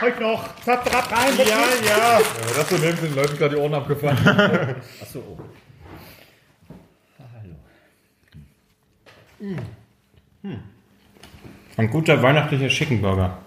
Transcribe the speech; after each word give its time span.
Heute 0.00 0.22
noch. 0.22 0.56
Zapp, 0.64 0.88
zapp, 0.88 1.10
rein. 1.10 1.32
Ja, 1.38 1.44
ja. 1.44 2.20
Das 2.56 2.68
so 2.68 2.76
nimmt, 2.76 3.02
den 3.02 3.14
Leuten 3.14 3.36
gerade 3.36 3.56
die 3.56 3.60
Ohren 3.60 3.74
abgefallen. 3.74 4.18
Achso. 5.02 5.38
Ein 11.76 11.90
guter 11.90 12.22
weihnachtlicher 12.22 12.68
Chickenburger. 12.68 13.38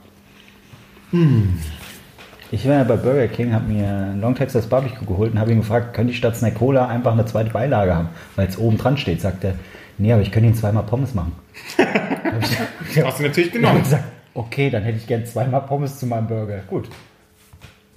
Ich 2.51 2.67
war 2.67 2.75
ja 2.75 2.83
bei 2.83 2.95
Burger 2.95 3.27
King, 3.27 3.53
habe 3.53 3.71
mir 3.71 3.87
ein 3.87 4.21
Long 4.21 4.35
Texas 4.35 4.67
Barbecue 4.67 5.05
geholt 5.05 5.33
und 5.33 5.39
habe 5.39 5.51
ihn 5.51 5.59
gefragt, 5.59 5.93
könnte 5.93 6.11
ich 6.11 6.17
statt 6.17 6.35
Snack 6.35 6.55
Cola 6.55 6.87
einfach 6.87 7.13
eine 7.13 7.25
zweite 7.25 7.51
Beilage 7.51 7.95
haben, 7.95 8.09
weil 8.35 8.47
es 8.47 8.57
oben 8.57 8.77
dran 8.77 8.97
steht. 8.97 9.21
Sagt 9.21 9.43
er, 9.43 9.55
nee, 9.97 10.11
aber 10.11 10.21
ich 10.21 10.31
könnte 10.31 10.49
ihn 10.49 10.55
zweimal 10.55 10.83
Pommes 10.83 11.13
machen. 11.13 11.33
Hast 11.77 13.19
du 13.19 13.23
natürlich 13.23 13.51
genommen. 13.51 13.83
gesagt, 13.83 14.03
okay, 14.33 14.69
dann 14.69 14.83
hätte 14.83 14.97
ich 14.97 15.07
gern 15.07 15.25
zweimal 15.25 15.61
Pommes 15.61 15.99
zu 15.99 16.05
meinem 16.05 16.27
Burger. 16.27 16.59
Gut. 16.67 16.89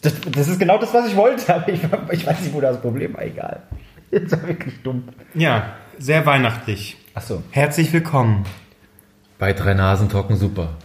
Das, 0.00 0.20
das 0.20 0.48
ist 0.48 0.58
genau 0.58 0.78
das, 0.78 0.92
was 0.92 1.08
ich 1.08 1.16
wollte, 1.16 1.54
aber 1.54 1.68
ich, 1.72 1.82
ich 2.12 2.26
weiß 2.26 2.40
nicht, 2.40 2.54
wo 2.54 2.60
das 2.60 2.80
Problem 2.80 3.14
war. 3.14 3.22
Egal. 3.22 3.62
Das 4.10 4.32
war 4.32 4.48
wirklich 4.48 4.82
dumm. 4.82 5.04
Ja, 5.34 5.74
sehr 5.98 6.24
weihnachtlich. 6.26 6.96
Achso. 7.14 7.42
Herzlich 7.50 7.92
willkommen. 7.92 8.44
Bei 9.38 9.52
drei 9.52 9.74
Nasen 9.74 10.08
trocken 10.08 10.36
super. 10.36 10.76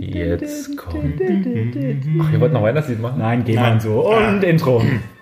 Jetzt 0.00 0.76
kommt. 0.76 1.20
Ach, 1.20 2.32
ihr 2.32 2.40
wollt 2.40 2.52
noch 2.52 2.62
Weihnachtslied 2.62 3.00
machen? 3.00 3.18
Nein, 3.18 3.44
geh 3.44 3.56
mal 3.56 3.80
so. 3.80 4.14
Und 4.14 4.44
Intro. 4.44 4.82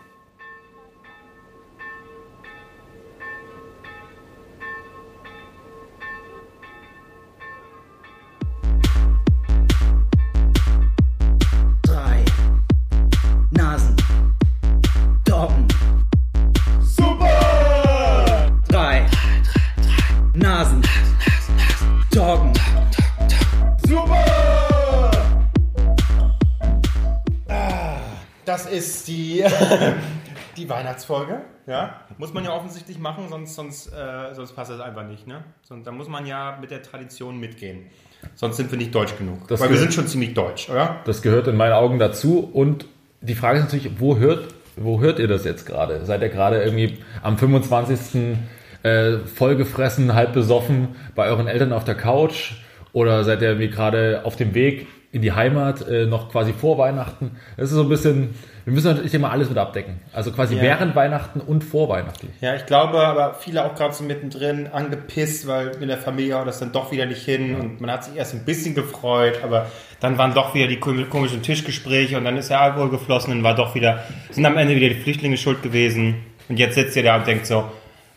die, 30.57 30.69
Weihnachtsfolge. 30.69 31.43
Ja, 31.67 32.01
muss 32.19 32.33
man 32.33 32.45
ja 32.45 32.55
offensichtlich 32.55 32.99
machen, 32.99 33.29
sonst, 33.29 33.55
sonst, 33.55 33.89
äh, 33.89 34.35
sonst 34.35 34.53
passt 34.53 34.71
das 34.71 34.81
einfach 34.81 35.05
nicht. 35.05 35.27
Ne? 35.27 35.45
Sonst, 35.63 35.87
da 35.87 35.93
muss 35.93 36.09
man 36.09 36.27
ja 36.27 36.59
mit 36.61 36.71
der 36.71 36.83
Tradition 36.83 37.39
mitgehen. 37.39 37.87
Sonst 38.35 38.57
sind 38.57 38.71
wir 38.71 38.79
nicht 38.79 38.95
deutsch 38.95 39.17
genug. 39.17 39.49
Das 39.49 39.61
Weil 39.61 39.71
wir 39.71 39.79
sind 39.79 39.93
schon 39.93 40.07
ziemlich 40.07 40.35
deutsch, 40.35 40.69
oder? 40.69 41.01
Das 41.05 41.23
gehört 41.23 41.49
in 41.49 41.57
meinen 41.57 41.73
Augen 41.73 41.99
dazu. 41.99 42.49
Und 42.53 42.87
die 43.21 43.35
Frage 43.35 43.59
ist 43.59 43.65
natürlich, 43.65 44.01
wo 44.01 44.17
hört, 44.17 44.55
wo 44.77 45.01
hört 45.01 45.19
ihr 45.19 45.29
das 45.29 45.45
jetzt 45.45 45.67
gerade? 45.67 46.05
Seid 46.05 46.23
ihr 46.23 46.29
gerade 46.29 46.63
irgendwie 46.63 46.99
am 47.23 47.39
25. 47.39 48.37
Äh, 48.83 49.19
vollgefressen, 49.19 50.15
halb 50.15 50.33
besoffen 50.33 50.95
bei 51.17 51.27
euren 51.27 51.49
Eltern 51.49 51.73
auf 51.73 51.85
der 51.85 51.97
Couch? 51.97 52.53
Oder 52.93 53.25
seid 53.25 53.43
ihr 53.43 53.49
irgendwie 53.49 53.69
gerade 53.69 54.25
auf 54.25 54.37
dem 54.37 54.55
Weg 54.55 54.87
in 55.17 55.23
die 55.23 55.33
Heimat, 55.33 55.89
äh, 55.89 56.07
noch 56.07 56.31
quasi 56.31 56.53
vor 56.53 56.79
Weihnachten? 56.79 57.33
Das 57.57 57.71
ist 57.71 57.75
so 57.77 57.83
ein 57.83 57.89
bisschen, 57.89 58.35
wir 58.65 58.73
müssen 58.75 58.89
natürlich 58.89 59.15
immer 59.15 59.31
alles 59.33 59.49
mit 59.49 59.57
abdecken. 59.59 60.01
Also 60.13 60.31
quasi 60.31 60.57
Ja. 60.57 60.63
während 60.63 60.95
Weihnachten 60.95 61.41
und 61.41 61.65
vor 61.65 61.89
Weihnachten. 61.89 62.29
Ja, 62.41 62.55
ich 62.55 62.67
glaube, 62.67 62.99
aber 62.99 63.35
viele 63.35 63.65
auch 63.65 63.75
gerade 63.75 63.95
so 63.95 64.05
mittendrin 64.05 64.67
angepisst, 64.67 65.47
weil 65.47 65.69
in 65.81 65.89
der 65.89 65.99
Familie 65.99 66.35
haut 66.39 66.47
das 66.47 66.59
dann 66.59 66.71
doch 66.73 66.93
wieder 66.93 67.07
nicht 67.07 67.25
hin 67.25 67.55
und 67.57 67.81
man 67.81 67.91
hat 67.91 68.05
sich 68.05 68.15
erst 68.17 68.35
ein 68.35 68.45
bisschen 68.45 68.75
gefreut, 68.75 69.41
aber 69.43 69.67
dann 70.01 70.19
waren 70.19 70.35
doch 70.35 70.55
wieder 70.55 70.67
die 70.69 70.77
kom- 70.79 71.07
komischen 71.09 71.41
Tischgespräche 71.43 72.19
und 72.19 72.25
dann 72.25 72.37
ist 72.37 72.51
der 72.51 72.61
Alkohol 72.61 72.91
geflossen 72.91 73.33
und 73.33 73.43
war 73.43 73.55
doch 73.55 73.75
wieder, 73.75 74.03
sind 74.31 74.45
am 74.45 74.57
Ende 74.59 74.77
wieder 74.77 74.89
die 74.91 74.97
Flüchtlinge 75.01 75.39
schuld 75.39 75.63
gewesen 75.63 76.17
und 76.51 76.59
jetzt 76.59 76.75
sitzt 76.75 76.95
ihr 76.97 77.03
da 77.03 77.17
und 77.17 77.27
denkt 77.27 77.47
so, 77.47 77.61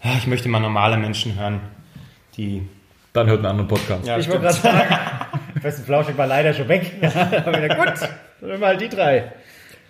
ah, 0.03 0.15
ich 0.17 0.27
möchte 0.27 0.49
mal 0.49 0.59
normale 0.59 0.97
Menschen 0.97 1.39
hören, 1.39 1.61
die, 2.35 2.67
Dann 3.13 3.27
hört 3.27 3.37
einen 3.39 3.45
anderen 3.47 3.67
Podcast. 3.69 4.05
ja, 4.05 4.17
Ich 4.17 4.27
wollte 4.27 4.41
gerade 4.41 4.55
sagen, 4.55 4.81
Fest 5.61 5.79
und 5.79 5.85
Flauschig 5.85 6.17
war 6.17 6.27
leider 6.27 6.53
schon 6.53 6.67
weg. 6.67 6.91
aber 7.01 7.67
gut, 7.69 8.01
dann 8.01 8.49
nehmen 8.49 8.61
wir 8.61 8.67
halt 8.67 8.81
die 8.81 8.89
drei. 8.89 9.31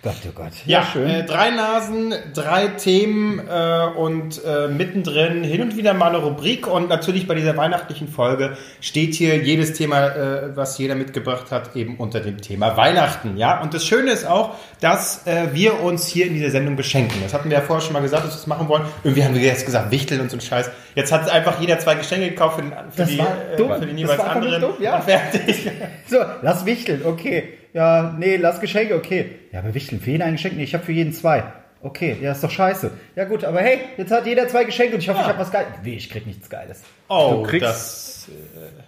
Gott, 0.02 0.14
oh 0.26 0.32
Gott. 0.34 0.52
Ja, 0.64 0.86
Äh, 0.94 1.24
drei 1.24 1.50
Nasen, 1.50 2.14
drei 2.32 2.68
Themen 2.68 3.38
äh, 3.38 3.86
und 3.98 4.42
äh, 4.44 4.68
mittendrin 4.68 5.44
hin 5.44 5.60
und 5.60 5.76
wieder 5.76 5.92
mal 5.92 6.08
eine 6.08 6.18
Rubrik 6.18 6.66
und 6.66 6.88
natürlich 6.88 7.26
bei 7.28 7.34
dieser 7.34 7.54
weihnachtlichen 7.58 8.08
Folge 8.08 8.56
steht 8.80 9.12
hier 9.14 9.36
jedes 9.36 9.74
Thema, 9.74 10.06
äh, 10.06 10.56
was 10.56 10.78
jeder 10.78 10.94
mitgebracht 10.94 11.50
hat, 11.50 11.76
eben 11.76 11.98
unter 11.98 12.20
dem 12.20 12.40
Thema 12.40 12.78
Weihnachten. 12.78 13.36
Ja, 13.36 13.60
und 13.60 13.74
das 13.74 13.84
Schöne 13.84 14.10
ist 14.12 14.26
auch, 14.26 14.54
dass 14.80 15.26
äh, 15.26 15.48
wir 15.52 15.80
uns 15.80 16.06
hier 16.06 16.26
in 16.26 16.32
dieser 16.32 16.50
Sendung 16.50 16.76
beschenken. 16.76 17.18
Das 17.22 17.34
hatten 17.34 17.50
wir 17.50 17.58
ja 17.58 17.62
vorher 17.62 17.84
schon 17.84 17.92
mal 17.92 18.00
gesagt, 18.00 18.24
dass 18.24 18.30
wir 18.32 18.36
das 18.38 18.46
machen 18.46 18.68
wollen. 18.68 18.84
Irgendwie 19.04 19.22
haben 19.22 19.34
wir 19.34 19.42
jetzt 19.42 19.66
gesagt, 19.66 19.90
Wichteln 19.90 20.22
und 20.22 20.30
so 20.30 20.38
ein 20.38 20.40
Scheiß. 20.40 20.70
Jetzt 20.94 21.12
hat 21.12 21.28
einfach 21.28 21.60
jeder 21.60 21.78
zwei 21.78 21.94
Geschenke 21.96 22.30
gekauft 22.30 22.56
für 22.56 22.62
den, 22.62 22.72
für 22.72 22.96
Das 22.96 23.08
die, 23.10 23.18
war 23.18 23.26
äh, 23.52 23.56
dumm. 23.58 23.72
für 23.74 23.80
den 23.86 23.90
Das 23.90 24.00
jeweils 24.00 24.20
anderen 24.20 24.62
dumm, 24.62 24.74
ja. 24.80 24.96
und 24.96 25.04
fertig. 25.04 25.70
So, 26.06 26.16
lass 26.40 26.64
wichteln, 26.64 27.02
okay. 27.04 27.59
Ja, 27.72 28.14
nee, 28.18 28.36
lass 28.36 28.60
Geschenke, 28.60 28.94
okay. 28.94 29.30
Ja, 29.52 29.60
aber 29.60 29.74
wichteln, 29.74 30.00
für 30.00 30.10
jeden 30.10 30.22
ein 30.22 30.32
Geschenk? 30.32 30.56
Nee, 30.56 30.64
ich 30.64 30.74
habe 30.74 30.84
für 30.84 30.92
jeden 30.92 31.12
zwei. 31.12 31.44
Okay, 31.82 32.16
ja, 32.20 32.32
ist 32.32 32.44
doch 32.44 32.50
scheiße. 32.50 32.90
Ja 33.16 33.24
gut, 33.24 33.42
aber 33.42 33.60
hey, 33.60 33.78
jetzt 33.96 34.12
hat 34.12 34.26
jeder 34.26 34.46
zwei 34.48 34.64
Geschenke 34.64 34.94
und 34.96 35.00
ich 35.00 35.08
hoffe, 35.08 35.20
ich 35.22 35.26
habe 35.28 35.38
was 35.38 35.50
Geiles. 35.50 35.68
Wie, 35.82 35.94
ich 35.94 36.10
krieg 36.10 36.26
nichts 36.26 36.50
Geiles. 36.50 36.82
Oh, 37.08 37.42
kriegst- 37.42 37.62
das... 37.64 38.28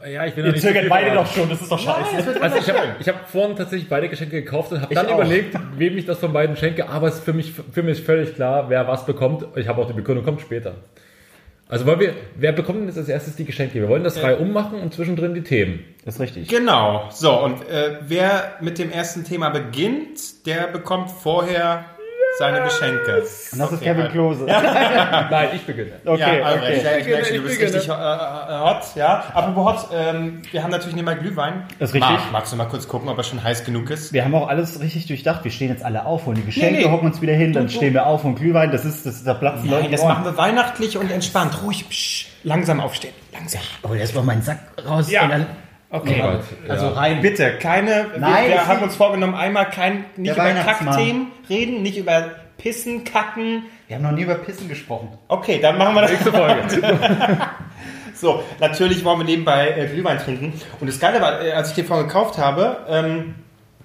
Ja, 0.07 0.27
ich 0.27 0.35
bin 0.35 0.45
Ihr 0.45 0.55
zögert 0.57 0.89
beide 0.91 1.15
doch 1.15 1.27
schon, 1.27 1.49
das 1.49 1.63
ist 1.63 1.73
doch 1.73 1.79
scheiße. 1.79 2.41
Also 2.41 2.59
ich 2.59 2.69
habe 2.69 2.79
ich 3.01 3.09
hab 3.09 3.29
vorhin 3.31 3.57
tatsächlich 3.57 3.89
beide 3.89 4.09
Geschenke 4.11 4.43
gekauft 4.43 4.73
und 4.73 4.83
habe 4.83 4.95
dann 4.95 5.07
auch. 5.07 5.15
überlegt, 5.15 5.57
wem 5.79 5.97
ich 5.97 6.05
das 6.05 6.19
von 6.19 6.35
beiden 6.35 6.55
schenke. 6.57 6.89
Aber 6.89 7.09
es 7.09 7.15
ist 7.15 7.25
für 7.25 7.33
mich, 7.33 7.53
für 7.73 7.83
mich 7.83 8.03
völlig 8.03 8.35
klar, 8.35 8.69
wer 8.69 8.87
was 8.87 9.07
bekommt. 9.07 9.47
Ich 9.57 9.67
habe 9.69 9.81
auch 9.81 9.87
die 9.87 9.95
Begründung, 9.95 10.25
kommt 10.25 10.43
später. 10.43 10.75
Also 11.73 11.87
weil 11.87 12.01
wir, 12.01 12.15
wer 12.37 12.53
bekommt 12.53 12.81
denn 12.81 12.87
jetzt 12.87 12.99
als 12.99 13.09
erstes 13.09 13.35
die 13.35 13.47
Geschenke? 13.47 13.81
Wir 13.81 13.89
wollen 13.89 14.05
das 14.05 14.19
frei 14.19 14.37
ummachen 14.37 14.79
und 14.79 14.93
zwischendrin 14.93 15.33
die 15.33 15.41
Themen. 15.41 15.83
Das 16.05 16.17
ist 16.17 16.21
richtig. 16.21 16.49
Genau. 16.49 17.09
So, 17.11 17.43
und 17.43 17.67
äh, 17.67 17.97
wer 18.03 18.59
mit 18.61 18.79
dem 18.79 18.91
ersten 18.91 19.25
Thema 19.25 19.49
beginnt, 19.49 20.45
der 20.45 20.67
bekommt 20.67 21.11
vorher 21.11 21.87
seine 22.39 22.63
Geschenke. 22.63 23.17
Und 23.53 23.59
das 23.59 23.73
ist 23.73 23.79
Okay, 23.79 23.85
Kevin 23.85 24.03
halt. 24.03 24.13
Klose. 24.13 24.45
Nein, 24.47 25.49
ich 25.55 25.63
beginne. 25.63 25.93
Okay, 26.05 26.21
ja, 26.39 26.45
Albrecht, 26.45 26.81
okay. 26.81 26.85
ja, 26.93 26.99
ich 26.99 27.07
merke 27.07 27.25
schon, 27.27 27.37
du 27.37 27.43
bist 27.43 27.59
beginne. 27.59 27.75
richtig 27.77 27.91
äh, 27.91 27.93
äh, 27.95 28.59
hot, 28.61 28.83
ja. 28.95 29.25
Apropos 29.35 29.65
hot, 29.65 29.89
ähm, 29.95 30.43
wir 30.51 30.63
haben 30.63 30.71
natürlich 30.71 30.95
nebenbei 30.97 31.15
Glühwein. 31.15 31.65
Das 31.79 31.91
ist 31.91 31.95
richtig. 31.95 32.11
Marc, 32.11 32.33
magst 32.33 32.53
du 32.53 32.57
mal 32.57 32.65
kurz 32.67 32.89
gucken, 32.89 33.09
ob 33.09 33.19
er 33.19 33.25
schon 33.25 33.43
heiß 33.43 33.65
genug 33.65 33.91
ist? 33.91 34.13
Wir 34.13 34.25
haben 34.25 34.35
auch 34.35 34.49
alles 34.49 34.81
richtig 34.81 35.07
durchdacht. 35.07 35.45
Wir 35.45 35.51
stehen 35.51 35.69
jetzt 35.69 35.85
alle 35.85 36.07
auf, 36.07 36.27
holen 36.27 36.37
die 36.37 36.45
Geschenke, 36.45 36.75
Nee, 36.81 36.85
nee. 36.87 36.91
hocken 36.91 37.09
uns 37.09 37.21
wieder 37.21 37.35
hin, 37.35 37.53
dann 37.53 37.65
Du- 37.67 37.73
du- 37.73 37.77
stehen 37.77 37.95
wir 37.95 38.07
auf 38.07 38.25
und 38.25 38.37
Glühwein. 38.37 38.71
Das 38.73 38.85
ist, 38.85 39.05
das 39.07 39.17
ist 39.17 39.27
der 39.27 39.35
Platz. 39.35 39.61
Nein, 39.65 39.91
das 39.91 40.03
machen 40.05 40.25
wir 40.25 40.37
weihnachtlich 40.37 40.97
und 40.97 41.11
entspannt. 41.11 41.63
Ruhig, 41.63 41.89
psch, 41.89 42.29
langsam 42.45 42.81
aufstehen. 42.81 43.15
Langsam. 43.33 43.61
Oh, 43.83 43.95
jetzt 43.95 44.15
mal 44.15 44.23
meinen 44.25 44.43
Sack 44.43 44.59
raus. 44.89 45.11
Ja. 45.11 45.29
Okay. 45.93 46.23
Alright, 46.23 46.43
Also 46.69 46.87
ja. 46.87 46.93
rein. 46.93 47.21
Bitte, 47.21 47.59
keine. 47.59 48.07
Nein, 48.19 48.45
wir 48.45 48.51
wir 48.55 48.67
haben 48.67 48.83
uns 48.83 48.97
vorgenommen, 48.97 49.35
einmal 49.35 49.69
kein, 49.69 50.07
nicht 50.17 50.35
über. 50.35 50.51
Kackthemen 50.51 51.27
reden, 51.51 51.83
nicht 51.83 51.99
über 51.99 52.31
Pissen, 52.57 53.05
Kacken. 53.05 53.65
wir 53.89 53.97
haben 53.97 54.03
noch 54.03 54.13
nie 54.13 54.23
über 54.23 54.37
Pissen 54.37 54.69
gesprochen. 54.69 55.09
Okay, 55.29 55.59
dann 55.61 55.77
machen 55.77 55.95
wir 55.95 56.03
das. 56.03 56.11
Nächste 56.13 56.33
Folge. 56.33 56.63
So, 58.15 58.45
natürlich 58.61 59.05
wollen 59.05 59.19
wir 59.19 59.25
nebenbei 59.25 59.71
äh, 59.71 59.87
Glühwein 59.89 60.17
trinken. 60.19 60.53
Und 60.79 60.87
das 60.87 61.01
Geile 61.01 61.21
war, 61.21 61.43
äh, 61.43 61.53
als 61.53 61.71
ich 61.71 61.75
den 61.75 61.87
vorhin 61.87 62.07
gekauft 62.07 62.39
habe, 62.39 62.87
ähm, 62.89 63.35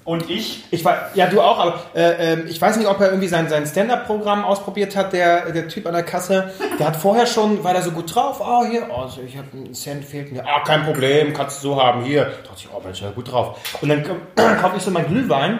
und 0.07 0.29
ich, 0.29 0.63
ich 0.71 0.85
war, 0.85 1.09
ja 1.15 1.27
du 1.27 1.41
auch, 1.41 1.59
aber 1.59 1.81
äh, 1.93 2.31
ähm, 2.31 2.45
ich 2.47 2.61
weiß 2.61 2.77
nicht, 2.77 2.87
ob 2.87 3.01
er 3.01 3.07
irgendwie 3.09 3.27
sein, 3.27 3.49
sein 3.49 3.65
Stand-Up-Programm 3.65 4.45
ausprobiert 4.45 4.95
hat, 4.95 5.11
der, 5.11 5.51
der 5.51 5.67
Typ 5.67 5.85
an 5.85 5.91
der 5.91 6.03
Kasse. 6.03 6.53
Der 6.79 6.87
hat 6.87 6.95
vorher 6.95 7.27
schon, 7.27 7.61
war 7.65 7.73
da 7.73 7.81
so 7.81 7.91
gut 7.91 8.15
drauf, 8.15 8.39
oh 8.39 8.65
hier, 8.65 8.87
oh, 8.89 9.01
also 9.01 9.19
ich 9.19 9.35
habe 9.35 9.47
einen 9.51 9.73
Cent 9.73 10.05
fehlt 10.05 10.31
mir, 10.31 10.47
ah, 10.47 10.63
kein 10.63 10.85
Problem, 10.85 11.33
kannst 11.33 11.61
du 11.61 11.71
so 11.73 11.83
haben, 11.83 12.05
hier. 12.05 12.23
Da 12.23 12.29
dachte 12.29 12.53
ich, 12.55 12.69
oh 12.73 12.79
Mensch, 12.81 13.01
ja 13.01 13.11
gut 13.11 13.29
drauf. 13.29 13.59
Und 13.81 13.89
dann 13.89 14.03
kaufe 14.61 14.77
ich 14.77 14.83
so 14.83 14.91
meinen 14.91 15.07
Glühwein 15.07 15.59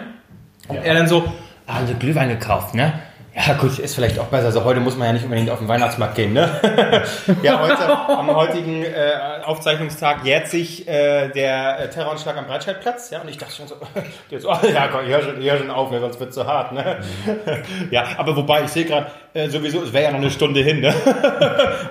und 0.68 0.76
er 0.76 0.94
dann 0.94 1.08
so, 1.08 1.24
ah, 1.66 1.74
haben 1.74 1.86
Sie 1.86 1.92
Glühwein 1.92 2.30
gekauft, 2.30 2.74
ne? 2.74 2.94
Ja 3.34 3.54
gut, 3.54 3.78
ist 3.78 3.94
vielleicht 3.94 4.18
auch 4.18 4.26
besser. 4.26 4.46
Also 4.46 4.64
heute 4.64 4.80
muss 4.80 4.96
man 4.96 5.08
ja 5.08 5.12
nicht 5.12 5.24
unbedingt 5.24 5.50
auf 5.50 5.58
den 5.58 5.68
Weihnachtsmarkt 5.68 6.14
gehen, 6.14 6.32
ne? 6.32 6.50
ja, 7.42 7.60
heute, 7.60 7.88
am 7.88 8.34
heutigen 8.34 8.82
äh, 8.82 9.12
Aufzeichnungstag 9.44 10.24
jährt 10.24 10.48
sich 10.48 10.88
äh, 10.88 11.28
der 11.28 11.78
äh, 11.78 11.90
Terroranschlag 11.90 12.36
am 12.36 12.46
Breitscheidplatz. 12.46 13.10
Ja, 13.10 13.20
und 13.20 13.28
ich 13.28 13.38
dachte 13.38 13.54
schon 13.54 13.68
so, 13.68 13.76
so 14.38 14.50
oh, 14.50 14.56
ja 14.72 14.88
komm, 14.88 15.06
hör 15.06 15.22
schon, 15.22 15.42
hör 15.42 15.58
schon 15.58 15.70
auf, 15.70 15.90
ne, 15.90 16.00
sonst 16.00 16.18
wird 16.18 16.34
zu 16.34 16.46
hart, 16.46 16.72
ne? 16.72 17.00
ja, 17.90 18.04
aber 18.16 18.34
wobei, 18.36 18.64
ich 18.64 18.70
sehe 18.70 18.84
gerade, 18.84 19.10
äh, 19.34 19.48
sowieso, 19.48 19.82
es 19.82 19.92
wäre 19.92 20.04
ja 20.04 20.10
noch 20.10 20.20
eine 20.20 20.30
Stunde 20.30 20.60
hin, 20.60 20.80
ne? 20.80 20.94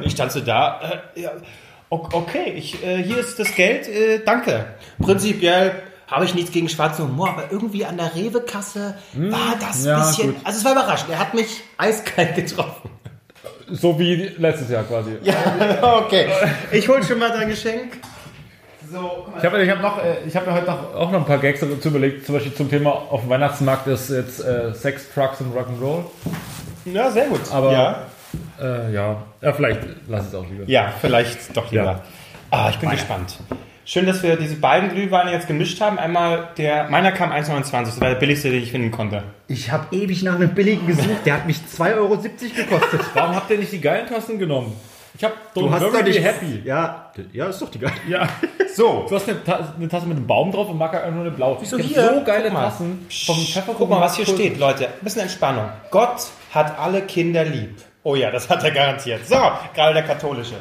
Ich 0.01 0.13
stand 0.13 0.31
so 0.31 0.41
da, 0.41 0.81
äh, 1.15 1.21
ja, 1.21 1.31
okay, 1.89 2.51
ich, 2.55 2.83
äh, 2.83 3.03
hier 3.03 3.17
ist 3.19 3.39
das 3.39 3.53
Geld, 3.55 3.87
danke. 4.25 4.65
Prinzipiell 4.99 5.71
habe 6.07 6.25
ich 6.25 6.33
nichts 6.33 6.51
gegen 6.51 6.69
schwarzen 6.69 7.05
Humor, 7.07 7.29
aber 7.29 7.51
irgendwie 7.51 7.85
an 7.85 7.97
der 7.97 8.15
Rewe-Kasse 8.15 8.95
war 9.13 9.55
das 9.59 9.83
ja, 9.85 9.99
bisschen, 9.99 10.33
gut. 10.33 10.41
also 10.45 10.57
es 10.59 10.65
war 10.65 10.71
überraschend, 10.71 11.09
er 11.11 11.19
hat 11.19 11.33
mich 11.33 11.61
eiskalt 11.77 12.35
getroffen. 12.35 12.89
So 13.69 13.99
wie 13.99 14.15
letztes 14.37 14.69
Jahr 14.69 14.83
quasi. 14.83 15.17
Ja, 15.23 15.35
okay. 15.99 16.27
Ich 16.71 16.87
hol 16.87 17.03
schon 17.03 17.19
mal 17.19 17.29
dein 17.31 17.49
Geschenk. 17.49 17.97
So. 18.89 19.27
Ich 19.37 19.43
habe 19.43 19.61
ich 19.61 19.69
hab 19.69 19.81
noch, 19.81 19.97
äh, 20.01 20.19
ich 20.25 20.33
habe 20.37 20.45
mir 20.49 20.53
heute 20.55 20.67
noch, 20.67 20.95
auch 20.95 21.11
noch 21.11 21.19
ein 21.19 21.25
paar 21.25 21.39
Gags 21.39 21.59
dazu 21.59 21.89
überlegt, 21.89 22.25
zum 22.25 22.35
Beispiel 22.35 22.53
zum 22.53 22.69
Thema 22.69 22.91
auf 22.91 23.19
dem 23.21 23.29
Weihnachtsmarkt 23.29 23.85
ist 23.87 24.09
jetzt 24.09 24.39
äh, 24.39 24.73
Sex, 24.73 25.07
Trucks 25.13 25.41
und 25.41 25.53
Rock'n'Roll. 25.53 26.05
Ja, 26.85 27.11
sehr 27.11 27.25
gut. 27.25 27.41
Aber- 27.51 27.73
ja, 27.73 28.03
Äh, 28.61 28.93
ja. 28.93 29.17
ja, 29.41 29.51
vielleicht 29.53 29.81
lass 30.07 30.27
es 30.27 30.35
auch 30.35 30.45
lieber. 30.49 30.63
ja 30.67 30.93
vielleicht 31.01 31.55
doch 31.57 31.69
lieber. 31.69 31.83
Ja. 31.83 32.01
Ah, 32.51 32.69
ich 32.69 32.77
bin 32.77 32.89
gespannt. 32.91 33.37
Schön, 33.89 34.05
dass 34.05 34.21
wir 34.21 34.35
diese 34.35 34.57
beiden 34.57 34.89
Glühweine 34.89 35.31
jetzt 35.31 35.47
gemischt 35.47 35.79
haben. 35.79 35.97
Einmal 35.97 36.49
der, 36.57 36.89
meiner 36.89 37.13
kam 37.13 37.31
1,29, 37.31 37.71
das 37.85 38.01
war 38.01 38.09
der 38.09 38.15
billigste, 38.17 38.51
den 38.51 38.61
ich 38.61 38.69
finden 38.69 38.91
konnte. 38.91 39.23
Ich 39.47 39.71
habe 39.71 39.95
ewig 39.95 40.23
nach 40.23 40.35
einem 40.35 40.53
billigen 40.53 40.85
gesucht. 40.85 41.25
Der 41.25 41.35
hat 41.35 41.47
mich 41.47 41.59
2,70 41.59 41.95
Euro 41.95 42.17
gekostet. 42.17 42.99
Warum 43.13 43.33
habt 43.33 43.49
ihr 43.49 43.57
nicht 43.57 43.71
die 43.71 43.79
geilen 43.79 44.05
Tassen 44.05 44.37
genommen? 44.39 44.75
Ich 45.17 45.23
habe 45.23 45.35
Du 45.53 45.71
hast 45.71 46.03
nicht 46.03 46.21
happy. 46.21 46.63
Ja, 46.65 47.13
ja, 47.31 47.45
ist 47.45 47.61
doch 47.61 47.69
die 47.71 47.79
geile. 47.79 47.95
Ja. 48.09 48.27
So, 48.75 49.05
Du 49.09 49.15
hast 49.15 49.27
eine, 49.27 49.41
Ta 49.43 49.73
eine 49.75 49.87
Tasse 49.87 50.05
mit 50.05 50.17
einem 50.17 50.27
Baum 50.27 50.51
drauf 50.51 50.69
und 50.69 50.77
Marker 50.77 51.09
nur 51.09 51.21
eine 51.21 51.31
blaue. 51.31 51.57
Wieso 51.61 51.79
hier? 51.79 52.13
so 52.13 52.23
geile. 52.25 52.49
Tassen 52.51 53.07
vom 53.25 53.37
Pfefferkuchen. 53.37 53.75
guck 53.77 53.89
mal, 53.89 54.01
was 54.01 54.17
hier 54.17 54.25
steht, 54.25 54.59
Leute. 54.59 54.87
Ein 54.87 54.93
bisschen 55.01 55.21
Entspannung. 55.21 55.69
Gott 55.89 56.27
hat 56.53 56.77
alle 56.77 57.01
Kinder 57.03 57.45
lieb. 57.45 57.77
Oh 58.03 58.15
ja, 58.15 58.29
das 58.31 58.49
hat 58.49 58.63
er 58.65 58.71
garantiert. 58.71 59.25
So, 59.25 59.37
gerade 59.73 59.93
der 59.93 60.03
katholische. 60.03 60.55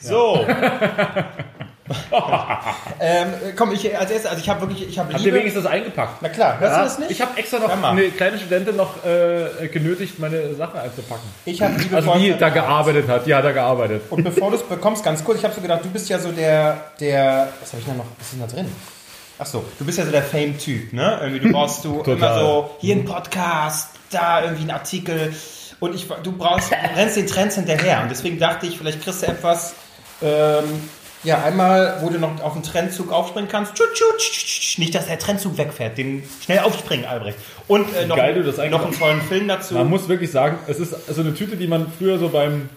So. 0.00 0.44
ähm, 3.00 3.28
komm, 3.54 3.72
ich 3.72 3.96
als 3.96 4.10
erstes, 4.10 4.30
also 4.30 4.42
ich 4.42 4.48
habe 4.48 4.62
wirklich, 4.62 4.88
ich 4.88 4.98
habe 4.98 5.12
Habt 5.12 5.24
ihr 5.24 5.32
wenigstens 5.32 5.64
das 5.64 5.72
eingepackt? 5.72 6.20
Na 6.20 6.28
klar, 6.28 6.58
hörst 6.58 6.76
du 6.76 6.80
das 6.80 6.98
nicht? 6.98 7.10
Ich 7.12 7.20
habe 7.20 7.38
extra 7.38 7.58
noch 7.58 7.84
eine 7.84 8.08
kleine 8.10 8.38
Studentin 8.38 8.76
noch 8.76 9.04
äh, 9.04 9.68
genötigt, 9.68 10.18
meine 10.18 10.54
Sachen 10.54 10.80
einzupacken. 10.80 11.28
Ich 11.44 11.62
habe 11.62 11.74
Liebe 11.78 11.96
Also 11.96 12.14
die 12.14 12.34
da 12.38 12.48
gearbeitet 12.48 13.08
hat, 13.08 13.26
die 13.26 13.34
hat 13.34 13.44
da 13.44 13.52
gearbeitet. 13.52 14.02
Und 14.10 14.24
bevor 14.24 14.50
du 14.50 14.56
es 14.56 14.62
bekommst, 14.62 15.04
ganz 15.04 15.22
kurz, 15.22 15.38
ich 15.38 15.44
habe 15.44 15.54
so 15.54 15.60
gedacht, 15.60 15.84
du 15.84 15.90
bist 15.90 16.08
ja 16.08 16.18
so 16.18 16.32
der, 16.32 16.90
der, 16.98 17.48
was 17.60 17.72
habe 17.72 17.80
ich 17.80 17.86
denn 17.86 17.96
noch, 17.96 18.06
was 18.18 18.26
ist 18.26 18.32
denn 18.32 18.40
da 18.40 18.46
drin? 18.46 18.72
Ach 19.38 19.46
so, 19.46 19.64
du 19.78 19.84
bist 19.84 19.98
ja 19.98 20.04
so 20.04 20.10
der 20.10 20.22
Fame-Typ, 20.22 20.92
ne? 20.92 21.18
Irgendwie, 21.22 21.40
du 21.40 21.52
brauchst 21.52 21.84
du 21.84 22.00
immer 22.06 22.40
so, 22.40 22.70
hier 22.80 22.96
ein 22.96 23.04
Podcast, 23.04 23.90
da 24.10 24.42
irgendwie 24.42 24.64
ein 24.64 24.70
Artikel 24.70 25.34
und 25.78 25.94
ich, 25.94 26.08
du 26.22 26.32
brauchst, 26.32 26.72
du 26.72 26.76
rennst 26.96 27.16
den 27.16 27.26
Trends 27.26 27.56
hinterher 27.56 28.00
und 28.02 28.10
deswegen 28.10 28.38
dachte 28.38 28.66
ich, 28.66 28.78
vielleicht 28.78 29.02
kriegst 29.02 29.22
du 29.22 29.26
etwas, 29.26 29.74
ähm, 30.22 30.64
ja, 31.26 31.42
einmal, 31.42 31.98
wo 32.02 32.08
du 32.08 32.20
noch 32.20 32.40
auf 32.40 32.52
den 32.52 32.62
Trendzug 32.62 33.10
aufspringen 33.10 33.50
kannst, 33.50 33.74
tschut, 33.74 33.92
tschut, 33.94 34.18
tsch, 34.18 34.30
tsch, 34.30 34.60
tsch, 34.60 34.78
nicht, 34.78 34.94
dass 34.94 35.06
der 35.06 35.18
Trendzug 35.18 35.58
wegfährt, 35.58 35.98
den 35.98 36.22
schnell 36.42 36.60
aufspringen, 36.60 37.04
Albrecht. 37.04 37.36
Und 37.66 37.92
äh, 37.94 38.06
noch, 38.06 38.16
geil 38.16 38.34
du 38.34 38.44
das 38.44 38.58
noch 38.70 38.84
einen 38.84 38.96
tollen 38.96 39.20
Film 39.22 39.48
dazu. 39.48 39.74
Man 39.74 39.90
muss 39.90 40.08
wirklich 40.08 40.30
sagen, 40.30 40.58
es 40.68 40.78
ist 40.78 40.94
so 41.12 41.20
eine 41.20 41.34
Tüte, 41.34 41.56
die 41.56 41.66
man 41.66 41.90
früher 41.98 42.18
so 42.18 42.28
beim 42.28 42.68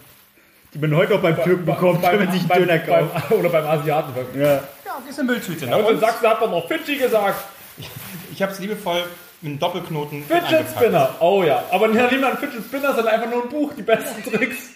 Die 0.74 0.78
man 0.78 0.96
heute 0.96 1.14
auch 1.14 1.20
beim 1.20 1.40
Türken 1.40 1.64
bekommt, 1.64 2.02
wenn 2.02 2.24
man 2.24 2.32
sich 2.32 2.50
einen 2.50 2.66
Döner 2.66 2.78
kauft. 2.80 3.28
Beim, 3.28 3.38
oder 3.38 3.48
beim 3.50 3.66
Asiaten. 3.66 4.12
Ja. 4.34 4.46
ja, 4.46 4.60
ist 5.08 5.18
eine 5.20 5.30
Mülltüte. 5.30 5.66
Ne? 5.66 5.76
Und 5.76 5.94
in 5.94 6.00
Sachsen 6.00 6.28
hat 6.28 6.40
man 6.40 6.50
noch 6.50 6.66
Fidschi 6.66 6.96
gesagt. 6.96 7.44
ich 8.32 8.42
habe 8.42 8.50
es 8.50 8.58
liebevoll 8.58 9.04
mit 9.42 9.50
einem 9.50 9.58
Doppelknoten 9.60 10.24
Fidget. 10.24 10.66
Spinner. 10.76 11.14
Oh 11.20 11.44
ja. 11.44 11.62
Aber 11.70 11.86
nicht 11.86 12.20
mal 12.20 12.32
ein 12.32 12.38
Fidget 12.38 12.64
Spinner, 12.64 12.94
sondern 12.94 13.14
einfach 13.14 13.30
nur 13.30 13.44
ein 13.44 13.48
Buch, 13.48 13.72
die 13.76 13.82
besten 13.82 14.28
Tricks. 14.28 14.70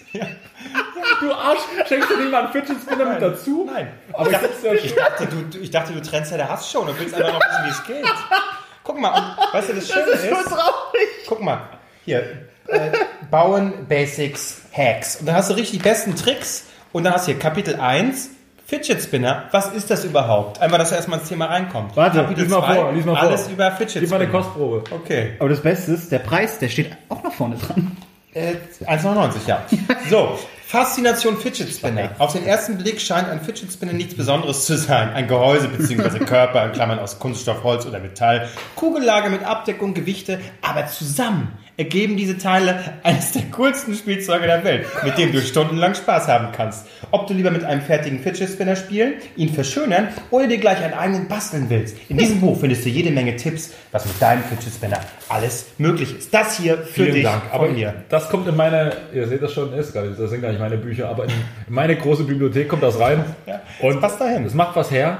Du 1.21 1.33
Arsch, 1.33 1.59
schenkst 1.87 2.09
du 2.09 2.17
nicht 2.17 2.31
mal 2.31 2.43
einen 2.43 2.51
Fidget 2.51 2.77
Spinner 2.81 3.05
mit 3.05 3.21
dazu? 3.21 3.69
Nein. 3.71 3.89
Aber 4.13 4.29
ich, 4.29 4.33
dachte, 4.33 4.75
ich, 4.83 4.95
dachte, 4.95 5.27
du, 5.27 5.57
ich 5.59 5.71
dachte, 5.71 5.93
du 5.93 6.01
trennst 6.01 6.31
ja 6.31 6.37
der 6.37 6.49
Hass 6.49 6.69
schon 6.69 6.87
und 6.87 6.99
willst 6.99 7.13
einfach 7.13 7.33
noch 7.33 7.39
wissen, 7.39 7.65
wie 7.65 7.69
es 7.69 7.83
geht. 7.83 8.13
Guck 8.83 8.99
mal, 8.99 9.09
und, 9.09 9.53
weißt 9.53 9.69
du, 9.69 9.73
das 9.73 9.87
Schöne 9.87 10.11
ist, 10.11 10.29
traurig. 10.29 11.09
guck 11.27 11.41
mal, 11.41 11.61
hier, 12.03 12.47
äh, 12.67 12.91
Bauen, 13.31 13.87
Basics, 13.87 14.61
Hacks. 14.71 15.17
Und 15.17 15.25
dann 15.25 15.35
hast 15.35 15.49
du 15.49 15.55
richtig 15.55 15.79
die 15.79 15.83
besten 15.83 16.15
Tricks 16.15 16.65
und 16.91 17.03
dann 17.03 17.13
hast 17.13 17.27
du 17.27 17.31
hier 17.31 17.39
Kapitel 17.39 17.79
1, 17.79 18.29
Fidget 18.67 19.01
Spinner. 19.01 19.45
Was 19.51 19.71
ist 19.73 19.91
das 19.91 20.05
überhaupt? 20.05 20.59
Einfach, 20.59 20.79
dass 20.79 20.91
er 20.91 20.97
erstmal 20.97 21.19
ins 21.19 21.29
Thema 21.29 21.45
reinkommt. 21.45 21.95
Warte, 21.95 22.17
Kapitel 22.19 22.43
lies 22.43 22.51
mal 22.51 22.63
zwei, 22.63 22.75
vor, 22.75 22.91
lies 22.91 23.05
mal 23.05 23.15
vor. 23.15 23.29
Alles 23.29 23.47
über 23.47 23.71
Fidget 23.71 24.01
Gib 24.01 24.09
mal 24.09 24.15
eine 24.17 24.25
Spinner. 24.25 24.43
Kostprobe. 24.43 24.83
Okay. 24.91 25.33
Aber 25.39 25.49
das 25.49 25.61
Beste 25.61 25.91
ist, 25.93 26.11
der 26.11 26.19
Preis, 26.19 26.57
der 26.59 26.69
steht 26.69 26.91
auch 27.09 27.23
noch 27.23 27.33
vorne 27.33 27.57
dran. 27.57 27.95
Äh, 28.33 28.55
1,99, 28.85 29.47
ja. 29.47 29.63
So, 30.09 30.37
Faszination 30.67 31.37
Fidget 31.37 31.69
Spinner. 31.69 32.15
Auf 32.17 32.33
den 32.33 32.43
ersten 32.43 32.79
Blick 32.79 32.99
scheint 32.99 33.29
ein 33.29 33.39
Fidget 33.39 33.71
Spinner 33.71 33.93
nichts 33.93 34.15
Besonderes 34.15 34.65
zu 34.65 34.75
sein. 34.75 35.09
Ein 35.13 35.27
Gehäuse 35.27 35.67
bzw. 35.67 36.25
Körper 36.25 36.65
in 36.65 36.71
Klammern 36.71 36.97
aus 36.97 37.19
Kunststoff, 37.19 37.63
Holz 37.63 37.85
oder 37.85 37.99
Metall, 37.99 38.49
Kugellage 38.75 39.29
mit 39.29 39.43
Abdeckung, 39.43 39.93
Gewichte, 39.93 40.39
aber 40.63 40.87
zusammen 40.87 41.55
ergeben 41.77 42.17
diese 42.17 42.37
Teile 42.37 42.79
eines 43.03 43.31
der 43.31 43.43
coolsten 43.51 43.93
Spielzeuge 43.93 44.45
der 44.45 44.63
Welt, 44.63 44.85
mit 45.03 45.17
dem 45.17 45.31
du 45.31 45.41
stundenlang 45.41 45.95
Spaß 45.95 46.27
haben 46.27 46.49
kannst. 46.55 46.85
Ob 47.11 47.27
du 47.27 47.33
lieber 47.33 47.51
mit 47.51 47.63
einem 47.63 47.81
fertigen 47.81 48.19
Fidget 48.19 48.49
Spinner 48.49 48.75
spielen, 48.75 49.15
ihn 49.35 49.49
verschönern 49.49 50.07
oder 50.31 50.47
dir 50.47 50.57
gleich 50.57 50.81
einen 50.81 50.93
eigenen 50.93 51.27
basteln 51.27 51.65
willst. 51.69 51.97
In 52.09 52.17
diesem 52.17 52.39
Buch 52.39 52.59
findest 52.59 52.85
du 52.85 52.89
jede 52.89 53.11
Menge 53.11 53.35
Tipps, 53.35 53.73
was 53.91 54.05
mit 54.05 54.21
deinem 54.21 54.43
Fidget 54.43 54.73
Spinner 54.73 54.99
alles 55.29 55.67
möglich 55.77 56.17
ist. 56.17 56.33
Das 56.33 56.57
hier 56.57 56.77
für 56.77 57.03
Vielen 57.03 57.13
dich 57.13 57.23
Dank. 57.23 57.43
Aber 57.51 57.67
mir. 57.67 57.93
das 58.09 58.29
kommt 58.29 58.47
in 58.47 58.55
meine, 58.55 58.93
ihr 59.13 59.27
seht 59.27 59.41
das 59.41 59.53
schon, 59.53 59.73
ist 59.73 59.93
gar 59.93 60.03
nicht, 60.03 60.19
das 60.19 60.29
sind 60.29 60.41
gar 60.41 60.49
nicht 60.49 60.59
meine 60.59 60.77
Bücher, 60.77 61.09
aber 61.09 61.25
in 61.25 61.31
meine 61.67 61.95
große 61.95 62.23
Bibliothek 62.23 62.69
kommt 62.69 62.83
das 62.83 62.99
rein. 62.99 63.23
Ja, 63.45 63.61
und 63.81 63.95
das 63.95 64.01
passt 64.01 64.21
dahin. 64.21 64.45
Es 64.45 64.53
macht 64.53 64.75
was 64.75 64.91
her. 64.91 65.17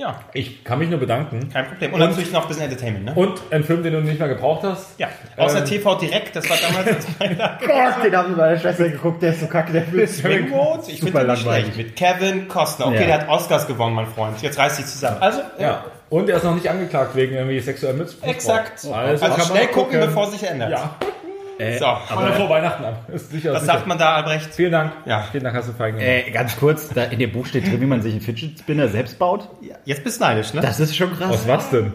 Ja, 0.00 0.18
Ich 0.32 0.64
kann 0.64 0.78
mich 0.78 0.88
nur 0.88 0.98
bedanken. 0.98 1.50
kein 1.52 1.66
Problem. 1.66 1.92
Und, 1.92 2.00
natürlich 2.00 2.32
noch 2.32 2.42
ein 2.42 2.48
bisschen 2.48 2.62
Entertainment, 2.64 3.04
ne? 3.04 3.12
Und 3.14 3.38
ein 3.50 3.62
Film, 3.64 3.82
den 3.82 3.92
du 3.92 4.00
nicht 4.00 4.18
mehr 4.18 4.28
gebraucht 4.28 4.62
hast. 4.62 4.98
Ja, 4.98 5.08
außer 5.36 5.58
Ähm, 5.58 5.64
TV 5.66 5.94
Direkt, 5.96 6.34
das 6.34 6.48
war 6.48 6.56
damals 6.56 6.88
als 6.88 7.06
Beitrag. 7.06 7.60
Gott, 7.66 8.04
den 8.04 8.16
haben 8.16 8.30
wir 8.30 8.36
bei 8.38 8.48
der 8.52 8.58
Schwester 8.60 8.88
geguckt, 8.88 9.20
der 9.22 9.32
ist 9.32 9.40
so 9.40 9.46
kacke, 9.46 9.72
der 9.72 9.92
will 9.92 10.08
Ringwood, 10.24 10.88
ich 10.88 11.00
finde 11.00 11.18
den 11.18 11.26
nicht 11.26 11.42
schlecht. 11.42 11.76
Mit 11.76 11.96
Kevin 11.96 12.48
Costner. 12.48 12.86
Okay, 12.86 13.00
Ja. 13.00 13.06
der 13.06 13.20
hat 13.20 13.28
Oscars 13.28 13.66
gewonnen, 13.66 13.94
mein 13.94 14.06
Freund. 14.06 14.40
Jetzt 14.40 14.58
reißt 14.58 14.76
sich 14.76 14.86
zusammen. 14.86 15.18
Also, 15.20 15.40
Ja. 15.58 15.84
Und 16.08 16.30
er 16.30 16.38
ist 16.38 16.44
noch 16.44 16.54
nicht 16.54 16.68
angeklagt 16.68 17.14
wegen 17.14 17.34
irgendwie 17.34 17.60
sexuellem 17.60 17.98
Missbrauch. 17.98 18.26
exakt. 18.28 18.72
Also, 18.78 18.92
Also, 18.94 19.24
kann 19.26 19.36
man 19.36 19.46
schnell 19.46 19.66
gucken, 19.66 19.84
gucken. 19.92 20.00
bevor 20.00 20.30
sich 20.30 20.42
ändert. 20.42 20.70
Ja. 20.70 20.96
So, 21.78 21.84
Aber 21.86 22.32
vor 22.32 22.48
Weihnachten 22.50 22.84
ab. 22.84 23.04
Ist 23.12 23.30
sicher, 23.30 23.52
was 23.52 23.62
sicher. 23.62 23.72
sagt 23.74 23.86
man 23.86 23.98
da, 23.98 24.14
Albrecht? 24.16 24.54
Vielen 24.54 24.72
Dank. 24.72 24.92
Ja. 25.06 25.22
Vielen 25.30 25.44
Dank, 25.44 25.56
hast 25.56 25.68
du 25.68 25.72
fein 25.72 25.94
gemacht. 25.96 26.06
Äh, 26.08 26.30
ganz 26.30 26.56
kurz, 26.60 26.88
da 26.90 27.04
in 27.04 27.18
dem 27.18 27.32
Buch 27.32 27.46
steht 27.46 27.66
drin, 27.66 27.80
wie 27.80 27.86
man 27.86 28.02
sich 28.02 28.12
einen 28.12 28.20
Fidget 28.20 28.58
Spinner 28.58 28.88
selbst 28.88 29.18
baut. 29.18 29.48
Jetzt 29.84 30.04
bist 30.04 30.20
du 30.20 30.24
neidisch, 30.24 30.52
ne? 30.54 30.60
Das 30.60 30.80
ist 30.80 30.96
schon 30.96 31.12
krass. 31.16 31.30
Aus 31.30 31.48
was 31.48 31.70
denn? 31.70 31.92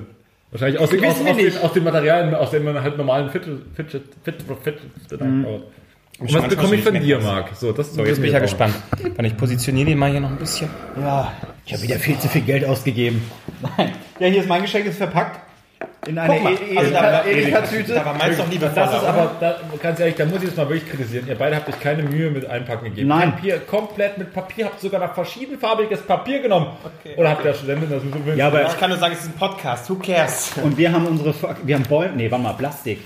Wahrscheinlich 0.52 0.80
aus, 0.80 0.90
den, 0.90 1.04
aus, 1.06 1.16
aus, 1.20 1.36
den, 1.38 1.58
aus 1.64 1.74
den 1.74 1.84
Materialien, 1.84 2.34
aus 2.36 2.52
denen 2.52 2.66
man 2.66 2.82
halt 2.82 2.98
normalen 2.98 3.30
Fidget, 3.30 3.60
Fidget, 3.76 4.04
Fidget, 4.24 4.44
Fidget 4.64 4.82
Spinner 5.06 5.26
Mhm. 5.26 5.44
baut. 5.44 5.64
Und 6.18 6.34
was 6.34 6.48
bekomme 6.48 6.76
ich 6.76 6.84
von 6.84 6.94
dir. 6.94 7.20
Marc? 7.20 7.50
So, 7.56 7.74
das 7.74 7.94
So, 7.94 8.06
jetzt 8.06 8.18
bin 8.18 8.28
ich 8.28 8.32
ja 8.32 8.40
gespannt. 8.40 8.74
Und 9.18 9.26
ich 9.26 9.36
positioniere 9.36 9.88
den 9.90 9.98
mal 9.98 10.10
hier 10.12 10.22
noch 10.22 10.30
ein 10.30 10.38
bisschen. 10.38 10.70
Ja, 10.98 11.34
ich 11.66 11.74
habe 11.74 11.84
wieder 11.84 12.00
viel 12.00 12.18
zu 12.20 12.30
viel 12.30 12.42
Geld 12.42 12.64
ausgegeben. 12.64 13.22
Nein. 13.78 13.92
Ja, 14.20 14.28
hier 14.28 14.40
ist 14.40 14.48
mein 14.48 14.62
Geschenk, 14.62 14.86
ist 14.86 14.98
verpackt. 14.98 15.42
In 16.08 16.18
eine 16.18 16.40
mal, 16.40 16.54
E- 16.54 16.78
also 16.78 16.92
da 16.92 17.02
war- 17.04 17.26
Edeka-Tüte. 17.28 17.94
Da 17.96 18.06
war 18.06 18.14
meins 18.14 18.38
noch 18.38 18.50
lieber 18.52 18.68
Das 18.68 18.94
ist 18.94 19.04
aber, 19.04 19.32
da, 19.40 19.56
ganz 19.82 20.00
ehrlich, 20.00 20.16
da 20.16 20.26
muss 20.26 20.38
ich 20.38 20.44
jetzt 20.46 20.58
mal 20.58 20.70
wirklich 20.70 20.90
kritisieren. 20.90 21.28
Ihr 21.28 21.36
beide 21.36 21.56
habt 21.56 21.68
euch 21.70 21.80
keine 21.80 22.04
Mühe 22.04 22.30
mit 22.32 22.46
Einpacken 22.50 22.86
gegeben. 22.86 23.08
Nein. 23.10 23.32
Papier, 23.34 23.60
komplett 23.60 24.18
mit 24.18 24.34
Papier, 24.34 24.66
habt 24.66 24.80
sogar 24.80 25.00
noch 25.00 25.14
verschiedenfarbiges 25.14 26.02
Papier 26.04 26.42
genommen. 26.42 26.68
Oder 27.18 27.30
habt 27.32 27.44
der 27.46 27.54
Studentin 27.54 27.90
das 27.90 28.04
mit 28.04 28.38
Ja, 28.38 28.48
aber 28.48 28.64
Ich 28.68 28.80
kann 28.80 28.90
nur 28.90 29.00
sagen, 29.00 29.14
es 29.14 29.22
ist 29.22 29.28
ein 29.30 29.34
Podcast. 29.40 29.90
Who 29.90 29.96
cares? 29.96 30.52
und 30.64 30.78
wir 30.78 30.92
haben 30.92 31.06
unsere, 31.08 31.34
wir 31.64 31.76
haben 31.76 31.84
Bäume, 31.84 32.14
nee, 32.16 32.30
warte 32.30 32.44
mal, 32.44 32.54
Plastik. 32.54 33.00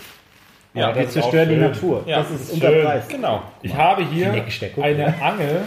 Ja, 0.73 0.93
wir 0.95 1.03
das 1.03 1.13
zerstören 1.13 1.49
die. 1.49 1.55
Natur. 1.55 2.03
Ja, 2.05 2.19
das 2.19 2.29
ist 2.29 2.41
ist 2.41 2.53
unser 2.53 2.67
schön. 2.69 2.85
Preis. 2.85 3.07
Genau. 3.07 3.41
Ich 3.63 3.75
habe 3.75 4.05
hier 4.05 4.31
eine 4.31 5.15
Angel 5.21 5.61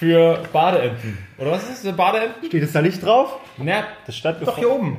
für 0.00 0.42
Badeenten. 0.50 1.18
Oder 1.36 1.50
was 1.50 1.62
ist 1.64 1.72
das? 1.72 1.84
Eine 1.84 1.92
Badeenten? 1.92 2.46
Steht 2.46 2.62
es 2.62 2.72
da 2.72 2.80
nicht 2.80 3.04
drauf? 3.04 3.36
Ne, 3.58 3.84
Das 4.06 4.16
stand 4.16 4.38
Doch 4.46 4.56
hier 4.56 4.70
oben. 4.70 4.96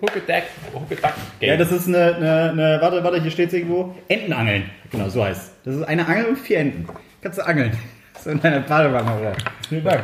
Hookedack, 0.00 0.44
Hookedack. 0.72 1.14
Ja, 1.40 1.56
das 1.56 1.72
ist 1.72 1.88
eine, 1.88 2.14
eine, 2.14 2.50
eine 2.50 2.78
warte, 2.80 3.02
warte, 3.02 3.20
hier 3.20 3.32
steht 3.32 3.48
es 3.48 3.54
irgendwo. 3.54 3.94
Entenangeln. 4.06 4.70
Genau, 4.92 5.08
so 5.08 5.24
heißt 5.24 5.40
es. 5.42 5.52
Das 5.64 5.74
ist 5.74 5.82
eine 5.82 6.06
Angel 6.06 6.26
und 6.26 6.36
vier 6.38 6.58
Enten. 6.60 6.86
Kannst 7.20 7.38
du 7.38 7.42
angeln. 7.46 7.76
So 8.22 8.30
in 8.30 8.40
deiner 8.40 8.60
Badewanne, 8.60 9.20
oder? 9.20 9.32
Vielen 9.68 9.82
Dank. 9.82 10.02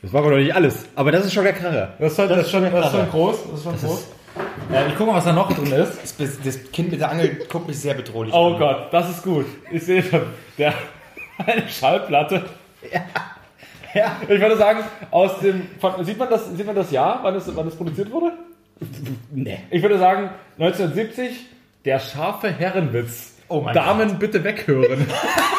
Das 0.00 0.10
war 0.14 0.22
aber 0.22 0.30
noch 0.30 0.36
nicht 0.38 0.54
alles. 0.54 0.86
Aber 0.96 1.12
das 1.12 1.26
ist 1.26 1.34
schon 1.34 1.44
der 1.44 1.52
Karre. 1.52 1.92
Das 1.98 2.12
ist 2.12 2.16
schon, 2.16 2.28
das 2.30 2.38
ist 2.46 2.50
schon, 2.50 2.62
das 2.72 2.86
ist 2.86 2.92
schon 2.92 3.10
groß. 3.10 3.36
Das 3.50 3.58
ist 3.58 3.64
schon 3.64 3.76
groß. 3.78 4.08
Äh, 4.72 4.88
ich 4.88 4.96
gucke 4.96 5.10
mal, 5.10 5.16
was 5.18 5.24
da 5.26 5.32
noch 5.34 5.52
drin 5.52 5.70
ist. 5.72 6.18
Das, 6.18 6.40
das 6.42 6.72
Kind 6.72 6.90
mit 6.92 7.00
der 7.00 7.10
Angel 7.10 7.44
guckt 7.50 7.68
mich 7.68 7.78
sehr 7.78 7.92
bedrohlich 7.92 8.32
Oh 8.32 8.54
an. 8.54 8.58
Gott, 8.58 8.86
das 8.90 9.10
ist 9.10 9.22
gut. 9.22 9.44
Ich 9.70 9.82
sehe 9.84 10.02
schon. 10.02 10.22
Der, 10.56 10.72
eine 11.46 11.68
Schallplatte. 11.68 12.42
Ja. 12.90 13.00
Ich 14.28 14.40
würde 14.40 14.56
sagen, 14.56 14.80
aus 15.10 15.40
dem. 15.40 15.66
Von, 15.80 16.04
sieht, 16.04 16.18
man 16.18 16.30
das, 16.30 16.50
sieht 16.50 16.66
man 16.66 16.74
das 16.74 16.90
Jahr, 16.90 17.20
wann 17.22 17.34
es, 17.34 17.54
wann 17.54 17.68
es 17.68 17.76
produziert 17.76 18.10
wurde? 18.10 18.32
Nee. 19.30 19.58
Ich 19.70 19.82
würde 19.82 19.98
sagen, 19.98 20.30
1970, 20.58 21.46
der 21.84 21.98
scharfe 21.98 22.50
Herrenwitz. 22.50 23.34
Oh 23.48 23.60
mein 23.60 23.74
Damen 23.74 24.18
bitte 24.18 24.42
weghören. 24.42 25.06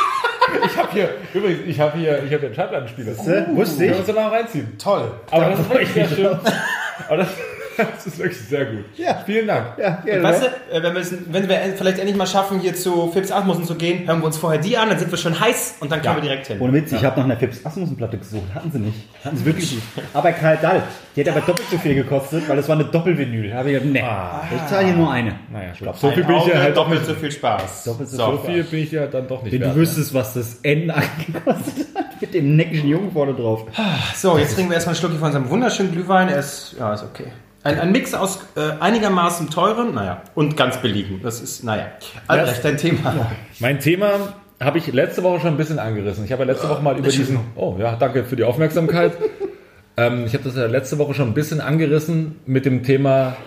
ich 0.65 0.77
habe 0.77 0.91
hier, 0.91 1.09
übrigens, 1.33 1.67
ich 1.67 1.79
habe 1.79 1.97
hier, 1.97 2.23
ich 2.23 2.33
habe 2.33 2.47
einen 2.47 2.55
Schallplattenspieler. 2.55 3.17
Wusste 3.17 3.31
Können 3.35 3.57
wir 3.79 3.91
ich. 3.91 3.97
uns 3.97 4.07
da 4.07 4.13
mal 4.13 4.29
reinziehen. 4.29 4.77
Toll. 4.79 5.11
Aber 5.29 5.49
das 5.49 5.59
ist 5.59 5.69
wirklich 5.69 5.89
ich 5.89 5.93
sehr 5.93 6.07
schön. 6.07 6.39
Aber 7.07 7.17
das, 7.17 7.27
Das 7.77 8.05
ist 8.05 8.19
wirklich 8.19 8.39
sehr 8.39 8.65
gut. 8.65 8.85
Ja. 8.97 9.23
Vielen 9.25 9.47
Dank. 9.47 9.77
Ja, 9.77 10.03
ja, 10.05 10.21
Weißt 10.23 10.43
du, 10.43 10.47
äh, 10.75 10.83
wenn 10.83 10.93
wir, 10.93 11.01
es, 11.01 11.13
wenn 11.29 11.49
wir 11.49 11.57
vielleicht 11.75 11.97
endlich 11.99 12.15
mal 12.17 12.27
schaffen, 12.27 12.59
hier 12.59 12.75
zu 12.75 13.09
Philips 13.11 13.31
Asmussen 13.31 13.63
zu 13.65 13.75
gehen, 13.75 14.07
hören 14.07 14.19
wir 14.19 14.25
uns 14.25 14.37
vorher 14.37 14.59
die 14.61 14.77
an, 14.77 14.89
dann 14.89 14.99
sind 14.99 15.09
wir 15.11 15.17
schon 15.17 15.39
heiß 15.39 15.75
und 15.79 15.91
dann 15.91 16.01
können 16.01 16.15
wir 16.17 16.21
direkt 16.21 16.47
hin. 16.47 16.59
Ohne 16.59 16.73
Witz, 16.73 16.91
ich 16.91 17.03
habe 17.03 17.17
nach 17.19 17.25
einer 17.25 17.37
Philips 17.37 17.65
Asmussen 17.65 17.95
Platte 17.97 18.17
gesucht. 18.17 18.43
Hatten 18.53 18.71
sie 18.71 18.79
nicht. 18.79 18.97
Hatten 19.23 19.37
sie 19.37 19.45
wirklich 19.45 19.71
nicht. 19.75 19.83
Aber 20.13 20.31
Karl 20.31 20.57
Dahl, 20.57 20.83
die 21.15 21.21
hat 21.21 21.29
aber 21.29 21.41
doppelt 21.41 21.67
so 21.71 21.77
viel 21.77 21.95
gekostet, 21.95 22.47
weil 22.47 22.57
das 22.57 22.67
war 22.67 22.75
eine 22.75 22.85
Doppelvinyl. 22.85 23.49
Da 23.49 23.57
habe 23.57 23.71
ich 23.71 23.81
gedacht, 23.81 23.91
nee, 24.51 24.55
ich 24.55 24.65
zahle 24.67 24.85
hier 24.87 24.95
nur 24.95 25.11
eine. 25.11 25.35
Naja, 25.51 25.69
ich 25.73 25.79
glaube, 25.79 25.97
so 25.97 26.11
viel 26.11 26.23
bin 26.23 26.35
ich 26.37 26.45
ja 26.47 26.59
halt 26.59 26.77
doch 26.77 26.83
doppelt 26.85 27.05
so 27.05 27.13
viel 27.15 27.31
Spaß. 27.31 27.83
Doppelt 27.85 28.09
so 28.09 28.17
So 28.17 28.37
viel. 28.45 28.63
bin 28.63 28.79
ich 28.83 28.91
ja 28.91 29.07
dann 29.07 29.27
doch 29.27 29.41
nicht 29.43 29.53
Wenn 29.53 29.61
wert. 29.61 29.75
du 29.75 29.79
wüsstest, 29.79 30.13
was 30.13 30.33
das 30.33 30.59
N 30.63 30.91
gekostet 31.25 31.87
hat, 31.95 32.21
mit 32.21 32.33
dem 32.33 32.55
neckischen 32.55 32.89
Jungen 32.89 33.11
vorne 33.11 33.33
drauf. 33.33 33.65
So, 34.15 34.37
jetzt 34.37 34.55
trinken 34.55 34.69
wir 34.71 34.75
erstmal 34.75 34.95
einen 34.95 34.99
Schluck 34.99 35.13
von 35.13 35.23
unserem 35.27 35.49
wunderschönen 35.49 35.91
Glühwein. 35.91 36.29
Er 36.29 36.37
ist, 36.39 36.75
ja, 36.79 36.93
ist 36.93 37.03
okay. 37.03 37.25
Ein, 37.63 37.79
ein 37.79 37.91
Mix 37.91 38.13
aus 38.13 38.39
äh, 38.55 38.81
einigermaßen 38.81 39.49
teuren, 39.49 39.93
naja, 39.93 40.21
und 40.35 40.57
ganz 40.57 40.77
billigen. 40.77 41.21
Das 41.23 41.41
ist, 41.41 41.63
naja. 41.63 41.87
Albrecht, 42.27 42.63
dein 42.63 42.77
Thema. 42.77 43.31
Mein 43.59 43.79
Thema 43.79 44.33
habe 44.59 44.77
ich 44.77 44.91
letzte 44.91 45.23
Woche 45.23 45.39
schon 45.39 45.53
ein 45.53 45.57
bisschen 45.57 45.79
angerissen. 45.79 46.25
Ich 46.25 46.31
habe 46.31 46.43
ja 46.43 46.51
letzte 46.51 46.69
Woche 46.69 46.81
mal 46.81 46.97
über 46.97 47.07
diesen. 47.07 47.39
Oh 47.55 47.75
ja, 47.79 47.95
danke 47.95 48.25
für 48.25 48.35
die 48.35 48.43
Aufmerksamkeit. 48.43 49.13
ähm, 49.97 50.25
ich 50.25 50.33
habe 50.33 50.43
das 50.43 50.55
ja 50.55 50.65
letzte 50.65 50.97
Woche 50.97 51.13
schon 51.13 51.29
ein 51.29 51.33
bisschen 51.33 51.61
angerissen 51.61 52.39
mit 52.45 52.65
dem 52.65 52.83
Thema 52.83 53.37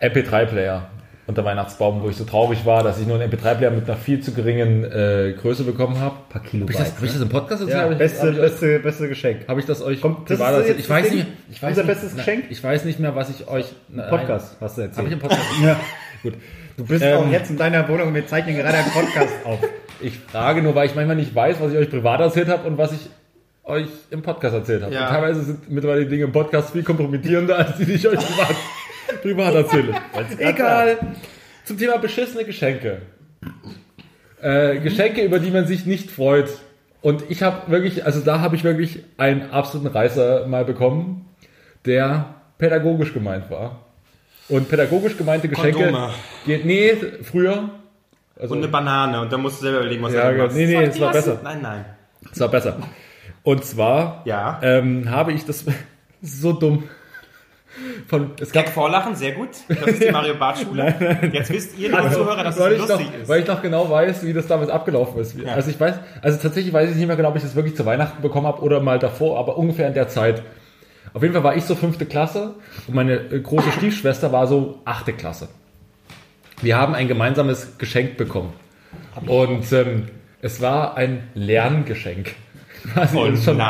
MP3-Player 0.00 0.90
unter 1.26 1.44
Weihnachtsbaum, 1.44 2.02
wo 2.02 2.08
ich 2.08 2.16
so 2.16 2.24
traurig 2.24 2.66
war, 2.66 2.82
dass 2.82 2.98
ich 2.98 3.06
nur 3.06 3.20
einen 3.20 3.30
MP3-Player 3.32 3.70
mit 3.70 3.88
einer 3.88 3.96
viel 3.96 4.20
zu 4.20 4.32
geringen 4.32 4.84
äh, 4.84 5.34
Größe 5.40 5.62
bekommen 5.64 6.00
habe. 6.00 6.16
Ein 6.16 6.28
paar 6.32 6.42
Kilo 6.42 6.62
Habe 6.64 6.72
ich, 6.72 6.78
das- 6.78 6.96
hab 6.96 7.02
ich 7.02 7.12
das 7.12 7.22
im 7.22 7.28
Podcast 7.28 7.62
erzählt? 7.62 7.90
Ja, 7.90 7.96
beste, 7.96 8.22
hab 8.26 8.32
ich, 8.34 8.40
beste, 8.40 8.78
beste 8.80 9.08
Geschenk. 9.08 9.48
Habe 9.48 9.60
ich 9.60 9.66
das 9.66 9.82
euch 9.82 10.00
Kommt- 10.00 10.28
das 10.28 10.38
privat 10.38 10.54
erzählt? 10.54 10.80
Ich 10.80 10.90
weiß 10.90 11.04
das 11.06 11.14
nicht, 11.14 11.26
Ding? 11.26 11.32
ich 11.50 11.62
weiß 11.62 11.68
Unser 11.70 11.82
nicht, 11.82 11.92
bestes 11.92 12.10
na, 12.12 12.16
Geschenk? 12.18 12.44
Ich 12.50 12.64
weiß 12.64 12.84
nicht 12.84 12.98
mehr, 13.00 13.14
was 13.14 13.30
ich 13.30 13.46
euch. 13.48 13.66
Nein, 13.88 14.10
Podcast, 14.10 14.56
hast 14.60 14.78
du 14.78 14.82
erzählt. 14.82 14.98
Habe 14.98 15.06
ich 15.08 15.12
im 15.14 15.20
Podcast? 15.20 15.42
Ja. 15.62 15.80
Gut. 16.22 16.34
Du 16.76 16.86
bist 16.86 17.04
Ähm, 17.04 17.18
auch 17.18 17.30
jetzt 17.30 17.50
in 17.50 17.56
deiner 17.58 17.88
Wohnung 17.88 18.08
und 18.08 18.14
wir 18.14 18.26
zeichnen 18.26 18.56
gerade 18.56 18.78
einen 18.78 18.90
Podcast 18.90 19.32
auf. 19.44 19.58
Ich 20.00 20.18
frage 20.18 20.62
nur, 20.62 20.74
weil 20.74 20.86
ich 20.86 20.94
manchmal 20.94 21.16
nicht 21.16 21.34
weiß, 21.34 21.56
was 21.60 21.72
ich 21.72 21.78
euch 21.78 21.90
privat 21.90 22.20
erzählt 22.20 22.48
habe 22.48 22.66
und 22.66 22.78
was 22.78 22.92
ich 22.92 23.08
euch 23.64 23.86
im 24.10 24.22
Podcast 24.22 24.54
erzählt 24.54 24.82
habe. 24.82 24.92
Ja. 24.94 25.02
Und 25.06 25.14
teilweise 25.14 25.42
sind 25.42 25.70
mittlerweile 25.70 26.02
die 26.04 26.08
Dinge 26.10 26.24
im 26.24 26.32
Podcast 26.32 26.70
viel 26.70 26.82
kompromittierender, 26.82 27.56
als 27.58 27.76
die, 27.76 27.84
die 27.86 27.92
ich 27.92 28.08
euch 28.08 28.18
privat, 28.18 28.56
privat 29.22 29.54
erzähle. 29.54 29.94
Egal. 30.38 30.98
Zum 31.64 31.78
Thema 31.78 31.98
beschissene 31.98 32.44
Geschenke. 32.44 33.02
Äh, 34.40 34.78
Geschenke, 34.80 35.22
über 35.22 35.38
die 35.38 35.50
man 35.50 35.66
sich 35.66 35.86
nicht 35.86 36.10
freut. 36.10 36.48
Und 37.00 37.24
ich 37.30 37.42
habe 37.42 37.70
wirklich, 37.70 38.04
also 38.04 38.20
da 38.20 38.40
habe 38.40 38.56
ich 38.56 38.64
wirklich 38.64 39.00
einen 39.16 39.50
absoluten 39.50 39.88
Reißer 39.88 40.46
mal 40.46 40.64
bekommen, 40.64 41.26
der 41.84 42.34
pädagogisch 42.58 43.12
gemeint 43.12 43.50
war. 43.50 43.80
Und 44.48 44.68
pädagogisch 44.68 45.16
gemeinte 45.16 45.48
Geschenke 45.48 45.84
Kondome. 45.84 46.10
geht, 46.46 46.64
nee, 46.64 46.94
früher. 47.22 47.70
Also, 48.38 48.54
Und 48.54 48.58
eine 48.62 48.68
Banane. 48.68 49.20
Und 49.20 49.32
dann 49.32 49.40
musst 49.40 49.58
du 49.60 49.64
selber 49.66 49.80
überlegen, 49.80 50.02
was 50.02 50.12
Ja, 50.12 50.30
du 50.32 50.38
machst. 50.38 50.56
nee, 50.56 50.66
nee, 50.66 50.82
es 50.84 51.00
war 51.00 51.12
besser. 51.12 51.40
Nein, 51.42 51.60
nein. 51.62 51.84
Es 52.32 52.40
war 52.40 52.48
besser. 52.48 52.76
Und 53.44 53.64
zwar 53.64 54.22
Ja. 54.24 54.60
ähm, 54.62 55.10
habe 55.10 55.32
ich 55.32 55.44
das 55.44 55.64
so 56.22 56.52
dumm 56.52 56.84
von 58.06 58.32
es 58.40 58.52
Gag 58.52 58.68
vorlachen, 58.68 59.14
sehr 59.14 59.32
gut. 59.32 59.50
Das 59.68 59.86
ist 59.86 60.02
die 60.02 60.10
Mario 60.12 60.34
Bart 60.34 60.58
Schule. 60.58 60.94
Jetzt 61.32 61.50
wisst 61.50 61.78
ihr, 61.78 61.88
liebe 61.88 62.10
Zuhörer, 62.10 62.44
dass 62.44 62.56
es 62.58 62.78
lustig 62.78 63.06
noch, 63.06 63.20
ist. 63.20 63.28
weil 63.28 63.40
ich 63.42 63.46
noch 63.46 63.62
genau 63.62 63.88
weiß, 63.90 64.24
wie 64.24 64.32
das 64.32 64.46
damals 64.46 64.70
abgelaufen 64.70 65.20
ist. 65.20 65.38
Ja. 65.38 65.54
Also 65.54 65.70
ich 65.70 65.80
weiß, 65.80 65.94
also 66.20 66.38
tatsächlich 66.38 66.72
weiß 66.72 66.90
ich 66.90 66.96
nicht 66.96 67.06
mehr 67.06 67.16
genau, 67.16 67.30
ob 67.30 67.36
ich 67.36 67.42
das 67.42 67.54
wirklich 67.54 67.76
zu 67.76 67.86
Weihnachten 67.86 68.22
bekommen 68.22 68.46
habe 68.46 68.62
oder 68.62 68.80
mal 68.80 68.98
davor, 68.98 69.38
aber 69.38 69.56
ungefähr 69.56 69.88
in 69.88 69.94
der 69.94 70.08
Zeit. 70.08 70.42
Auf 71.14 71.22
jeden 71.22 71.34
Fall 71.34 71.44
war 71.44 71.56
ich 71.56 71.64
so 71.64 71.74
fünfte 71.74 72.06
Klasse 72.06 72.54
und 72.86 72.94
meine 72.94 73.14
äh, 73.14 73.40
große 73.40 73.72
Stiefschwester 73.72 74.32
war 74.32 74.46
so 74.46 74.80
achte 74.84 75.12
Klasse. 75.12 75.48
Wir 76.60 76.76
haben 76.76 76.94
ein 76.94 77.08
gemeinsames 77.08 77.78
Geschenk 77.78 78.16
bekommen. 78.16 78.52
Und 79.26 79.70
ähm, 79.72 80.08
es 80.40 80.60
war 80.60 80.96
ein 80.96 81.24
Lerngeschenk. 81.34 82.34
Also 82.94 83.20
Oh 83.20 83.24
ist, 83.26 83.44
schon, 83.44 83.60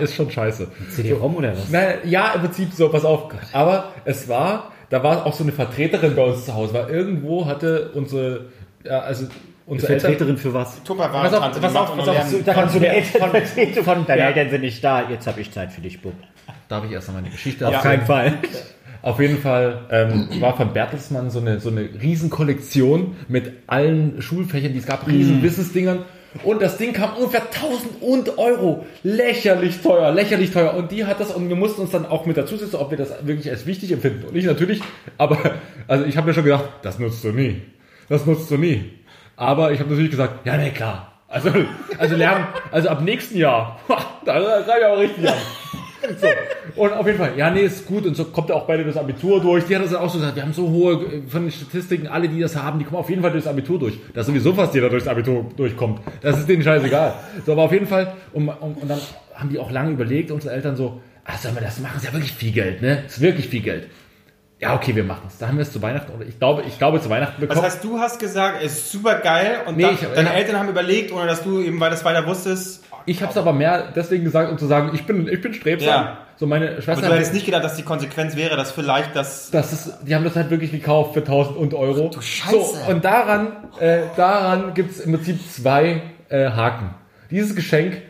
ist 0.00 0.14
schon 0.14 0.30
scheiße. 0.30 0.68
CD-ROM 0.90 1.36
oder 1.36 1.52
was? 1.52 1.68
Nein, 1.70 1.94
ja, 2.04 2.32
im 2.34 2.40
Prinzip 2.42 2.72
so, 2.72 2.88
pass 2.88 3.04
auf. 3.04 3.32
Aber 3.52 3.92
es 4.04 4.28
war, 4.28 4.72
da 4.90 5.02
war 5.02 5.26
auch 5.26 5.32
so 5.34 5.42
eine 5.44 5.52
Vertreterin 5.52 6.14
bei 6.16 6.22
uns 6.24 6.44
zu 6.46 6.54
Hause, 6.54 6.74
weil 6.74 6.88
irgendwo 6.88 7.46
hatte 7.46 7.90
unsere, 7.94 8.46
ja, 8.84 9.00
also 9.00 9.26
unsere 9.66 9.92
Eltern, 9.92 10.10
Vertreterin 10.10 10.36
für 10.38 10.54
was? 10.54 10.82
Tupperware 10.84 11.28
Pass 11.28 11.34
auf, 11.34 11.60
pass 11.60 11.76
auf, 11.76 11.90
auch 11.90 11.96
pass 11.96 12.08
auf, 12.08 12.16
da 12.44 12.54
kannst 12.54 12.74
du 12.74 12.78
Von- 12.80 12.88
Elternvertretung 12.88 13.84
Von 13.84 14.06
deine 14.06 14.20
Ja. 14.22 14.28
Eltern 14.28 14.50
sind 14.50 14.60
nicht 14.62 14.82
da, 14.82 15.08
jetzt 15.08 15.26
habe 15.26 15.40
ich 15.40 15.52
Zeit 15.52 15.72
für 15.72 15.80
dich, 15.80 16.00
Bub. 16.02 16.14
Darf 16.68 16.84
ich 16.84 16.92
erst 16.92 17.08
einmal 17.08 17.22
eine 17.22 17.32
Geschichte 17.32 17.64
Ja. 17.64 17.70
Auf 17.78 17.82
keinen 17.82 18.06
Fall. 18.06 18.34
Auf 19.02 19.18
jeden 19.20 19.38
Fall 19.38 19.80
ähm, 19.90 20.28
war 20.40 20.56
von 20.56 20.72
Bertelsmann 20.72 21.28
so 21.30 21.40
eine, 21.40 21.58
so 21.58 21.70
eine 21.70 21.80
riesen 22.00 22.30
Kollektion 22.30 23.16
mit 23.28 23.52
allen 23.66 24.22
Schulfächern, 24.22 24.72
die 24.72 24.78
es 24.78 24.86
gab, 24.86 25.06
riesen 25.08 25.42
Wissensdingern. 25.42 26.00
Und 26.44 26.62
das 26.62 26.78
Ding 26.78 26.92
kam 26.92 27.16
ungefähr 27.16 27.42
1000 27.42 28.02
und 28.02 28.38
Euro. 28.38 28.86
Lächerlich 29.02 29.80
teuer, 29.82 30.12
lächerlich 30.12 30.50
teuer. 30.50 30.74
Und 30.74 30.90
die 30.90 31.04
hat 31.04 31.20
das, 31.20 31.30
und 31.30 31.48
wir 31.48 31.56
mussten 31.56 31.82
uns 31.82 31.90
dann 31.90 32.06
auch 32.06 32.26
mit 32.26 32.36
dazu 32.36 32.56
setzen, 32.56 32.76
ob 32.76 32.90
wir 32.90 32.98
das 32.98 33.26
wirklich 33.26 33.50
als 33.50 33.66
wichtig 33.66 33.92
empfinden. 33.92 34.24
Und 34.26 34.36
ich 34.36 34.44
natürlich, 34.44 34.80
aber, 35.18 35.38
also 35.88 36.04
ich 36.04 36.16
habe 36.16 36.28
mir 36.28 36.34
schon 36.34 36.44
gedacht, 36.44 36.64
das 36.82 36.98
nutzt 36.98 37.22
du 37.24 37.32
nie. 37.32 37.62
Das 38.08 38.26
nutzt 38.26 38.50
du 38.50 38.56
nie. 38.56 38.92
Aber 39.36 39.72
ich 39.72 39.80
habe 39.80 39.90
natürlich 39.90 40.10
gesagt, 40.10 40.46
ja, 40.46 40.56
ne, 40.56 40.70
klar. 40.70 41.12
Also, 41.28 41.50
also 41.98 42.14
lernen, 42.14 42.46
also 42.70 42.88
ab 42.90 43.02
nächsten 43.02 43.38
Jahr, 43.38 43.80
da 44.24 44.34
kann 44.66 44.78
ich 44.78 44.84
auch 44.84 44.98
richtig 44.98 45.28
an. 45.28 45.38
So. 46.20 46.26
Und 46.82 46.92
auf 46.92 47.06
jeden 47.06 47.18
Fall, 47.18 47.32
ja, 47.36 47.50
nee, 47.50 47.60
ist 47.62 47.86
gut. 47.86 48.06
Und 48.06 48.14
so 48.16 48.24
kommt 48.24 48.50
er 48.50 48.56
auch 48.56 48.66
beide 48.66 48.84
das 48.84 48.96
Abitur 48.96 49.40
durch. 49.40 49.64
Die 49.66 49.76
hat 49.76 49.84
das 49.84 49.94
auch 49.94 50.10
so 50.10 50.18
gesagt, 50.18 50.36
wir 50.36 50.42
haben 50.42 50.52
so 50.52 50.68
hohe, 50.68 50.94
äh, 50.94 51.22
von 51.28 51.42
den 51.42 51.50
Statistiken, 51.52 52.06
alle, 52.08 52.28
die 52.28 52.40
das 52.40 52.56
haben, 52.56 52.78
die 52.78 52.84
kommen 52.84 52.98
auf 52.98 53.08
jeden 53.10 53.22
Fall 53.22 53.30
durchs 53.32 53.46
Abitur 53.46 53.78
durch. 53.78 53.94
Dass 54.14 54.26
sowieso 54.26 54.52
fast 54.54 54.74
jeder 54.74 54.88
durchs 54.90 55.06
Abitur 55.06 55.46
durchkommt. 55.56 56.00
Das 56.20 56.38
ist 56.38 56.48
denen 56.48 56.62
scheißegal. 56.62 57.14
So, 57.46 57.52
aber 57.52 57.62
auf 57.62 57.72
jeden 57.72 57.86
Fall, 57.86 58.14
und, 58.32 58.48
und, 58.48 58.74
und 58.82 58.88
dann 58.88 58.98
haben 59.34 59.48
die 59.48 59.58
auch 59.58 59.70
lange 59.70 59.92
überlegt, 59.92 60.30
unsere 60.30 60.54
Eltern 60.54 60.76
so, 60.76 61.00
ach, 61.24 61.38
sollen 61.38 61.54
wir 61.54 61.62
das 61.62 61.78
machen? 61.80 61.96
Ist 61.96 62.04
ja 62.06 62.12
wirklich 62.12 62.32
viel 62.32 62.52
Geld, 62.52 62.82
ne? 62.82 63.04
Ist 63.06 63.20
wirklich 63.20 63.48
viel 63.48 63.62
Geld. 63.62 63.88
Ja, 64.60 64.76
okay, 64.76 64.94
wir 64.94 65.02
machen 65.02 65.24
es. 65.26 65.38
Da 65.38 65.48
haben 65.48 65.56
wir 65.56 65.62
es 65.62 65.72
zu 65.72 65.82
Weihnachten, 65.82 66.12
oder 66.12 66.24
ich 66.24 66.38
glaube, 66.38 66.62
ich 66.68 66.78
glaube 66.78 67.00
zu 67.00 67.10
Weihnachten 67.10 67.40
bekommen. 67.40 67.60
Das 67.62 67.74
heißt, 67.74 67.82
du 67.84 67.98
hast 67.98 68.20
gesagt, 68.20 68.58
es 68.62 68.72
ist 68.74 68.92
super 68.92 69.16
geil 69.16 69.56
und 69.66 69.76
Nee, 69.76 69.82
dann, 69.82 69.94
ich- 69.94 70.00
deine 70.14 70.28
ja. 70.28 70.34
Eltern 70.36 70.56
haben 70.56 70.68
überlegt, 70.68 71.10
ohne 71.12 71.26
dass 71.26 71.42
du 71.42 71.60
eben, 71.60 71.80
weil 71.80 71.90
das 71.90 72.04
weiter 72.04 72.24
wusstest. 72.26 72.84
Ich 73.06 73.22
habe 73.22 73.32
es 73.32 73.36
aber 73.38 73.52
mehr 73.52 73.92
deswegen 73.94 74.24
gesagt, 74.24 74.50
um 74.50 74.58
zu 74.58 74.66
sagen, 74.66 74.90
ich 74.94 75.06
bin, 75.06 75.28
ich 75.28 75.40
bin 75.40 75.54
strebsam. 75.54 75.88
Ja. 75.88 76.18
So 76.36 76.46
meine 76.46 76.82
Schwester. 76.82 77.08
du 77.08 77.14
hättest 77.14 77.34
nicht 77.34 77.46
gedacht, 77.46 77.62
dass 77.62 77.76
die 77.76 77.82
Konsequenz 77.82 78.34
wäre, 78.36 78.56
dass 78.56 78.72
vielleicht 78.72 79.14
das. 79.14 79.50
Das 79.50 79.72
ist, 79.72 79.92
die 80.02 80.14
haben 80.14 80.24
das 80.24 80.34
halt 80.34 80.50
wirklich 80.50 80.72
gekauft 80.72 81.14
für 81.14 81.20
1000 81.20 81.56
und 81.56 81.74
Euro. 81.74 82.08
du 82.08 82.20
Scheiße. 82.20 82.50
So, 82.56 82.90
und 82.90 83.04
daran, 83.04 83.48
äh, 83.78 84.00
daran 84.16 84.74
gibt 84.74 84.90
es 84.90 85.00
im 85.00 85.12
Prinzip 85.12 85.38
zwei 85.50 86.02
äh, 86.28 86.50
Haken. 86.50 86.94
Dieses 87.30 87.54
Geschenk 87.54 88.02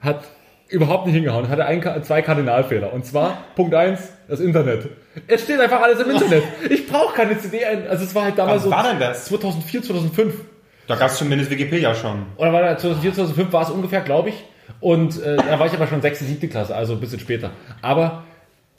hat 0.00 0.24
überhaupt 0.68 1.06
nicht 1.06 1.14
hingehauen, 1.14 1.48
hatte 1.48 1.64
ein, 1.64 1.82
zwei 2.02 2.22
Kardinalfehler. 2.22 2.92
Und 2.92 3.06
zwar, 3.06 3.38
Punkt 3.54 3.74
eins 3.74 4.12
das 4.28 4.40
Internet. 4.40 4.88
Es 5.26 5.42
steht 5.42 5.60
einfach 5.60 5.80
alles 5.80 6.00
im 6.00 6.10
Internet. 6.12 6.42
Ich 6.68 6.86
brauche 6.86 7.14
keine 7.14 7.38
CD, 7.38 7.64
also 7.64 8.04
es 8.04 8.14
war 8.14 8.24
halt 8.24 8.38
damals 8.38 8.62
Wann 8.64 8.70
so 8.70 8.70
war 8.70 8.90
denn 8.90 9.00
das? 9.00 9.26
2004, 9.26 9.82
2005. 9.82 10.34
Da 10.86 10.96
gab 10.96 11.10
es 11.10 11.16
zumindest 11.16 11.50
Wikipedia 11.50 11.94
schon. 11.94 12.26
Oder 12.36 12.52
war 12.52 12.62
da 12.62 12.76
2004, 12.76 13.14
2005 13.14 13.52
war 13.52 13.62
es 13.62 13.70
ungefähr, 13.70 14.00
glaube 14.00 14.30
ich. 14.30 14.44
Und 14.80 15.22
äh, 15.22 15.36
da 15.36 15.58
war 15.58 15.66
ich 15.66 15.72
aber 15.72 15.86
schon 15.86 16.02
6., 16.02 16.20
7. 16.20 16.50
Klasse, 16.50 16.74
also 16.74 16.94
ein 16.94 17.00
bisschen 17.00 17.20
später. 17.20 17.50
Aber 17.82 18.24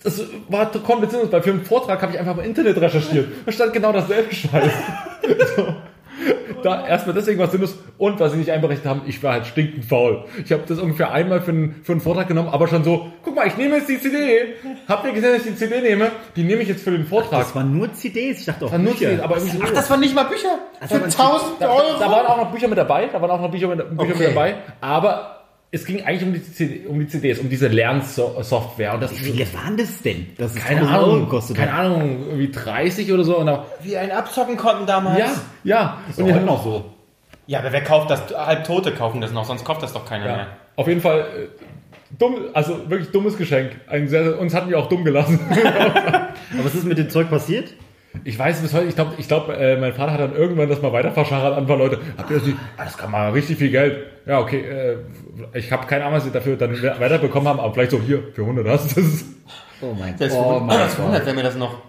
das 0.04 0.22
war 0.50 0.72
kompliziert, 0.72 1.32
weil 1.32 1.42
für 1.42 1.52
einen 1.52 1.66
Vortrag 1.66 2.02
habe 2.02 2.14
ich 2.14 2.20
einfach 2.20 2.38
im 2.38 2.44
Internet 2.44 2.80
recherchiert. 2.80 3.28
Da 3.46 3.52
stand 3.52 3.74
genau 3.74 3.92
dasselbe 3.92 4.34
Scheiß. 4.34 4.72
so. 5.56 5.76
Da 6.64 6.88
erstmal 6.88 7.14
deswegen 7.16 7.40
was 7.40 7.52
sinnlos 7.52 7.78
und 7.98 8.20
was 8.20 8.32
sie 8.32 8.38
nicht 8.38 8.50
einberechnet 8.52 8.86
haben, 8.86 9.02
ich 9.06 9.22
war 9.22 9.34
halt 9.34 9.46
stinkend 9.46 9.86
faul. 9.86 10.26
Ich 10.44 10.52
habe 10.52 10.64
das 10.68 10.80
ungefähr 10.80 11.12
einmal 11.12 11.42
für 11.42 11.52
einen, 11.52 11.82
für 11.84 11.92
einen 11.92 12.02
Vortrag 12.02 12.28
genommen, 12.28 12.50
aber 12.50 12.68
schon 12.68 12.84
so, 12.84 13.12
guck 13.24 13.36
mal, 13.36 13.46
ich 13.48 13.58
nehme 13.58 13.76
jetzt 13.78 13.90
die 13.90 14.00
CD. 14.00 14.56
Habt 14.88 15.06
ihr 15.06 15.12
gesehen, 15.14 15.34
dass 15.34 15.46
ich 15.46 15.52
die 15.52 15.56
CD 15.58 15.82
nehme? 15.82 16.12
Die 16.36 16.44
nehme 16.44 16.62
ich 16.62 16.70
jetzt 16.70 16.84
für 16.84 16.92
den 16.92 17.06
Vortrag. 17.06 17.40
Das 17.42 17.56
waren 17.56 17.78
nur 17.78 17.94
CDs, 17.94 18.40
ich 18.40 18.46
dachte 18.46 18.66
auch 18.66 18.72
nur 18.72 18.94
Bücher. 18.94 19.10
CDs, 19.10 19.22
aber 19.22 19.40
so. 19.40 19.60
Ach, 19.64 19.72
das 19.72 19.90
waren 19.90 20.00
nicht 20.00 20.16
mal 20.16 20.24
Bücher. 20.24 20.58
Für 20.82 20.92
waren 20.96 21.04
1000 21.04 21.52
Da, 21.60 21.70
Euro. 21.70 22.00
da 22.00 22.12
waren 22.12 22.26
auch 22.26 22.38
noch 22.38 22.52
Bücher 22.52 22.68
mit 22.68 22.78
dabei, 22.78 23.08
da 23.12 23.22
waren 23.22 23.32
auch 23.32 23.42
noch 23.42 23.52
Bücher 23.52 23.68
mit, 23.68 23.78
Bücher 23.98 24.02
Okay. 24.14 24.14
mit 24.18 24.28
dabei, 24.30 24.56
aber 24.82 25.35
es 25.76 25.84
ging 25.86 26.04
eigentlich 26.06 26.24
um 26.24 26.34
die, 26.34 26.42
CD, 26.42 26.88
um 26.88 26.98
die 27.00 27.08
CDs, 27.08 27.40
um 27.40 27.50
diese 27.50 27.68
Lernsoftware 27.68 28.94
und 28.94 29.02
das 29.02 29.12
Wie 29.12 29.16
viele 29.32 29.54
waren 29.54 29.76
das 29.76 30.02
denn? 30.02 30.28
Das 30.38 30.56
ist 30.56 30.66
keine 30.66 30.82
1000 30.82 30.98
Euro 30.98 31.12
Ahnung, 31.12 31.26
gekostet 31.26 31.58
keine. 31.58 31.74
Ahnung, 31.74 32.24
irgendwie 32.28 32.50
30 32.50 33.12
oder 33.12 33.24
so 33.26 33.38
und 33.40 33.60
Wie 33.84 33.98
ein 33.98 34.10
abzocken 34.12 34.56
konnten 34.56 34.86
damals. 34.86 35.20
ja, 35.20 35.36
ja, 35.66 35.98
und 36.08 36.18
die 36.18 36.24
heute 36.24 36.36
haben 36.36 36.46
noch 36.46 36.64
so. 36.64 36.86
Ja, 37.48 37.60
aber 37.60 37.74
wer 37.74 37.84
kauft 37.84 38.10
das? 38.10 38.22
Halbtote 38.34 38.94
kaufen 38.94 39.20
das 39.20 39.34
noch, 39.34 39.44
sonst 39.44 39.66
kauft 39.66 39.84
das 39.84 39.92
doch 39.92 40.06
keiner 40.06 40.26
ja, 40.26 40.36
mehr. 40.38 40.48
auf 40.78 40.88
jeden 40.88 41.02
Fall 41.02 41.20
äh, 41.20 42.16
dumm, 42.18 42.36
also 42.54 42.90
wirklich 42.90 43.12
dummes 43.12 43.38
Geschenk. 43.38 43.72
Ein 43.88 44.08
sehr, 44.08 44.40
uns 44.40 44.54
hatten 44.56 44.70
die 44.70 44.76
auch 44.76 44.88
dumm 44.88 45.04
gelassen. 45.04 45.40
Aber 45.52 46.64
was 46.64 46.74
ist 46.74 46.86
mit 46.86 46.98
dem 46.98 47.10
Zeug 47.10 47.30
passiert? 47.30 47.74
Ich 48.24 48.38
weiß 48.40 48.62
bis 48.62 48.74
heute, 48.74 48.86
ich 48.86 48.96
glaube, 48.96 49.14
ich 49.18 49.28
glaub, 49.28 49.50
äh, 49.50 49.78
mein 49.78 49.94
Vater 49.94 50.14
hat 50.14 50.20
dann 50.20 50.36
irgendwann 50.36 50.70
das 50.70 50.82
mal 50.82 50.94
weiter 50.94 51.12
verschachert 51.12 51.54
an 51.54 51.64
ein 51.64 51.68
paar 51.68 51.78
Leute. 51.78 52.00
Habt 52.18 52.30
ihr 52.32 52.38
das 52.38 52.46
nicht? 52.46 52.58
Ah, 52.78 52.86
das 52.86 52.98
kann 52.98 53.12
mal 53.12 53.32
richtig 53.32 53.58
viel 53.58 53.70
Geld. 53.70 53.98
Ja, 54.26 54.40
okay, 54.40 54.62
äh, 54.62 54.98
ich 55.58 55.72
habe 55.72 55.86
keine 55.88 56.04
Ahnung, 56.06 56.18
was 56.18 56.24
sie 56.24 56.32
dafür 56.32 56.56
dann 56.56 56.72
weiterbekommen 56.82 57.48
haben, 57.50 57.60
aber 57.60 57.74
vielleicht 57.74 57.92
so 57.92 58.00
hier, 58.00 58.24
für 58.34 58.42
100 58.42 58.68
hast 58.68 58.96
du 58.96 59.02
das. 59.02 59.26
Oh 59.82 59.94
mein 60.00 60.18
Selbst 60.18 60.36
oh 60.38 60.60
für 60.60 60.64
mein 60.64 60.90
200 60.90 61.14
Gott. 61.14 61.26
wäre 61.26 61.36
mir 61.36 61.44
das 61.44 61.56
noch 61.56 61.82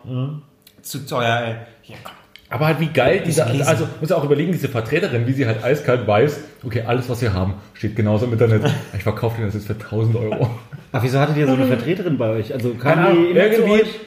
zu 0.82 1.06
teuer, 1.06 1.42
ey. 1.46 1.54
Hier, 1.82 1.96
komm. 2.02 2.12
Aber 2.48 2.66
halt 2.66 2.78
wie 2.78 2.86
geil 2.86 3.22
diese, 3.26 3.44
also 3.44 3.88
muss 4.00 4.10
ja 4.10 4.16
auch 4.16 4.24
überlegen, 4.24 4.52
diese 4.52 4.68
Vertreterin, 4.68 5.26
wie 5.26 5.32
sie 5.32 5.46
halt 5.46 5.64
eiskalt 5.64 6.06
weiß, 6.06 6.38
okay, 6.64 6.82
alles 6.86 7.08
was 7.08 7.20
wir 7.20 7.32
haben, 7.32 7.54
steht 7.74 7.96
genauso 7.96 8.26
im 8.26 8.32
Internet. 8.34 8.62
Ich 8.96 9.02
verkaufe 9.02 9.38
dir 9.38 9.46
das 9.46 9.54
jetzt 9.54 9.66
für 9.66 9.72
1000 9.72 10.14
Euro. 10.16 10.50
Ach, 10.92 11.02
wieso 11.02 11.18
hattet 11.18 11.36
ihr 11.38 11.46
so 11.48 11.54
eine 11.54 11.66
Vertreterin 11.66 12.16
bei 12.18 12.28
euch? 12.30 12.54
Also 12.54 12.74
Keine 12.74 12.94
kam 12.94 13.06
Ahnung, 13.06 13.24
die 13.24 13.30
immer 13.30 13.40
zu 13.40 13.50
irgendwie, 13.50 13.72
euch? 13.82 14.00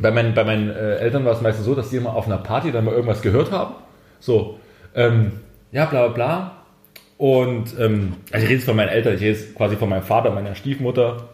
Bei 0.00 0.10
meinen, 0.10 0.34
bei 0.34 0.44
meinen 0.44 0.70
äh, 0.70 0.96
Eltern 0.96 1.24
war 1.24 1.32
es 1.32 1.40
meistens 1.40 1.64
so, 1.64 1.74
dass 1.74 1.90
die 1.90 1.96
immer 1.96 2.14
auf 2.14 2.26
einer 2.26 2.38
Party 2.38 2.72
dann 2.72 2.84
mal 2.84 2.94
irgendwas 2.94 3.22
gehört 3.22 3.50
haben. 3.50 3.74
So, 4.18 4.58
ähm, 4.94 5.32
ja, 5.72 5.86
bla 5.86 6.08
bla 6.08 6.14
bla. 6.14 6.56
Und 7.18 7.78
ähm, 7.78 8.14
also 8.32 8.44
ich 8.44 8.50
rede 8.50 8.54
jetzt 8.54 8.64
von 8.64 8.76
meinen 8.76 8.88
Eltern, 8.88 9.14
ich 9.14 9.20
rede 9.20 9.32
jetzt 9.32 9.54
quasi 9.54 9.76
von 9.76 9.88
meinem 9.88 10.02
Vater, 10.02 10.30
meiner 10.30 10.54
Stiefmutter. 10.54 11.28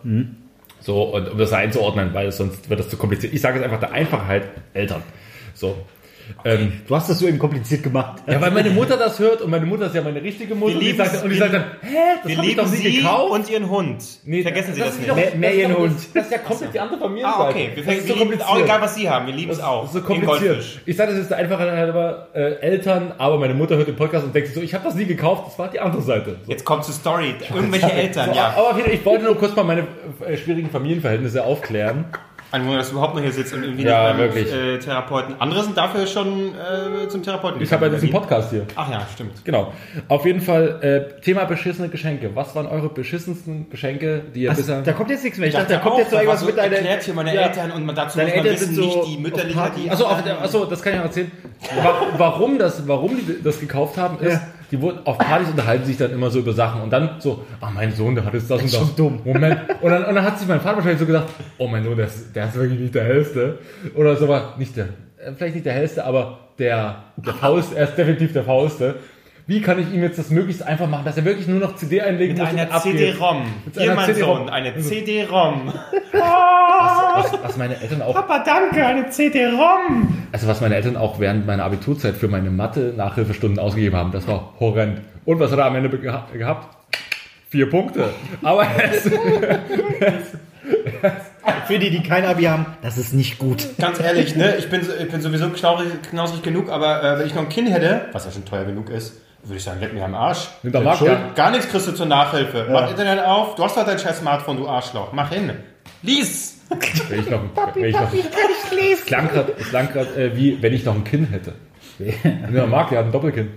So, 0.81 1.03
und 1.03 1.31
um 1.31 1.39
das 1.39 1.53
einzuordnen, 1.53 2.13
weil 2.13 2.31
sonst 2.33 2.69
wird 2.69 2.81
das 2.81 2.89
zu 2.89 2.97
kompliziert. 2.97 3.33
Ich 3.33 3.41
sage 3.41 3.59
jetzt 3.59 3.65
einfach 3.65 3.81
der 3.81 3.93
Einfachheit 3.93 4.45
Eltern. 4.75 5.03
So. 5.55 5.77
Ähm, 6.45 6.73
Du 6.87 6.95
hast 6.97 7.09
das 7.11 7.19
so 7.19 7.27
eben 7.27 7.39
kompliziert 7.39 7.83
gemacht. 7.83 8.23
ja, 8.27 8.41
weil 8.41 8.51
meine 8.51 8.71
Mutter 8.71 8.97
das 8.97 9.19
hört 9.19 9.43
und 9.43 9.51
meine 9.51 9.67
Mutter 9.67 9.87
ist 9.87 9.95
ja 9.95 10.03
meine 10.03 10.23
richtige 10.23 10.55
Mutter. 10.55 10.81
Wir 10.81 10.91
und 10.93 10.97
sagt, 10.99 11.15
es- 11.15 11.23
und 11.23 11.29
die 11.31 11.35
wir- 11.37 11.41
sagt 11.41 11.55
dann, 11.55 11.65
hä, 11.83 11.89
das 12.23 12.29
Wir 12.29 12.37
habe 12.37 12.47
ich 12.47 12.53
lieben 12.53 12.57
doch 12.65 12.71
nie 12.71 12.77
Sie 12.77 12.97
gekauft. 12.99 13.33
und 13.33 13.51
Ihren 13.51 13.71
Hund. 13.71 14.05
Nee, 14.25 14.43
Vergessen 14.43 14.75
Sie 14.75 14.81
das, 14.81 14.91
ist 14.91 14.99
nicht. 14.99 15.11
doch- 15.11 15.15
Mehr- 15.17 15.25
das 15.27 15.35
ist 15.35 15.41
Meerjährenhund. 15.41 15.93
doch- 15.99 16.15
Das 16.15 16.25
ist 16.25 16.33
ja 16.33 16.39
komplett 16.39 16.75
die 16.75 16.81
andere 16.81 17.01
Familienseite. 17.01 17.43
Ah, 17.45 17.49
okay. 17.51 17.71
Wir, 17.75 17.85
das 17.85 17.95
ist 17.95 18.01
so 18.09 18.15
lieben 18.15 18.19
auch 18.19 18.29
kompliziert. 18.47 18.65
egal, 18.65 18.81
was 18.81 18.95
Sie 18.95 19.11
haben. 19.11 19.27
Wir 19.27 19.35
lieben 19.35 19.51
es 19.53 19.59
Das 19.59 19.67
auch. 19.67 19.85
ist 19.85 19.93
so 19.93 20.01
kompliziert. 20.03 20.65
Ich 20.87 20.97
sage 20.97 21.11
das 21.13 21.21
jetzt 21.21 21.33
einfach 21.33 21.59
halber 21.59 22.29
äh, 22.35 22.55
Eltern, 22.61 23.13
aber 23.19 23.39
meine 23.39 23.55
Mutter 23.55 23.77
hört 23.77 23.89
den 23.89 23.97
Podcast 23.97 24.25
und 24.27 24.35
denkt 24.35 24.49
sich 24.49 24.55
so, 24.57 24.63
ich 24.63 24.75
habe 24.75 24.85
das 24.85 24.95
nie 24.95 25.07
gekauft, 25.07 25.45
das 25.49 25.59
war 25.59 25.69
die 25.69 25.81
andere 25.81 26.03
Seite. 26.03 26.37
So. 26.45 26.51
Jetzt 26.51 26.65
kommt 26.65 26.85
zur 26.85 26.95
Story. 26.95 27.35
Irgendwelche 27.55 27.93
Eltern, 27.93 28.31
So, 28.31 28.37
ja. 28.37 28.55
Aber 28.57 28.77
ich 28.87 29.05
wollte 29.05 29.25
nur 29.25 29.37
kurz 29.37 29.55
mal 29.57 29.65
meine 29.65 29.87
äh, 30.27 30.37
schwierigen 30.37 30.71
Familienverhältnisse 30.71 31.45
aufklären. 31.45 32.07
Ein 32.57 32.65
Wunder, 32.65 32.79
dass 32.79 32.89
du 32.89 32.93
überhaupt 32.95 33.15
noch 33.15 33.23
hier 33.23 33.33
sitzt 33.33 33.53
und 33.53 33.63
irgendwie 33.63 33.85
Ja, 33.85 34.09
nicht 34.15 34.19
beim 34.19 34.35
wirklich. 34.35 34.53
Äh, 34.53 34.79
Therapeuten. 34.79 35.35
Andere 35.39 35.63
sind 35.63 35.77
dafür 35.77 36.07
schon 36.07 36.53
äh, 36.55 37.07
zum 37.09 37.23
Therapeuten 37.23 37.61
Ich 37.61 37.71
habe 37.73 37.87
ja 37.87 37.93
diesen. 37.93 38.11
Podcast 38.11 38.51
hier. 38.51 38.67
Ach 38.77 38.91
ja, 38.91 39.07
stimmt. 39.13 39.45
Genau. 39.45 39.73
Auf 40.09 40.25
jeden 40.25 40.41
Fall 40.41 40.79
äh, 41.17 41.21
Thema 41.21 41.45
beschissene 41.45 41.89
Geschenke. 41.91 42.31
Was 42.35 42.55
waren 42.55 42.67
eure 42.67 42.89
beschissensten 42.89 43.69
Geschenke, 43.69 44.23
die 44.35 44.43
ihr 44.45 44.53
bisher... 44.55 44.81
Da 44.83 44.93
kommt 44.93 45.11
jetzt 45.11 45.23
nichts 45.25 45.39
mehr. 45.39 45.49
Ich 45.49 45.55
Ich 45.55 45.61
dachte, 45.61 45.75
da 45.75 45.81
kommt 45.81 45.95
auch, 45.97 45.99
jetzt 45.99 46.11
so 46.11 46.17
irgendwas 46.17 46.41
so 46.41 46.47
mit 46.47 46.57
deiner... 46.57 46.77
erklärt 46.77 47.03
hier 47.03 47.15
meine 47.15 47.35
Ja. 47.35 47.43
Eltern 47.43 47.71
und 47.73 47.85
man 47.85 47.95
dazu 47.95 48.17
Deine 48.19 48.31
muss 48.31 48.37
man 48.39 48.47
Eltern 48.47 48.61
wissen, 48.63 48.75
sind 48.75 48.83
so 48.91 48.97
nicht 49.05 49.09
die 49.09 49.19
mütterliche, 49.23 49.71
die... 49.77 49.91
Achso, 49.91 50.07
achso, 50.07 50.65
das 50.65 50.83
kann 50.83 50.95
ich 50.95 50.99
auch 51.01 51.05
erzählen. 51.05 51.31
Wa- 51.83 52.07
Warum, 52.17 52.59
das, 52.59 52.87
warum 52.89 53.17
die 53.17 53.43
das 53.43 53.61
gekauft 53.61 53.97
haben, 53.99 54.19
ist, 54.25 54.33
Ja. 54.35 54.41
Die 54.71 54.81
wurden 54.81 55.01
auf 55.05 55.19
Partys 55.19 55.49
unterhalten 55.49 55.85
sich 55.85 55.97
dann 55.97 56.13
immer 56.13 56.31
so 56.31 56.41
über 56.41 56.53
Sachen 56.53 56.83
und 56.83 56.91
dann 56.91 57.21
so, 57.21 57.45
ah, 57.61 57.71
mein 57.71 57.93
Sohn, 57.93 58.15
der 58.15 58.25
hat 58.25 58.35
jetzt 58.35 58.51
das 58.51 58.61
und 58.61 58.73
das. 58.73 58.79
schon 58.79 58.97
dumm. 58.97 59.21
Moment. 59.25 59.61
Und 59.81 59.91
dann, 59.91 60.05
und 60.05 60.15
dann 60.15 60.25
hat 60.25 60.39
sich 60.39 60.49
mein 60.49 60.61
Vater 60.61 60.77
wahrscheinlich 60.77 61.01
so 61.01 61.07
gedacht, 61.07 61.27
oh, 61.59 61.69
mein 61.69 61.85
Sohn, 61.85 61.97
der 61.97 62.07
ist, 62.07 62.35
der 62.35 62.47
ist 62.47 62.55
wirklich 62.55 62.81
nicht 62.81 62.95
der 62.95 63.05
hellste. 63.05 63.59
Oder 63.95 64.17
so, 64.17 64.25
aber 64.25 64.55
nicht 64.59 64.77
der, 64.77 64.87
äh, 65.19 65.33
vielleicht 65.37 65.55
nicht 65.55 65.67
der 65.67 65.75
hellste, 65.75 66.05
aber 66.05 66.39
der, 66.59 67.05
der 67.17 67.35
Faust, 67.41 67.75
er 67.75 67.89
ist 67.89 67.97
definitiv 67.97 68.33
der 68.33 68.45
Fausteste. 68.45 68.97
Wie 69.49 69.61
kann 69.61 69.79
ich 69.79 69.93
ihm 69.95 70.03
jetzt 70.03 70.19
das 70.19 70.31
möglichst 70.31 70.63
einfach 70.65 70.89
machen, 70.89 71.05
dass 71.05 71.17
er 71.17 71.25
wirklich 71.25 71.47
nur 71.47 71.61
noch 71.61 71.77
CD 71.77 72.01
einlegen 72.01 72.35
Mit 72.37 72.43
muss 72.43 72.53
und 72.53 72.59
einer? 72.59 72.81
CD-ROM. 72.81 73.47
CD-ROM. 73.73 74.15
Sohn, 74.15 74.49
eine 74.51 74.77
CD-ROM. 74.81 75.73
Was, 76.13 77.33
was 77.45 77.57
meine 77.57 77.81
Eltern 77.81 78.03
auch 78.03 78.15
Papa, 78.15 78.41
danke, 78.45 78.85
eine 78.85 79.09
CD-ROM. 79.09 80.27
Also 80.33 80.49
was 80.49 80.61
meine 80.61 80.75
Eltern 80.75 80.97
auch 80.97 81.21
während 81.21 81.47
meiner 81.47 81.63
Abiturzeit 81.65 82.17
für 82.17 82.27
meine 82.27 82.51
Mathe-Nachhilfestunden 82.51 83.61
ausgegeben 83.61 83.95
haben, 83.97 84.11
das 84.11 84.27
war 84.27 84.55
horrend. 84.59 85.01
Und 85.25 85.39
was 85.39 85.53
hat 85.53 85.59
er 85.61 85.67
am 85.67 85.77
Ende 85.77 85.91
geha- 85.97 86.33
gehabt? 86.37 86.77
Vier 87.49 87.71
Punkte. 87.71 88.09
Aber 88.43 88.67
es, 88.93 89.09
Für 91.69 91.79
die, 91.79 91.91
die 91.91 92.03
kein 92.03 92.25
Abi 92.25 92.45
haben, 92.45 92.67
das 92.83 92.99
ist 92.99 93.13
nicht 93.13 93.39
gut. 93.39 93.69
Ganz 93.79 94.01
ehrlich, 94.01 94.35
ne? 94.35 94.57
ich, 94.57 94.69
bin, 94.69 94.81
ich 95.01 95.09
bin 95.09 95.21
sowieso 95.21 95.49
knauserig, 95.51 96.03
knausrig 96.11 96.43
genug, 96.43 96.69
aber 96.71 97.03
äh, 97.03 97.19
wenn 97.21 97.27
ich 97.27 97.35
noch 97.35 97.43
ein 97.43 97.49
Kind 97.49 97.71
hätte, 97.71 98.07
was 98.13 98.25
ja 98.25 98.31
schon 98.33 98.45
teuer 98.45 98.65
genug 98.65 98.91
ist, 98.91 99.21
würde 99.47 99.59
ich 99.59 99.65
sagen, 99.65 99.81
leck 99.81 99.93
mich 99.93 100.03
am 100.03 100.15
Arsch. 100.15 100.49
Nimmt 100.63 100.75
der 100.75 100.83
Markt, 100.83 100.99
Schuld, 100.99 101.11
ja. 101.11 101.33
Gar 101.35 101.51
nichts 101.53 101.69
kriegst 101.69 101.87
du 101.87 101.93
zur 101.93 102.07
Nachhilfe. 102.07 102.67
Mach 102.71 102.91
Internet 102.91 103.25
auf, 103.25 103.55
du 103.55 103.65
hast 103.65 103.77
doch 103.77 103.87
dein 103.87 103.99
scheiß 103.99 104.19
Smartphone, 104.19 104.57
du 104.57 104.69
Arschloch. 104.69 105.13
Mach 105.13 105.31
hin. 105.31 105.53
Lies! 106.03 106.57
wenn 107.09 107.21
ich 107.21 107.31
noch, 107.31 107.43
wenn 107.75 107.85
ich 107.85 107.95
noch, 107.95 108.13
es 108.13 109.05
klang 109.05 109.29
grad, 109.29 109.51
es 109.57 109.69
klang 109.69 109.89
grad, 109.93 110.17
äh, 110.17 110.37
wie 110.37 110.61
wenn 110.61 110.73
ich 110.73 110.85
noch 110.85 110.95
ein 110.95 111.05
Kind 111.05 111.31
hätte. 111.31 111.55
Der 111.99 112.67
Marc, 112.67 112.91
der 112.91 112.99
hat 112.99 113.07
ein 113.07 113.13
Doppelkind. 113.13 113.51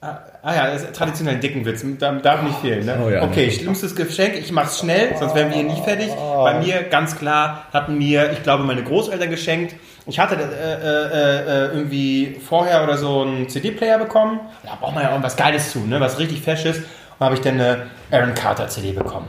Ah, 0.00 0.20
ah 0.42 0.54
ja, 0.54 0.66
das 0.66 0.82
ist 0.82 0.94
traditionell 0.94 1.36
ein 1.36 1.40
dicken 1.40 1.64
Witz, 1.64 1.82
darf, 1.98 2.20
darf 2.20 2.42
nicht 2.42 2.58
fehlen. 2.58 2.84
Ne? 2.84 3.00
Oh 3.02 3.08
ja, 3.08 3.22
okay, 3.22 3.46
ne. 3.46 3.52
schlimmstes 3.52 3.96
Geschenk, 3.96 4.34
ich 4.34 4.52
mach's 4.52 4.80
schnell, 4.80 5.16
sonst 5.18 5.34
wären 5.34 5.48
wir 5.48 5.56
hier 5.56 5.64
nicht 5.64 5.82
fertig. 5.82 6.10
Bei 6.14 6.60
mir, 6.60 6.82
ganz 6.82 7.16
klar, 7.16 7.64
hatten 7.72 7.96
mir, 7.96 8.30
ich 8.32 8.42
glaube, 8.42 8.64
meine 8.64 8.82
Großeltern 8.82 9.30
geschenkt. 9.30 9.74
Ich 10.06 10.18
hatte 10.18 10.34
äh, 10.36 10.38
äh, 10.38 11.64
äh, 11.66 11.76
irgendwie 11.76 12.36
vorher 12.46 12.82
oder 12.84 12.98
so 12.98 13.22
einen 13.22 13.48
CD-Player 13.48 13.98
bekommen. 13.98 14.40
Da 14.62 14.74
braucht 14.78 14.94
man 14.94 15.02
ja 15.04 15.10
irgendwas 15.10 15.36
Geiles 15.36 15.70
zu, 15.72 15.80
ne? 15.80 15.98
was 16.00 16.18
richtig 16.18 16.42
Fesches. 16.42 16.78
Und 17.18 17.24
habe 17.24 17.34
ich 17.36 17.40
dann 17.40 17.54
eine 17.54 17.86
Aaron 18.10 18.34
Carter 18.34 18.68
CD 18.68 18.92
bekommen. 18.92 19.28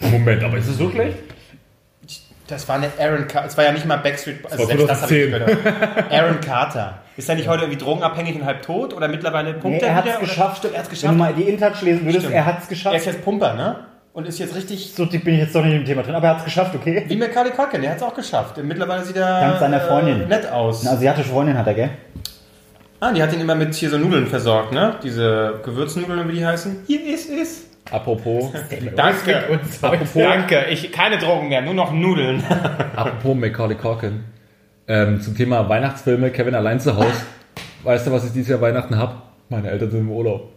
Moment, 0.00 0.42
aber 0.42 0.56
ist 0.58 0.68
es 0.68 0.78
so 0.78 0.90
schlecht? 0.90 1.18
Das 2.48 2.68
war 2.68 2.76
eine 2.76 2.90
Aaron 2.98 3.26
Carter, 3.26 3.46
es 3.48 3.56
war 3.56 3.64
ja 3.64 3.72
nicht 3.72 3.86
mal 3.86 3.96
Backstreet, 3.98 4.44
also 4.44 4.58
war 4.58 4.66
selbst 4.66 4.88
das 4.88 5.02
habe 5.02 5.14
ich 5.16 5.30
2010. 5.30 5.64
gehört. 5.64 6.12
Aaron 6.12 6.40
Carter. 6.40 6.98
Ist 7.16 7.28
er 7.28 7.34
nicht 7.34 7.48
heute 7.48 7.62
irgendwie 7.64 7.82
drogenabhängig 7.82 8.36
und 8.36 8.44
halb 8.44 8.62
tot 8.62 8.94
oder 8.94 9.08
mittlerweile 9.08 9.54
pumpt 9.54 9.80
Nee, 9.80 9.86
er 9.88 9.94
hat 9.96 10.06
es 10.06 10.18
geschafft. 10.20 10.64
Er 10.64 10.70
hat's 10.78 10.78
Wenn 10.78 10.84
du 10.84 10.90
geschafft. 10.90 11.16
mal 11.18 11.34
die 11.34 11.42
InTouch 11.42 11.82
lesen 11.82 12.04
würdest, 12.04 12.20
Stimmt. 12.20 12.34
er 12.34 12.44
hat 12.46 12.54
es 12.56 12.58
Er 12.58 12.62
ist 12.62 12.68
geschafft. 12.68 13.06
jetzt 13.06 13.24
Pumper, 13.24 13.54
ne? 13.54 13.76
Und 14.16 14.26
ist 14.26 14.38
jetzt 14.38 14.54
richtig 14.54 14.94
So 14.94 15.04
tief 15.04 15.22
bin 15.24 15.34
ich 15.34 15.40
jetzt 15.40 15.54
doch 15.54 15.62
nicht 15.62 15.74
im 15.74 15.84
Thema 15.84 16.02
drin, 16.02 16.14
aber 16.14 16.28
er 16.28 16.30
hat 16.30 16.38
es 16.38 16.44
geschafft, 16.46 16.74
okay? 16.74 17.04
wie 17.06 17.16
Macaulay 17.16 17.50
Culkin, 17.50 17.82
der 17.82 17.90
hat 17.90 17.98
es 17.98 18.02
auch 18.02 18.14
geschafft. 18.14 18.56
Mittlerweile 18.64 19.04
sieht 19.04 19.16
er 19.16 19.40
Dank 19.42 19.58
seiner 19.58 19.78
Freundin. 19.78 20.22
Äh, 20.22 20.26
nett 20.26 20.50
aus. 20.50 20.86
Eine 20.86 20.96
asiatische 20.96 21.28
Freundin 21.28 21.58
hat 21.58 21.66
er, 21.66 21.74
gell? 21.74 21.90
Ah, 22.98 23.12
die 23.12 23.22
hat 23.22 23.34
ihn 23.34 23.42
immer 23.42 23.54
mit 23.54 23.74
hier 23.74 23.90
so 23.90 23.98
Nudeln 23.98 24.26
versorgt, 24.26 24.72
ne? 24.72 24.94
Diese 25.02 25.60
Gewürznudeln, 25.62 26.26
wie 26.30 26.32
die 26.32 26.46
heißen. 26.46 26.84
Hier 26.86 27.06
ist 27.06 27.28
es. 27.28 27.66
Apropos, 27.90 28.52
Danke. 28.96 29.60
apropos, 29.82 30.08
Danke. 30.14 30.64
Ich, 30.70 30.90
keine 30.92 31.18
Drogen 31.18 31.50
mehr, 31.50 31.60
nur 31.60 31.74
noch 31.74 31.92
Nudeln. 31.92 32.42
apropos 32.96 33.36
Macaulay 33.36 33.76
Culkin. 33.76 34.24
Ähm, 34.88 35.20
zum 35.20 35.36
Thema 35.36 35.68
Weihnachtsfilme, 35.68 36.30
Kevin 36.30 36.54
allein 36.54 36.80
zu 36.80 36.96
Hause. 36.96 37.20
Weißt 37.82 38.06
du, 38.06 38.12
was 38.12 38.24
ich 38.24 38.32
dieses 38.32 38.48
Jahr 38.48 38.62
Weihnachten 38.62 38.96
hab? 38.96 39.34
Meine 39.50 39.68
Eltern 39.68 39.90
sind 39.90 40.00
im 40.00 40.10
Urlaub. 40.10 40.55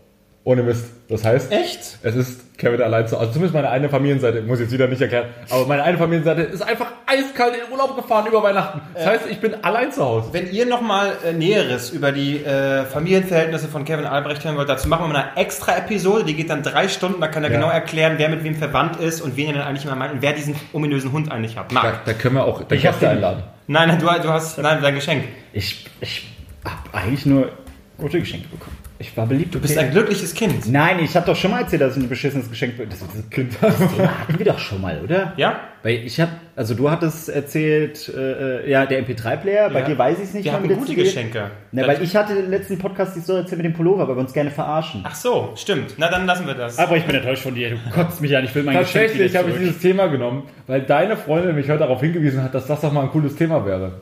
Ohne 0.50 0.64
Mist. 0.64 0.86
Das 1.10 1.24
heißt, 1.24 1.52
Echt? 1.52 2.00
Es 2.02 2.16
ist 2.16 2.58
Kevin 2.58 2.82
allein 2.82 3.08
zu 3.08 3.18
Also 3.20 3.34
zumindest 3.34 3.54
meine 3.54 3.70
eine 3.70 3.88
Familienseite, 3.88 4.42
muss 4.42 4.58
ich 4.60 4.64
jetzt 4.66 4.74
wieder 4.74 4.88
nicht 4.88 5.00
erklären, 5.02 5.28
aber 5.50 5.68
meine 5.68 5.84
eine 5.84 5.98
Familienseite 5.98 6.42
ist 6.42 6.62
einfach 6.64 6.88
eiskalt 7.06 7.54
in 7.54 7.60
den 7.66 7.72
Urlaub 7.72 7.96
gefahren 7.96 8.26
über 8.28 8.42
Weihnachten. 8.42 8.82
Das 8.96 9.06
heißt, 9.06 9.24
ich 9.30 9.40
bin 9.40 9.64
allein 9.64 9.92
zu 9.92 10.04
Hause. 10.04 10.30
Wenn 10.32 10.52
ihr 10.52 10.66
nochmal 10.66 11.12
äh, 11.24 11.34
Näheres 11.34 11.92
über 11.92 12.12
die 12.12 12.44
äh, 12.44 12.84
Familienverhältnisse 12.86 13.68
von 13.68 13.86
Kevin 13.86 14.06
Albrecht 14.06 14.44
hören 14.44 14.58
wollt, 14.58 14.70
dazu 14.70 14.88
machen 14.88 15.04
wir 15.06 15.14
mal 15.14 15.30
eine 15.34 15.38
extra 15.38 15.78
Episode, 15.78 16.24
die 16.26 16.34
geht 16.34 16.50
dann 16.50 16.64
drei 16.64 16.88
Stunden, 16.88 17.22
da 17.22 17.28
kann 17.28 17.44
er 17.44 17.52
Ja. 17.52 17.58
genau 17.58 17.70
erklären, 17.72 18.16
wer 18.18 18.30
mit 18.30 18.44
wem 18.44 18.56
verwandt 18.56 19.00
ist 19.00 19.22
und 19.22 19.38
wen 19.38 19.50
er 19.50 19.54
dann 19.60 19.68
eigentlich 19.68 19.86
immer 19.86 19.96
meint 19.96 20.14
und 20.14 20.22
wer 20.24 20.34
diesen 20.34 20.56
ominösen 20.74 21.12
Hund 21.12 21.32
eigentlich 21.32 21.58
hat. 21.58 21.70
Da, 21.70 21.76
Marc. 21.76 22.06
da 22.06 22.14
können 22.14 22.36
wir 22.36 22.46
auch 22.46 22.62
Ich 22.72 22.86
hab 22.88 22.94
Gäste 22.94 23.00
den- 23.06 23.10
einladen. 23.18 23.44
Nein, 23.68 23.88
nein, 23.90 24.00
du, 24.00 24.06
du 24.08 24.30
hast 24.30 24.58
nein, 24.58 24.80
dein 24.82 24.96
Geschenk. 24.96 25.26
Ich, 25.54 25.86
ich 26.02 26.28
hab 26.66 26.90
eigentlich 26.92 27.26
nur 27.28 27.52
gute 28.00 28.20
Geschenke 28.20 28.48
bekommen. 28.48 28.76
Ich 29.02 29.16
war 29.16 29.26
beliebt. 29.28 29.56
Du 29.56 29.62
bist 29.62 29.78
ein 29.78 29.92
glückliches 29.92 30.34
Kind. 30.34 30.70
Nein, 30.70 31.00
ich 31.02 31.16
habe 31.16 31.26
doch 31.26 31.36
schon 31.36 31.52
mal 31.52 31.62
erzählt, 31.62 31.82
dass 31.82 31.96
ich 31.96 32.04
ein 32.04 32.10
beschissenes 32.10 32.50
Geschenk 32.50 32.76
be- 32.76 32.86
Das, 32.86 33.00
das 33.00 33.30
Kind 33.30 33.54
hatten 33.62 34.38
wir 34.38 34.46
doch 34.46 34.60
schon 34.60 34.82
mal, 34.82 35.00
oder? 35.02 35.32
Ja? 35.38 35.58
Weil 35.84 35.94
ich 36.06 36.20
habe, 36.20 36.32
also 36.58 36.74
du 36.76 36.92
hattest 36.92 37.30
erzählt, 37.30 38.10
äh, 38.14 38.66
äh, 38.66 38.70
ja, 38.70 38.86
der 38.86 39.02
MP3-Player, 39.08 39.70
bei 39.70 39.80
Ja. 39.80 39.86
dir 39.86 39.98
weiß 39.98 40.18
ich 40.18 40.26
es 40.26 40.34
nicht. 40.34 40.44
Wir 40.44 40.52
haben 40.52 40.68
gute 40.68 40.94
Geschenke. 40.96 41.50
Na, 41.72 41.88
weil 41.88 42.04
ich 42.04 42.14
hatte 42.14 42.36
den 42.36 42.50
letzten 42.50 42.78
Podcast 42.78 43.16
die 43.16 43.22
Story 43.22 43.40
erzählt 43.40 43.60
mit 43.64 43.68
dem 43.68 43.74
Pullover, 43.74 44.06
weil 44.06 44.18
wir 44.18 44.20
uns 44.22 44.34
gerne 44.34 44.52
verarschen. 44.52 45.02
Ach 45.06 45.16
so, 45.16 45.54
stimmt. 45.56 45.94
Na, 45.98 46.10
dann 46.12 46.26
lassen 46.26 46.46
wir 46.46 46.56
das. 46.56 46.78
Aber 46.78 46.98
ich 46.98 47.06
bin 47.06 47.16
enttäuscht 47.16 47.44
von 47.44 47.56
dir, 47.56 47.70
du 47.70 47.78
kotzt 47.92 48.20
mich 48.20 48.36
an, 48.36 48.44
ich 48.44 48.54
will 48.54 48.64
mein 48.64 48.76
Tatsächlich 48.76 49.32
Geschenk 49.32 49.38
habe 49.46 49.52
ich 49.52 49.60
dieses 49.60 49.80
Thema 49.80 50.08
genommen, 50.08 50.44
weil 50.68 50.82
deine 50.82 51.16
Freundin 51.16 51.56
mich 51.56 51.70
heute 51.70 51.80
darauf 51.80 52.02
hingewiesen 52.02 52.44
hat, 52.44 52.54
dass 52.54 52.68
das 52.68 52.82
doch 52.82 52.92
mal 52.92 53.04
ein 53.04 53.12
cooles 53.12 53.38
Thema 53.38 53.66
wäre. 53.66 54.02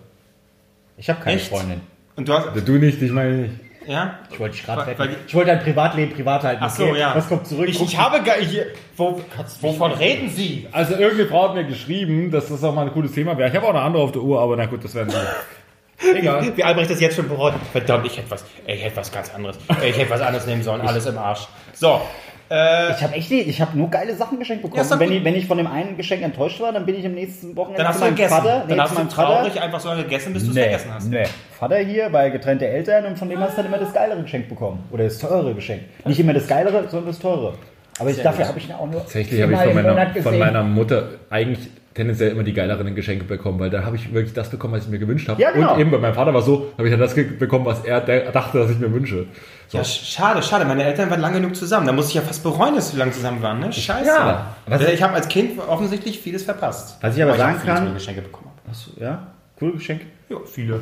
Ich 0.98 1.08
habe 1.08 1.22
keine 1.24 1.36
Echt? 1.36 1.50
Freundin. 1.50 1.82
Und 2.16 2.28
du 2.28 2.34
hast, 2.34 2.48
Also 2.48 2.62
du 2.66 2.72
nicht, 2.80 3.00
ich 3.00 3.12
meine 3.12 3.34
nicht. 3.38 3.54
Ja? 3.88 4.20
Ich 4.32 4.40
wollte 4.40 4.56
dich 4.56 4.66
gerade 4.66 4.86
retten. 4.86 5.16
Ich 5.28 5.34
wollte 5.34 5.52
dein 5.52 5.62
Privatleben 5.62 6.14
privat 6.14 6.44
halten. 6.44 6.62
Ach 6.64 6.70
so, 6.70 6.86
okay? 6.86 7.00
ja. 7.00 7.16
Was 7.16 7.28
kommt 7.28 7.48
zurück? 7.48 7.68
Ich, 7.70 7.82
ich 7.82 7.98
habe 7.98 8.22
gar 8.22 8.36
hier, 8.36 8.68
wo, 8.96 9.22
wovon 9.62 9.92
reden 9.94 10.30
Sie? 10.30 10.68
Also 10.72 10.94
irgendeine 10.94 11.30
Frau 11.30 11.50
hat 11.50 11.56
mir 11.56 11.66
geschrieben, 11.66 12.32
dass 12.32 12.50
das 12.50 12.64
auch 12.64 12.74
mal 12.74 12.86
ein 12.86 12.94
cooles 12.94 13.14
Thema 13.14 13.38
wäre. 13.38 13.50
Ich 13.50 13.56
habe 13.56 13.66
auch 13.66 13.72
eine 13.72 13.82
andere 13.82 14.04
auf 14.04 14.12
der 14.12 14.22
Uhr, 14.22 14.42
aber 14.42 14.56
na 14.56 14.66
gut, 14.66 14.84
das 14.84 14.94
werden 14.94 15.10
sie. 15.10 15.18
Egal. 16.16 16.56
Wie 16.56 16.64
Albrecht 16.64 16.92
das 16.92 17.00
jetzt 17.00 17.16
schon 17.16 17.28
bereut. 17.28 17.56
Verdammt, 17.72 18.06
ich 18.06 18.18
hätte 18.18 18.30
was, 18.30 18.46
ich 18.68 18.84
hätte 18.84 18.98
was 18.98 19.12
ganz 19.12 19.34
anderes. 19.34 19.58
Ich 19.84 19.98
hätte 19.98 20.10
was 20.10 20.22
anderes 20.22 20.46
nehmen 20.46 20.62
sollen. 20.62 20.82
Alles 20.82 21.06
im 21.08 21.18
Arsch. 21.18 21.48
So. 21.74 22.02
Äh, 22.50 22.92
Ich 22.92 23.02
habe 23.02 23.14
echt 23.16 23.30
nicht, 23.32 23.48
ich 23.48 23.60
habe 23.62 23.78
nur 23.78 23.90
geile 23.90 24.16
Sachen 24.16 24.40
geschenkt 24.40 24.64
bekommen. 24.64 24.88
Ja, 24.90 25.00
wenn, 25.00 25.12
ich, 25.12 25.24
wenn 25.24 25.36
ich 25.36 25.46
von 25.48 25.58
dem 25.58 25.68
einen 25.68 25.98
Geschenk 25.98 26.22
enttäuscht 26.24 26.60
war, 26.62 26.72
dann 26.72 26.86
bin 26.86 26.96
ich 26.96 27.06
am 27.06 27.14
nächsten 27.14 27.56
Wochenende 27.56 27.80
dann 27.84 27.88
hast 27.90 27.96
zu 27.96 28.00
du 28.02 28.06
meinem 28.06 28.16
gegessen. 28.16 28.36
Vater. 28.36 28.60
dann 28.60 28.68
nee, 28.78 28.82
hast 28.82 28.90
zu 28.90 28.96
du 28.96 29.02
meinem 29.02 29.10
traurig 29.10 29.54
Vater. 29.54 29.66
einfach 29.66 29.80
so 29.80 29.90
lange 29.90 30.04
gegessen, 30.04 30.34
bis 30.34 30.44
du 30.44 30.50
es 30.50 30.56
Nee, 30.56 30.62
vergessen 30.64 30.92
hast. 30.94 31.10
nee. 31.10 31.24
Vater 31.60 31.78
hier 31.78 32.10
bei 32.10 32.30
getrennte 32.30 32.68
Eltern 32.68 33.06
und 33.06 33.18
von 33.20 33.30
dem 33.30 33.40
hast 33.40 33.54
du 33.58 33.64
dann 33.64 33.66
immer 33.74 33.78
das 33.78 33.94
geilere 33.94 34.22
Geschenk 34.22 34.48
bekommen. 34.50 34.84
Oder 34.92 35.04
das 35.06 35.18
teure 35.20 35.54
Geschenk. 35.54 35.82
Nicht 36.06 36.20
immer 36.20 36.34
das 36.34 36.48
geilere, 36.48 36.88
sondern 36.90 37.08
das 37.08 37.20
teure. 37.20 37.54
Aber 38.00 38.10
ich, 38.12 38.22
dafür 38.22 38.48
habe 38.48 38.60
ich 38.60 38.70
ihn 38.70 38.76
auch 38.76 38.86
nur 38.86 39.02
Tatsächlich 39.02 39.42
habe 39.42 39.54
ich 39.54 39.60
von 39.60 39.70
im 39.70 39.76
meiner, 39.84 40.14
von 40.22 40.38
meiner 40.40 40.64
Mutter 40.64 41.10
eigentlich 41.32 41.68
tendenziell 41.98 42.32
immer 42.32 42.44
die 42.44 42.54
geileren 42.54 42.96
Geschenke 42.96 43.26
bekommen, 43.26 43.60
weil 43.60 43.70
da 43.70 43.84
habe 43.84 43.98
ich 43.98 44.14
wirklich 44.14 44.34
das 44.34 44.50
bekommen, 44.50 44.74
was 44.74 44.86
ich 44.86 44.90
mir 44.90 45.00
gewünscht 45.00 45.28
habe. 45.28 45.42
Ja, 45.42 45.52
genau. 45.52 45.74
Und 45.74 45.82
eben 45.82 45.92
bei 45.92 45.98
meinem 45.98 46.14
Vater 46.14 46.34
war 46.34 46.42
so, 46.42 46.72
habe 46.78 46.88
ich 46.88 46.92
dann 46.94 47.02
das 47.02 47.14
bekommen, 47.14 47.66
was 47.66 47.84
er 47.84 48.00
dachte, 48.32 48.60
dass 48.60 48.72
ich 48.72 48.80
mir 48.80 48.94
wünsche. 48.94 49.26
So. 49.68 49.78
Ja, 49.80 49.84
sch- 49.84 50.06
schade, 50.16 50.42
schade. 50.42 50.64
Meine 50.64 50.86
Eltern 50.86 51.10
waren 51.10 51.20
lange 51.20 51.42
genug 51.42 51.56
zusammen. 51.58 51.86
Da 51.86 51.92
muss 51.92 52.08
ich 52.08 52.14
ja 52.14 52.22
fast 52.22 52.42
bereuen, 52.44 52.76
dass 52.76 52.92
sie 52.92 52.98
lange 52.98 53.12
zusammen 53.12 53.42
waren. 53.42 53.60
Ne? 53.60 53.74
Scheiße. 53.74 54.06
Ja. 54.08 54.56
Also 54.70 54.86
ich 54.88 55.02
habe 55.04 55.14
als 55.16 55.28
Kind 55.28 55.60
offensichtlich 55.60 56.20
vieles 56.20 56.44
verpasst. 56.44 56.98
Was 57.02 57.18
ich 57.18 57.22
aber 57.22 57.32
Weil 57.34 57.38
sagen 57.40 57.60
viele 57.60 57.74
kann- 57.74 57.94
Geschenke 57.94 58.22
bekommen 58.22 58.48
habe. 58.56 58.72
Achso, 58.72 58.92
ja, 59.00 59.28
coole 59.60 59.74
Geschenk. 59.74 60.02
Ja, 60.30 60.38
viele. 60.46 60.80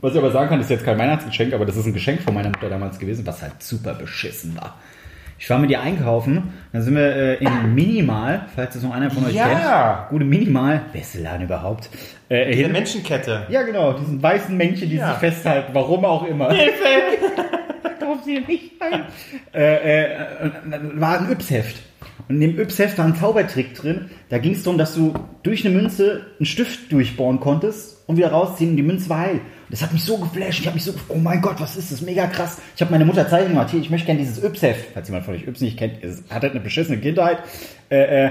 Was 0.00 0.12
ich 0.12 0.18
aber 0.18 0.30
sagen 0.30 0.48
kann, 0.48 0.60
ist 0.60 0.70
jetzt 0.70 0.84
kein 0.84 0.98
Weihnachtsgeschenk, 0.98 1.52
aber 1.54 1.64
das 1.66 1.76
ist 1.76 1.86
ein 1.86 1.92
Geschenk 1.94 2.22
von 2.22 2.32
meiner 2.34 2.48
Mutter 2.50 2.68
damals 2.68 2.98
gewesen, 2.98 3.26
was 3.26 3.42
halt 3.42 3.54
super 3.62 3.94
beschissen 3.94 4.56
war. 4.56 4.76
Ich 5.38 5.50
war 5.50 5.58
mit 5.58 5.70
ihr 5.70 5.80
einkaufen, 5.80 6.54
dann 6.72 6.82
sind 6.82 6.94
wir 6.94 7.14
äh, 7.14 7.34
in 7.44 7.74
Minimal, 7.74 8.46
falls 8.54 8.72
das 8.74 8.82
noch 8.82 8.94
einer 8.94 9.10
von 9.10 9.26
euch 9.26 9.34
Ja. 9.34 9.48
kennt. 9.48 10.08
Gute 10.10 10.24
Minimal, 10.24 10.80
beste 10.92 11.20
Laden 11.20 11.42
überhaupt. 11.44 11.90
Äh, 12.30 12.46
Diese 12.52 12.62
hin, 12.62 12.72
Menschenkette. 12.72 13.46
ja, 13.50 13.62
genau, 13.62 13.92
diesen 13.92 14.22
weißen 14.22 14.56
Männchen, 14.56 14.88
die 14.88 14.96
Ja. 14.96 15.10
sich 15.10 15.18
festhalten, 15.18 15.70
warum 15.74 16.04
auch 16.06 16.26
immer. 16.26 16.48
Kauf 18.00 18.18
sie 18.24 18.40
nicht 18.40 18.72
ein. 18.80 19.02
Äh, 19.54 20.04
äh, 20.04 20.08
dann 20.70 21.00
war 21.00 21.20
ein 21.20 21.30
Yps-Heft. 21.30 21.76
Und 22.28 22.40
in 22.40 22.40
dem 22.40 22.58
Yps-Heft 22.58 22.98
war 22.98 23.04
ein 23.04 23.14
Zaubertrick 23.14 23.74
drin. 23.74 24.10
Da 24.30 24.38
ging 24.38 24.52
es 24.52 24.62
darum, 24.62 24.78
dass 24.78 24.94
du 24.94 25.12
durch 25.42 25.64
eine 25.66 25.74
Münze 25.74 26.26
einen 26.38 26.46
Stift 26.46 26.90
durchbohren 26.92 27.40
konntest 27.40 28.08
und 28.08 28.16
wieder 28.16 28.30
rausziehen 28.30 28.70
und 28.70 28.76
die 28.76 28.82
Münze 28.82 29.08
war 29.10 29.18
heil. 29.20 29.40
Das 29.70 29.82
hat 29.82 29.92
mich 29.92 30.04
so 30.04 30.16
geflasht. 30.18 30.60
Ich 30.60 30.66
habe 30.66 30.74
mich 30.74 30.84
so, 30.84 30.94
oh 31.08 31.16
mein 31.16 31.40
Gott, 31.40 31.60
was 31.60 31.76
ist 31.76 31.90
das? 31.90 32.00
Mega 32.00 32.26
krass. 32.26 32.58
Ich 32.74 32.80
habe 32.80 32.92
meine 32.92 33.04
Mutter 33.04 33.28
Zeichen 33.28 33.48
gemacht. 33.48 33.70
Hier, 33.70 33.80
ich 33.80 33.90
möchte 33.90 34.06
gerne 34.06 34.20
dieses 34.20 34.42
Yps-Heft. 34.42 34.92
Falls 34.94 35.08
jemand 35.08 35.24
von 35.24 35.34
euch 35.34 35.46
Yps 35.46 35.60
nicht 35.60 35.78
kennt, 35.78 36.02
es 36.04 36.22
hat 36.30 36.42
halt 36.42 36.52
eine 36.52 36.60
beschissene 36.60 36.98
Kindheit. 36.98 37.38
Äh, 37.90 38.26
äh, 38.26 38.30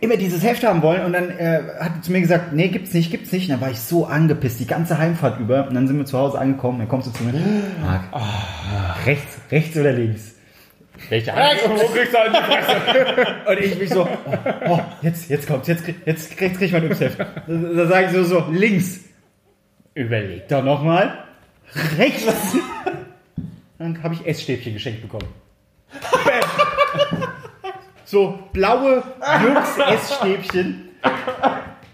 immer 0.00 0.16
dieses 0.16 0.42
Heft 0.42 0.64
haben 0.64 0.82
wollen 0.82 1.04
und 1.04 1.12
dann 1.12 1.30
äh, 1.30 1.60
hat 1.78 1.96
sie 1.96 2.00
zu 2.02 2.12
mir 2.12 2.20
gesagt, 2.20 2.52
nee, 2.52 2.68
gibt's 2.68 2.92
nicht, 2.92 3.10
gibt's 3.10 3.30
nicht. 3.32 3.44
Und 3.44 3.50
dann 3.50 3.60
war 3.60 3.70
ich 3.70 3.78
so 3.78 4.06
angepisst, 4.06 4.58
die 4.60 4.66
ganze 4.66 4.98
Heimfahrt 4.98 5.38
über. 5.40 5.68
Und 5.68 5.74
dann 5.74 5.86
sind 5.86 5.96
wir 5.96 6.04
zu 6.04 6.18
Hause 6.18 6.38
angekommen, 6.38 6.78
dann 6.78 6.88
kommst 6.88 7.08
du 7.08 7.12
zu 7.12 7.22
mir, 7.24 7.34
Marc, 7.80 8.02
rechts, 9.06 9.38
rechts 9.50 9.76
oder 9.76 9.92
links? 9.92 10.34
Welche 11.08 11.32
Hand? 11.34 11.60
Wo 11.66 11.86
kriegst 11.88 12.12
du 12.12 12.18
einen 12.18 12.34
die 12.34 12.40
Fresse? 12.40 13.34
Und 13.50 13.58
ich 13.60 13.78
mich 13.78 13.90
so, 13.90 14.08
oh, 14.08 14.68
oh, 14.68 14.80
jetzt, 15.02 15.28
jetzt 15.28 15.46
kommt's, 15.46 15.68
jetzt, 15.68 15.86
jetzt, 15.86 16.06
jetzt 16.06 16.36
krieg 16.36 16.60
ich 16.60 16.72
mein 16.72 16.84
Yps-Heft. 16.84 17.18
Da, 17.18 17.26
da 17.46 17.86
sage 17.86 18.06
ich 18.06 18.12
so, 18.12 18.24
so, 18.24 18.44
links. 18.50 19.00
Überleg 19.96 20.46
doch 20.48 20.62
nochmal. 20.62 21.24
Rechts. 21.96 22.54
Dann 23.78 24.02
habe 24.02 24.12
ich 24.12 24.26
Essstäbchen 24.26 24.74
geschenkt 24.74 25.00
bekommen. 25.00 25.26
Bam. 26.12 27.30
So, 28.04 28.38
blaue 28.52 29.02
Jux-Essstäbchen. 29.42 30.90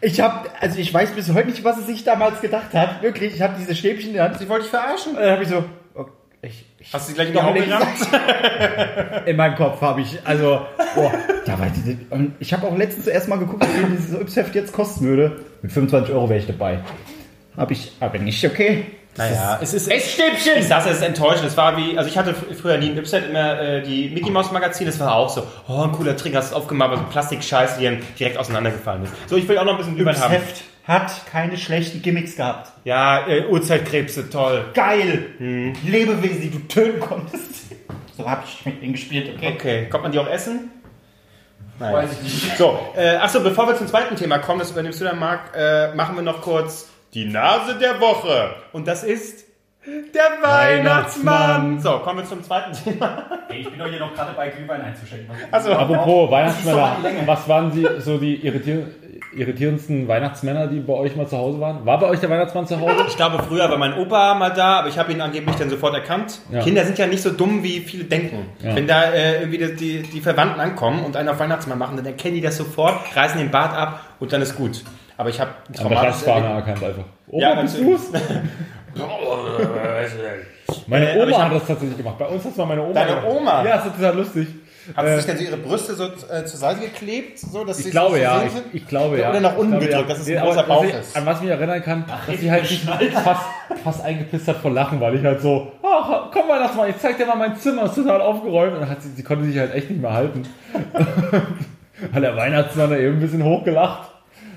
Ich 0.01 0.21
habe, 0.21 0.51
also 0.61 0.81
ich 0.81 0.93
weiß 0.93 1.13
bis 1.13 1.33
heute 1.33 1.49
nicht, 1.49 1.63
was 1.63 1.79
es 1.79 1.87
sich 1.87 2.03
damals 2.03 2.41
gedacht 2.41 2.75
hat. 2.75 3.03
Wirklich, 3.03 3.37
ich 3.37 3.41
habe 3.41 3.55
diese 3.57 3.77
Stäbchen 3.77 4.09
in 4.09 4.15
der 4.15 4.25
Hand. 4.25 4.39
Sie 4.39 4.49
wollte 4.49 4.65
ich 4.65 4.71
verarschen. 4.71 5.13
Und 5.13 5.21
dann 5.21 5.31
habe 5.31 5.45
ich 5.45 5.49
so, 5.49 5.65
oh, 5.95 6.07
ich, 6.43 6.67
ich 6.81 6.93
Hast 6.93 7.07
du 7.07 7.11
sie 7.11 7.15
gleich 7.15 7.29
in 7.29 7.35
die 7.35 7.39
Augen 7.39 7.65
gerammt? 7.65 9.27
in 9.27 9.37
meinem 9.37 9.55
Kopf 9.55 9.81
habe 9.81 10.01
ich, 10.01 10.19
also, 10.25 10.67
boah, 10.97 11.13
da 11.47 11.57
war 11.57 11.71
und 12.11 12.35
ich 12.41 12.53
habe 12.53 12.67
auch 12.67 12.77
letztens 12.77 13.05
zuerst 13.05 13.29
mal 13.29 13.39
geguckt, 13.39 13.65
wie 13.65 13.79
viel 13.79 13.97
dieses 13.97 14.21
Yps-Heft 14.21 14.57
jetzt 14.57 14.73
kosten 14.73 15.05
würde. 15.05 15.45
Mit 15.63 15.71
25 15.71 16.13
Euro 16.13 16.29
wäre 16.29 16.41
ich 16.41 16.49
dabei. 16.49 16.81
Habe 17.57 17.73
ich, 17.75 17.93
aber 18.01 18.19
nicht 18.19 18.45
okay. 18.45 18.87
Naja, 19.15 19.59
es 19.61 19.75
ist 19.75 19.91
Essstäbchen. 19.91 20.53
Ich 20.57 20.69
sag's, 20.69 20.87
es 20.87 20.97
ist 20.97 21.03
enttäuschend. 21.03 21.45
Es 21.47 21.57
war 21.57 21.77
wie, 21.77 21.99
also 21.99 22.09
ich 22.09 22.17
hatte 22.17 22.31
fr- 22.31 22.55
früher 22.55 22.79
nie 22.79 22.91
ein 22.91 22.97
Ypset, 22.99 23.29
immer 23.29 23.61
äh, 23.61 23.83
die 23.83 24.09
Mickey 24.09 24.31
Mouse 24.31 24.51
Magazin. 24.53 24.87
Das 24.87 24.99
war 25.01 25.15
auch 25.15 25.29
so, 25.29 25.47
oh, 25.69 25.83
ein 25.83 25.93
cooler 25.93 26.17
Trick, 26.17 26.35
hast 26.35 26.51
du 26.51 26.57
es 26.57 26.63
aufgemacht, 26.63 26.93
aber 26.93 27.01
so 27.03 27.07
Plastikscheiße, 27.11 27.79
die 27.79 27.85
dann 27.85 27.99
direkt 28.19 28.39
auseinandergefallen 28.39 29.05
ist. 29.05 29.13
So, 29.27 29.37
ich 29.37 29.47
will 29.47 29.59
auch 29.59 29.65
noch 29.67 29.73
ein 29.73 29.77
bisschen 29.79 29.97
Glühwein 29.97 30.19
haben. 30.19 30.33
Yps-Heft 30.33 30.63
hat 30.85 31.27
keine 31.31 31.59
schlechten 31.59 32.01
Gimmicks 32.01 32.37
gehabt. 32.37 32.73
Ja, 32.85 33.29
äh, 33.29 33.45
Urzeitkrebse, 33.49 34.31
toll. 34.31 34.65
Geil! 34.73 35.27
Lebewesen, 35.87 36.41
die 36.41 36.51
du 36.51 36.61
töten 36.61 36.99
konntest. 36.99 37.67
So 38.17 38.29
habe 38.29 38.45
ich 38.47 38.65
mit 38.65 38.81
denen 38.81 38.93
gespielt, 38.93 39.31
okay? 39.37 39.53
Okay, 39.55 39.89
kommt 39.91 40.05
man 40.05 40.13
die 40.13 40.19
auch 40.19 40.29
essen? 40.29 40.71
Nein. 41.79 41.93
Weiß 41.93 42.13
ich 42.13 42.23
nicht. 42.23 42.57
So, 42.57 42.79
äh, 42.97 43.17
achso, 43.17 43.41
bevor 43.41 43.69
wir 43.69 43.77
zum 43.77 43.89
zweiten 43.89 44.17
Thema 44.17 44.39
kommen, 44.39 44.61
das 44.61 44.71
übernimmst 44.71 45.03
du 45.03 45.05
dann, 45.05 45.19
Marc, 45.19 45.55
äh, 45.55 45.95
machen 45.95 46.17
wir 46.17 46.23
noch 46.23 46.41
kurz 46.41 46.89
die 47.15 47.27
Nase 47.27 47.79
der 47.79 48.01
Woche. 48.01 48.55
Und 48.73 48.89
das 48.89 49.05
ist 49.05 49.45
der 49.85 50.49
Weihnachtsmann. 50.49 51.81
So, 51.81 51.99
kommen 51.99 52.21
wir 52.21 52.25
zum 52.25 52.43
zweiten 52.43 52.73
Thema. 52.73 53.25
Ich 53.51 53.69
bin 53.69 53.79
doch 53.79 53.89
hier 53.89 53.99
noch 53.99 54.15
gerade 54.15 54.33
bei 54.35 54.49
Glühwein 54.49 54.81
einzuschenken. 54.81 55.35
Also, 55.51 55.73
Apropos 55.73 56.31
Weihnachtsmänner, 56.31 56.97
so 57.03 57.27
was 57.27 57.49
waren 57.49 57.73
Sie 57.73 57.87
so 57.99 58.19
die 58.19 58.37
irritier 58.47 58.87
irritierendsten 59.35 60.09
Weihnachtsmänner, 60.09 60.67
die 60.67 60.81
bei 60.81 60.93
euch 60.93 61.17
mal 61.17 61.27
zu 61.27 61.39
Hause 61.39 61.59
waren? 61.59 61.87
War 61.87 61.99
bei 61.99 62.07
euch 62.07 62.21
der 62.21 62.29
Weihnachtsmann 62.29 62.67
zu 62.67 62.79
Hause? 62.79 63.05
ich 63.09 63.17
glaube, 63.17 63.43
früher 63.43 63.71
war 63.71 63.79
mein 63.79 63.95
Opa 63.95 64.35
mal 64.35 64.51
da, 64.51 64.81
aber 64.81 64.89
ich 64.89 64.99
habe 64.99 65.11
ihn 65.11 65.21
angeblich 65.21 65.57
dann 65.57 65.71
sofort 65.71 65.95
erkannt. 65.95 66.41
Ja. 66.51 66.61
Kinder 66.61 66.85
sind 66.85 66.99
ja 66.99 67.07
nicht 67.07 67.23
so 67.23 67.31
dumm, 67.31 67.63
wie 67.63 67.81
viele 67.81 68.05
denken. 68.05 68.47
Ja. 68.63 68.77
Wenn 68.77 68.87
da 68.87 69.05
äh, 69.05 69.41
irgendwie 69.41 69.59
die, 69.59 69.75
die, 69.75 70.03
die 70.03 70.21
Verwandten 70.21 70.61
ankommen 70.61 71.03
und 71.03 71.17
einen 71.17 71.31
auf 71.31 71.39
Weihnachtsmann 71.39 71.79
machen, 71.79 71.97
dann 71.97 72.07
erkennen 72.07 72.35
die 72.35 72.41
das 72.43 72.59
sofort, 72.59 73.17
reißen 73.17 73.39
den 73.39 73.51
Bart 73.51 73.75
ab 73.75 74.01
und 74.21 74.33
dann 74.33 74.43
ist 74.43 74.55
gut. 74.55 74.83
Aber 75.17 75.29
ich 75.29 75.41
habe 75.41 75.51
An 75.79 75.89
der 75.89 75.97
Stadtfahne 75.97 76.47
erkannt 76.47 76.83
einfach. 76.85 77.05
Oma, 77.29 77.43
Ja, 77.43 77.61
bist 77.61 77.79
du's? 77.79 78.11
Meine 80.87 81.11
Äh, 81.13 81.21
aber 81.21 81.27
Oma 81.29 81.39
hab- 81.39 81.45
hat 81.51 81.55
das 81.57 81.67
tatsächlich 81.67 81.97
gemacht. 81.99 82.19
Bei 82.19 82.27
uns 82.27 82.45
hat 82.45 82.53
es 82.53 82.57
mal 82.59 82.67
meine 82.67 82.83
Oma 82.83 82.93
Deine 82.93 83.11
gemacht. 83.17 83.27
Oma? 83.29 83.65
Ja, 83.65 83.77
das 83.77 83.87
ist 83.87 83.97
total 83.97 84.17
lustig. 84.17 84.49
Hat 84.97 85.07
sie 85.07 85.13
Äh, 85.13 85.17
sich 85.17 85.27
denn 85.27 85.37
so 85.39 85.45
ihre 85.45 85.57
Brüste 85.59 85.95
so 85.95 86.05
äh, 86.07 86.45
zur 86.45 86.59
Seite 86.59 86.81
geklebt? 86.81 87.39
So, 87.39 87.65
dass 87.65 87.79
Ich 87.79 87.85
sie 87.87 87.91
glaube 87.91 88.17
so 88.17 88.23
ja, 88.23 88.43
ich, 88.43 88.53
ich 88.83 88.87
glaube 88.89 89.19
ja. 89.19 89.31
Oder 89.31 89.41
nach 89.41 89.57
unten 89.57 89.73
glaube, 89.79 89.87
gedrückt, 89.87 90.09
ja. 90.09 90.15
dass 90.15 90.23
es 90.23 90.29
ein 90.29 90.35
Nee, 90.35 90.41
großer 90.41 90.59
aber 90.61 90.69
Bauch 90.69 90.85
ich- 90.85 90.95
ist. 90.95 91.17
An 91.17 91.27
was 91.27 91.37
ich 91.37 91.43
mich 91.43 91.51
erinnern 91.53 91.83
kann, 91.83 92.05
dass 92.27 92.41
sie 92.41 92.51
halt 92.51 92.67
sich 92.67 92.81
fast, 93.25 93.43
fast 93.85 94.05
eingepisst 94.05 94.49
hat 94.49 94.57
vor 94.57 94.73
Lachen, 94.73 95.01
weil 95.01 95.15
ich 95.15 95.25
halt 95.25 95.41
so, 95.41 95.71
ach, 95.83 96.31
komm 96.33 96.49
mal 96.49 96.59
das 96.59 96.75
mal, 96.75 96.91
ich 96.91 96.99
zeig 96.99 97.17
dir 97.17 97.27
mal 97.27 97.37
mein 97.37 97.57
Zimmer, 97.57 97.85
ist 97.85 97.95
total 97.95 98.21
aufgeräumt. 98.21 98.75
Und 98.75 98.81
dann 98.81 98.91
hat 98.91 99.03
sie, 99.03 99.11
sie 99.11 99.23
konnte 99.23 99.45
sich 99.45 99.57
halt 99.59 99.73
echt 99.75 99.89
nicht 99.91 100.03
mehr 100.03 100.13
halten. 100.13 100.43
Hat 102.13 102.21
der 102.23 102.37
Weihnachtsmann 102.37 102.91
da 102.91 102.97
eben 102.97 103.15
ein 103.17 103.21
bisschen 103.21 103.45
hochgelacht. 103.45 104.09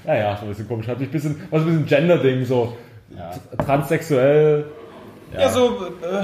Naja, 0.05 0.37
so 0.37 0.43
ein 0.43 0.49
bisschen 0.49 0.67
komisch. 0.67 0.87
Hat 0.87 0.99
mich 0.99 1.09
ein 1.09 1.11
bisschen, 1.11 1.41
was 1.49 1.61
ein 1.61 1.67
bisschen 1.67 1.85
Gender-Ding, 1.85 2.45
so 2.45 2.77
transsexuell. 3.65 4.65
Ja, 5.33 5.49
so 5.49 5.87
äh, 6.01 6.23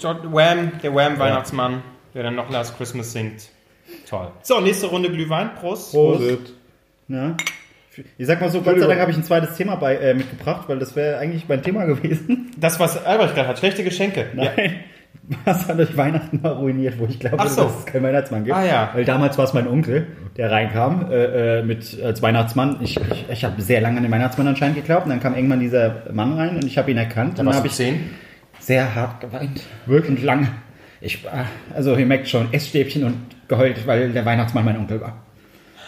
John 0.00 0.32
Wham, 0.32 0.72
der 0.82 0.94
Wham-Weihnachtsmann, 0.94 1.82
der 2.14 2.24
dann 2.24 2.34
noch 2.34 2.50
Last 2.50 2.76
Christmas 2.76 3.12
singt. 3.12 3.48
Toll. 4.08 4.28
So, 4.42 4.60
nächste 4.60 4.86
Runde 4.86 5.10
Glühwein. 5.10 5.54
Prost. 5.54 5.94
Ja. 7.08 7.36
Ich 8.16 8.26
sag 8.26 8.40
mal 8.40 8.50
so, 8.50 8.62
Gott 8.62 8.78
sei 8.78 8.86
Dank 8.86 9.00
habe 9.00 9.10
ich 9.10 9.16
ein 9.18 9.24
zweites 9.24 9.56
Thema 9.56 9.76
bei, 9.76 9.96
äh, 9.96 10.14
mitgebracht, 10.14 10.66
weil 10.66 10.78
das 10.78 10.96
wäre 10.96 11.18
eigentlich 11.18 11.46
mein 11.46 11.62
Thema 11.62 11.84
gewesen. 11.84 12.50
Das, 12.56 12.80
was 12.80 13.04
Albrecht 13.04 13.34
gerade 13.34 13.48
hat, 13.48 13.58
schlechte 13.58 13.84
Geschenke. 13.84 14.28
Nein. 14.34 14.80
Was 15.44 15.68
hat 15.68 15.78
euch 15.78 15.96
Weihnachten 15.96 16.40
mal 16.42 16.52
ruiniert, 16.52 16.98
wo 16.98 17.06
ich 17.06 17.18
glaube, 17.18 17.48
so. 17.48 17.64
dass 17.64 17.78
es 17.78 17.86
keinen 17.86 18.02
Weihnachtsmann 18.02 18.44
gibt? 18.44 18.56
Ah, 18.56 18.64
ja. 18.64 18.90
Weil 18.92 19.04
damals 19.04 19.38
war 19.38 19.44
es 19.44 19.52
mein 19.52 19.66
Onkel, 19.66 20.06
der 20.36 20.50
reinkam 20.50 21.10
äh, 21.10 21.60
äh, 21.60 21.62
mit 21.62 22.02
als 22.02 22.22
Weihnachtsmann. 22.22 22.78
Ich, 22.80 22.98
ich, 22.98 23.26
ich 23.30 23.44
habe 23.44 23.60
sehr 23.62 23.80
lange 23.80 23.98
an 23.98 24.02
den 24.02 24.12
Weihnachtsmann 24.12 24.48
anscheinend 24.48 24.76
geglaubt 24.76 25.04
und 25.04 25.10
dann 25.10 25.20
kam 25.20 25.34
irgendwann 25.34 25.60
dieser 25.60 26.02
Mann 26.12 26.34
rein 26.34 26.56
und 26.56 26.64
ich 26.64 26.76
habe 26.76 26.90
ihn 26.90 26.96
erkannt. 26.96 27.38
Dann 27.38 27.46
warst 27.46 27.58
habe 27.58 27.68
ich 27.68 27.74
zehn. 27.74 28.10
sehr 28.58 28.94
hart 28.94 29.20
geweint. 29.20 29.62
Wirklich 29.86 30.18
und 30.18 30.24
lange. 30.24 30.48
Ich, 31.00 31.24
ah, 31.28 31.46
also 31.74 31.96
ihr 31.96 32.06
merkt 32.06 32.28
schon, 32.28 32.52
Essstäbchen 32.52 33.04
und 33.04 33.16
geheult, 33.48 33.86
weil 33.86 34.10
der 34.12 34.24
Weihnachtsmann 34.24 34.64
mein 34.64 34.76
Onkel 34.76 35.00
war. 35.00 35.21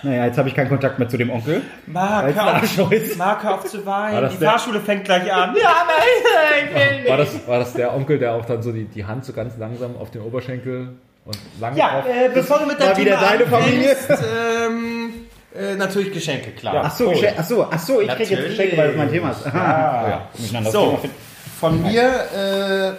Naja, 0.04 0.26
jetzt 0.26 0.38
habe 0.38 0.48
ich 0.48 0.54
keinen 0.54 0.68
Kontakt 0.68 0.98
mehr 0.98 1.08
zu 1.08 1.16
dem 1.16 1.30
Onkel. 1.30 1.62
Ein 1.92 2.34
hör 2.34 2.56
auf, 2.56 2.76
hör 3.42 3.54
auf 3.54 3.64
zu 3.64 3.86
weinen. 3.86 4.28
Die 4.30 4.36
der- 4.36 4.50
Fahrschule 4.50 4.80
fängt 4.80 5.04
gleich 5.04 5.32
an. 5.32 5.54
Ja, 5.56 5.72
nein, 5.86 6.68
ich 6.68 6.74
will 6.74 6.96
nicht. 6.98 7.08
War 7.10 7.16
das, 7.16 7.46
war 7.48 7.58
das 7.58 7.72
der 7.72 7.94
Onkel, 7.94 8.18
der 8.18 8.34
auch 8.34 8.44
dann 8.44 8.62
so 8.62 8.70
die, 8.72 8.84
die 8.84 9.04
Hand 9.04 9.24
so 9.24 9.32
ganz 9.32 9.56
langsam 9.58 9.96
auf 9.96 10.10
den 10.10 10.22
Oberschenkel 10.22 10.90
und 11.24 11.38
lang 11.60 11.74
Ja, 11.76 12.00
drauf? 12.00 12.04
äh, 12.06 12.28
bevor 12.32 12.58
du 12.58 12.66
mit 12.66 12.78
deinem 12.80 12.96
wieder 12.96 13.18
Thema 13.18 13.30
deine 13.30 13.46
Familie? 13.46 13.96
ähm, 14.66 15.10
äh, 15.56 15.74
natürlich 15.76 16.12
Geschenke, 16.12 16.50
klar. 16.50 16.82
Ach 16.84 16.94
so, 16.94 17.10
Geschenk, 17.10 17.34
ach 17.38 17.44
so, 17.44 17.66
ach 17.70 17.78
so, 17.78 18.00
ich 18.00 18.08
kriege 18.08 18.34
jetzt. 18.34 18.48
Geschenke, 18.48 18.76
weil 18.76 18.88
das 18.88 18.96
mein 18.96 19.10
Thema 19.10 19.30
ist. 19.30 19.46
Ja. 19.46 20.28
Ja, 20.52 20.62
So, 20.70 20.98
von 21.60 21.80
mir 21.82 22.02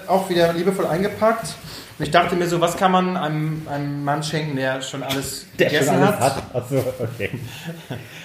äh, 0.07 0.09
auch 0.09 0.29
wieder 0.29 0.53
liebevoll 0.53 0.87
eingepackt. 0.87 1.53
Ich 1.97 2.11
dachte 2.11 2.35
mir 2.35 2.45
so, 2.45 2.59
was 2.59 2.75
kann 2.75 2.91
man 2.91 3.15
einem, 3.15 3.65
einem 3.71 4.03
Mann 4.03 4.21
schenken, 4.21 4.57
der 4.57 4.81
schon 4.81 5.01
alles 5.01 5.45
Der 5.57 5.69
schon 5.69 5.79
gegessen 5.79 5.95
alles 6.03 6.19
hat? 6.19 6.35
hat. 6.35 6.43
Ach 6.53 6.63
so, 6.69 6.83
okay. 6.99 7.29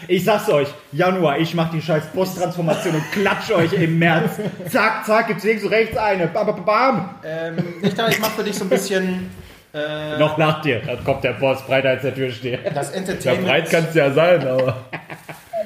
Ich 0.09 0.25
sag's 0.25 0.49
euch, 0.49 0.67
Januar, 0.91 1.39
ich 1.39 1.55
mach 1.55 1.71
die 1.71 1.81
scheiß 1.81 2.07
Posttransformation 2.13 2.97
und 2.97 3.13
klatsch 3.13 3.53
euch 3.53 3.73
im 3.75 3.99
März. 4.01 4.33
Zack, 4.71 5.07
zack, 5.07 5.29
gibt's 5.29 5.45
links 5.45 5.63
und 5.63 5.69
rechts 5.71 5.97
eine. 5.97 6.27
Bam, 6.27 6.47
bam, 6.49 6.65
bam. 6.65 7.15
Ähm, 7.25 7.57
ich 7.81 7.95
dachte, 7.95 8.11
ich 8.13 8.19
mache 8.21 8.33
für 8.33 8.43
dich 8.45 8.57
so 8.57 8.65
ein 8.65 8.71
bisschen 8.71 9.31
äh, 9.73 10.19
Noch 10.19 10.37
nach 10.37 10.63
dir, 10.63 10.81
dann 10.85 11.05
kommt 11.05 11.23
der 11.23 11.35
Boss 11.35 11.63
breit 11.65 11.87
als 11.87 12.03
der 12.03 12.13
Tür 12.13 12.33
steht. 12.33 12.59
das 12.75 12.91
Ja, 12.91 12.97
Entertainment. 12.97 13.47
breit 13.47 13.71
kann 13.71 13.87
es 13.89 13.95
ja 13.95 14.11
sein, 14.11 14.49
aber 14.49 14.85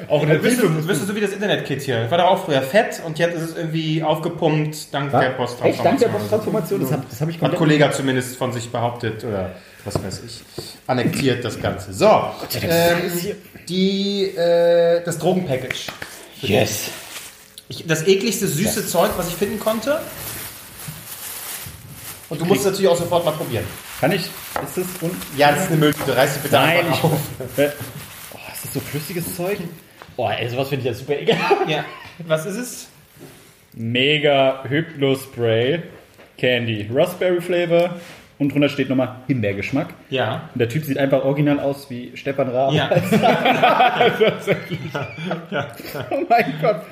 Auch 0.08 0.22
in 0.22 0.28
der 0.28 0.36
bist, 0.36 0.60
Tiefe 0.60 0.72
du, 0.72 0.86
bist 0.86 1.02
du 1.02 1.06
so 1.06 1.14
wie 1.14 1.20
das 1.20 1.32
Internet-Kit 1.32 1.82
hier. 1.82 2.10
War 2.10 2.18
doch 2.18 2.26
auch 2.26 2.44
früher 2.44 2.62
fett 2.62 3.00
und 3.04 3.18
jetzt 3.18 3.36
ist 3.36 3.50
es 3.50 3.56
irgendwie 3.56 4.02
aufgepumpt 4.02 4.92
dank 4.92 5.10
der 5.10 5.20
Echt, 5.20 5.28
dank 5.28 5.36
Posttransformation. 5.36 5.98
der 6.00 6.18
Posttransformation, 6.18 6.80
das 6.80 6.92
habe 6.92 7.02
das 7.08 7.20
ich 7.20 7.26
Hat 7.26 7.38
komplett... 7.40 7.58
Kollege 7.58 7.90
zumindest 7.90 8.36
von 8.36 8.52
sich 8.52 8.70
behauptet 8.70 9.24
oder 9.24 9.52
was 9.84 10.02
weiß 10.02 10.22
ich. 10.26 10.42
Annektiert 10.86 11.44
das 11.44 11.60
Ganze. 11.60 11.92
So, 11.92 12.06
ähm, 12.62 13.36
die, 13.68 14.24
äh, 14.36 15.02
das 15.04 15.18
Drogenpackage. 15.18 15.86
Yes. 16.40 16.90
Ich, 17.68 17.86
das 17.86 18.06
ekligste 18.06 18.46
süße 18.46 18.86
Zeug, 18.86 19.10
was 19.16 19.28
ich 19.28 19.34
finden 19.34 19.58
konnte. 19.58 20.00
Und 22.28 22.40
du 22.40 22.44
musst 22.46 22.60
es 22.60 22.66
natürlich 22.66 22.88
auch 22.88 22.96
sofort 22.96 23.24
mal 23.24 23.32
probieren. 23.32 23.64
Kann 24.00 24.12
ich? 24.12 24.22
Ist 24.22 24.76
das... 24.76 24.86
Un 25.02 25.10
Ja, 25.36 25.52
das 25.52 25.64
ist 25.64 25.68
eine 25.68 25.76
Mülltüte. 25.76 26.16
Reiß 26.16 26.34
dich 26.34 26.42
bitte 26.42 26.54
Nein, 26.56 26.78
einfach 26.78 26.98
ich... 26.98 27.04
auf. 27.04 27.12
Äh, 27.58 27.68
Oh, 28.34 28.38
ist 28.52 28.64
das 28.64 28.74
so 28.74 28.80
flüssiges 28.80 29.36
Zeug? 29.36 29.58
Oh, 30.16 30.28
ey, 30.28 30.48
sowas 30.48 30.68
finde 30.68 30.80
ich 30.82 30.86
ja 30.86 30.94
super 30.94 31.14
ekelhaft. 31.18 31.68
Ja. 31.68 31.84
Was 32.26 32.46
ist 32.46 32.56
es? 32.56 32.88
Mega 33.74 34.62
Hypno-Spray 34.68 35.82
Candy. 36.38 36.88
Raspberry 36.92 37.40
Flavor. 37.40 37.96
Und 38.38 38.52
drunter 38.52 38.68
steht 38.68 38.88
nochmal 38.88 39.16
Himbeergeschmack. 39.28 39.94
Ja. 40.10 40.48
Und 40.54 40.58
der 40.58 40.68
Typ 40.68 40.84
sieht 40.84 40.98
einfach 40.98 41.24
original 41.24 41.60
aus 41.60 41.88
wie 41.90 42.12
Stefan 42.16 42.48
Raab. 42.48 42.72
Ja. 42.72 42.90
Oh 46.10 46.24
mein 46.28 46.54
Gott. 46.60 46.82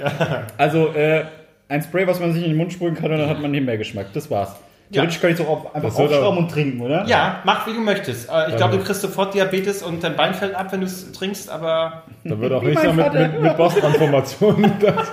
Also, 0.59 0.89
äh, 0.95 1.25
ein 1.69 1.83
Spray, 1.83 2.07
was 2.07 2.21
man 2.21 2.33
sich 2.33 2.43
in 2.43 2.51
den 2.51 2.57
Mund 2.57 2.73
sprühen 2.73 2.95
kann 2.95 3.11
und 3.13 3.19
dann 3.19 3.29
hat 3.29 3.41
man 3.41 3.53
Himbeergeschmack. 3.55 4.13
Das 4.13 4.31
war's. 4.31 4.55
Theoretisch 4.93 5.21
kann 5.21 5.31
ich 5.31 5.41
es 5.41 5.47
auch 5.47 5.75
einfach 5.75 5.95
aufschrauben 5.99 6.39
und 6.39 6.51
trinken, 6.51 6.81
oder? 6.81 7.05
Ja, 7.07 7.41
mach 7.45 7.67
wie 7.67 7.73
du 7.73 7.81
möchtest. 7.81 8.29
Äh, 8.31 8.51
Ich 8.51 8.57
glaube, 8.57 8.77
du 8.77 8.85
kriegst 8.85 9.01
sofort 9.01 9.33
Diabetes 9.35 9.83
und 9.83 10.05
dein 10.05 10.17
Bein 10.17 10.35
fällt 10.35 10.55
ab, 10.55 10.71
wenn 10.71 10.81
du 10.81 10.87
es 10.87 11.11
trinkst, 11.13 11.49
aber 11.51 12.03
Da 12.25 12.39
wird 12.39 12.53
auch 12.53 12.63
nichts 12.63 12.83
mehr 12.83 12.93
mit, 12.93 13.13
mit, 13.15 13.41
mit 13.43 13.57
Posttransformation. 13.57 14.73
Das- 14.81 15.09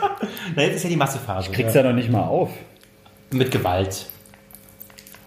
na, 0.55 0.63
jetzt 0.63 0.75
ist 0.77 0.83
ja 0.83 0.89
die 0.89 0.95
Massephase. 0.97 1.51
Kriegst 1.51 1.75
ja 1.75 1.83
noch 1.83 1.93
nicht 1.93 2.11
mal 2.11 2.23
auf. 2.23 2.49
Mit 3.31 3.51
Gewalt. 3.51 4.07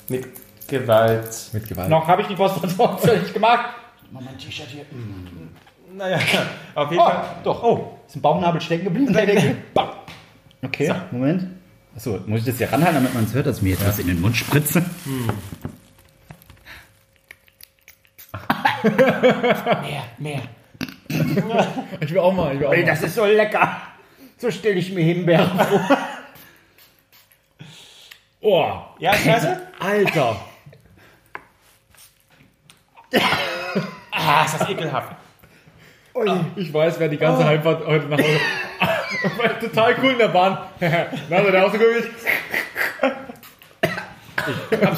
Mit 0.09 0.27
Gewalt. 0.69 1.29
mit 1.53 1.69
Gewalt. 1.69 1.88
Noch 1.88 2.07
habe 2.07 2.23
ich 2.23 2.29
die 2.29 2.35
Posttransformation 2.35 3.21
nicht 3.21 3.33
gemacht. 3.35 3.67
Mal 4.11 4.23
mein 4.23 4.37
T-Shirt 4.38 4.67
hier. 4.69 4.85
Naja, 5.97 6.19
auf 6.75 6.91
jeden 6.91 7.03
Oh, 7.03 7.07
Fall. 7.07 7.23
doch. 7.45 7.62
Oh, 7.62 7.99
ist 8.07 8.17
ein 8.17 8.23
Bauchnabel 8.23 8.61
stecken 8.61 8.85
geblieben. 8.85 9.17
Okay, 10.65 10.95
Moment. 11.11 11.47
Achso, 11.96 12.18
muss 12.26 12.40
ich 12.40 12.46
das 12.46 12.57
hier 12.59 12.72
ranhalten, 12.72 12.94
damit 12.96 13.14
man 13.14 13.24
es 13.24 13.35
hört, 13.35 13.46
dass 13.46 13.59
ich 13.59 13.62
mir 13.62 13.70
jetzt 13.70 13.87
was 13.87 13.98
in 13.98 14.07
den 14.07 14.20
Mund 14.20 14.37
spritze? 14.37 14.83
Mehr, 18.83 20.05
mehr. 20.18 20.42
Ich 22.00 22.11
will 22.11 22.18
auch 22.18 22.33
mal. 22.33 22.55
Ich 22.55 22.61
will 22.61 22.66
auch 22.66 22.72
Ey, 22.72 22.81
mal. 22.83 22.87
das 22.87 23.02
ist 23.02 23.14
so 23.14 23.24
lecker. 23.26 23.76
So 24.38 24.50
stelle 24.50 24.76
ich 24.76 24.90
mir 24.92 25.05
Himbeeren 25.05 25.57
vor. 25.59 25.98
Oh, 28.40 28.72
Ja, 28.98 29.14
scheiße? 29.14 29.61
Alter. 29.78 30.37
Ah, 34.11 34.44
ist 34.44 34.61
das 34.61 34.68
ekelhaft. 34.68 35.14
Ich 36.57 36.72
weiß, 36.72 36.98
wer 36.98 37.09
die 37.09 37.18
ganze 37.18 37.44
Heimfahrt 37.44 37.87
heute 37.87 38.07
nach 38.07 38.18
Hause. 38.18 38.40
War 39.38 39.61
total 39.61 39.96
cool 40.03 40.12
in 40.12 40.18
der 40.18 40.29
Bahn. 40.29 40.59
Na, 40.81 41.37
also 41.37 41.51
der 41.51 41.66
ausgeguckt. 41.66 42.09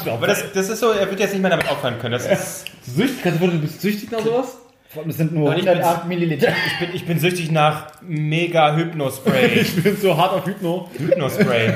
Aber 0.06 0.26
das, 0.26 0.52
das 0.52 0.68
ist 0.68 0.80
so, 0.80 0.90
er 0.90 1.08
wird 1.10 1.20
jetzt 1.20 1.32
nicht 1.32 1.42
mehr 1.42 1.50
damit 1.50 1.68
aufhören 1.68 1.98
können. 1.98 2.12
Das 2.12 2.26
ist, 2.26 2.64
Süchtig? 2.86 3.22
Kannst 3.22 3.40
du 3.40 3.46
du 3.46 3.58
bist 3.58 3.80
süchtig 3.80 4.10
nach 4.10 4.20
sowas? 4.20 4.58
Das 5.06 5.16
sind 5.16 5.32
nur 5.32 5.50
Nein, 5.50 5.60
ich 5.60 5.68
108 5.68 6.06
Milliliter. 6.06 6.48
ich, 6.66 6.78
bin, 6.78 6.94
ich 6.94 7.06
bin 7.06 7.18
süchtig 7.18 7.50
nach 7.50 7.86
mega 8.02 8.76
Hypnospray. 8.76 9.46
Ich 9.60 9.82
bin 9.82 9.96
so 9.96 10.16
hart 10.16 10.32
auf 10.34 10.46
Hypno. 10.46 10.88
Hypnospray. 10.96 11.74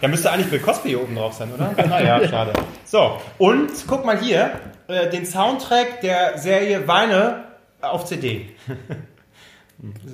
Da 0.00 0.08
müsste 0.08 0.30
eigentlich 0.30 0.50
Bill 0.50 0.60
Cosby 0.60 0.90
hier 0.90 1.02
oben 1.02 1.16
drauf 1.16 1.32
sein, 1.32 1.52
oder? 1.52 1.72
Naja, 1.88 2.28
schade. 2.28 2.52
So, 2.84 3.20
und 3.38 3.70
guck 3.88 4.04
mal 4.04 4.18
hier, 4.18 4.52
äh, 4.86 5.10
den 5.10 5.26
Soundtrack 5.26 6.00
der 6.02 6.38
Serie 6.38 6.86
Weine 6.86 7.44
auf 7.80 8.04
CD. 8.04 8.50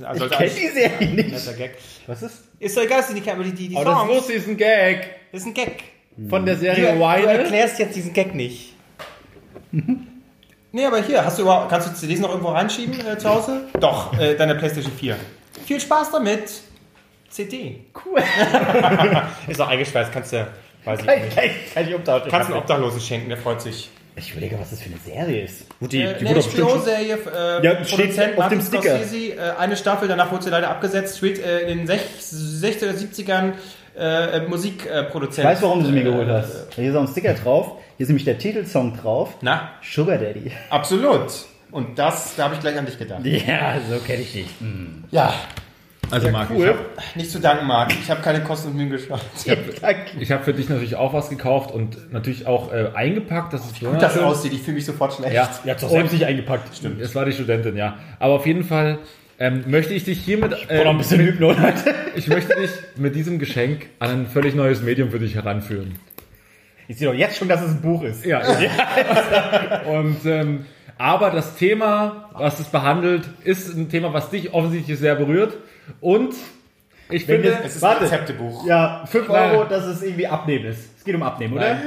Also, 0.05 0.27
Ich 0.27 0.31
kenne 0.33 0.51
die 0.51 0.69
Serie 0.69 1.09
nicht. 1.09 1.31
Netter 1.31 1.53
Gag. 1.55 1.73
Was 2.07 2.23
ist? 2.23 2.45
Ist 2.59 2.77
doch 2.77 2.83
egal, 2.83 3.01
dass 3.01 3.15
die 3.15 3.31
aber 3.31 3.45
die, 3.45 3.53
die, 3.53 3.69
die 3.69 3.77
Aber 3.77 3.85
das 3.85 3.95
Songs, 4.01 4.11
wusste 4.15 4.33
ist 4.35 4.49
ein 4.49 4.57
Gag 4.57 5.09
das 5.33 5.43
ist 5.43 5.47
ein 5.47 5.55
Gag. 5.55 5.83
von 6.29 6.45
der 6.45 6.55
Du, 6.57 6.61
Serie 6.61 6.93
du 6.95 6.99
Wine. 7.01 7.27
erklärst 7.27 7.79
jetzt 7.79 7.95
diesen 7.97 8.13
Gag 8.13 8.35
nicht. 8.35 8.75
Nee, 10.73 10.87
aber 10.87 11.03
hier, 11.03 11.25
hast 11.25 11.37
du 11.37 11.43
überhaupt, 11.43 11.69
kannst 11.69 11.89
du 11.89 11.95
CDs 11.95 12.21
noch 12.21 12.29
irgendwo 12.31 12.51
reinschieben 12.51 12.95
äh, 13.05 13.19
zu 13.19 13.29
Hause? 13.29 13.63
Doch, 13.81 14.17
äh, 14.17 14.37
deine 14.37 14.55
Playstation 14.55 14.93
4. 14.93 15.17
Viel 15.67 15.81
Spaß 15.81 16.13
damit. 16.13 16.49
CD. 17.29 17.81
Cool. 18.05 18.21
Ist 19.49 19.61
auch 19.61 19.67
eingeschweißt, 19.67 20.13
kannst 20.13 20.33
du, 20.33 20.47
weiß 20.85 21.01
ich 21.01 21.07
Kann, 21.07 21.21
nicht. 21.23 21.37
kann, 21.37 21.45
kann 21.75 21.89
ich. 21.89 22.05
Kannst 22.31 22.49
du 22.49 22.53
einen 22.55 22.63
Obdachlosen 22.63 23.01
schenken, 23.01 23.29
der 23.31 23.39
freut 23.39 23.61
sich. 23.61 23.91
Ich 24.16 24.33
überlege, 24.33 24.59
was 24.59 24.70
das 24.70 24.81
für 24.83 24.90
eine 24.90 24.99
Serie 24.99 25.44
ist. 25.44 25.66
Die, 25.81 26.03
Äh, 26.03 26.18
die 26.18 26.27
eine 26.27 26.40
HBO-Serie, 26.40 27.18
äh, 27.35 27.64
Ja, 27.64 27.85
steht 27.85 27.99
Produzent 27.99 28.38
auf 28.38 28.49
dem 28.49 28.61
Sticker. 28.61 28.83
Scorsese, 28.99 29.16
äh, 29.37 29.53
eine 29.59 29.77
Staffel, 29.77 30.09
danach 30.09 30.31
wurde 30.33 30.44
sie 30.44 30.51
leider 30.51 30.68
abgesetzt, 30.70 31.16
spielt 31.18 31.38
äh, 31.44 31.70
in 31.70 31.79
den 31.79 31.88
sech- 31.88 32.01
60er 32.20 32.90
oder 32.90 32.99
70ern 32.99 33.53
äh, 33.96 34.37
äh, 34.38 34.49
Musikproduzent. 34.49 35.38
Ich 35.38 35.44
weiß, 35.44 35.62
warum 35.62 35.81
du 35.81 35.87
sie 35.87 35.92
mir 35.92 36.05
geholt 36.05 36.29
Äh, 36.29 36.33
hast. 36.33 36.75
Hier 36.75 36.90
ist 36.90 36.96
auch 36.96 37.01
ein 37.03 37.09
Sticker 37.09 37.35
drauf. 37.35 37.73
Hier 37.96 38.05
ist 38.05 38.09
nämlich 38.09 38.25
der 38.25 38.38
Titelsong 38.38 38.96
drauf. 38.96 39.35
Na, 39.42 39.70
Sugar 39.83 40.18
Daddy. 40.18 40.53
absolut. 40.70 41.27
Und 41.70 41.99
das, 41.99 42.35
da 42.37 42.44
habe 42.44 42.55
ich 42.55 42.61
gleich 42.61 42.77
an 42.77 42.87
dich 42.87 42.99
gedacht. 42.99 43.20
Ja, 43.25 43.77
so 43.88 43.99
kenne 44.05 44.23
ich 44.23 44.33
dich. 44.33 44.46
Ja, 45.11 45.33
Also 46.11 46.31
Marc, 46.31 46.51
cool. 46.51 46.75
nicht 47.14 47.31
zu 47.31 47.38
danken, 47.38 47.66
Marc. 47.66 47.92
Ich 47.92 48.11
habe 48.11 48.23
keine 48.23 48.40
Kosten 48.40 48.68
und 48.68 48.77
Mühen 48.77 48.90
geschaut. 48.90 49.20
Danke. 49.81 50.01
ich 50.18 50.33
habe 50.33 50.42
für 50.44 50.53
dich 50.53 50.68
natürlich 50.68 50.96
auch 50.96 51.12
was 51.12 51.31
gekauft 51.31 51.70
und 51.73 52.12
natürlich 52.12 52.46
auch 52.46 52.73
äh, 52.73 52.90
eingepackt. 52.94 53.53
Das 53.53 53.64
ist 53.66 53.81
Gut, 53.81 54.01
das 54.01 54.18
aussieht, 54.18 54.53
ich 54.53 54.62
fühle 54.62 54.77
mich 54.77 54.87
sofort 54.87 55.14
schlecht. 55.14 55.35
Ja, 55.35 55.49
Ja, 55.64 55.75
doch 55.75 55.88
selbst 55.88 56.12
nicht 56.12 56.25
eingepackt. 56.25 56.77
stimmt. 56.77 57.01
Es 57.01 57.14
war 57.14 57.25
die 57.25 57.33
Studentin, 57.33 57.77
ja. 57.77 57.96
Aber 58.18 58.35
auf 58.35 58.46
jeden 58.46 58.64
Fall 58.64 58.99
ähm, 59.38 59.64
möchte 59.66 59.94
ich 59.94 60.05
dich 60.05 60.20
hiermit. 60.20 60.55
Äh, 60.68 60.81
Oder 60.81 60.90
ein 60.90 60.99
bisschen 60.99 61.20
Hypno, 61.20 61.53
Leute. 61.53 61.94
ich 62.14 62.29
möchte 62.29 62.55
dich 62.57 62.70
mit 62.96 63.14
diesem 63.14 63.38
Geschenk 63.38 63.87
an 63.99 64.11
ein 64.11 64.27
völlig 64.27 64.55
neues 64.55 64.83
Medium 64.83 65.11
für 65.11 65.18
dich 65.18 65.35
heranführen. 65.35 65.99
Ich 66.88 66.99
sehe 66.99 67.09
doch 67.09 67.14
jetzt 67.14 67.38
schon, 67.38 67.49
dass 67.49 67.62
es 67.62 67.70
ein 67.70 67.81
Buch 67.81 68.03
ist. 68.03 68.27
Ja. 68.27 68.42
Und 69.87 70.27
ähm, 70.27 70.66
aber 70.99 71.31
das 71.31 71.55
Thema, 71.55 72.29
was 72.35 72.61
es 72.61 72.66
behandelt, 72.66 73.23
ist 73.44 73.75
ein 73.75 73.88
Thema, 73.88 74.12
was 74.12 74.29
dich 74.29 74.53
offensichtlich 74.53 74.99
sehr 74.99 75.14
berührt. 75.14 75.57
Und 76.00 76.35
ich 77.09 77.26
Wenn 77.26 77.42
finde, 77.42 77.57
das- 77.57 77.66
Es 77.66 77.76
ist 77.76 77.83
Warte. 77.83 78.05
ein 78.05 78.11
Rezeptebuch. 78.11 78.66
Ja, 78.66 79.05
5 79.07 79.29
Nein. 79.29 79.50
Euro, 79.57 79.64
dass 79.64 79.85
es 79.87 80.03
irgendwie 80.03 80.26
Abnehmen 80.29 80.66
ist. 80.66 80.90
Es 80.98 81.05
geht 81.05 81.14
um 81.14 81.22
Abnehmen, 81.22 81.55
oder? 81.55 81.74
Nein. 81.74 81.79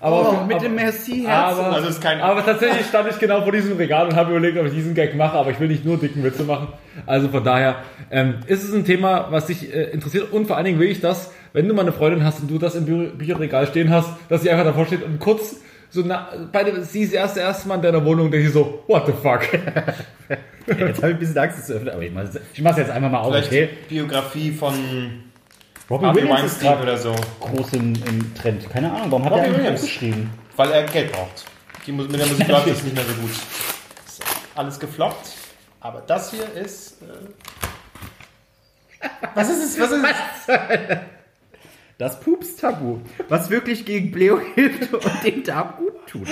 aber 0.00 0.28
oh, 0.42 0.44
mit 0.46 0.56
aber- 0.56 0.64
dem 0.64 0.74
Merci-Herz. 0.74 1.58
aber, 1.58 1.66
Also 1.74 1.88
es 1.88 1.94
ist 1.96 2.02
kein- 2.02 2.20
aber 2.20 2.44
tatsächlich 2.44 2.86
stand 2.86 3.10
ich 3.10 3.18
genau 3.18 3.42
vor 3.42 3.52
diesem 3.52 3.76
Regal 3.76 4.06
und 4.06 4.16
habe 4.16 4.30
überlegt, 4.30 4.56
ob 4.58 4.66
ich 4.66 4.72
diesen 4.72 4.94
Gag 4.94 5.14
mache, 5.14 5.36
aber 5.36 5.50
ich 5.50 5.60
will 5.60 5.68
nicht 5.68 5.84
nur 5.84 5.98
dicken 5.98 6.24
Witze 6.24 6.42
machen. 6.44 6.68
Also 7.06 7.28
von 7.28 7.44
daher 7.44 7.76
ähm, 8.10 8.36
ist 8.46 8.64
es 8.64 8.74
ein 8.74 8.84
Thema, 8.86 9.26
was 9.30 9.46
dich 9.46 9.72
äh, 9.72 9.90
interessiert 9.90 10.32
und 10.32 10.46
vor 10.46 10.56
allen 10.56 10.64
Dingen 10.64 10.80
will 10.80 10.88
ich 10.90 11.00
das, 11.00 11.30
wenn 11.52 11.68
du 11.68 11.74
mal 11.74 11.82
eine 11.82 11.92
Freundin 11.92 12.24
hast 12.24 12.40
und 12.40 12.50
du 12.50 12.58
das 12.58 12.74
im 12.74 12.86
Bü 12.86 13.08
Bücherregal 13.10 13.66
stehen 13.66 13.90
hast, 13.90 14.08
dass 14.30 14.40
sie 14.42 14.50
einfach 14.50 14.64
davor 14.64 14.86
steht 14.86 15.02
und 15.04 15.20
kurz 15.20 15.56
so 15.92 16.00
na, 16.02 16.28
beide, 16.50 16.82
sie 16.84 17.02
ist 17.02 17.12
erst 17.12 17.36
erste 17.36 17.68
Mal 17.68 17.76
in 17.76 17.82
deiner 17.82 18.04
Wohnung, 18.04 18.30
denke 18.30 18.46
ich 18.46 18.52
so, 18.52 18.82
what 18.86 19.06
the 19.06 19.12
fuck? 19.12 19.42
Jetzt 20.66 20.78
habe 20.78 20.88
ich 20.88 21.04
ein 21.04 21.18
bisschen 21.18 21.38
Angst, 21.38 21.58
das 21.58 21.66
zu 21.66 21.74
öffnen, 21.74 21.92
aber 21.92 22.02
ich 22.02 22.12
mache 22.12 22.28
es 22.28 22.76
jetzt 22.78 22.90
einfach 22.90 23.10
mal 23.10 23.18
auf, 23.18 23.32
Vielleicht 23.32 23.48
okay? 23.48 23.68
Biografie 23.88 24.52
von 24.52 24.72
Robbie 25.90 26.06
Harvey 26.06 26.22
Williams 26.22 26.44
ist 26.44 26.60
gerade 26.60 26.82
oder 26.82 26.96
so. 26.96 27.14
groß 27.40 27.74
im, 27.74 27.94
im 28.06 28.34
Trend. 28.34 28.70
Keine 28.70 28.90
Ahnung, 28.90 29.10
warum 29.10 29.24
hat 29.26 29.32
Robbie 29.32 29.46
er 29.46 29.56
Williams. 29.58 29.82
geschrieben? 29.82 30.30
Weil 30.56 30.70
er 30.70 30.84
Geld 30.84 31.12
braucht. 31.12 31.44
Die, 31.86 31.92
mit 31.92 32.10
der 32.18 32.26
Musik 32.26 32.48
läuft 32.48 32.68
es 32.68 32.82
nicht 32.84 32.94
mehr 32.94 33.04
so 33.04 33.12
gut. 33.20 33.30
Ist 33.30 34.22
alles 34.54 34.80
gefloppt. 34.80 35.32
Aber 35.80 36.00
das 36.06 36.30
hier 36.30 36.50
ist. 36.54 37.02
Äh 37.02 37.06
was 39.34 39.50
ist 39.50 39.64
es? 39.64 39.80
Was 39.80 39.90
ist 39.90 40.04
es? 40.04 40.46
Das 41.98 42.18
Pups-Tabu, 42.20 43.00
was 43.28 43.50
wirklich 43.50 43.84
gegen 43.84 44.10
Bleo 44.10 44.40
hilft 44.54 44.92
und 44.92 45.24
dem 45.24 45.44
Darm 45.44 45.74
gut 45.76 46.06
tut. 46.06 46.26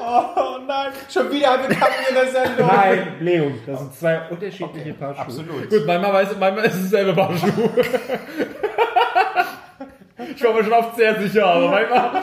Oh 0.00 0.58
nein, 0.66 0.92
schon 1.08 1.30
wieder 1.30 1.48
haben 1.48 1.68
wir 1.68 1.76
Kacken 1.76 2.04
in 2.08 2.14
der 2.14 2.26
Sendung. 2.28 2.66
Nein, 2.66 3.14
Bleo, 3.18 3.52
das 3.66 3.78
sind 3.78 3.94
zwei 3.94 4.28
unterschiedliche 4.28 4.94
Paar 4.94 5.14
Schuhe. 5.14 5.22
Absolut. 5.22 5.70
Gut, 5.70 5.86
manchmal, 5.86 6.12
weiß, 6.12 6.36
manchmal 6.40 6.64
ist 6.64 6.74
es 6.74 6.90
selber 6.90 7.14
Paar 7.14 7.36
Schuh. 7.36 7.70
ich 10.34 10.42
war 10.42 10.54
mir 10.54 10.64
schon 10.64 10.72
oft 10.72 10.96
sehr 10.96 11.20
sicher, 11.20 11.46
aber 11.46 11.70
manchmal... 11.70 12.22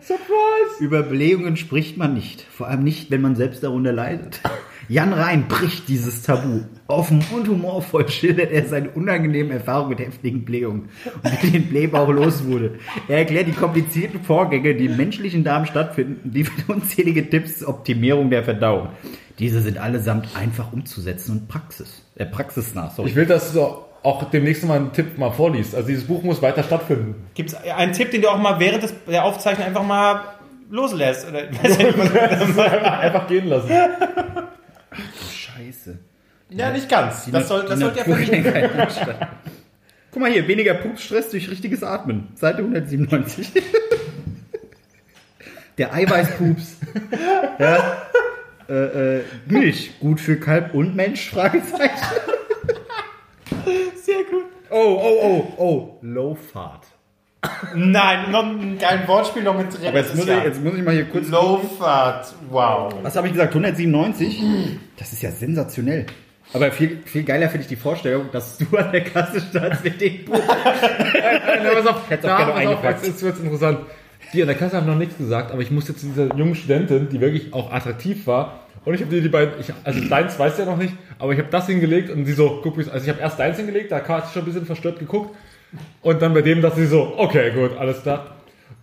Surprise! 0.00 0.78
Über 0.80 1.02
Blähungen 1.02 1.56
spricht 1.56 1.96
man 1.96 2.14
nicht, 2.14 2.42
vor 2.42 2.68
allem 2.68 2.84
nicht, 2.84 3.10
wenn 3.10 3.20
man 3.20 3.34
selbst 3.36 3.62
darunter 3.64 3.92
leidet. 3.92 4.40
Jan 4.90 5.12
Rhein 5.12 5.46
bricht 5.46 5.88
dieses 5.88 6.22
Tabu. 6.22 6.62
Offen 6.88 7.24
und 7.32 7.46
humorvoll 7.46 8.08
schildert 8.08 8.50
er 8.50 8.66
seine 8.66 8.90
unangenehmen 8.90 9.52
Erfahrungen 9.52 9.90
mit 9.90 10.00
heftigen 10.00 10.44
Blähungen 10.44 10.88
und 11.22 11.42
wie 11.44 11.50
den 11.52 11.68
Blähbauch 11.68 12.08
los 12.08 12.44
wurde. 12.44 12.80
Er 13.06 13.18
erklärt 13.18 13.46
die 13.46 13.52
komplizierten 13.52 14.20
Vorgänge, 14.24 14.74
die 14.74 14.86
im 14.86 14.96
menschlichen 14.96 15.44
Darm 15.44 15.64
stattfinden, 15.64 16.32
die 16.32 16.42
mit 16.42 16.52
unzählige 16.68 17.30
Tipps 17.30 17.60
zur 17.60 17.68
Optimierung 17.68 18.30
der 18.30 18.42
Verdauung. 18.42 18.88
Diese 19.38 19.60
sind 19.60 19.78
allesamt 19.78 20.26
einfach 20.34 20.72
umzusetzen 20.72 21.38
und 21.38 21.48
Praxis, 21.48 22.04
äh, 22.16 22.26
praxisnah, 22.26 22.90
sorry. 22.90 23.10
Ich 23.10 23.14
will, 23.14 23.26
dass 23.26 23.52
du 23.52 23.60
auch 24.02 24.24
demnächst 24.30 24.64
mal 24.64 24.76
einen 24.76 24.92
Tipp 24.92 25.16
mal 25.18 25.30
vorliest. 25.30 25.76
Also 25.76 25.86
dieses 25.86 26.08
Buch 26.08 26.24
muss 26.24 26.42
weiter 26.42 26.64
stattfinden. 26.64 27.14
Gibt 27.34 27.50
es 27.50 27.54
einen 27.54 27.92
Tipp, 27.92 28.10
den 28.10 28.22
du 28.22 28.28
auch 28.28 28.38
mal 28.38 28.58
während 28.58 28.82
des, 28.82 28.92
der 29.06 29.24
Aufzeichnung 29.24 29.68
einfach 29.68 29.84
mal 29.84 30.20
loslässt? 30.68 31.28
Oder, 31.28 31.42
Einfach 33.00 33.28
gehen 33.28 33.46
lassen. 33.46 33.70
Scheiße. 35.32 35.98
ja, 36.50 36.70
nicht 36.72 36.88
ganz. 36.88 37.30
Das 37.30 37.48
soll, 37.48 37.62
das 37.62 37.74
Die 37.74 37.80
sollte 37.84 37.98
ja 37.98 38.04
verstehen. 38.04 38.44
Naturkrankheit 38.44 38.80
anstatt. 38.80 39.28
Guck 40.10 40.22
mal 40.22 40.30
hier, 40.30 40.48
weniger 40.48 40.74
Pupsstress 40.74 41.30
durch 41.30 41.48
richtiges 41.50 41.82
Atmen. 41.84 42.28
Seite 42.34 42.58
197. 42.58 43.52
Der 45.78 45.94
Eiweißpups. 45.94 46.76
ja. 47.58 48.02
äh, 48.68 49.18
äh, 49.18 49.24
Milch, 49.46 49.98
gut 50.00 50.20
für 50.20 50.38
Kalb 50.38 50.74
und 50.74 50.96
Mensch? 50.96 51.30
Fragezeichen. 51.30 51.94
Sehr 54.02 54.24
gut. 54.24 54.44
Oh, 54.70 55.00
oh, 55.00 55.18
oh, 55.22 55.62
oh. 55.62 55.98
Low 56.02 56.34
Fat. 56.34 56.86
Nein, 57.74 58.30
noch 58.30 58.44
ein 58.44 58.78
Wortspiel 59.06 59.42
noch 59.42 59.56
mit 59.56 59.72
drin. 59.72 59.88
Aber 59.88 59.98
jetzt 59.98 60.14
muss, 60.14 60.26
ich, 60.26 60.42
jetzt 60.44 60.62
muss 60.62 60.74
ich 60.74 60.82
mal 60.82 60.94
hier 60.94 61.06
kurz... 61.06 61.28
Low 61.28 61.58
Fat. 61.78 62.34
Wow. 62.50 62.92
Was 63.02 63.16
habe 63.16 63.28
ich 63.28 63.32
gesagt? 63.32 63.54
197? 63.54 64.42
Das 64.98 65.12
ist 65.12 65.22
ja 65.22 65.30
sensationell. 65.30 66.06
Aber 66.52 66.70
viel, 66.72 66.98
viel 67.04 67.22
geiler 67.22 67.48
finde 67.48 67.62
ich 67.62 67.68
die 67.68 67.76
Vorstellung, 67.76 68.26
dass 68.32 68.58
du 68.58 68.76
an 68.76 68.90
der 68.92 69.04
Kasse 69.04 69.40
standst 69.40 69.84
mit 69.84 70.00
dem 70.00 70.24
Buch. 70.24 70.34
Nein, 71.14 71.62
pass 71.74 71.86
auf, 71.86 72.10
Hätt's 72.10 72.24
auch 72.24 72.28
da, 72.28 72.36
gerne 72.38 72.52
pass 72.52 72.60
auf, 72.66 72.68
eingepackt. 72.68 73.06
jetzt, 73.06 73.22
wird's 73.22 73.38
interessant. 73.40 73.78
Die 74.32 74.42
an 74.42 74.48
der 74.48 74.56
Kasse 74.56 74.76
haben 74.76 74.86
noch 74.86 74.96
nichts 74.96 75.16
gesagt, 75.16 75.52
aber 75.52 75.62
ich 75.62 75.70
musste 75.70 75.94
zu 75.96 76.06
dieser 76.06 76.34
jungen 76.36 76.54
Studentin, 76.54 77.08
die 77.08 77.20
wirklich 77.20 77.52
auch 77.54 77.72
attraktiv 77.72 78.26
war, 78.26 78.60
und 78.84 78.94
ich 78.94 79.00
habe 79.02 79.10
dir 79.14 79.20
die 79.22 79.28
beiden, 79.28 79.60
ich, 79.60 79.72
also 79.84 80.00
deins 80.08 80.38
weißt 80.38 80.58
du 80.58 80.62
ja 80.62 80.70
noch 80.70 80.78
nicht, 80.78 80.94
aber 81.18 81.32
ich 81.32 81.38
habe 81.38 81.48
das 81.50 81.66
hingelegt 81.66 82.08
und 82.10 82.24
sie 82.24 82.32
so, 82.32 82.60
guck, 82.62 82.78
wie- 82.78 82.90
also 82.90 83.04
ich 83.04 83.08
habe 83.10 83.20
erst 83.20 83.38
deins 83.38 83.56
hingelegt, 83.58 83.92
da 83.92 84.02
hat 84.06 84.26
sie 84.26 84.32
schon 84.32 84.42
ein 84.42 84.46
bisschen 84.46 84.64
verstört 84.66 84.98
geguckt, 84.98 85.36
und 86.02 86.22
dann 86.22 86.34
bei 86.34 86.42
dem 86.42 86.62
dachte 86.62 86.80
sie 86.80 86.86
so, 86.86 87.14
okay, 87.16 87.52
gut, 87.52 87.76
alles 87.78 88.02
klar. 88.02 88.36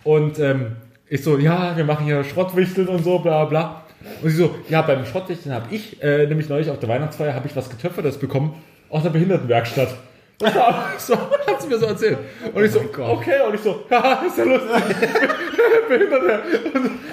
Und 0.04 0.38
ähm, 0.38 0.76
ich 1.08 1.22
so, 1.22 1.38
ja, 1.38 1.76
wir 1.76 1.84
machen 1.84 2.06
hier 2.06 2.24
Schrottwichteln 2.24 2.88
und 2.88 3.04
so, 3.04 3.18
bla 3.18 3.44
bla. 3.44 3.82
Und 4.22 4.30
sie 4.30 4.36
so, 4.36 4.54
ja, 4.68 4.82
beim 4.82 5.04
Schrottwichteln 5.04 5.54
habe 5.54 5.74
ich, 5.74 6.02
äh, 6.02 6.26
nämlich 6.26 6.48
neulich 6.48 6.70
auf 6.70 6.78
der 6.78 6.88
Weihnachtsfeier, 6.88 7.34
habe 7.34 7.48
ich 7.48 7.56
was 7.56 7.68
getöpfertes 7.68 8.18
bekommen 8.18 8.54
aus 8.88 9.02
der 9.02 9.10
Behindertenwerkstatt. 9.10 9.94
Das 10.40 10.54
war 10.54 10.92
so, 10.98 11.16
hat 11.16 11.60
sie 11.60 11.66
mir 11.66 11.78
so 11.78 11.86
erzählt. 11.86 12.18
Und 12.54 12.64
ich 12.64 12.70
so, 12.70 12.78
okay, 12.78 13.40
und 13.44 13.56
ich 13.56 13.60
so, 13.60 13.80
haha, 13.90 14.24
ist 14.24 14.38
ja 14.38 14.44
lustig. 14.44 14.70
Behinderte. 15.88 16.42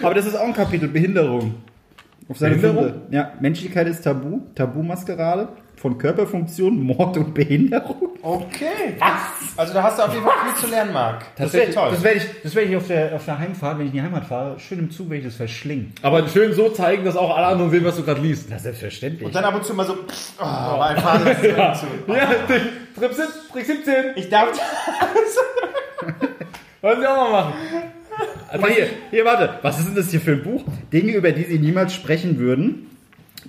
Aber 0.03 0.13
das 0.13 0.27
ist 0.27 0.35
auch 0.35 0.45
ein 0.45 0.53
Kapitel, 0.53 0.88
Behinderung. 0.89 1.55
Auf 2.29 2.38
seine 2.38 2.57
Behinderung? 2.57 3.01
Ja, 3.09 3.33
Menschlichkeit 3.39 3.88
ist 3.88 4.03
Tabu, 4.03 4.41
Tabumaskerade, 4.53 5.47
von 5.85 5.99
Körperfunktion, 5.99 6.81
Mord 6.81 7.15
und 7.15 7.35
Behinderung. 7.35 8.17
Okay. 8.23 8.95
Was? 8.97 9.55
Also 9.55 9.71
da 9.75 9.83
hast 9.83 9.99
du 9.99 10.03
auf 10.03 10.11
jeden 10.11 10.25
Fall 10.25 10.33
viel 10.43 10.55
zu 10.65 10.67
lernen, 10.71 10.91
Marc. 10.91 11.25
Das, 11.35 11.53
werd- 11.53 11.69
ist 11.69 11.75
toll. 11.75 11.89
Das 11.91 12.01
werde 12.03 12.17
ich, 12.17 12.25
das 12.41 12.55
werd 12.55 12.69
ich 12.69 12.75
auf, 12.75 12.87
der, 12.87 13.13
auf 13.15 13.23
der 13.23 13.37
Heimfahrt, 13.37 13.77
wenn 13.77 13.85
ich 13.85 13.93
in 13.93 13.99
die 13.99 14.01
Heimat 14.01 14.25
fahre, 14.25 14.59
schön 14.59 14.79
im 14.79 14.89
Zug 14.89 15.11
werde 15.11 15.19
ich 15.19 15.25
das 15.25 15.35
verschlingen. 15.35 15.93
Aber 16.01 16.27
schön 16.27 16.53
so 16.53 16.69
zeigen, 16.69 17.05
dass 17.05 17.15
auch 17.15 17.37
alle 17.37 17.45
anderen 17.45 17.69
sehen, 17.69 17.85
was 17.85 17.97
du 17.97 18.01
gerade 18.01 18.19
liest. 18.19 18.47
Na, 18.49 18.57
selbstverständlich. 18.57 19.27
Und 19.27 19.35
dann 19.35 19.43
ab 19.43 19.53
und 19.53 19.63
zu 19.63 19.75
mal 19.75 19.85
so, 19.85 19.93
pff, 19.93 20.33
oh, 20.39 20.43
aber 20.43 20.85
ein 20.85 20.97
Faden 20.97 21.27
ist 21.27 21.43
ja. 21.55 21.73
zu. 21.75 21.85
Ja, 22.07 22.29
Trip 22.97 23.13
17, 23.13 23.25
Trick 23.53 23.65
17. 23.67 23.93
Ich 24.15 24.27
darf. 24.27 24.49
Wollen 26.81 26.99
sie 26.99 27.07
auch 27.07 27.15
mal 27.15 27.31
machen. 27.31 27.53
Mal 28.59 28.71
hier, 28.71 28.87
hier, 29.11 29.23
warte. 29.23 29.59
Was 29.61 29.77
ist 29.77 29.89
denn 29.89 29.95
das 29.95 30.09
hier 30.09 30.21
für 30.21 30.31
ein 30.31 30.41
Buch? 30.41 30.63
Dinge, 30.91 31.11
über 31.11 31.31
die 31.31 31.43
Sie 31.43 31.59
niemals 31.59 31.93
sprechen 31.93 32.39
würden. 32.39 32.89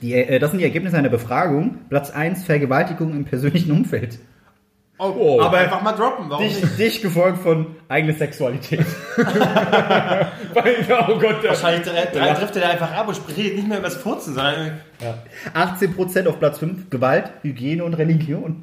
Die, 0.03 0.15
äh, 0.15 0.39
das 0.39 0.51
sind 0.51 0.59
die 0.59 0.65
Ergebnisse 0.65 0.97
einer 0.99 1.09
Befragung. 1.09 1.79
Platz 1.89 2.11
1, 2.11 2.45
Vergewaltigung 2.45 3.13
im 3.13 3.25
persönlichen 3.25 3.73
Umfeld. 3.73 4.19
Oh, 4.99 5.39
Aber- 5.43 5.59
einfach 5.59 5.83
mal 5.83 5.93
droppen. 5.93 6.27
Warum 6.31 6.43
Dich, 6.43 6.59
nicht? 6.63 6.79
dich 6.79 7.03
gefolgt 7.03 7.39
von 7.41 7.67
eigene 7.89 8.15
Sexualität. 8.15 8.81
oh 9.19 9.23
Gott, 11.19 11.43
der 11.43 11.51
Wahrscheinlich 11.51 11.87
dre- 11.87 12.11
dre- 12.13 12.35
driftet 12.35 12.63
er 12.63 12.71
einfach 12.71 12.93
ab 12.93 13.07
und 13.09 13.15
spricht 13.17 13.37
nicht 13.57 13.69
mehr 13.69 13.79
über 13.79 13.89
das 13.89 13.97
Furzen, 13.97 14.35
sondern 14.35 14.81
18% 15.55 16.27
auf 16.29 16.39
Platz 16.39 16.59
5, 16.59 16.89
Gewalt, 16.91 17.31
Hygiene 17.43 17.85
und 17.85 17.93
Religion. 17.95 18.63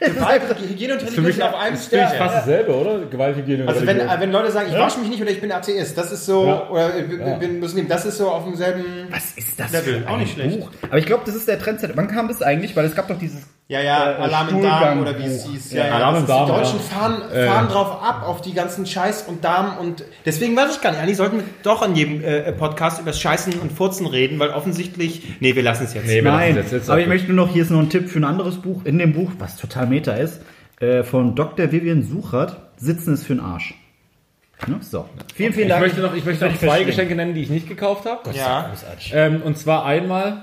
Gewalt, 0.00 0.42
Hygiene 0.68 0.94
und 0.94 1.00
für 1.00 1.06
Religion 1.06 1.24
mich 1.24 1.36
sind 1.36 1.44
auf 1.44 1.54
einem 1.54 1.74
ist 1.74 1.86
für 1.86 1.96
mich 1.96 2.06
Stern. 2.06 2.18
fast 2.18 2.36
dasselbe, 2.36 2.74
oder? 2.74 3.06
Gewalthygiene 3.06 3.62
und 3.62 3.68
Also 3.68 3.86
wenn, 3.86 3.98
wenn 3.98 4.32
Leute 4.32 4.50
sagen, 4.50 4.68
ich 4.70 4.76
wasche 4.78 4.98
mich 5.00 5.08
nicht 5.08 5.22
oder 5.22 5.30
ich 5.30 5.40
bin 5.40 5.52
Atheist, 5.52 5.96
das 5.96 6.12
ist 6.12 6.26
so, 6.26 6.46
Ja. 6.46 6.68
oder 6.68 6.98
ich 6.98 7.06
bin, 7.38 7.60
Muslim, 7.60 7.88
das 7.88 8.04
ist 8.04 8.18
so 8.18 8.30
auf 8.30 8.44
demselben... 8.44 8.84
Was 9.10 9.32
ist 9.36 9.58
das 9.58 9.72
Level, 9.72 10.02
für 10.02 10.08
auch 10.08 10.14
ein 10.14 10.20
nicht 10.20 10.34
schlecht. 10.34 10.60
Buch? 10.60 10.70
Aber 10.82 10.98
ich 10.98 11.06
glaube, 11.06 11.22
das 11.24 11.34
ist 11.34 11.46
der 11.48 11.58
Trendsetter. 11.58 11.96
Wann 11.96 12.08
kam 12.08 12.28
das 12.28 12.42
eigentlich? 12.42 12.74
Weil 12.76 12.86
es 12.86 12.94
gab 12.94 13.08
doch 13.08 13.18
dieses... 13.18 13.42
Ja, 13.72 13.80
ja, 13.80 14.10
Äh, 14.12 14.14
Alarm 14.16 14.48
im 14.50 14.62
Darm 14.62 15.00
oder 15.00 15.18
wie 15.18 15.24
es 15.24 15.46
hieß. 15.46 15.72
Ja, 15.72 15.86
Ja, 15.86 15.94
Alarm 15.94 16.16
im 16.16 16.26
Darm, 16.26 16.46
die 16.46 16.52
Deutschen 16.52 16.76
ja. 16.78 16.82
fahren, 16.98 17.22
Äh. 17.32 17.46
fahren 17.46 17.68
drauf 17.68 18.02
ab, 18.02 18.22
auf 18.26 18.42
die 18.42 18.52
ganzen 18.52 18.84
Scheiß 18.84 19.22
und 19.28 19.42
Darm 19.44 19.78
und 19.78 20.04
deswegen 20.26 20.54
weiß 20.54 20.76
ich 20.76 20.80
gar 20.82 20.90
nicht. 20.90 21.00
Eigentlich 21.00 21.16
sollten 21.16 21.38
wir 21.38 21.44
doch 21.62 21.80
an 21.80 21.96
jedem 21.96 22.22
äh, 22.22 22.52
Podcast 22.52 23.00
über 23.00 23.12
das 23.12 23.20
Scheißen 23.20 23.54
und 23.60 23.72
Furzen 23.72 24.06
reden, 24.06 24.38
weil 24.38 24.50
offensichtlich... 24.50 25.22
Nee, 25.40 25.54
wir 25.56 25.62
lassen 25.62 25.84
es 25.84 25.94
jetzt. 25.94 26.06
Nee, 26.06 26.16
wir 26.16 26.24
lassen 26.24 26.36
Nein, 26.36 26.50
es 26.50 26.56
jetzt- 26.56 26.72
jetzt 26.72 26.90
aber 26.90 27.00
ich 27.00 27.06
möchte 27.08 27.32
nur 27.32 27.46
noch, 27.46 27.52
hier 27.52 27.62
ist 27.62 27.70
noch 27.70 27.80
ein 27.80 27.88
Tipp 27.88 28.10
für 28.10 28.18
ein 28.20 28.24
anderes 28.24 28.56
Buch. 28.60 28.82
In 28.84 28.98
dem 28.98 29.14
Buch, 29.14 29.30
was 29.38 29.56
total 29.56 29.86
meta 29.86 30.12
ist, 30.12 30.42
äh, 30.80 31.02
von 31.02 31.34
Dr. 31.34 31.72
Vivian 31.72 32.02
Suchert, 32.02 32.56
Sitzen 32.76 33.14
ist 33.14 33.24
für 33.26 33.34
den 33.34 33.40
Arsch. 33.44 33.74
Ne? 34.66 34.76
So. 34.80 35.06
Vielen, 35.34 35.52
vielen 35.54 35.66
ich 35.66 35.70
Dank. 35.72 35.82
möchte 35.82 36.00
noch, 36.02 36.14
ich 36.14 36.24
möchte 36.24 36.44
noch 36.44 36.52
Ich 36.52 36.60
zwei. 36.60 36.84
Geschenke 36.84 37.14
nennen, 37.16 37.34
die 37.34 37.42
ich 37.42 37.50
nicht 37.50 37.68
gekauft 37.68 38.04
habe. 38.06 38.20
Ja. 38.36 38.70
Ähm, 39.12 39.42
und 39.42 39.56
zwar 39.58 39.84
einmal 39.86 40.42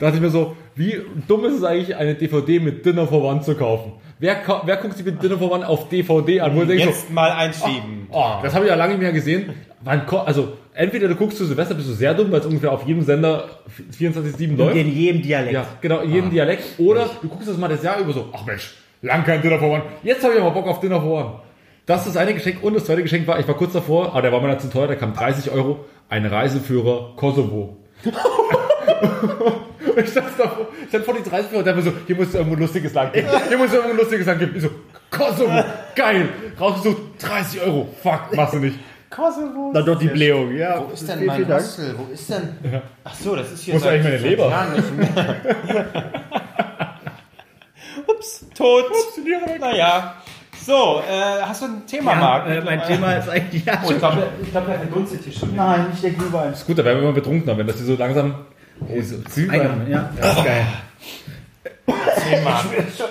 dachte 0.00 0.16
ich 0.16 0.20
mir 0.22 0.30
so, 0.30 0.56
wie 0.74 1.00
dumm 1.28 1.44
ist 1.44 1.54
es 1.54 1.64
eigentlich, 1.64 1.96
eine 1.96 2.14
DVD 2.14 2.60
mit 2.60 2.84
Dinner 2.84 3.06
for 3.06 3.22
One 3.24 3.40
zu 3.42 3.54
kaufen? 3.54 3.92
Wer, 4.18 4.36
wer 4.64 4.76
guckt 4.78 4.96
sich 4.96 5.04
mit 5.04 5.22
Dinner 5.22 5.36
for 5.38 5.52
One 5.52 5.66
auf 5.66 5.88
DVD 5.88 6.40
an? 6.40 6.56
Wo 6.56 6.64
denkst 6.64 6.84
so, 6.84 6.90
Jetzt 6.90 7.10
mal 7.12 7.30
einschieben. 7.32 8.06
Oh, 8.10 8.34
das 8.42 8.54
habe 8.54 8.64
ich 8.64 8.70
ja 8.70 8.76
lange 8.76 8.92
nicht 8.94 9.02
mehr 9.02 9.12
gesehen. 9.12 9.52
Also, 9.84 10.54
entweder 10.74 11.06
du 11.08 11.14
guckst 11.14 11.38
zu 11.38 11.44
Silvester, 11.44 11.74
bist 11.74 11.88
du 11.88 11.92
sehr 11.92 12.14
dumm, 12.14 12.32
weil 12.32 12.40
es 12.40 12.46
ungefähr 12.46 12.72
auf 12.72 12.86
jedem 12.86 13.02
Sender 13.02 13.48
24-7 13.98 14.50
Und 14.50 14.56
läuft. 14.58 14.76
in 14.76 14.92
jedem 14.92 15.22
Dialekt. 15.22 15.52
Ja, 15.52 15.66
genau, 15.80 16.00
in 16.00 16.12
jedem 16.12 16.30
Dialekt. 16.30 16.64
Oder 16.78 17.08
du 17.22 17.28
guckst 17.28 17.48
das 17.48 17.58
mal 17.58 17.68
das 17.68 17.82
Jahr 17.82 17.98
über 18.00 18.12
so, 18.12 18.28
ach 18.32 18.44
Mensch, 18.46 18.74
lang 19.02 19.22
kein 19.24 19.42
Dinner 19.42 19.58
for 19.58 19.70
One. 19.70 19.82
Jetzt 20.02 20.24
habe 20.24 20.34
ich 20.34 20.40
aber 20.40 20.50
Bock 20.50 20.66
auf 20.66 20.80
Dinner 20.80 21.00
for 21.00 21.20
One. 21.20 21.32
Das 21.84 22.00
ist 22.04 22.14
das 22.14 22.16
eine 22.16 22.34
Geschenk. 22.34 22.64
Und 22.64 22.74
das 22.74 22.84
zweite 22.86 23.02
Geschenk 23.02 23.28
war, 23.28 23.38
ich 23.38 23.46
war 23.46 23.54
kurz 23.54 23.74
davor, 23.74 24.08
aber 24.10 24.22
der 24.22 24.32
war 24.32 24.40
mir 24.40 24.48
dann 24.48 24.58
zu 24.58 24.68
teuer, 24.70 24.88
der 24.88 24.96
kam 24.96 25.12
30 25.14 25.52
Euro, 25.52 25.84
ein 26.08 26.26
Reiseführer 26.26 27.12
Kosovo. 27.16 27.76
Und 28.86 29.98
ich 30.04 30.10
stand 30.10 30.28
davor, 30.38 30.68
ich 30.82 30.88
stand 30.88 31.04
vor 31.04 31.14
die 31.14 31.22
30 31.28 31.50
Euro 31.50 31.58
und 31.58 31.64
der 31.66 31.76
war 31.76 31.82
so, 31.82 31.92
hier 32.06 32.16
muss 32.16 32.28
es 32.28 32.34
irgendwo 32.34 32.54
ein 32.56 32.60
lustiges 32.60 32.94
Land 32.94 33.12
geben. 33.12 33.28
Hier 33.48 33.58
muss 33.58 33.68
es 33.68 33.72
irgendwo 33.74 33.92
ein 33.92 33.98
lustiges 33.98 34.26
Land 34.26 34.38
geben. 34.40 34.52
Ich 34.56 34.62
so, 34.62 34.70
Kosovo, 35.10 35.64
geil. 35.94 36.28
Rausgesucht, 36.60 37.02
30 37.20 37.60
Euro. 37.62 37.88
Fuck, 38.02 38.34
machst 38.34 38.54
du 38.54 38.58
nicht. 38.58 38.78
Kosovo. 39.10 39.70
Dann 39.72 39.84
doch 39.86 39.98
die 39.98 40.08
Blähung. 40.08 40.54
Ja, 40.54 40.82
Wo 40.86 40.92
ist 40.92 41.08
denn 41.08 41.24
mein 41.24 41.46
Dank. 41.46 41.62
Hostel? 41.62 41.94
Wo 41.96 42.12
ist 42.12 42.28
denn? 42.28 42.48
Ach 43.04 43.14
so, 43.14 43.36
das 43.36 43.52
ist 43.52 43.62
hier 43.62 43.74
Wo 43.74 43.78
ist 43.78 43.86
eigentlich 43.86 44.02
meine 44.04 44.18
Leber? 44.18 44.48
Jahren 44.50 44.72
nicht 44.74 44.96
mehr. 44.96 45.36
Ups, 48.06 48.46
tot. 48.54 48.84
naja. 49.60 50.14
So, 50.64 51.00
äh, 51.08 51.42
hast 51.42 51.62
du 51.62 51.66
ein 51.66 51.86
Thema, 51.86 52.14
Marc? 52.16 52.48
Äh, 52.48 52.60
mein 52.60 52.82
Thema 52.82 53.14
ist 53.14 53.28
eigentlich... 53.28 53.64
Ja, 53.64 53.80
Oh, 53.86 53.90
ich 53.92 53.98
glaube, 53.98 54.26
ich 54.42 54.50
glaub, 54.50 54.66
der 54.66 54.78
verdunstet 54.80 55.22
hier 55.22 55.32
schon. 55.32 55.54
Nein, 55.54 55.90
nicht 55.90 56.02
der 56.02 56.10
Glühwein. 56.10 56.52
Gut, 56.66 56.76
da 56.78 56.84
werden 56.84 56.98
wir 56.98 57.04
immer 57.04 57.12
betrunkener, 57.12 57.56
wenn 57.56 57.66
das 57.68 57.76
hier 57.76 57.86
so 57.86 57.94
langsam. 57.94 58.34
Oh, 58.80 59.00
so 59.00 59.16
Eingenommen, 59.50 59.90
ja. 59.90 60.12
Das 60.20 60.36
ist 60.38 60.44
geil. 60.44 60.66
Erzähl, 61.86 62.42
Marc. 62.42 62.66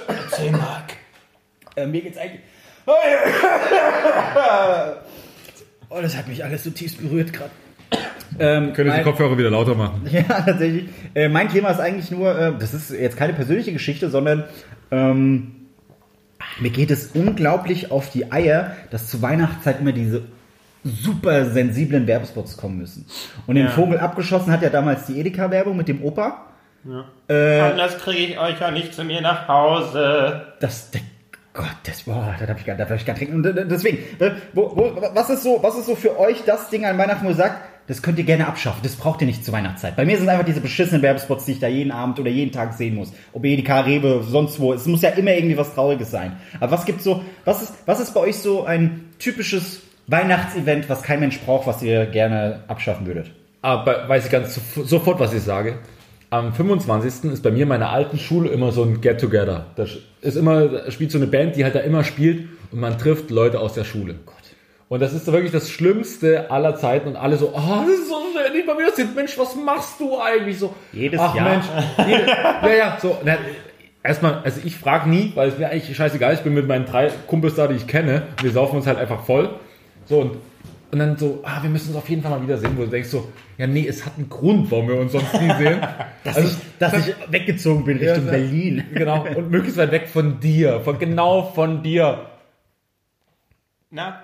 Erzähl, 0.08 0.52
Marc. 0.52 0.94
Äh, 1.76 1.88
mir 1.88 2.02
geht's 2.02 2.18
eigentlich... 2.18 2.42
Oh, 5.90 6.02
das 6.02 6.18
hat 6.18 6.28
mich 6.28 6.44
alles 6.44 6.64
so 6.64 6.72
tief 6.72 6.98
berührt 6.98 7.32
gerade. 7.32 7.52
Ähm, 8.40 8.74
Können 8.74 8.90
die 8.90 8.96
mein- 8.98 9.04
Kopfhörer 9.04 9.38
wieder 9.38 9.50
lauter 9.52 9.76
machen? 9.76 10.02
Ja, 10.12 10.24
tatsächlich. 10.24 10.90
Äh, 11.14 11.30
mein 11.30 11.48
Thema 11.50 11.70
ist 11.70 11.80
eigentlich 11.80 12.12
nur, 12.12 12.38
äh, 12.38 12.54
das 12.60 12.74
ist 12.74 12.90
jetzt 12.92 13.16
keine 13.18 13.34
persönliche 13.34 13.72
Geschichte, 13.72 14.10
sondern 14.10 14.44
ähm, 14.92 15.52
mir 16.60 16.72
geht 16.72 16.92
es 16.92 17.12
unglaublich 17.14 17.92
auf 17.92 18.10
die 18.10 18.32
Eier, 18.32 18.76
dass 18.92 19.08
zur 19.08 19.22
Weihnachtszeit 19.22 19.80
immer 19.80 19.92
diese 19.94 20.24
super 20.86 21.46
sensiblen 21.46 22.06
Werbespots 22.08 22.56
kommen 22.58 22.78
müssen. 22.78 23.06
Und 23.48 23.56
den 23.56 23.66
Ja. 23.66 23.72
Vogel 23.72 23.98
abgeschossen 24.00 24.52
hat 24.52 24.62
ja 24.62 24.70
damals 24.70 25.08
die 25.08 25.20
Edeka-Werbung 25.20 25.76
mit 25.76 25.88
dem 25.88 26.04
Opa. 26.04 26.46
Äh, 27.28 27.60
Anders 27.60 27.98
kriege 27.98 28.34
ich 28.34 28.40
euch 28.40 28.60
ja 28.60 28.70
nicht 28.70 28.94
zu 28.94 29.04
mir 29.04 29.20
nach 29.22 29.48
Hause. 29.48 30.46
Das, 30.60 30.92
der, 30.92 31.02
Gott, 31.54 31.66
das, 31.86 32.04
boah, 32.04 32.36
das 32.40 32.48
habe 32.48 32.60
ich 32.60 32.66
gar, 32.66 32.76
das 32.76 32.90
hab 32.90 32.98
ich 32.98 33.06
gar 33.06 33.18
nicht. 33.18 33.32
Und 33.32 33.44
äh, 33.46 33.66
deswegen, 33.68 33.98
äh, 34.20 34.32
wo, 34.54 34.72
wo, 34.76 34.96
was 35.14 35.30
ist 35.32 35.42
so, 35.42 35.58
was 35.64 35.76
ist 35.76 35.88
so 35.88 35.96
für 35.96 36.20
euch 36.20 36.44
das 36.46 36.70
Ding 36.70 36.86
an 36.86 36.98
Weihnachten, 37.00 37.26
wo 37.26 37.30
ihr 37.30 37.36
sagt, 37.36 37.58
das 37.88 38.02
könnt 38.02 38.18
ihr 38.20 38.24
gerne 38.24 38.48
abschaffen. 38.48 38.82
Das 38.84 38.96
braucht 38.96 39.22
ihr 39.22 39.28
nicht 39.28 39.44
zur 39.46 39.54
Weihnachtszeit. 39.54 39.96
Bei 39.96 40.06
mir 40.06 40.18
sind 40.18 40.28
einfach 40.30 40.46
diese 40.46 40.60
beschissenen 40.62 41.02
Werbespots, 41.02 41.46
die 41.46 41.54
ich 41.54 41.60
da 41.60 41.68
jeden 41.68 41.92
Abend 41.92 42.20
oder 42.20 42.30
jeden 42.30 42.52
Tag 42.52 42.74
sehen 42.74 42.96
muss. 42.96 43.12
Ob 43.34 43.46
Edeka, 43.46 43.82
Rewe, 43.82 44.24
sonst 44.24 44.60
wo. 44.60 44.74
Es 44.74 44.86
muss 44.86 45.02
ja 45.02 45.10
immer 45.10 45.32
irgendwie 45.32 45.58
was 45.58 45.74
Trauriges 45.74 46.12
sein. 46.12 46.34
Aber 46.60 46.72
was 46.72 46.86
gibt's 46.86 47.04
so, 47.04 47.24
was 47.46 47.62
ist, 47.64 47.74
was 47.88 48.00
ist 48.00 48.14
bei 48.14 48.20
euch 48.22 48.38
so 48.38 48.66
ein 48.66 49.10
typisches 49.20 49.82
Weihnachtsevent, 50.08 50.90
was 50.90 51.02
kein 51.04 51.20
Mensch 51.20 51.40
braucht, 51.40 51.68
was 51.68 51.82
ihr 51.82 52.06
gerne 52.06 52.62
abschaffen 52.68 53.06
würdet? 53.08 53.32
Aber 53.62 54.08
weiß 54.08 54.26
ich 54.26 54.32
ganz 54.32 54.56
sof- 54.56 54.88
sofort, 54.88 55.20
was 55.20 55.34
ich 55.34 55.42
sage. 55.42 55.80
Am 56.30 56.54
25. 56.54 57.32
ist 57.32 57.44
bei 57.44 57.52
mir 57.52 57.64
in 57.64 57.70
meiner 57.70 57.90
alten 57.92 58.18
Schule 58.20 58.50
immer 58.50 58.72
so 58.72 58.84
ein 58.84 59.02
Get-Together. 59.02 59.66
Da 59.76 59.86
ist 60.22 60.36
immer, 60.38 60.68
da 60.68 60.92
spielt 60.92 61.12
so 61.12 61.18
eine 61.18 61.28
Band, 61.28 61.56
die 61.56 61.64
halt 61.64 61.76
da 61.76 61.80
immer 61.80 62.04
spielt 62.04 62.48
und 62.72 62.80
man 62.80 62.98
trifft 62.98 63.32
Leute 63.32 63.60
aus 63.60 63.74
der 63.74 63.84
Schule. 63.84 64.16
Und 64.88 65.00
das 65.02 65.14
ist 65.14 65.26
wirklich 65.32 65.52
das 65.52 65.70
Schlimmste 65.72 66.52
aller 66.52 66.76
Zeiten 66.76 67.08
und 67.08 67.16
alle 67.16 67.38
so, 67.38 67.52
oh, 67.56 67.82
das 67.88 67.90
ist 68.00 68.08
so 68.10 68.16
schön, 68.34 68.54
nicht 68.54 68.68
mal 68.68 68.78
wieder 68.78 68.92
sind, 68.92 69.16
Mensch, 69.16 69.36
was 69.38 69.56
machst 69.56 70.00
du 70.00 70.20
eigentlich 70.20 70.60
so? 70.60 70.76
Jedes 70.94 71.20
Ach, 71.20 71.34
Jahr. 71.34 71.50
Mensch, 71.50 71.66
jede, 72.08 72.28
ja, 72.28 72.74
ja, 72.78 72.98
so, 73.02 73.18
na, 73.26 73.38
erstmal, 74.04 74.42
also 74.44 74.62
ich 74.64 74.78
frage 74.78 75.10
nie, 75.10 75.32
weil 75.34 75.50
es 75.50 75.58
mir 75.58 75.70
eigentlich 75.70 75.96
scheißegal 75.98 76.34
ist, 76.34 76.40
ich 76.40 76.44
bin 76.44 76.54
mit 76.54 76.68
meinen 76.68 76.86
drei 76.86 77.10
Kumpels 77.26 77.56
da, 77.56 77.66
die 77.68 77.76
ich 77.76 77.88
kenne, 77.88 78.24
wir 78.44 78.52
saufen 78.52 78.76
uns 78.78 78.86
halt 78.86 79.00
einfach 79.00 79.24
voll. 79.26 79.50
So, 80.06 80.20
und, 80.22 80.38
und 80.92 81.00
dann 81.00 81.18
so, 81.18 81.40
ah, 81.44 81.62
wir 81.62 81.70
müssen 81.70 81.90
uns 81.90 81.98
auf 81.98 82.08
jeden 82.10 82.22
Fall 82.22 82.32
mal 82.32 82.42
wiedersehen, 82.44 82.74
wo 82.78 82.84
du 82.84 82.90
denkst 82.90 83.10
so, 83.10 83.28
ja, 83.58 83.68
nee, 83.68 83.88
es 83.88 84.06
hat 84.06 84.14
einen 84.18 84.30
Grund, 84.30 84.70
warum 84.72 84.88
wir 84.88 84.96
uns 85.00 85.12
sonst 85.14 85.34
nie 85.42 85.52
sehen. 85.58 85.80
Dass, 86.24 86.36
Also, 86.38 86.50
ich, 86.50 86.56
dass 86.80 86.94
ich 87.08 87.16
weggezogen 87.30 87.86
bin 87.86 87.98
Richtung 87.98 88.26
Ja, 88.26 88.32
Berlin. 88.32 88.84
Genau, 88.94 89.26
und 89.36 89.50
möglichst 89.52 89.78
weit 89.78 89.92
weg 89.92 90.08
von 90.10 90.40
dir, 90.40 90.82
von 90.82 90.98
genau 91.00 91.44
von 91.54 91.84
dir. 91.84 92.26
Na? 93.92 94.22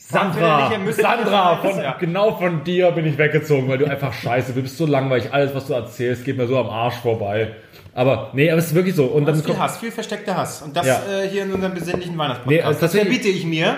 Sandra, 0.00 0.68
Müssen 0.78 0.98
wir- 0.98 1.04
Sandra, 1.04 1.56
von, 1.56 1.72
genau 1.98 2.36
von 2.36 2.62
dir 2.62 2.92
bin 2.92 3.04
ich 3.04 3.18
weggezogen, 3.18 3.68
weil 3.68 3.78
du 3.78 3.86
einfach 3.86 4.12
scheiße, 4.12 4.52
du 4.52 4.62
bist 4.62 4.76
so 4.76 4.86
langweilig, 4.86 5.32
alles 5.32 5.54
was 5.56 5.66
du 5.66 5.72
erzählst 5.72 6.24
geht 6.24 6.36
mir 6.36 6.46
so 6.46 6.56
am 6.56 6.68
Arsch 6.68 6.94
vorbei. 6.96 7.56
Aber 7.94 8.30
nee, 8.32 8.48
aber 8.48 8.60
es 8.60 8.66
ist 8.68 8.74
wirklich 8.76 8.94
so. 8.94 9.06
Und 9.06 9.24
Das 9.26 9.36
dann 9.38 9.44
viel 9.44 9.54
kommt, 9.54 9.64
Hass, 9.64 9.78
viel 9.78 9.90
versteckter 9.90 10.36
Hass. 10.36 10.62
Und 10.62 10.76
das 10.76 10.86
Ja. 10.86 11.00
äh, 11.10 11.28
hier 11.28 11.42
in 11.42 11.52
unserem 11.52 11.74
besinnlichen 11.74 12.12
Nee, 12.12 12.18
Weihnachtspodcast. 12.18 12.64
also 12.66 12.80
das 12.80 12.94
verbiete 12.94 13.26
ich 13.28 13.44
mir. 13.44 13.76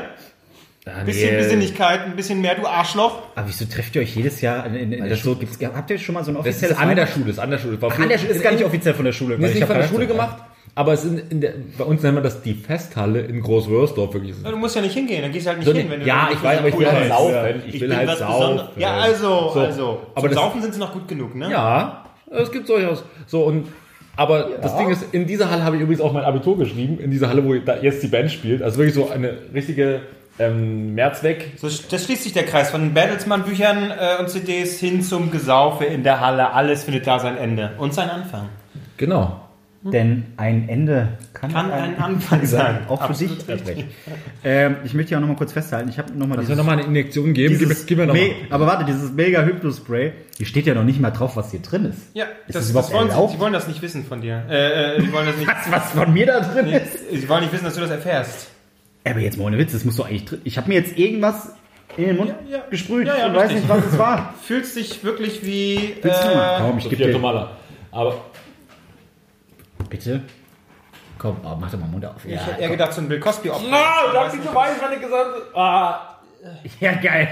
Ein 0.95 1.07
bisschen. 1.07 1.37
Besinnlichkeit, 1.37 2.01
ein 2.05 2.17
bisschen 2.17 2.41
mehr, 2.41 2.55
du 2.55 2.67
Arschloch. 2.67 3.19
Aber 3.35 3.49
wieso 3.49 3.65
trefft 3.67 3.95
ihr 3.97 4.03
euch 4.03 4.15
jedes 4.17 4.41
Jahr 4.41 4.67
in, 4.67 4.75
in, 4.75 4.93
in 4.93 5.01
der 5.01 5.09
das 5.11 5.19
Schule? 5.21 5.37
Gibt's, 5.37 5.59
habt 5.63 5.91
ihr 5.91 5.99
schon 5.99 6.15
mal 6.15 6.25
so 6.25 6.31
ein 6.31 6.35
Das 6.35 6.41
offizielles 6.47 6.77
ist 6.77 6.83
an 6.83 6.97
der 6.97 7.07
Schule, 7.07 7.31
ist 7.31 7.39
an 7.39 7.51
der 7.51 7.59
Schule. 7.59 7.79
Ach, 7.81 7.99
an 7.99 8.09
der 8.09 8.19
Schule 8.19 8.31
ist 8.33 8.43
gar 8.43 8.53
nicht 8.53 8.65
offiziell 8.65 8.95
von 8.95 9.05
der 9.05 9.13
Schule. 9.13 9.35
Ist 9.37 9.49
ich 9.49 9.55
nicht 9.57 9.67
von 9.67 9.77
der 9.77 9.87
Schule 9.89 10.07
so, 10.07 10.13
gemacht, 10.13 10.37
aber 10.75 10.93
es 10.93 11.05
in, 11.05 11.19
in 11.31 11.41
der, 11.41 11.55
bei 11.77 11.85
uns 11.85 12.03
nennen 12.03 12.17
wir 12.17 12.23
das 12.23 12.43
die 12.43 12.55
Festhalle 12.55 13.21
in 13.21 13.41
Großwörsdorf 13.41 14.15
wirklich. 14.15 14.35
Ja, 14.43 14.51
Du 14.51 14.57
musst 14.57 14.77
ja 14.77 14.83
nicht 14.83 14.95
hingehen, 14.95 15.23
dann 15.23 15.33
gehst 15.33 15.47
du 15.47 15.51
halt 15.51 15.59
nicht 15.59 15.69
So, 15.69 15.75
hin. 15.75 15.91
Wenn 15.91 16.01
du 16.01 16.07
ja, 16.07 16.29
ich 16.33 16.43
weiß, 16.43 16.59
aber 16.61 16.69
ich 16.69 16.79
will 16.79 16.91
halt 16.91 17.09
saufen. 17.09 17.63
Ich 17.67 17.81
will 17.81 17.89
bin 17.89 17.97
halt 17.97 18.19
saufen. 18.19 18.61
Ja, 18.77 18.95
also, 18.95 19.51
So, 19.53 19.61
also. 19.61 20.07
aber 20.15 20.29
das- 20.29 20.37
Saufen 20.37 20.63
sind 20.63 20.75
sie 20.75 20.81
noch 20.81 20.93
gut 20.93 21.09
genug, 21.09 21.35
ne? 21.35 21.51
Ja, 21.51 22.05
es 22.31 22.51
gibt 22.53 22.69
durchaus. 22.69 23.03
So 23.27 23.43
und 23.45 23.69
aber 24.17 24.51
das 24.61 24.77
Ding 24.77 24.91
ist, 24.91 25.05
in 25.13 25.27
dieser 25.27 25.51
Halle 25.51 25.65
habe 25.65 25.77
ich 25.77 25.83
übrigens 25.83 26.03
auch 26.03 26.13
mein 26.13 26.25
Abitur 26.25 26.59
geschrieben, 26.59 26.99
in 27.01 27.11
dieser 27.11 27.29
Halle, 27.29 27.45
wo 27.45 27.55
da 27.55 27.79
jetzt 27.81 28.03
die 28.03 28.09
Band 28.09 28.31
spielt. 28.31 28.63
Also 28.63 28.77
wirklich 28.79 28.95
so 28.95 29.09
eine 29.09 29.39
richtige 29.55 30.03
ähm, 30.41 30.95
Mehrzweck. 30.95 31.53
So, 31.57 31.69
das 31.69 32.05
schließt 32.05 32.23
sich 32.23 32.33
der 32.33 32.45
Kreis 32.45 32.71
von 32.71 32.81
den 32.81 32.95
Bertelsmann-Büchern 32.95 33.91
äh, 33.91 34.21
und 34.21 34.29
CDs 34.31 34.81
hin 34.81 35.03
zum 35.03 35.31
Gesaufe 35.31 35.85
in 35.85 36.03
der 36.03 36.21
Halle. 36.21 36.53
Alles 36.53 36.85
findet 36.85 37.07
da 37.07 37.19
sein 37.19 37.37
Ende 37.37 37.73
und 37.79 37.95
sein 37.95 38.11
Anfang. 38.11 38.49
Genau. 38.97 39.41
Denn 39.83 40.27
ein 40.37 40.69
Ende 40.69 41.09
kann, 41.33 41.53
Kann 41.53 41.71
ein 41.73 41.99
Anfang 41.99 42.45
sein. 42.47 42.81
Auch 42.89 43.07
für 43.07 43.15
dich, 43.15 43.31
ähm, 44.45 44.77
ich 44.85 44.93
möchte 44.93 45.13
ja 45.13 45.17
auch 45.17 45.23
noch 45.23 45.29
mal 45.29 45.37
kurz 45.37 45.55
festhalten. 45.55 45.89
Ich 45.89 45.99
habe 45.99 46.13
noch 46.13 46.27
mal 46.27 46.37
Dass 46.37 46.45
wir 46.45 46.49
dieses, 46.49 46.59
nochmal 46.59 46.79
eine 46.79 46.87
Injektion 46.87 47.33
geben. 47.33 47.57
Gib, 47.59 47.67
dieses 47.67 47.87
gib 47.87 47.97
mir 47.97 48.07
noch 48.07 48.15
mal. 48.15 48.31
Aber 48.51 48.67
warte, 48.67 48.85
dieses 48.85 49.11
mega 49.11 49.43
Hypno-Spray, 49.43 50.13
hier 50.37 50.47
steht 50.47 50.67
ja 50.67 50.75
noch 50.75 50.85
nicht 50.85 51.01
mal 51.01 51.11
drauf, 51.13 51.35
was 51.37 51.51
hier 51.51 51.61
drin 51.61 51.87
ist. 51.87 51.99
Ja, 52.13 52.27
Ist 52.47 52.57
das, 52.57 52.65
das 52.65 52.71
überhaupt 52.71 52.93
das 52.93 53.17
wollen 53.17 53.31
sie, 53.31 53.39
wollen 53.39 53.53
das 53.55 53.69
nicht 53.69 53.81
wissen 53.81 54.05
von 54.05 54.21
dir. 54.21 54.45
Äh, 54.51 54.97
äh, 54.97 55.13
wollen 55.15 55.27
das 55.27 55.37
nicht. 55.39 55.49
Was, 55.71 55.73
was 55.73 55.93
von 55.93 56.13
mir 56.13 56.27
da 56.27 56.41
drin 56.41 56.67
ist? 56.67 57.11
Sie 57.11 57.29
wollen 57.29 57.43
nicht 57.43 57.53
wissen, 57.53 57.65
dass 57.65 57.75
du 57.75 57.81
das 57.81 57.91
erfährst. 57.91 58.49
Aber 59.05 59.21
jetzt 59.21 59.39
mal 59.39 59.45
ohne 59.45 59.59
Witz, 59.59 59.73
das 59.73 59.85
muss 59.85 59.97
doch 59.97 60.07
eigentlich 60.07 60.25
drin. 60.27 60.41
Ich 60.45 60.57
habe 60.59 60.69
mir 60.69 60.75
jetzt 60.75 60.97
irgendwas 60.99 61.55
in 61.97 62.07
den 62.07 62.17
Mund 62.17 62.35
Ja, 62.49 62.59
ja. 62.59 62.65
gesprüht 62.71 63.07
Ja, 63.07 63.17
ja, 63.19 63.27
und 63.27 63.35
weiß 63.35 63.51
richtig. 63.51 63.57
nicht, 63.57 63.69
was 63.69 63.85
es 63.87 63.99
war. 63.99 64.35
Fühlst 64.43 64.77
dich 64.77 65.03
wirklich 65.05 65.45
wie. 65.45 65.97
Willst 66.03 66.23
du 66.25 66.29
mal? 66.29 66.57
Äh, 66.59 66.61
Komm, 66.67 66.79
ich 66.79 66.85
gebe 66.85 66.97
Sophia 66.97 67.07
dir. 67.07 67.13
Tomala. 67.15 67.51
Aber 67.93 68.15
Bitte? 69.89 70.23
Komm, 71.19 71.37
oh, 71.43 71.57
mach 71.61 71.71
doch 71.71 71.79
mal 71.79 71.87
den 71.87 71.91
Mund 71.93 72.07
auf. 72.07 72.25
ich 72.25 72.33
Ja, 72.33 72.41
hätte 72.43 72.61
eher 72.63 72.69
gedacht, 72.71 72.93
so 72.93 73.01
ein 73.01 73.09
Bill 73.09 73.21
Cosby 73.21 73.51
Opfer. 73.51 73.65
Ah, 73.73 74.13
da 74.13 74.21
hab 74.25 74.35
ich 74.35 74.41
so 74.41 74.55
wenn 74.55 74.93
ich 74.95 75.01
gesagt 75.03 75.31
ah, 75.55 76.17
ja, 76.81 76.93
geil. 76.95 77.29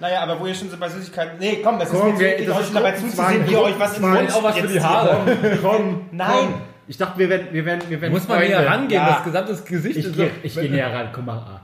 Naja, 0.00 0.20
aber 0.22 0.40
wo 0.40 0.46
ihr 0.46 0.54
schon 0.54 0.68
so 0.70 0.76
bei 0.76 0.88
Süßigkeiten. 0.88 1.38
Nee, 1.38 1.60
komm, 1.62 1.78
das 1.78 1.90
Komm, 1.90 2.12
ist 2.14 2.18
wir- 2.20 2.28
mir 2.28 2.38
zu 2.38 2.44
das 2.46 2.56
euch 2.58 2.62
ist 2.64 2.74
dabei 2.74 2.90
Gruppenzwang, 2.92 3.26
zuzusehen, 3.26 3.46
wie 3.48 3.52
ihr 3.52 3.60
euch 3.62 3.78
was 3.78 3.96
in 3.96 4.02
den. 4.02 4.12
Mund 4.12 4.34
auch 4.34 4.42
was 4.42 4.58
für 4.58 4.66
die 4.66 4.74
jetzt- 4.74 4.84
Haare. 4.86 5.58
Komm, 5.62 6.06
Nein. 6.10 6.54
Ich 6.86 6.96
dachte, 6.98 7.18
wir 7.18 7.28
werden, 7.28 7.48
wir 7.52 7.64
werden, 7.64 7.82
wir 7.88 8.00
werden 8.00 8.12
Muss 8.12 8.28
man 8.28 8.38
näher 8.40 8.56
Freunde. 8.58 8.70
rangehen, 8.70 9.00
Ja. 9.02 9.14
das 9.14 9.24
gesamte 9.24 9.54
Gesicht 9.72 9.96
Ich 9.96 10.04
ist 10.06 10.16
gehe 10.16 10.26
so- 10.26 10.32
ich 10.42 10.54
geh 10.54 10.68
näher 10.68 10.92
ran. 10.92 11.08
Komm 11.12 11.26
mal. 11.26 11.38
Ah. 11.38 11.60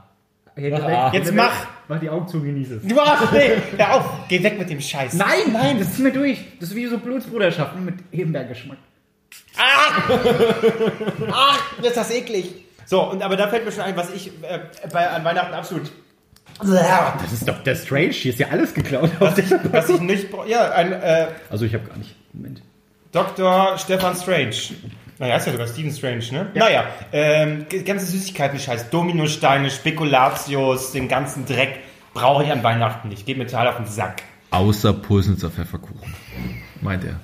Jetzt, 0.59 0.81
Ah. 0.81 1.11
Jetzt 1.13 1.33
mach. 1.33 1.53
Mach 1.87 1.99
die 1.99 2.09
Augen 2.09 2.27
zu, 2.27 2.41
genieße 2.41 2.75
es. 2.77 2.83
Du 2.87 2.99
Arsch, 2.99 3.31
nee, 3.31 3.51
hör 3.77 3.93
auf, 3.95 4.05
geh 4.27 4.41
weg 4.43 4.57
mit 4.59 4.69
dem 4.69 4.79
Scheiß. 4.81 5.13
Nein, 5.13 5.51
nein, 5.53 5.79
das 5.79 5.93
ziehen 5.93 6.05
wir 6.05 6.13
durch. 6.13 6.39
Das 6.59 6.69
ist 6.69 6.75
wie 6.75 6.87
so 6.87 6.97
Blutsbruderschaften 6.97 7.83
mit 7.85 7.95
Ebenberg-Geschmack. 8.11 8.77
Ach, 11.31 11.81
ist 11.81 11.97
das 11.97 12.11
eklig. 12.11 12.53
So, 12.85 13.01
und 13.11 13.21
aber 13.21 13.35
da 13.37 13.47
fällt 13.47 13.65
mir 13.65 13.71
schon 13.71 13.83
ein, 13.83 13.95
was 13.95 14.11
ich 14.13 14.27
äh, 14.43 14.59
bei, 14.91 15.09
an 15.09 15.23
Weihnachten 15.23 15.53
absolut. 15.53 15.91
Das 16.59 17.31
ist 17.33 17.47
doch 17.47 17.63
der 17.63 17.75
Strange. 17.75 18.09
Hier 18.11 18.31
ist 18.33 18.39
ja 18.39 18.47
alles 18.49 18.73
geklaut. 18.73 19.09
Was 19.19 19.37
ich, 19.37 19.49
was 19.71 19.89
ich 19.89 19.99
nicht 20.01 20.29
brauche. 20.31 20.49
Ja, 20.49 20.71
ein 20.71 20.91
äh, 20.91 21.27
Also 21.49 21.65
ich 21.65 21.73
habe 21.73 21.85
gar 21.87 21.97
nicht. 21.97 22.15
Moment. 22.33 22.61
Dr. 23.11 23.77
Stefan 23.77 24.15
Strange. 24.15 24.51
Naja, 25.21 25.35
ist 25.35 25.45
ja 25.45 25.51
sogar 25.51 25.67
Stephen 25.67 25.91
Strange, 25.91 26.23
ne? 26.31 26.47
Naja, 26.55 26.83
ähm, 27.11 27.67
ganze 27.85 28.07
Süßigkeiten, 28.07 28.57
Scheiß. 28.57 28.89
Dominosteine, 28.89 29.69
Spekulatius, 29.69 30.93
den 30.93 31.07
ganzen 31.07 31.45
Dreck 31.45 31.77
brauche 32.15 32.43
ich 32.43 32.51
an 32.51 32.63
Weihnachten 32.63 33.09
nicht. 33.09 33.27
Geht 33.27 33.37
mir 33.37 33.45
total 33.45 33.67
auf 33.67 33.77
den 33.77 33.85
Sack. 33.85 34.23
Außer 34.49 34.93
Pulsnitzer 34.93 35.51
Pfefferkuchen. 35.51 36.11
Meint 36.81 37.03
er. 37.03 37.19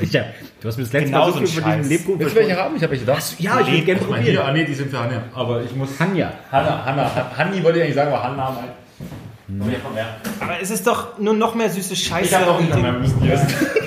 Ich, 0.00 0.12
ja, 0.14 0.24
du 0.62 0.68
hast 0.68 0.78
mir 0.78 0.84
das 0.84 0.94
letzte 0.94 1.10
Genau 1.10 1.28
Mal 1.28 1.32
so 1.32 1.40
Scheiß. 1.40 1.76
diesem 1.76 1.88
Lebkuchen 1.90 2.20
Willst 2.20 2.36
du 2.36 2.40
welche 2.40 2.56
haben? 2.56 2.76
Ich 2.76 2.82
habe 2.82 2.92
welche 2.92 3.04
da. 3.04 3.18
Ja, 3.38 3.60
ich 3.60 3.66
würde 3.70 3.82
gerne 3.84 4.00
probieren. 4.00 4.38
ah 4.38 4.52
nee, 4.52 4.64
die 4.64 4.74
sind 4.74 4.90
für 4.90 4.98
Hanja. 4.98 5.22
Aber 5.34 5.62
ich 5.62 5.74
muss. 5.76 5.90
Hanja. 6.00 6.32
Hanna, 6.50 6.86
Hanna, 6.86 7.32
Hanni 7.36 7.62
wollte 7.62 7.80
ich 7.80 7.84
eigentlich 7.84 7.96
sagen, 7.96 8.14
aber 8.14 8.22
Hanna 8.22 8.50
meint. 8.50 9.82
Komm 9.82 9.94
her. 9.94 10.06
Aber 10.40 10.58
es 10.58 10.70
ist 10.70 10.86
doch 10.86 11.18
nur 11.18 11.34
noch 11.34 11.54
mehr 11.54 11.68
süße 11.68 11.96
Scheiße. 11.96 12.24
Ich 12.24 12.34
habe 12.34 12.62
nicht 12.62 12.74
mehr, 12.74 12.92
wir 12.94 12.98
müssen 12.98 13.20
die 13.20 13.30
essen. 13.30 13.46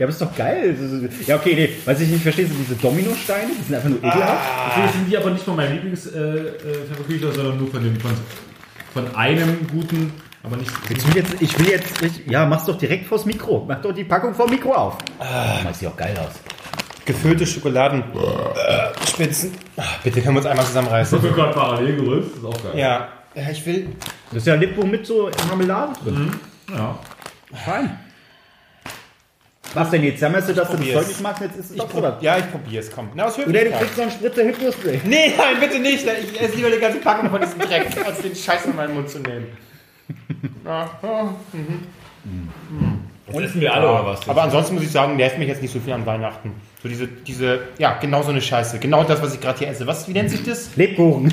Ja, 0.00 0.06
aber 0.06 0.14
ist 0.14 0.22
doch 0.22 0.34
geil. 0.34 0.74
Ja, 1.26 1.36
okay, 1.36 1.54
nee. 1.54 1.68
Was 1.84 2.00
ich 2.00 2.08
nicht 2.08 2.22
verstehe, 2.22 2.46
sind 2.46 2.56
diese 2.58 2.74
Dominosteine. 2.76 3.50
Die 3.58 3.62
sind 3.62 3.74
einfach 3.74 3.90
nur 3.90 3.98
ekelhaft. 3.98 4.68
Natürlich 4.68 4.92
sind 4.92 5.10
die 5.10 5.18
aber 5.18 5.30
nicht 5.30 5.44
von 5.44 5.56
meinem 5.56 5.74
Lieblings 5.74 6.06
äh, 6.06 6.18
äh, 6.18 7.20
sondern 7.20 7.58
nur 7.58 7.70
von 7.70 7.84
dem 7.84 8.00
von, 8.00 8.12
von 8.94 9.14
einem 9.14 9.66
guten, 9.70 10.14
aber 10.42 10.56
nicht. 10.56 10.70
Ich 10.88 11.06
will 11.06 11.16
jetzt, 11.16 11.42
ich 11.42 11.58
will 11.58 11.68
jetzt, 11.68 12.00
ich, 12.00 12.26
ja, 12.26 12.46
mach's 12.46 12.64
doch 12.64 12.78
direkt 12.78 13.08
vors 13.08 13.26
Mikro. 13.26 13.66
Mach 13.68 13.82
doch 13.82 13.92
die 13.92 14.04
Packung 14.04 14.32
vor 14.32 14.48
Mikro 14.48 14.72
auf. 14.72 14.96
Ah, 15.18 15.58
das 15.64 15.80
sieht 15.80 15.88
auch 15.88 15.96
geil 15.98 16.16
aus. 16.18 16.32
Gefüllte 17.04 17.46
Schokoladenspitzen. 17.46 19.52
Ach, 19.76 19.98
bitte 20.02 20.22
können 20.22 20.36
wir 20.36 20.38
uns 20.38 20.46
einmal 20.46 20.64
zusammenreißen. 20.64 21.22
wird 21.22 21.34
gerade 21.34 21.52
parallel 21.52 21.96
gerülpst, 21.96 22.36
ist 22.38 22.44
auch 22.46 22.62
geil. 22.62 22.78
Ja, 22.78 23.08
ja, 23.34 23.50
ich 23.50 23.66
will. 23.66 23.88
Das 24.30 24.38
ist 24.38 24.46
ja 24.46 24.54
Lebkuchen 24.54 24.92
mit 24.92 25.04
so 25.04 25.30
Marmelade 25.46 25.92
drin. 26.02 26.30
Ja. 26.74 26.98
Fein. 27.66 27.98
Was 29.74 29.90
denn 29.90 30.02
jetzt? 30.02 30.20
Jammerst 30.20 30.48
du, 30.48 30.54
dass 30.54 30.70
du 30.70 30.76
das. 30.76 30.86
Zeug 30.92 31.08
nicht 31.08 31.20
magst? 31.20 31.42
Jetzt 31.42 31.56
ist 31.56 31.64
es 31.66 31.70
Ich 31.72 31.76
doch 31.78 31.88
prob, 31.88 31.98
oder? 32.00 32.18
ja, 32.20 32.38
ich 32.38 32.50
probiere 32.50 32.82
es, 32.82 32.90
komm. 32.90 33.08
Na, 33.14 33.26
aus 33.26 33.38
Oder 33.38 33.46
du 33.64 33.70
kriegst 33.70 33.96
noch 33.96 34.02
einen 34.02 34.10
Spritzer 34.12 34.44
Hypnospray. 34.44 35.00
Nee, 35.04 35.32
nein, 35.36 35.56
bitte 35.60 35.78
nicht. 35.78 36.04
Ich 36.06 36.40
esse 36.40 36.56
lieber 36.56 36.70
die 36.70 36.78
ganze 36.78 36.98
Packung 36.98 37.30
von 37.30 37.40
diesem 37.40 37.58
Dreck, 37.60 37.86
als 38.04 38.20
den 38.20 38.34
Scheiß 38.34 38.66
in 38.66 38.76
meinen 38.76 38.94
Mund 38.94 39.08
zu 39.08 39.20
nehmen. 39.20 39.46
Ja, 40.64 40.90
ja. 41.02 41.34
Und 43.32 43.44
essen 43.44 43.60
wir 43.60 43.72
alle 43.72 43.88
oder 43.88 44.06
was? 44.06 44.28
Aber 44.28 44.42
ansonsten 44.42 44.74
muss 44.74 44.82
ich 44.82 44.90
sagen, 44.90 45.16
nervt 45.16 45.38
mich 45.38 45.48
jetzt 45.48 45.62
nicht 45.62 45.72
so 45.72 45.78
viel 45.78 45.92
an 45.92 46.04
Weihnachten. 46.04 46.52
So 46.82 46.88
diese, 46.88 47.06
diese, 47.06 47.60
ja, 47.78 47.96
genau 48.00 48.22
so 48.22 48.30
eine 48.30 48.40
Scheiße. 48.42 48.78
Genau 48.80 49.04
das, 49.04 49.22
was 49.22 49.34
ich 49.34 49.40
gerade 49.40 49.58
hier 49.58 49.68
esse. 49.68 49.86
Was, 49.86 50.08
wie 50.08 50.12
nennt 50.12 50.30
sich 50.30 50.42
das? 50.42 50.74
Lebkuchen. 50.76 51.32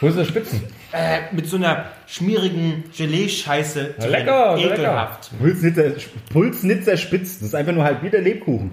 Wo 0.00 0.08
ist 0.08 0.18
der 0.18 0.24
Spitzen? 0.24 0.62
Äh, 0.92 1.34
mit 1.34 1.46
so 1.46 1.56
einer 1.56 1.86
schmierigen 2.06 2.84
Gelee-Scheiße. 2.96 3.94
drin. 3.98 4.10
lecker, 4.10 4.56
Ekelhaft. 4.58 5.30
Pulsnitzer, 5.38 5.92
Pulsnitzer 6.32 6.96
spitz. 6.96 7.38
Das 7.38 7.48
ist 7.48 7.54
einfach 7.54 7.72
nur 7.72 7.84
halb 7.84 8.02
wie 8.02 8.10
der 8.10 8.22
Lebkuchen. 8.22 8.72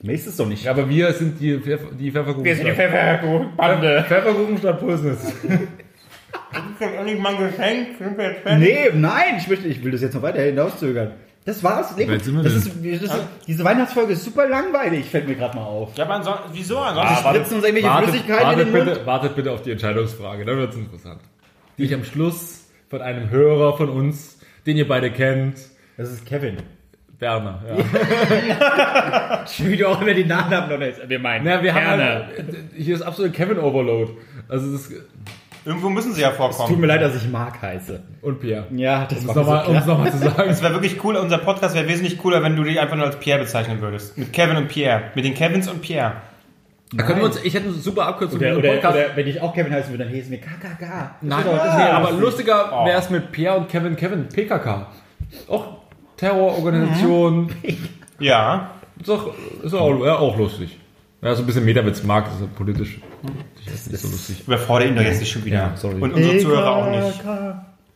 Mehr 0.00 0.14
ist 0.14 0.26
es 0.26 0.36
doch 0.36 0.46
nicht. 0.46 0.64
Ja, 0.64 0.70
aber 0.70 0.88
wir 0.88 1.12
sind 1.12 1.40
die, 1.40 1.58
Pfeff 1.58 1.80
die 1.98 2.10
Pfefferkuchen. 2.10 2.44
Wir 2.44 2.56
sind 2.56 2.66
die 2.66 2.72
Pfefferkuchenbande. 2.72 4.04
Pfefferkuchen 4.06 4.58
statt 4.58 4.80
Pulsnitz. 4.80 5.32
Das 6.52 6.62
ist 6.62 6.80
doch 6.80 6.92
endlich 6.98 7.18
mal 7.18 7.34
ein 7.34 7.50
Geschenk. 7.50 8.58
Nee, 8.58 8.90
nein, 8.94 9.34
ich 9.38 9.48
möchte, 9.48 9.68
ich 9.68 9.82
will 9.84 9.92
das 9.92 10.00
jetzt 10.00 10.14
noch 10.14 10.22
weiter 10.22 10.40
hinauszögern. 10.40 11.12
Das 11.48 11.64
war's. 11.64 11.96
wir 11.96 12.06
Das 12.06 12.26
ist, 12.26 12.36
das 12.36 13.02
ist, 13.02 13.12
diese 13.46 13.64
Weihnachtsfolge 13.64 14.12
ist 14.12 14.22
super 14.22 14.46
langweilig, 14.46 15.06
fällt 15.06 15.26
mir 15.26 15.34
gerade 15.34 15.56
mal 15.56 15.64
auf. 15.64 15.96
Ja, 15.96 16.04
aber 16.04 16.16
ansonsten, 16.16 16.50
wieso? 16.52 16.76
Ansonsten 16.76 17.24
Wir 17.24 17.30
spritzen 17.30 17.56
uns 17.56 17.64
irgendwelche 17.64 17.88
Wartet, 17.88 18.10
Flüssigkeiten 18.10 18.44
wartet, 18.46 18.60
in 18.60 18.66
den 18.66 18.76
Mund. 18.76 18.92
bitte, 18.92 19.06
wartet 19.06 19.36
bitte 19.36 19.52
auf 19.52 19.62
die 19.62 19.70
Entscheidungsfrage, 19.70 20.44
dann 20.44 20.58
wird's 20.58 20.76
interessant. 20.76 21.22
Die 21.78 21.84
ich 21.84 21.94
am 21.94 22.04
Schluss 22.04 22.66
von 22.90 23.00
einem 23.00 23.30
Hörer 23.30 23.78
von 23.78 23.88
uns, 23.88 24.40
den 24.66 24.76
ihr 24.76 24.86
beide 24.86 25.10
kennt. 25.10 25.56
Das 25.96 26.12
ist 26.12 26.26
Kevin. 26.26 26.58
Werner, 27.18 27.62
ja. 27.66 29.44
Ich 29.50 29.64
will 29.64 29.82
auch 29.86 30.02
immer 30.02 30.12
die 30.12 30.26
Nachnamen 30.26 30.68
noch 30.68 30.78
nicht. 30.78 31.08
Wir 31.08 31.18
meinen. 31.18 31.46
Na, 31.46 31.62
wir 31.62 31.74
haben 31.74 31.98
Werner. 31.98 32.26
halt, 32.26 32.56
hier 32.76 32.94
ist 32.94 33.00
absolut 33.00 33.32
Kevin 33.32 33.58
Overload. 33.58 34.12
Also 34.48 34.70
das 34.70 34.82
ist, 34.82 35.02
Irgendwo 35.68 35.90
müssen 35.90 36.14
sie 36.14 36.22
ja 36.22 36.30
vorkommen. 36.30 36.66
Tut 36.70 36.78
mir 36.78 36.86
leid, 36.86 37.02
dass 37.02 37.14
ich 37.14 37.28
Mark 37.28 37.60
heiße. 37.60 38.02
und 38.22 38.40
Pierre. 38.40 38.66
Ja, 38.70 39.04
das 39.04 39.18
Um 39.22 39.28
es 39.28 39.36
war 39.36 39.68
mir 39.68 39.74
nochmal 39.74 39.82
so 39.84 39.94
um 39.94 40.06
es 40.06 40.12
zu 40.12 40.18
sagen. 40.36 40.48
Es 40.48 40.62
wäre 40.62 40.72
wirklich 40.72 41.04
cool, 41.04 41.16
unser 41.16 41.36
Podcast 41.36 41.74
wäre 41.74 41.86
wesentlich 41.86 42.16
cooler, 42.16 42.42
wenn 42.42 42.56
du 42.56 42.62
dich 42.64 42.80
einfach 42.80 42.96
nur 42.96 43.04
als 43.04 43.16
Pierre 43.18 43.40
bezeichnen 43.40 43.82
würdest. 43.82 44.16
Mit 44.16 44.32
Kevin 44.32 44.56
und 44.56 44.68
Pierre. 44.68 45.02
Mit 45.14 45.26
den 45.26 45.34
Kevins 45.34 45.68
und 45.68 45.82
Pierre. 45.82 46.14
Da 46.94 47.02
können 47.04 47.18
wir 47.18 47.26
uns, 47.26 47.44
ich 47.44 47.52
hätte 47.52 47.66
eine 47.68 47.74
super 47.74 48.06
Abkürzung 48.06 48.38
Oder, 48.40 48.56
oder, 48.56 48.72
Podcast. 48.72 48.96
oder 48.96 49.06
wenn 49.16 49.26
ich 49.26 49.42
auch 49.42 49.52
Kevin 49.52 49.70
heißen 49.74 49.92
würde, 49.92 50.04
dann 50.04 50.12
hießen 50.14 50.30
wir 50.30 50.40
KKK. 50.40 51.16
Nein, 51.20 51.44
ja, 51.46 51.90
aber 51.92 52.12
lustig. 52.12 52.24
lustiger 52.24 52.72
Oh. 52.72 52.86
wäre 52.86 52.98
es 52.98 53.10
mit 53.10 53.30
Pierre 53.30 53.58
und 53.58 53.68
Kevin. 53.68 53.94
Kevin, 53.94 54.26
PKK. 54.26 54.86
Auch 55.48 55.66
Terrororganisation. 56.16 57.50
Ja. 58.20 58.70
Ist, 58.98 59.10
auch, 59.10 59.32
ist 59.62 59.74
auch, 59.74 60.04
ja, 60.04 60.16
auch 60.16 60.36
lustig. 60.38 60.78
Ja, 61.20 61.34
so 61.34 61.42
ein 61.42 61.46
bisschen 61.46 61.64
Metawitz 61.64 62.02
mag, 62.04 62.26
das 62.26 62.34
ist 62.34 62.40
ja 62.42 62.46
politisch. 62.54 63.00
Das 63.64 63.74
ist 63.74 63.90
nicht 63.90 64.00
so 64.00 64.08
lustig. 64.08 64.42
Überfordere 64.46 64.88
ihn 64.88 64.96
doch 64.96 65.02
jetzt 65.02 65.20
nicht 65.20 65.32
schon 65.32 65.44
wieder. 65.44 65.56
Ja, 65.56 65.72
sorry. 65.76 65.96
Und 65.96 66.12
unsere 66.14 66.38
Zuhörer 66.38 66.76
auch 66.76 66.90
nicht. 66.90 67.20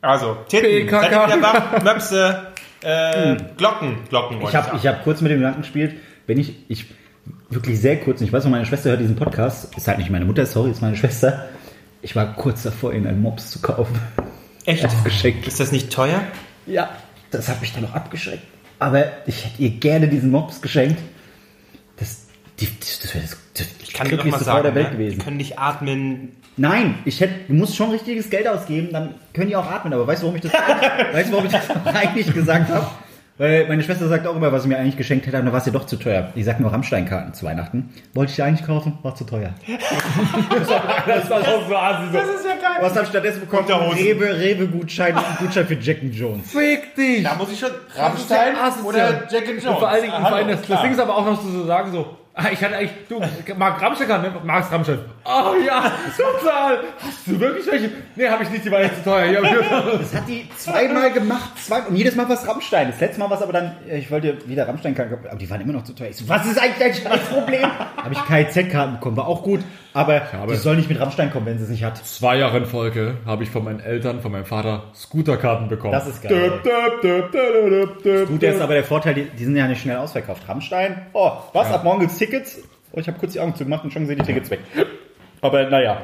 Also, 0.00 0.38
Titten. 0.48 0.88
Seid 0.88 1.12
ihr 1.12 1.26
wieder 1.26 1.42
wach? 1.42 1.82
Möpse. 1.82 2.52
Äh, 2.82 3.36
Glocken. 3.56 3.98
Glocken 4.08 4.40
Ich 4.42 4.56
habe 4.56 4.76
ich 4.76 4.86
hab 4.86 5.04
kurz 5.04 5.20
mit 5.20 5.30
dem 5.30 5.38
Gedanken 5.38 5.62
gespielt, 5.62 5.94
wenn 6.26 6.40
ich, 6.40 6.64
ich 6.68 6.86
wirklich 7.48 7.80
sehr 7.80 8.00
kurz, 8.00 8.20
und 8.20 8.26
ich 8.26 8.32
weiß 8.32 8.42
noch, 8.42 8.50
meine 8.50 8.66
Schwester 8.66 8.90
hört 8.90 9.00
diesen 9.00 9.14
Podcast, 9.14 9.72
ist 9.76 9.86
halt 9.86 9.98
nicht 9.98 10.10
meine 10.10 10.24
Mutter, 10.24 10.44
sorry, 10.46 10.72
ist 10.72 10.82
meine 10.82 10.96
Schwester. 10.96 11.44
Ich 12.00 12.16
war 12.16 12.34
kurz 12.34 12.64
davor, 12.64 12.92
ihnen 12.92 13.06
einen 13.06 13.22
Mops 13.22 13.52
zu 13.52 13.60
kaufen. 13.60 13.96
Echt? 14.64 14.82
Als 14.82 15.04
Geschenk. 15.04 15.46
Ist 15.46 15.60
das 15.60 15.70
nicht 15.70 15.92
teuer? 15.92 16.22
Ja, 16.66 16.90
das 17.30 17.48
hat 17.48 17.60
mich 17.60 17.72
dann 17.72 17.82
noch 17.82 17.94
abgeschreckt. 17.94 18.42
Aber 18.80 19.04
ich 19.26 19.44
hätte 19.44 19.62
ihr 19.62 19.70
gerne 19.70 20.08
diesen 20.08 20.32
Mops 20.32 20.60
geschenkt. 20.60 20.98
Das, 22.62 22.70
die, 22.70 22.80
das, 22.80 23.00
das 23.00 23.14
wäre 23.14 23.24
das, 23.24 23.36
das 23.54 23.66
Ich 23.82 23.92
kann 23.92 24.08
dir 24.08 24.16
noch 24.16 24.24
mal 24.24 24.38
Frau 24.38 24.44
sagen, 24.44 24.62
der 24.64 24.74
Welt 24.74 24.90
ne? 24.90 24.96
gewesen. 24.96 25.18
die 25.18 25.24
können 25.24 25.36
nicht 25.36 25.58
atmen. 25.58 26.36
Nein, 26.56 26.96
ich 27.04 27.20
hätte, 27.20 27.34
du 27.48 27.54
musst 27.54 27.76
schon 27.76 27.90
richtiges 27.90 28.28
Geld 28.28 28.46
ausgeben, 28.46 28.88
dann 28.92 29.14
können 29.32 29.48
die 29.48 29.56
auch 29.56 29.70
atmen. 29.70 29.92
Aber 29.94 30.06
weißt 30.06 30.22
du, 30.22 30.26
warum 30.26 30.36
ich 30.36 30.42
das, 30.42 30.52
weißt 31.12 31.28
du, 31.28 31.32
warum 31.32 31.46
ich 31.46 31.52
das 31.52 31.70
eigentlich 31.94 32.32
gesagt 32.32 32.70
habe? 32.70 32.86
Weil 33.38 33.66
meine 33.66 33.82
Schwester 33.82 34.06
sagt 34.08 34.26
auch 34.26 34.36
immer, 34.36 34.52
was 34.52 34.62
sie 34.62 34.68
mir 34.68 34.76
eigentlich 34.76 34.98
geschenkt 34.98 35.26
hätte, 35.26 35.38
aber 35.38 35.46
da 35.46 35.52
war 35.52 35.60
es 35.60 35.66
ihr 35.66 35.72
doch 35.72 35.86
zu 35.86 35.96
teuer. 35.96 36.30
Ich 36.34 36.44
sag 36.44 36.60
nur 36.60 36.70
Rammstein-Karten 36.70 37.32
zu 37.32 37.46
Weihnachten. 37.46 37.88
Wollte 38.12 38.30
ich 38.30 38.36
die 38.36 38.42
eigentlich 38.42 38.66
kaufen, 38.66 38.98
war 39.02 39.14
zu 39.14 39.24
teuer. 39.24 39.54
Das 41.06 41.28
war 41.30 41.40
auch 41.40 41.68
so 41.68 41.76
assi. 41.76 42.12
So. 42.12 42.18
ist 42.18 42.44
ja 42.44 42.54
geil. 42.54 42.78
Was 42.80 42.92
habe 42.92 43.02
ich 43.02 43.08
stattdessen 43.08 43.40
bekommen? 43.40 43.66
Rewe, 43.66 44.38
Rewe-Gutschein 44.38 45.16
und 45.16 45.38
Gutschein 45.38 45.66
für 45.66 45.74
Jack 45.74 46.02
and 46.02 46.14
Jones. 46.14 46.50
Fick 46.52 46.94
dich! 46.94 47.22
Da 47.24 47.34
muss 47.34 47.50
ich 47.50 47.58
schon. 47.58 47.70
Rammstein 47.96 48.54
oder 48.84 49.26
Jack 49.30 49.48
and 49.48 49.66
Und 49.66 49.78
vor 49.78 49.88
allen 49.88 50.02
Dingen, 50.02 50.14
Ah, 50.14 50.30
hallo, 50.30 50.48
das, 50.48 50.62
das. 50.62 50.82
Ding 50.82 50.92
ist 50.92 51.00
aber 51.00 51.16
auch 51.16 51.24
noch 51.24 51.42
so 51.42 51.48
zu 51.48 51.64
sagen, 51.66 51.90
so, 51.90 52.16
ich 52.34 52.64
hatte 52.64 52.76
eigentlich, 52.76 52.92
du, 53.10 53.20
mag 53.58 53.80
Rammstein 53.82 54.08
kann, 54.08 54.22
ne? 54.22 54.32
Magst 54.42 54.72
Rammstein? 54.72 55.00
Oh 55.24 55.54
ja, 55.66 55.92
total! 56.16 56.78
Hast 56.98 57.26
du 57.26 57.38
wirklich 57.38 57.66
welche? 57.66 57.90
Nee, 58.16 58.26
habe 58.26 58.42
ich 58.44 58.50
nicht, 58.50 58.64
die 58.64 58.70
war 58.70 58.80
jetzt 58.80 58.96
zu 58.96 59.04
teuer. 59.04 59.42
Das 59.42 60.14
hat 60.14 60.26
die 60.26 60.48
zweimal 60.56 61.12
gemacht, 61.12 61.50
zwei, 61.62 61.80
und 61.82 61.94
jedes 61.94 62.16
Mal 62.16 62.26
was 62.30 62.48
Rammstein. 62.48 62.90
Das 62.90 63.00
letzte 63.00 63.20
Mal 63.20 63.28
war 63.28 63.36
es 63.36 63.42
aber 63.42 63.52
dann, 63.52 63.76
äh, 63.86 63.98
ich 63.98 64.10
wollte 64.10 64.48
wieder 64.48 64.66
Rammstein-Karten, 64.66 65.28
aber 65.28 65.38
die 65.38 65.50
waren 65.50 65.60
immer 65.60 65.74
noch 65.74 65.84
zu 65.84 65.94
teuer. 65.94 66.08
Ich 66.08 66.16
so, 66.16 66.28
was 66.28 66.46
ist 66.46 66.58
eigentlich 66.58 66.78
dein 66.78 66.94
Scheißproblem? 66.94 67.70
Habe 67.96 68.14
ich 68.14 68.24
KZ-Karten 68.24 68.94
bekommen, 68.94 69.16
war 69.18 69.26
auch 69.28 69.42
gut, 69.42 69.60
aber 69.94 70.22
die 70.48 70.56
soll 70.56 70.76
nicht 70.76 70.88
mit 70.88 70.98
Rammstein 70.98 71.30
kommen, 71.30 71.46
wenn 71.46 71.58
sie 71.58 71.64
es 71.64 71.70
nicht 71.70 71.84
hat. 71.84 71.98
Zwei 71.98 72.36
Jahre 72.36 72.58
in 72.58 72.66
Folge 72.66 73.18
habe 73.26 73.42
ich 73.42 73.50
von 73.50 73.64
meinen 73.64 73.80
Eltern, 73.80 74.20
von 74.20 74.32
meinem 74.32 74.46
Vater 74.46 74.84
Scooterkarten 74.94 75.68
bekommen. 75.68 75.92
Das 75.92 76.06
ist 76.06 76.22
geil. 76.22 76.60
Jetzt 78.40 78.54
ist 78.56 78.60
aber 78.60 78.74
der 78.74 78.84
Vorteil, 78.84 79.14
die, 79.14 79.24
die 79.24 79.44
sind 79.44 79.56
ja 79.56 79.66
nicht 79.68 79.82
schnell 79.82 79.96
ausverkauft. 79.96 80.48
Rammstein, 80.48 81.06
oh, 81.12 81.32
was, 81.52 81.70
ab 81.70 81.84
morgen 81.84 82.00
gibt's 82.00 82.18
Tickets? 82.18 82.58
Oh, 82.92 82.98
ich 82.98 83.06
habe 83.06 83.18
kurz 83.18 83.32
die 83.32 83.40
Augen 83.40 83.54
zugemacht 83.54 83.84
und 83.84 83.92
schon 83.92 84.06
sind 84.06 84.20
die 84.20 84.24
Tickets 84.24 84.50
weg. 84.50 84.60
Aber 85.40 85.68
naja, 85.68 86.02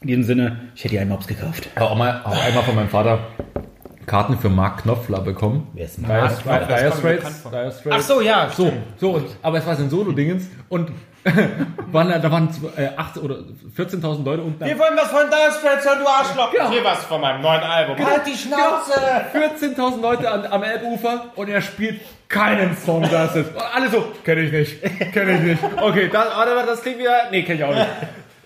in 0.00 0.08
diesem 0.08 0.22
Sinne, 0.24 0.70
ich 0.74 0.84
hätte 0.84 0.94
die 0.94 0.98
einen 1.00 1.10
Mops 1.10 1.26
gekauft. 1.26 1.68
auch, 1.76 1.96
mal, 1.96 2.22
auch 2.24 2.44
einmal 2.44 2.62
von 2.62 2.74
meinem 2.74 2.88
Vater 2.88 3.20
Karten 4.06 4.38
für 4.38 4.48
Mark 4.48 4.82
Knopfler 4.82 5.20
bekommen. 5.20 5.68
Wer 5.74 5.84
ist 5.84 6.00
Mark 6.00 6.40
Knopfler? 6.40 6.66
Dire 6.66 6.92
Straits. 6.92 7.44
Ach 7.90 8.00
so, 8.00 8.20
ja. 8.20 8.48
So, 8.50 8.72
so 8.96 9.10
und, 9.12 9.26
aber 9.42 9.58
es 9.58 9.66
war 9.66 9.78
ein 9.78 9.90
Solo-Dingens 9.90 10.48
und 10.68 10.90
waren, 11.92 12.22
da 12.22 12.30
waren 12.30 12.48
äh, 12.76 12.88
18 12.96 13.22
oder 13.22 13.36
14.000 13.76 14.24
Leute 14.24 14.42
unten. 14.42 14.62
am- 14.62 14.68
Wir 14.68 14.78
wollen 14.78 14.96
was 14.96 15.08
von 15.08 15.28
Dire 15.28 15.52
Straits 15.58 15.84
hören, 15.84 15.98
du 16.00 16.06
Arschloch. 16.08 16.52
Ja. 16.54 16.70
Hier 16.70 16.84
was 16.84 17.04
von 17.04 17.20
meinem 17.20 17.42
neuen 17.42 17.60
Album. 17.62 17.96
Halt 18.04 18.26
die 18.26 18.36
Schnauze. 18.36 18.92
14.000 19.34 20.00
Leute 20.00 20.30
an, 20.30 20.46
am 20.46 20.62
Elbufer 20.62 21.26
und 21.34 21.48
er 21.48 21.60
spielt 21.60 22.00
keinen 22.28 22.76
Song, 22.76 23.02
das 23.10 23.34
ist. 23.36 23.54
Und 23.54 23.62
alle 23.74 23.88
so, 23.88 24.04
kenne 24.24 24.42
ich 24.42 24.52
nicht, 24.52 25.12
kenne 25.12 25.32
ich 25.34 25.40
nicht. 25.40 25.62
Okay, 25.80 26.08
das, 26.12 26.36
warte, 26.36 26.66
das 26.66 26.82
klingt 26.82 26.98
wieder, 26.98 27.28
nee, 27.30 27.42
kenne 27.42 27.58
ich 27.58 27.64
auch 27.64 27.74
nicht. 27.74 27.86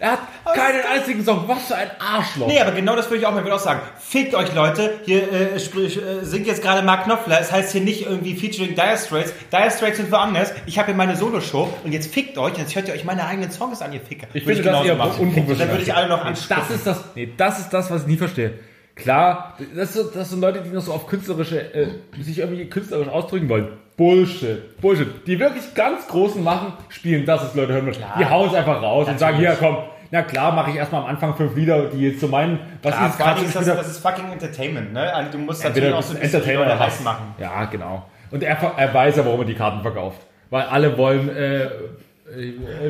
Er 0.03 0.11
hat 0.11 0.19
keinen 0.57 0.81
einzigen 0.85 1.25
Song, 1.25 1.45
was 1.47 1.69
für 1.69 1.77
ein 1.77 1.89
Arschloch. 2.01 2.49
Nee, 2.49 2.59
aber 2.59 2.73
genau 2.73 2.97
das 2.97 3.07
würde 3.07 3.19
ich 3.19 3.27
auch 3.27 3.33
mal 3.33 3.45
wieder 3.45 3.55
auch 3.55 3.61
sagen. 3.61 3.83
Fickt 4.01 4.35
euch, 4.35 4.53
Leute. 4.53 4.99
Hier 5.05 5.33
äh, 5.33 5.61
sprich, 5.61 5.97
äh, 5.97 6.25
singt 6.25 6.49
jetzt 6.49 6.61
gerade 6.61 6.85
Mark 6.85 7.05
Knopfler. 7.05 7.41
Es 7.41 7.53
heißt 7.53 7.71
hier 7.71 7.83
nicht 7.83 8.07
irgendwie 8.07 8.35
featuring 8.35 8.75
Dire 8.75 8.99
Straits. 8.99 9.33
Dire 9.53 9.71
Straits 9.71 9.99
sind 9.99 10.11
woanders. 10.11 10.53
Ich 10.67 10.77
habe 10.77 10.87
hier 10.87 10.97
meine 10.97 11.15
Solo-Show 11.15 11.73
und 11.85 11.93
jetzt 11.93 12.13
fickt 12.13 12.37
euch. 12.37 12.59
Jetzt 12.59 12.75
hört 12.75 12.89
ihr 12.89 12.95
euch 12.95 13.05
meine 13.05 13.25
eigenen 13.25 13.53
Songs 13.53 13.81
an, 13.81 13.93
ihr 13.93 14.01
Ficker. 14.01 14.27
Ich 14.33 14.45
Würde 14.45 14.65
finde 14.65 14.73
das 14.73 14.85
eher 14.85 15.01
unprofessionell. 15.01 15.57
Dann 15.57 15.69
würde 15.69 15.83
ich 15.85 15.95
alle 15.95 16.09
noch 16.09 16.25
ansprechen. 16.25 16.63
Das 16.67 16.77
ist 16.77 16.85
das, 16.85 17.05
nee, 17.15 17.33
das 17.37 17.61
ist 17.61 17.71
das, 17.71 17.89
was 17.89 18.03
ich 18.03 18.09
nie 18.09 18.17
verstehe. 18.17 18.55
Klar, 18.97 19.57
das, 19.77 19.95
ist, 19.95 20.17
das 20.17 20.31
sind 20.31 20.41
Leute, 20.41 20.63
die 20.63 20.71
noch 20.71 20.83
so 20.83 20.93
auf 20.93 21.07
künstlerische, 21.07 21.75
äh, 21.75 21.87
sich 22.21 22.41
irgendwie 22.41 22.67
künstlerisch 22.67 23.09
ausdrücken 23.09 23.49
wollen. 23.49 23.69
Bullshit, 23.97 24.81
Bullshit. 24.81 25.09
Die 25.27 25.39
wirklich 25.39 25.75
ganz 25.75 26.09
Großen 26.09 26.43
machen, 26.43 26.73
spielen 26.89 27.25
das, 27.25 27.43
was 27.43 27.55
Leute 27.55 27.75
hören 27.75 27.87
wollen. 27.87 28.05
Die 28.19 28.25
hauen 28.27 28.49
es 28.49 28.55
einfach 28.55 28.83
raus 28.83 29.07
und 29.07 29.19
sagen, 29.19 29.39
hier, 29.39 29.57
komm, 29.59 29.77
na 30.13 30.23
klar, 30.23 30.53
mache 30.53 30.71
ich 30.71 30.77
erstmal 30.77 31.01
am 31.03 31.09
Anfang 31.09 31.35
fünf 31.35 31.57
Lieder, 31.57 31.87
die 31.87 32.09
jetzt 32.11 32.21
so 32.21 32.29
meinen, 32.29 32.59
was 32.83 32.95
Ja, 32.95 33.07
ist 33.07 33.19
gerade 33.19 33.41
ist 33.41 33.57
das, 33.57 33.65
das 33.65 33.89
ist 33.89 33.99
fucking 33.99 34.31
Entertainment, 34.31 34.93
ne? 34.93 35.13
Also 35.13 35.33
du 35.33 35.39
musst 35.39 35.65
natürlich 35.65 35.93
auch 35.93 36.03
so 36.03 36.15
ein 36.15 36.21
bisschen 36.21 36.79
heiß 36.79 37.03
machen. 37.03 37.35
Ja, 37.39 37.65
genau. 37.65 38.05
Und 38.31 38.43
er, 38.43 38.57
er 38.77 38.93
weiß 38.93 39.17
ja, 39.17 39.25
warum 39.25 39.41
er 39.41 39.47
die 39.47 39.55
Karten 39.55 39.81
verkauft. 39.81 40.21
Weil 40.51 40.65
alle 40.65 40.99
wollen, 40.99 41.35
äh, 41.35 41.63
äh, 41.65 41.69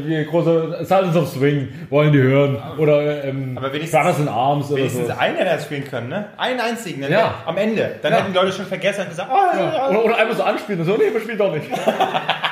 wie 0.05 0.25
große 0.25 0.85
Silence 0.85 1.17
of 1.17 1.29
Swing 1.29 1.69
wollen 1.91 2.13
die 2.13 2.21
hören. 2.23 2.61
Oder 2.79 3.23
ähm, 3.25 3.57
Aber 3.57 3.71
Brothers 3.71 4.19
in 4.19 4.29
Arms 4.29 4.67
oder 4.71 4.79
Wenigstens 4.79 5.07
so. 5.07 5.15
einen, 5.17 5.37
der 5.37 5.45
das 5.45 5.65
spielen 5.65 5.85
können, 5.85 6.09
ne? 6.09 6.27
Einen 6.37 6.59
einzigen. 6.59 7.03
Dann 7.03 7.13
Ja. 7.13 7.35
Am 7.47 7.57
Ende. 7.57 8.01
Dann 8.03 8.13
Ja. 8.13 8.19
hätten 8.19 8.33
die 8.33 8.39
Leute 8.39 8.51
schon 8.53 8.67
vergessen 8.67 9.03
und 9.03 9.11
gesagt, 9.11 9.31
oh, 9.33 9.57
ja. 9.57 9.89
Oder, 9.91 10.05
oder 10.07 10.17
einfach 10.19 10.37
so 10.37 10.43
anspielen 10.43 10.81
und 10.81 10.87
so, 10.87 10.97
nee, 10.97 11.13
wir 11.13 11.21
spielen 11.21 11.39
doch 11.39 11.55
nicht. 11.55 11.67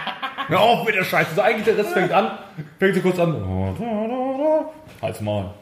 Hör 0.51 0.61
auf 0.61 0.84
mit 0.84 0.94
der 0.94 1.05
Scheiße. 1.05 1.34
So 1.34 1.40
eigentlich 1.40 1.64
der 1.64 1.78
Rest 1.78 1.92
fängt 1.92 2.12
an, 2.12 2.32
fängt 2.78 2.94
so 2.96 3.01
kurz 3.01 3.18
an. 3.18 4.66
Halt's 5.01 5.20
mal. 5.20 5.55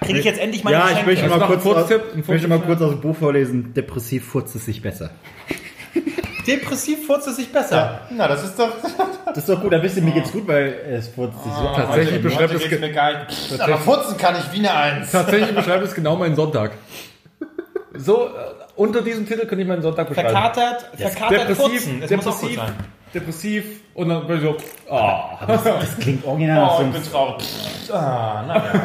kriege 0.00 0.18
ich 0.18 0.24
jetzt 0.24 0.40
endlich 0.40 0.64
meine 0.64 0.76
Ja, 0.76 0.84
ich 0.84 1.04
Geschenke? 1.04 1.10
möchte 1.10 1.24
Also 1.24 1.38
mal, 1.38 1.46
kurz 1.46 1.64
ein 1.66 1.72
aus, 1.72 1.90
ein 1.92 2.20
ich 2.20 2.28
möchte 2.28 2.48
mal 2.48 2.60
kurz 2.60 2.80
aus 2.82 2.90
dem 2.90 3.00
Buch 3.00 3.16
vorlesen. 3.16 3.72
Depressiv 3.74 4.26
furzt 4.26 4.56
es 4.56 4.64
sich 4.64 4.82
besser. 4.82 5.10
Depressiv 6.46 7.06
furzt 7.06 7.26
es 7.28 7.36
sich 7.36 7.52
besser. 7.52 8.02
Na, 8.10 8.28
das 8.28 8.44
ist 8.44 8.58
doch... 8.58 8.70
Das 9.26 9.38
ist 9.38 9.48
doch 9.48 9.60
gut, 9.60 9.72
dann 9.72 9.82
wisst 9.82 9.96
ihr, 9.96 10.02
mir 10.02 10.12
geht's 10.12 10.32
gut, 10.32 10.46
weil 10.46 10.74
es 10.88 11.08
furzt 11.08 11.42
sich 11.42 11.52
so. 11.52 11.64
Tatsächlich 11.74 12.14
Heute 12.14 12.22
beschreibt 12.22 12.54
es, 12.54 12.60
geht's 12.60 12.70
ge 12.70 12.78
mir 12.80 12.92
geil. 12.92 13.26
Aber 13.58 13.78
furzen 13.78 14.16
kann 14.16 14.36
ich 14.36 14.52
wie 14.52 14.58
eine 14.66 14.72
Eins. 14.74 15.10
tatsächlich 15.12 15.54
beschreibt 15.54 15.84
es 15.84 15.94
genau 15.94 16.16
meinen 16.16 16.36
Sonntag. 16.36 16.72
So, 17.94 18.26
äh, 18.26 18.30
unter 18.76 19.02
diesem 19.02 19.26
Titel 19.26 19.46
könnte 19.46 19.62
ich 19.62 19.68
meinen 19.68 19.82
Sonntag 19.82 20.08
beschreiben. 20.08 20.30
Verkatert, 20.30 20.90
verkatert 20.96 21.48
Depressiv, 21.48 21.82
furzen. 21.84 22.02
Es 22.02 22.10
muss 22.12 22.26
auch 22.26 22.40
gut 22.40 22.50
depressiv, 22.50 22.56
sein. 22.56 22.74
Depressiv 23.16 23.64
und 23.94 24.08
dann 24.08 24.26
bin 24.26 24.36
ich 24.36 24.42
so, 24.42 24.56
ah. 24.92 25.46
Das 25.46 25.96
klingt 25.98 26.24
original 26.24 26.56
nach 26.60 26.74
Oh, 26.74 26.76
so 26.76 26.82
ich 26.82 26.84
einem, 26.84 26.92
bin 26.92 27.02
traurig. 27.10 27.44
Ah, 27.92 28.44
naja. 28.46 28.84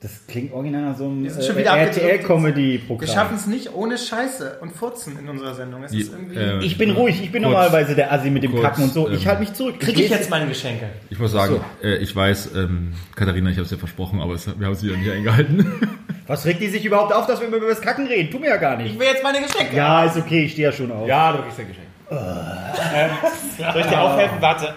das 0.00 0.26
klingt 0.26 0.52
original 0.54 0.82
nach 0.82 0.96
so 0.96 1.04
einem 1.04 1.26
äh, 1.26 1.28
wieder 1.56 1.72
abgedrückt. 1.72 1.96
Wir 1.96 2.02
RTL-Comedy-Programm. 2.12 3.08
schaffen 3.14 3.36
es 3.36 3.46
nicht 3.46 3.74
ohne 3.74 3.98
Scheiße 3.98 4.58
und 4.62 4.72
Furzen 4.72 5.18
in 5.18 5.28
unserer 5.28 5.54
Sendung. 5.54 5.82
Es 5.84 5.92
ist 5.92 6.12
irgendwie... 6.12 6.36
Äh, 6.36 6.58
Ich 6.64 6.78
bin 6.78 6.90
ruhig, 6.92 7.22
ich 7.22 7.30
bin 7.32 7.42
Kurz- 7.42 7.52
normalerweise 7.52 7.94
der 7.94 8.10
Assi 8.12 8.30
mit 8.30 8.42
dem 8.42 8.52
kurz, 8.52 8.62
Kacken 8.64 8.84
und 8.84 8.92
so. 8.94 9.08
Ich 9.10 9.22
ähm, 9.24 9.28
halte 9.28 9.40
mich 9.40 9.52
zurück. 9.52 9.78
Kriege 9.78 10.02
ich 10.02 10.08
lese- 10.08 10.14
jetzt 10.20 10.30
meine 10.30 10.46
Geschenke? 10.46 10.86
Ich 11.10 11.18
muss 11.18 11.32
sagen, 11.32 11.60
äh, 11.82 11.96
ich 11.96 12.14
weiß, 12.16 12.50
ähm, 12.56 12.94
Katharina, 13.14 13.50
ich 13.50 13.56
habe 13.56 13.64
es 13.64 13.68
dir 13.70 13.78
versprochen, 13.78 14.20
aber 14.20 14.34
es, 14.34 14.46
wir 14.46 14.66
haben 14.66 14.72
es 14.72 14.82
wieder 14.82 14.96
nicht 14.96 15.10
eingehalten. 15.10 15.66
Was 16.26 16.46
regt 16.46 16.62
die 16.62 16.68
sich 16.68 16.84
überhaupt 16.84 17.12
auf, 17.12 17.26
dass 17.26 17.40
wir 17.40 17.48
über 17.48 17.58
das 17.68 17.80
Kacken 17.80 18.06
reden? 18.06 18.30
Tu 18.30 18.38
mir 18.38 18.48
ja 18.50 18.56
gar 18.56 18.76
nicht. 18.76 18.92
Ich 18.94 18.98
will 18.98 19.06
jetzt 19.08 19.22
meine 19.24 19.40
Geschenke. 19.42 19.76
Ja, 19.76 20.04
ist 20.04 20.16
okay, 20.16 20.44
ich 20.44 20.52
stehe 20.52 20.68
ja 20.68 20.72
schon 20.72 20.92
auf. 20.92 21.06
ja, 21.08 21.32
du 21.32 21.42
kriegst 21.42 21.58
ein 21.58 21.66
Geschenk. 21.68 21.86
Soll 22.10 23.80
ich 23.80 23.86
dir 23.86 24.00
aufhelfen? 24.00 24.36
Warte. 24.40 24.74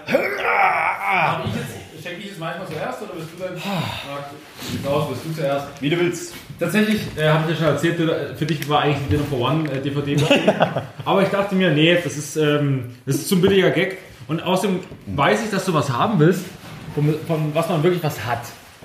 Schenke 2.02 2.20
ich 2.26 2.32
es 2.32 2.38
manchmal 2.38 2.66
zuerst 2.68 3.02
oder 3.02 3.12
bist 3.14 3.28
du 3.36 3.42
dann? 3.42 3.56
Klaus, 4.82 5.08
bist 5.08 5.22
du 5.24 5.34
zuerst? 5.34 5.66
Wie 5.80 5.90
du 5.90 5.98
willst. 5.98 6.34
Tatsächlich, 6.60 7.00
äh, 7.16 7.28
habe 7.28 7.44
ich 7.50 7.56
dir 7.56 7.64
schon 7.64 7.74
erzählt, 7.74 7.98
du- 7.98 8.34
für 8.36 8.46
dich 8.46 8.68
war 8.68 8.82
eigentlich 8.82 8.98
die 9.08 9.16
Dinner 9.16 9.24
for 9.28 9.40
One 9.40 9.70
äh, 9.72 9.80
DVD. 9.80 10.16
Aber 11.04 11.22
ich 11.22 11.28
dachte 11.30 11.54
mir, 11.54 11.70
nee, 11.70 11.98
das 12.02 12.16
ist, 12.16 12.36
ähm, 12.36 12.94
das 13.06 13.16
ist 13.16 13.28
zu 13.28 13.36
ein 13.36 13.40
billiger 13.40 13.70
Gag. 13.70 13.98
Und 14.28 14.42
außerdem 14.42 14.80
weiß 15.06 15.44
ich, 15.44 15.50
dass 15.50 15.64
du 15.64 15.74
was 15.74 15.90
haben 15.90 16.18
willst, 16.20 16.44
von, 16.94 17.14
von 17.26 17.54
was 17.54 17.68
man 17.68 17.82
wirklich 17.82 18.02
was 18.04 18.24
hat. 18.24 18.40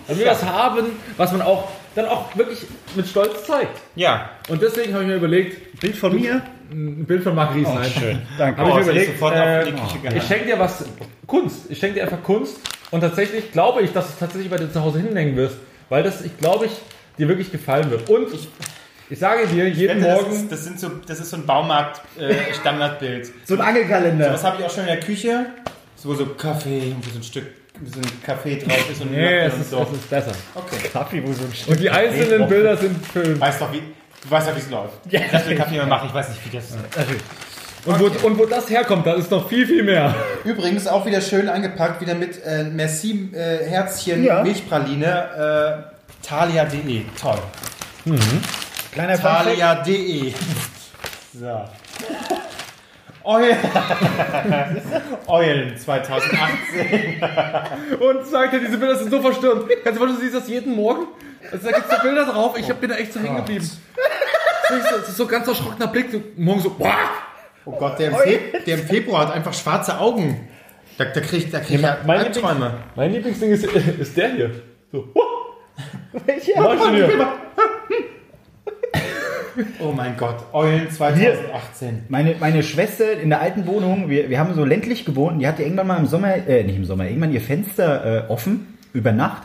Also 0.07 0.21
wir 0.21 0.31
was 0.31 0.43
haben, 0.43 0.85
was 1.17 1.31
man 1.31 1.41
auch 1.43 1.67
dann 1.95 2.05
auch 2.05 2.35
wirklich 2.35 2.59
mit 2.95 3.07
Stolz 3.07 3.45
zeigt. 3.45 3.77
Ja. 3.95 4.29
Und 4.49 4.61
deswegen 4.61 4.93
habe 4.93 5.03
ich 5.03 5.09
mir 5.09 5.15
überlegt, 5.15 5.79
Bild 5.79 5.95
von 5.95 6.15
mir? 6.15 6.41
ein 6.71 7.03
Bild 7.05 7.23
von 7.23 7.33
Marc 7.33 7.55
Ries, 7.55 7.67
Oh, 7.67 7.73
nein. 7.73 7.89
schön. 7.91 8.21
Danke. 8.37 8.61
Habe 8.61 8.69
ich 8.69 8.75
Oh, 8.75 8.77
mir 8.77 8.93
das 8.93 9.07
überlegt, 9.07 9.21
äh, 9.21 9.65
die 9.65 9.71
Küche 9.71 10.17
ich 10.17 10.23
schenke 10.23 10.45
dir 10.45 10.59
was, 10.59 10.85
Kunst. 11.25 11.61
Ich 11.69 11.79
schenke 11.79 11.95
dir 11.95 12.03
einfach 12.03 12.21
Kunst. 12.21 12.57
Und 12.91 13.01
tatsächlich 13.01 13.51
glaube 13.51 13.81
ich, 13.81 13.91
dass 13.91 14.09
es 14.09 14.17
tatsächlich 14.19 14.51
bei 14.51 14.57
dir 14.57 14.71
zu 14.71 14.81
Hause 14.83 14.99
hinhängen 14.99 15.35
wirst. 15.35 15.57
Weil 15.89 16.03
das, 16.03 16.21
ich 16.23 16.37
glaube 16.37 16.67
ich, 16.67 16.71
dir 17.17 17.27
wirklich 17.27 17.51
gefallen 17.51 17.89
wird. 17.89 18.07
Und 18.07 18.31
ich, 18.33 18.47
ich 19.09 19.17
sage 19.17 19.47
dir, 19.47 19.67
jeden 19.67 19.99
Das 20.03 20.21
Morgen... 20.21 20.35
ist, 20.35 20.51
das, 20.51 20.63
sind 20.63 20.79
so, 20.79 20.89
das 21.07 21.19
ist 21.19 21.31
so 21.31 21.37
ein 21.37 21.45
Baumarkt-Standardbild. 21.47 23.31
So 23.45 23.55
ein 23.55 23.61
Angelkalender. 23.61 24.31
Was 24.33 24.43
habe 24.43 24.57
ich 24.59 24.65
auch 24.65 24.71
schon 24.71 24.81
in 24.81 24.87
der 24.89 24.99
Küche? 24.99 25.47
So, 25.95 26.13
so 26.13 26.25
Kaffee, 26.27 26.95
wo 27.01 27.09
so 27.09 27.17
ein 27.17 27.23
Stück, 27.23 27.47
so 27.85 27.99
ein 27.99 28.23
Kaffee 28.25 28.57
drauf 28.57 28.89
ist 28.91 29.01
und 29.01 29.11
Nee, 29.11 29.39
es 29.39 29.53
ist, 29.55 29.69
so. 29.71 29.81
es 29.83 29.97
ist 29.97 30.09
besser. 30.09 30.31
Okay. 30.55 30.89
Kaffee, 30.91 31.23
wo 31.25 31.31
so 31.33 31.43
ein 31.43 31.53
Stück 31.53 31.69
Und 31.69 31.79
die 31.79 31.89
einzelnen 31.89 32.39
drauf 32.39 32.49
Bilder 32.49 32.77
sind 32.77 32.97
schön. 33.13 33.39
Weißt 33.39 33.61
doch, 33.61 33.71
wie, 33.73 33.79
du 34.23 34.29
weißt 34.31 34.47
doch, 34.49 34.55
wie 34.55 34.59
es 34.59 34.69
läuft. 34.69 34.93
Ja. 35.09 35.21
Ich 35.21 35.47
will 35.47 35.55
Kaffee 35.57 35.77
mal 35.77 35.85
machen, 35.87 36.07
ich 36.09 36.13
weiß 36.13 36.29
nicht, 36.29 36.45
wie 36.45 36.55
das 36.57 36.65
ist. 36.65 36.77
Und, 37.85 37.97
wo, 37.99 38.27
und 38.27 38.37
wo 38.37 38.45
das 38.45 38.69
herkommt, 38.69 39.07
da 39.07 39.13
ist 39.13 39.31
noch 39.31 39.47
viel, 39.47 39.65
viel 39.65 39.83
mehr. 39.83 40.13
Übrigens 40.43 40.85
auch 40.85 41.05
wieder 41.05 41.21
schön 41.21 41.47
eingepackt, 41.47 42.01
wieder 42.01 42.13
mit 42.13 42.43
äh, 42.43 42.65
Merci 42.65 43.29
äh, 43.33 43.65
Herzchen 43.69 44.23
Ja. 44.23 44.43
Milchpraline. 44.43 45.85
Äh, 45.87 46.25
Thalia.de. 46.27 47.05
Toll. 47.19 47.39
Kleiner 48.91 49.13
Funfact. 49.15 49.45
Thalia.de. 49.45 50.33
So. 51.33 51.65
Eulen. 53.23 53.57
Eulen 55.27 55.77
2018. 55.77 57.21
Und 57.99 58.25
sagt 58.25 58.53
er, 58.53 58.59
diese 58.59 58.77
Bilder 58.77 58.95
sind 58.95 59.11
so 59.11 59.21
verstörend. 59.21 59.65
Kannst 59.83 59.99
du 59.99 60.05
vorstellen, 60.05 60.15
du 60.15 60.21
siehst 60.21 60.35
das 60.35 60.47
jeden 60.49 60.75
Morgen? 60.75 61.07
Also, 61.51 61.69
da 61.69 61.75
gibt 61.77 61.89
es 61.91 61.97
so 61.97 62.01
Bilder 62.01 62.25
drauf. 62.25 62.57
Ich 62.57 62.69
hab- 62.69 62.79
bin 62.81 62.89
da 62.89 62.95
echt 62.95 63.13
so 63.13 63.19
hängen 63.19 63.37
geblieben. 63.37 63.69
Das 64.69 65.09
ist 65.09 65.17
so- 65.17 65.23
ein 65.23 65.29
ganz 65.29 65.47
erschrockener 65.47 65.87
Blick. 65.87 66.11
So, 66.11 66.21
morgen 66.37 66.59
so, 66.61 66.69
boah! 66.71 66.93
Oh 67.65 67.71
Gott, 67.71 67.99
der 67.99 68.11
im, 68.11 68.15
Fe 68.17 68.39
der 68.65 68.75
im 68.79 68.85
Februar 68.87 69.27
hat 69.27 69.33
einfach 69.35 69.53
schwarze 69.53 69.99
Augen. 69.99 70.47
Da, 70.97 71.05
da 71.05 71.21
krieg 71.21 71.45
ich 71.45 71.51
da 71.51 71.59
krieg 71.59 71.75
ich 71.77 71.81
ja, 71.81 71.97
mein, 72.05 72.19
Albträume. 72.19 72.65
Lieblings, 72.65 72.95
mein 72.95 73.11
Lieblingsding 73.13 73.51
ist, 73.51 73.63
ist 73.99 74.17
der 74.17 74.29
hier. 74.33 74.51
So, 74.91 75.07
huh, 75.13 75.21
Welcher? 76.25 76.61
mach 76.61 76.73
ich 76.73 76.81
denn 76.81 76.95
hier? 76.95 77.27
Oh 79.79 79.91
mein 79.91 80.17
Gott, 80.17 80.37
Eulen 80.53 80.89
2018. 80.89 82.03
Meine, 82.09 82.35
meine 82.39 82.63
Schwester 82.63 83.19
in 83.19 83.29
der 83.29 83.41
alten 83.41 83.67
Wohnung, 83.67 84.09
wir, 84.09 84.29
wir 84.29 84.39
haben 84.39 84.53
so 84.53 84.65
ländlich 84.65 85.05
gewohnt, 85.05 85.41
die 85.41 85.47
hatte 85.47 85.63
irgendwann 85.63 85.87
mal 85.87 85.97
im 85.97 86.05
Sommer, 86.05 86.35
äh, 86.47 86.63
nicht 86.63 86.77
im 86.77 86.85
Sommer, 86.85 87.05
irgendwann 87.05 87.33
ihr 87.33 87.41
Fenster 87.41 88.27
äh, 88.27 88.31
offen, 88.31 88.77
über 88.93 89.11
Nacht, 89.11 89.43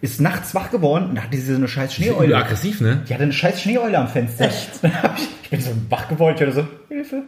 ist 0.00 0.20
nachts 0.20 0.54
wach 0.54 0.70
geworden 0.70 1.10
und 1.10 1.14
da 1.16 1.22
hatte 1.22 1.36
sie 1.36 1.52
so 1.52 1.56
eine 1.56 1.68
scheiß 1.68 1.94
Schneeeule. 1.94 2.36
aggressiv, 2.36 2.80
ne? 2.80 3.02
Die 3.08 3.14
hatte 3.14 3.22
eine 3.24 3.32
scheiß 3.32 3.62
Schneeeule 3.62 3.98
am 3.98 4.08
Fenster. 4.08 4.46
Echt? 4.46 4.80
ich 5.42 5.50
bin 5.50 5.60
so 5.60 5.70
wach 5.88 6.08
geworden, 6.08 6.34
ich 6.36 6.42
hatte 6.42 6.52
so, 6.52 6.66
Hilfe, 6.88 7.22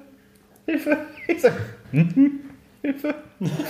Hilfe. 0.66 0.96
Ich 1.26 1.40
so, 1.40 1.48
Hilfe. 2.84 3.14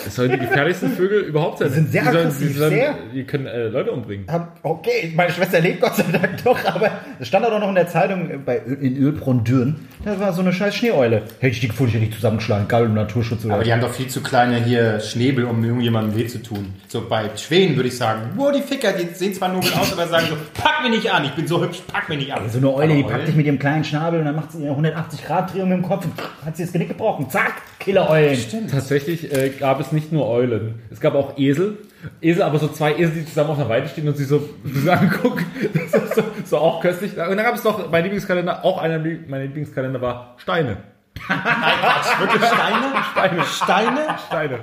Das 0.05 0.17
sollen 0.17 0.33
die 0.33 0.39
gefährlichsten 0.39 0.91
Vögel 0.91 1.21
überhaupt 1.21 1.59
sein. 1.59 1.69
Die 1.69 1.75
sind 1.75 1.93
sehr 1.93 2.03
die 2.03 2.09
sollen, 2.09 2.27
aggressiv, 2.27 2.49
die, 2.49 2.55
sollen, 2.55 2.71
sehr. 2.71 2.95
die 3.15 3.25
können 3.25 3.47
äh, 3.47 3.69
Leute 3.69 3.93
umbringen. 3.93 4.27
Okay, 4.63 5.13
meine 5.15 5.31
Schwester 5.31 5.61
lebt 5.61 5.81
Gott 5.81 5.95
sei 5.95 6.05
Dank 6.11 6.43
doch, 6.43 6.65
aber 6.65 6.91
es 7.21 7.29
stand 7.29 7.47
auch 7.47 7.61
noch 7.61 7.69
in 7.69 7.77
der 7.77 7.87
Zeitung 7.87 8.29
äh, 8.29 8.39
bei, 8.39 8.57
in 8.57 8.97
Ölbronn-Düren, 8.97 9.89
da 10.05 10.21
war 10.21 10.33
so 10.33 10.43
eine 10.43 10.53
scheiß 10.53 10.75
Schneeeule. 10.75 11.23
Hätte 11.39 11.55
ich 11.55 11.61
die 11.61 11.69
gefunden, 11.69 11.95
ich 11.95 12.01
hätte 12.01 12.11
die 12.11 12.17
zusammengeschlagen, 12.17 12.67
egal 12.67 12.87
um 12.87 12.95
Naturschutz 12.95 13.45
oder 13.45 13.55
Aber 13.55 13.65
die 13.65 13.73
haben 13.73 13.81
doch 13.81 13.93
viel 13.93 14.09
zu 14.09 14.23
kleine 14.23 14.63
hier 14.63 15.01
Schnäbel, 15.01 15.45
um 15.45 15.65
irgendjemandem 15.65 16.17
weh 16.17 16.27
zu 16.27 16.43
tun. 16.43 16.75
So 16.89 17.09
bei 17.09 17.31
Schwänen 17.37 17.77
würde 17.77 17.89
ich 17.89 17.97
sagen, 17.97 18.31
wow, 18.37 18.53
die 18.53 18.63
Ficker, 18.63 18.93
die 18.93 19.15
sehen 19.15 19.35
zwar 19.35 19.49
nobel 19.49 19.73
aus, 19.73 19.93
aber 19.93 20.07
sagen 20.07 20.27
so, 20.29 20.37
pack 20.55 20.83
mich 20.83 20.93
nicht 20.93 21.13
an, 21.13 21.25
ich 21.25 21.33
bin 21.33 21.47
so 21.47 21.63
hübsch, 21.63 21.83
pack 21.87 22.09
mich 22.09 22.19
nicht 22.19 22.35
an. 22.35 22.49
So 22.51 22.59
eine 22.59 22.73
Eule, 22.73 22.95
die 22.95 23.05
Aber 23.05 23.13
packt 23.13 23.29
dich 23.29 23.35
mit 23.35 23.47
ihrem 23.47 23.59
kleinen 23.59 23.85
Schnabel 23.85 24.21
und 24.21 24.27
dann 24.27 24.37
macht 24.37 24.53
sie 24.53 24.63
ihre 24.63 24.75
180-Grad-Drehung 24.75 25.73
im 25.73 25.83
Kopf 25.83 26.05
und 26.05 26.13
hat 26.45 26.57
sie 26.57 26.65
das 26.65 26.73
Genick 26.73 26.89
gebrochen. 26.89 27.31
Zack, 27.31 27.63
Killer-Eulen. 27.81 28.39
Tatsächlich 28.71 29.33
äh, 29.33 29.51
gab 29.51 29.81
es 29.81 29.93
nicht 29.93 30.13
nur 30.13 30.29
Eulen. 30.29 30.75
Es 30.91 31.01
gab 31.01 31.15
auch 31.15 31.39
Esel. 31.39 31.79
Esel, 32.21 32.43
aber 32.43 32.59
so 32.59 32.69
zwei 32.69 32.95
Esel, 32.95 33.11
die 33.13 33.27
zusammen 33.27 33.51
auf 33.51 33.59
einer 33.59 33.69
Weide 33.69 33.89
stehen 33.89 34.09
und 34.09 34.17
sich 34.17 34.29
so, 34.29 34.49
so 34.65 34.91
angucken. 34.91 35.45
Das 35.93 36.03
ist 36.03 36.15
so, 36.15 36.23
so 36.45 36.59
auch 36.59 36.81
köstlich. 36.81 37.13
Und 37.13 37.37
dann 37.37 37.45
gab 37.45 37.55
es 37.55 37.65
noch 37.65 37.91
mein 37.91 38.03
Lieblingskalender, 38.03 38.65
auch 38.65 38.79
einer 38.79 38.99
meiner 38.99 39.45
Lieblingskalender 39.45 40.01
war 40.01 40.35
Steine. 40.39 40.79
Wirklich 41.15 42.45
Steine? 42.45 42.93
Steine. 43.13 43.45
Steine? 43.45 44.19
Steine. 44.27 44.61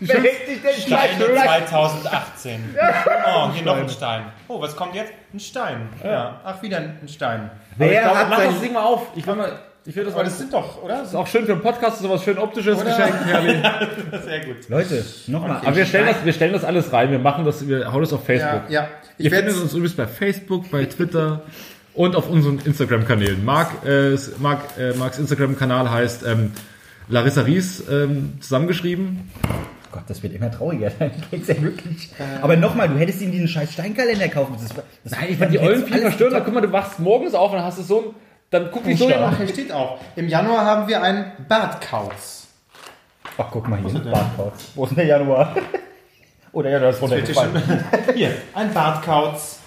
Wer 0.00 0.20
hält 0.20 0.46
sich 0.46 0.62
denn 0.62 0.74
Steine 0.74 1.34
2018. 1.34 2.76
Oh, 3.26 3.50
hier 3.52 3.64
noch 3.64 3.76
ein 3.76 3.88
Stein. 3.88 4.24
Oh, 4.48 4.60
was 4.60 4.76
kommt 4.76 4.94
jetzt? 4.94 5.12
Ein 5.32 5.40
Stein. 5.40 5.88
Ja. 6.02 6.40
Ach, 6.44 6.60
wieder 6.62 6.78
ein 6.78 7.08
Stein. 7.08 7.50
Wer 7.76 8.04
hat 8.04 8.28
mach 8.28 8.38
sein... 8.38 8.50
das 8.50 8.60
Ding 8.60 8.72
mal 8.72 8.84
auf. 8.84 9.08
Ich 9.14 9.26
will 9.26 9.36
mal, 9.36 9.58
ich 9.86 9.94
will 9.96 10.04
das 10.04 10.14
mal, 10.14 10.20
Aber 10.20 10.24
das 10.24 10.32
das 10.34 10.40
sind 10.40 10.52
doch, 10.52 10.82
oder? 10.82 11.02
ist 11.02 11.14
auch 11.14 11.26
schön 11.26 11.44
für 11.44 11.52
einen 11.52 11.60
Podcast, 11.60 12.00
sowas 12.00 12.24
schön 12.24 12.38
optisches 12.38 12.80
Oder? 12.80 12.90
Geschenk. 12.90 13.14
Herrlich. 13.26 13.56
Sehr 14.24 14.40
gut. 14.46 14.68
Leute, 14.68 15.04
nochmal. 15.26 15.60
Aber 15.64 15.76
wir 15.76 15.84
stellen, 15.84 16.06
das, 16.06 16.24
wir 16.24 16.32
stellen 16.32 16.52
das 16.52 16.64
alles 16.64 16.92
rein. 16.92 17.10
Wir 17.10 17.18
machen 17.18 17.44
das, 17.44 17.68
wir 17.68 17.92
hauen 17.92 18.00
das 18.00 18.12
auf 18.12 18.24
Facebook. 18.24 18.62
Ja, 18.68 18.82
ja. 18.82 18.88
Ich 19.18 19.26
Ihr 19.26 19.30
findet 19.30 19.56
uns 19.56 19.72
übrigens 19.72 19.94
bei 19.94 20.06
Facebook, 20.06 20.70
bei 20.70 20.86
Twitter 20.86 21.42
und 21.92 22.16
auf 22.16 22.28
unseren 22.28 22.58
Instagram-Kanälen. 22.60 23.44
Marc, 23.44 23.84
äh, 23.86 24.16
Marc, 24.38 24.60
äh, 24.78 24.94
Marks 24.94 25.18
Instagram-Kanal 25.18 25.90
heißt 25.90 26.24
ähm, 26.26 26.52
Larissa 27.08 27.42
Ries 27.42 27.84
ähm, 27.90 28.34
zusammengeschrieben. 28.40 29.30
Gott, 29.92 30.02
das 30.08 30.22
wird 30.22 30.34
immer 30.34 30.50
trauriger. 30.50 30.90
Dann 30.98 31.12
geht's 31.30 31.46
ja 31.48 31.60
wirklich. 31.62 32.10
Aber 32.42 32.56
nochmal, 32.56 32.88
du 32.88 32.96
hättest 32.96 33.22
ihm 33.22 33.30
diesen 33.30 33.46
scheiß 33.46 33.72
Steinkalender 33.72 34.28
kaufen 34.28 34.52
müssen. 34.52 34.68
Das, 34.74 34.84
das 35.04 35.12
Nein, 35.12 35.28
ich 35.30 35.38
fand 35.38 35.52
die 35.52 35.60
Eulen 35.60 35.86
viel 35.86 36.00
verstörender. 36.00 36.40
Guck 36.40 36.54
mal, 36.54 36.60
du 36.62 36.72
wachst 36.72 36.98
morgens 36.98 37.34
auf 37.34 37.52
und 37.52 37.62
hast 37.62 37.86
so 37.86 38.00
ein, 38.00 38.04
dann 38.50 38.70
guck 38.72 38.84
dich 38.84 38.98
so 38.98 39.10
Ach, 39.12 39.36
hier 39.36 39.48
steht 39.48 39.72
auch. 39.72 39.98
Im 40.16 40.28
Januar 40.28 40.64
haben 40.64 40.88
wir 40.88 41.02
einen 41.02 41.32
Bartkauz. 41.48 42.46
Ach, 43.36 43.46
guck 43.50 43.68
mal 43.68 43.78
hier, 43.80 43.98
Bartkauz. 44.00 44.70
Wo 44.74 44.84
ist 44.86 44.96
der 44.96 45.06
Januar? 45.06 45.54
Oder 46.52 46.70
ja, 46.70 46.78
das 46.78 46.96
ist 46.96 47.02
runtergefallen. 47.02 47.52
Hier, 48.14 48.30
ein 48.54 48.72
Bartkauz. 48.72 49.58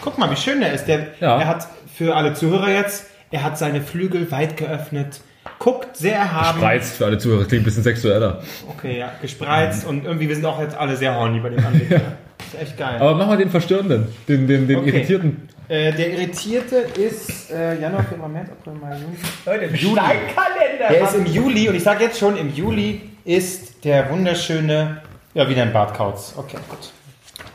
Guck 0.00 0.18
mal, 0.18 0.28
wie 0.32 0.36
schön 0.36 0.58
der 0.60 0.72
ist. 0.72 0.86
Der, 0.86 1.06
Ja. 1.20 1.38
Er 1.38 1.46
hat 1.46 1.68
für 1.94 2.16
alle 2.16 2.34
Zuhörer 2.34 2.70
jetzt, 2.70 3.06
er 3.30 3.44
hat 3.44 3.56
seine 3.56 3.80
Flügel 3.80 4.32
weit 4.32 4.56
geöffnet, 4.56 5.20
guckt 5.60 5.96
sehr 5.96 6.16
erhaben. 6.16 6.58
Spreizt 6.58 6.96
für 6.96 7.06
alle 7.06 7.18
Zuhörer, 7.18 7.44
klingt 7.44 7.62
ein 7.62 7.64
bisschen 7.66 7.84
sexueller. 7.84 8.42
Okay, 8.68 8.98
ja, 8.98 9.12
gespreizt 9.22 9.86
und 9.86 10.04
irgendwie, 10.04 10.28
wir 10.28 10.34
sind 10.34 10.44
auch 10.44 10.58
jetzt 10.60 10.76
alle 10.76 10.96
sehr 10.96 11.14
horny 11.14 11.38
bei 11.38 11.50
dem 11.50 11.64
Anblick. 11.64 12.00
Das 12.36 12.48
ist 12.62 12.68
echt 12.70 12.78
geil. 12.78 12.96
Aber 13.00 13.14
mach 13.14 13.28
mal 13.28 13.36
den 13.36 13.48
Verstörenden, 13.48 14.08
den, 14.28 14.46
den, 14.48 14.66
den 14.66 14.78
Okay. 14.80 14.88
Irritierten. 14.90 15.48
Äh, 15.68 15.92
der 15.92 16.12
Irritierte 16.12 16.76
ist 16.76 17.50
äh, 17.50 17.80
Januar, 17.80 18.04
Februar, 18.04 18.28
März, 18.28 18.50
April, 18.50 18.74
Mai, 18.74 18.98
Juni. 18.98 19.16
Leute, 19.46 19.76
Steinkalender! 19.76 20.88
Der 20.90 21.00
ist 21.02 21.14
im 21.14 21.26
Juli 21.26 21.68
und 21.68 21.74
ich 21.74 21.82
sage 21.82 22.04
jetzt 22.04 22.18
schon, 22.18 22.36
im 22.36 22.52
Juli 22.52 23.00
ist 23.24 23.82
der 23.84 24.10
wunderschöne, 24.10 25.02
ja, 25.32 25.48
wieder 25.48 25.62
ein 25.62 25.72
Bartkauz. 25.72 26.34
Okay, 26.36 26.58
gut. 26.68 26.92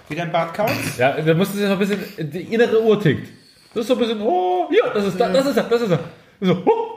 Wieder 0.08 0.24
ein 0.24 0.32
Bartkauz? 0.32 0.98
Ja, 0.98 1.22
da 1.22 1.34
musst 1.36 1.54
du 1.54 1.60
sich 1.60 1.68
noch 1.68 1.80
ein 1.80 1.88
bisschen, 1.88 2.32
die 2.32 2.54
innere 2.54 2.82
Uhr 2.82 3.00
tickt. 3.00 3.30
Das 3.76 3.82
ist 3.82 3.88
so 3.88 3.94
ein 3.94 4.00
bisschen, 4.00 4.22
oh, 4.22 4.68
ja, 4.72 4.92
das 4.92 5.06
ist, 5.06 5.20
da, 5.20 5.30
das 5.30 5.46
ist 5.46 5.58
er, 5.58 5.64
das 5.64 5.82
ist 5.82 5.92
er. 5.92 6.00
So, 6.42 6.64
oh. 6.66 6.90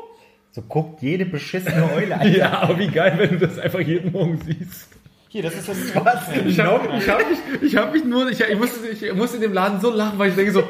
So 0.52 0.62
guckt 0.62 1.02
jede 1.02 1.26
beschissene 1.26 1.90
Eule 1.94 2.18
an. 2.18 2.32
Ja, 2.34 2.62
aber 2.62 2.78
wie 2.78 2.88
geil, 2.88 3.14
wenn 3.16 3.38
du 3.38 3.46
das 3.46 3.58
einfach 3.58 3.80
jeden 3.80 4.12
Morgen 4.12 4.40
siehst. 4.44 4.88
Hier, 5.32 5.42
das 5.42 5.54
ist 5.54 5.66
das. 5.66 5.78
Ich 5.78 5.94
habe 5.96 6.10
ich 6.46 7.08
hab 7.08 7.18
mich, 7.18 7.62
ich 7.62 7.76
hab 7.76 7.90
mich 7.94 8.04
nur, 8.04 8.28
ich, 8.30 8.38
ich, 8.38 8.58
musste, 8.58 8.86
ich 8.86 9.14
musste 9.14 9.36
in 9.36 9.42
dem 9.42 9.54
Laden 9.54 9.80
so 9.80 9.88
lachen, 9.88 10.18
weil 10.18 10.28
ich 10.28 10.34
denke 10.34 10.52
so, 10.52 10.62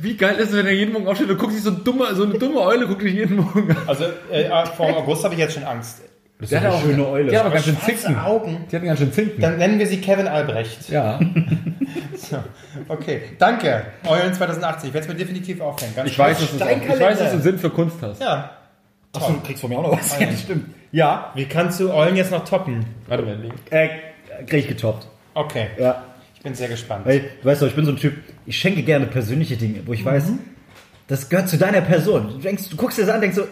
wie 0.00 0.16
geil 0.16 0.36
ist 0.36 0.52
es, 0.52 0.56
wenn 0.56 0.64
er 0.64 0.72
jeden 0.72 0.94
Morgen 0.94 1.06
aufsteht 1.06 1.28
und 1.28 1.36
guckt 1.36 1.52
sich 1.52 1.62
so 1.62 1.70
dumme, 1.70 2.14
so 2.14 2.24
eine 2.24 2.38
dumme 2.38 2.60
Eule 2.60 2.86
guckt 2.86 3.02
dich 3.02 3.12
jeden 3.12 3.36
Morgen 3.36 3.70
an. 3.72 3.76
Also 3.86 4.04
äh, 4.32 4.48
vor 4.74 4.86
August 4.96 5.24
habe 5.24 5.34
ich 5.34 5.40
jetzt 5.40 5.52
schon 5.52 5.64
Angst. 5.64 6.00
Das 6.40 6.50
ist 6.50 6.56
eine 6.56 6.80
schöne 6.80 7.06
Eule. 7.06 7.30
Die 7.30 7.36
hat 7.36 7.44
aber 7.44 7.52
ganz 7.54 7.66
schön 7.66 7.78
Zinken. 7.78 8.18
Augen. 8.18 8.64
Die 8.72 8.76
hat 8.76 8.84
ganz 8.84 8.98
schön 9.00 9.12
Zinken. 9.12 9.42
Dann 9.42 9.58
nennen 9.58 9.78
wir 9.78 9.86
sie 9.86 10.00
Kevin 10.00 10.28
Albrecht. 10.28 10.88
ja. 10.88 11.20
So, 12.16 12.38
okay, 12.88 13.20
danke. 13.38 13.84
Eulen 14.06 14.32
2018. 14.32 14.88
Ich 14.88 14.94
werde 14.94 15.06
es 15.06 15.12
mir 15.12 15.18
definitiv 15.18 15.60
aufhängen. 15.60 15.94
Ganz 15.94 16.10
Ich 16.10 16.18
weiß, 16.18 16.38
dass 16.38 16.50
du, 16.50 16.56
ich 16.56 17.00
weiß, 17.00 17.18
dass 17.18 17.32
du 17.32 17.40
Sinn 17.40 17.58
für 17.58 17.68
Kunst 17.70 17.96
hast. 18.00 18.22
Ja. 18.22 18.50
Achso, 19.12 19.32
du 19.32 19.40
kriegst 19.40 19.60
von 19.60 19.68
mir 19.70 19.78
auch 19.78 19.82
noch 19.90 19.98
was. 19.98 20.18
Ja, 20.20 20.28
stimmt. 20.32 20.74
Ja, 20.94 21.32
Wie 21.34 21.44
kannst 21.46 21.80
du 21.80 21.92
Eulen 21.92 22.14
jetzt 22.14 22.30
noch 22.30 22.44
toppen? 22.44 22.84
Warte 23.08 23.24
mal, 23.24 23.34
Link. 23.36 23.54
äh, 23.70 23.88
krieg 24.46 24.60
ich 24.60 24.68
getoppt. 24.68 25.08
Okay, 25.34 25.66
Ja. 25.76 26.04
ich 26.36 26.42
bin 26.42 26.54
sehr 26.54 26.68
gespannt. 26.68 27.04
Weil, 27.04 27.20
du 27.42 27.48
weißt 27.48 27.62
doch, 27.62 27.66
ich 27.66 27.74
bin 27.74 27.84
so 27.84 27.90
ein 27.90 27.96
Typ, 27.96 28.14
ich 28.46 28.56
schenke 28.56 28.82
gerne 28.84 29.06
persönliche 29.06 29.56
Dinge, 29.56 29.80
wo 29.86 29.92
ich 29.92 30.04
weiß, 30.04 30.30
das 31.08 31.28
gehört 31.28 31.48
zu 31.48 31.58
deiner 31.58 31.80
Person. 31.80 32.28
Du, 32.28 32.38
denkst, 32.38 32.68
du 32.70 32.76
guckst 32.76 32.96
dir 32.98 33.06
das 33.06 33.12
an, 33.14 33.20
denkst 33.20 33.36
so, 33.36 33.42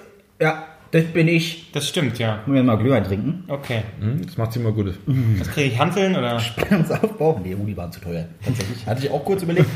ja, 0.40 0.66
das 0.92 1.02
bin 1.06 1.26
ich. 1.26 1.72
Das 1.72 1.88
stimmt, 1.88 2.18
ja. 2.20 2.40
Wollen 2.46 2.54
wir 2.56 2.62
mal 2.62 2.76
Glühwein 2.78 3.02
trinken? 3.02 3.42
Okay. 3.48 3.82
Hm, 3.98 4.24
Das 4.24 4.36
macht 4.36 4.52
sie 4.52 4.60
immer 4.60 4.70
gut. 4.70 4.94
Was 5.38 5.50
kriege 5.50 5.70
ich? 5.72 5.78
Hanteln 5.80 6.14
oder? 6.14 6.40
uns 6.70 6.90
aufbauen? 6.92 7.40
Nee, 7.42 7.54
Uni 7.54 7.76
waren 7.76 7.90
zu 7.90 8.00
teuer. 8.00 8.26
Tatsächlich. 8.44 8.86
Hatte 8.86 9.04
ich 9.04 9.10
auch 9.10 9.24
kurz 9.24 9.42
überlegt. 9.42 9.66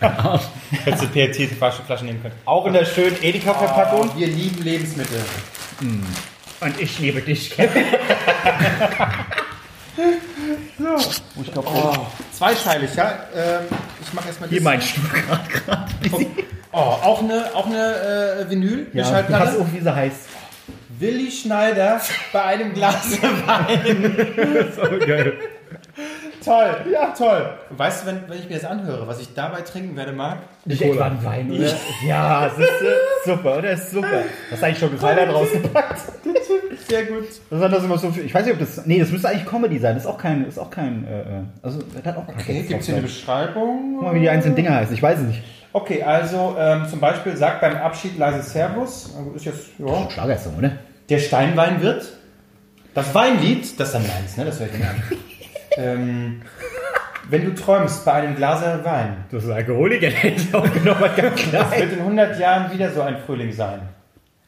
Hättest 0.84 1.04
du 1.04 1.08
PET-Flaschen 1.08 2.06
nehmen 2.06 2.20
können. 2.20 2.34
Auch 2.44 2.66
in 2.66 2.74
der 2.74 2.84
schönen 2.84 3.16
Edeka-Verpackung. 3.22 4.10
wir 4.18 4.26
lieben 4.26 4.62
Lebensmittel. 4.62 5.20
Und 6.62 6.80
ich 6.80 6.98
liebe 6.98 7.20
dich, 7.20 7.50
Kevin. 7.50 7.84
Ich 11.40 11.52
glaube, 11.52 11.68
Oh, 11.70 11.94
zweiteilig, 12.32 12.94
ja. 12.94 13.26
Ähm, 13.36 13.64
ich 14.00 14.12
mache 14.14 14.28
erstmal 14.28 14.48
hier 14.48 14.58
das. 14.58 14.64
mein 14.64 14.80
Stuhl 14.80 15.04
gerade. 15.10 15.48
gerade. 15.48 16.26
Oh, 16.72 16.78
auch 16.78 17.22
eine, 17.22 17.44
auch 17.54 17.66
eine 17.66 18.40
äh, 18.46 18.50
Vinyl. 18.50 18.86
Ja, 18.94 19.04
Schallplatte. 19.04 19.44
pass 19.44 19.56
auf, 19.58 19.66
wie 19.72 19.80
sie 19.80 19.94
heißt. 19.94 20.20
Willi 20.98 21.30
Schneider 21.30 22.00
bei 22.32 22.42
einem 22.42 22.72
Glas 22.72 23.20
Wein. 23.20 24.72
So 24.74 24.82
geil. 25.06 25.34
Toll, 26.44 26.76
ja, 26.92 27.14
toll. 27.16 27.50
Weißt 27.70 28.02
du, 28.02 28.06
wenn, 28.06 28.28
wenn 28.28 28.38
ich 28.38 28.48
mir 28.48 28.56
das 28.56 28.64
anhöre, 28.64 29.06
was 29.06 29.20
ich 29.20 29.34
dabei 29.34 29.62
trinken 29.62 29.96
werde, 29.96 30.12
Marc? 30.12 30.38
Nicht 30.64 30.82
etwa 30.82 31.06
ein 31.06 31.24
Wein, 31.24 31.50
oder? 31.50 31.72
Ja, 32.06 32.46
es 32.46 32.58
ist 32.58 32.82
äh, 32.82 32.94
super, 33.24 33.58
oder? 33.58 33.70
Es 33.70 33.84
ist 33.84 33.92
super. 33.92 34.22
Das 34.50 34.58
ist 34.58 34.64
eigentlich 34.64 34.78
schon 34.78 34.92
das 34.92 35.02
Highlight 35.02 35.32
rausgepackt. 35.32 36.00
Sehr 36.88 37.04
gut. 37.06 37.24
Das 37.50 37.60
ist 37.60 37.72
das 37.72 37.84
immer 37.84 37.98
so 37.98 38.10
viel. 38.10 38.24
Ich 38.24 38.34
weiß 38.34 38.44
nicht, 38.44 38.54
ob 38.54 38.60
das. 38.60 38.84
Nee, 38.86 38.98
das 38.98 39.10
müsste 39.10 39.28
eigentlich 39.28 39.46
Comedy 39.46 39.78
sein. 39.78 39.94
Das 39.94 40.04
ist 40.04 40.10
auch 40.10 40.18
kein. 40.18 40.46
Ist 40.46 40.58
auch 40.58 40.70
kein 40.70 41.06
äh, 41.06 41.20
äh, 41.20 41.24
also, 41.62 41.80
das 41.94 42.04
hat 42.04 42.16
auch 42.16 42.26
kein 42.26 42.36
Okay, 42.36 42.62
gibt 42.62 42.80
es 42.80 42.86
hier 42.86 42.96
eine 42.96 43.02
Beschreibung? 43.02 43.94
Guck 43.96 44.08
mal, 44.08 44.14
wie 44.14 44.20
die 44.20 44.28
einzelnen 44.28 44.56
Dinger 44.56 44.74
heißen. 44.74 44.94
Ich 44.94 45.02
weiß 45.02 45.20
es 45.20 45.24
nicht. 45.24 45.42
Okay, 45.72 46.02
also 46.02 46.54
ähm, 46.58 46.86
zum 46.88 47.00
Beispiel 47.00 47.36
sagt 47.36 47.60
beim 47.62 47.76
Abschied 47.76 48.18
leise 48.18 48.42
Servus. 48.42 49.14
Also 49.16 49.30
Ist 49.32 49.44
jetzt, 49.46 49.68
ja. 49.78 50.10
Schlagersong, 50.10 50.58
oder? 50.58 50.72
Der 51.08 51.18
Steinwein 51.18 51.80
wird. 51.80 52.04
Das 52.94 53.14
Weinlied, 53.14 53.80
das 53.80 53.88
ist 53.88 53.94
dann 53.94 54.06
meins, 54.06 54.36
ne? 54.36 54.44
Das 54.44 54.60
höre 54.60 54.66
ich 54.66 54.78
mir 54.78 54.90
an. 54.90 55.02
Ähm, 55.76 56.42
wenn 57.28 57.44
du 57.44 57.54
träumst 57.54 58.04
bei 58.04 58.12
einem 58.12 58.34
Glas 58.36 58.62
Wein, 58.84 59.24
Das 59.30 59.44
ist 59.44 59.50
Alkoholiker, 59.50 60.08
hätte 60.08 60.56
auch 60.56 60.70
genommen, 60.72 61.10
ganz 61.16 61.36
klar. 61.36 61.70
wird 61.76 61.92
in 61.92 61.98
100 62.00 62.38
Jahren 62.38 62.72
wieder 62.72 62.90
so 62.90 63.02
ein 63.02 63.16
Frühling 63.24 63.52
sein. 63.52 63.80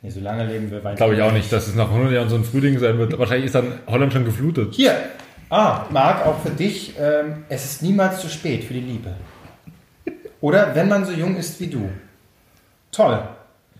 Nee, 0.02 0.10
so 0.10 0.20
lange 0.20 0.44
leben 0.44 0.70
wir 0.70 0.82
Wein. 0.84 0.96
Glaube 0.96 1.14
ich 1.14 1.22
auch 1.22 1.32
nicht, 1.32 1.50
dass 1.52 1.66
es 1.66 1.74
nach 1.74 1.88
100 1.88 2.12
Jahren 2.12 2.28
so 2.28 2.36
ein 2.36 2.44
Frühling 2.44 2.78
sein 2.78 2.98
wird. 2.98 3.18
Wahrscheinlich 3.18 3.46
ist 3.46 3.54
dann 3.54 3.78
Holland 3.86 4.12
schon 4.12 4.24
geflutet. 4.24 4.74
Hier, 4.74 4.94
ah, 5.50 5.86
Marc, 5.90 6.26
auch 6.26 6.40
für 6.40 6.50
dich, 6.50 6.94
ähm, 7.00 7.44
es 7.48 7.64
ist 7.64 7.82
niemals 7.82 8.20
zu 8.20 8.28
spät 8.28 8.64
für 8.64 8.74
die 8.74 8.80
Liebe. 8.80 9.10
Oder 10.40 10.74
wenn 10.74 10.88
man 10.88 11.06
so 11.06 11.12
jung 11.12 11.36
ist 11.36 11.58
wie 11.60 11.68
du. 11.68 11.88
Toll. 12.92 13.18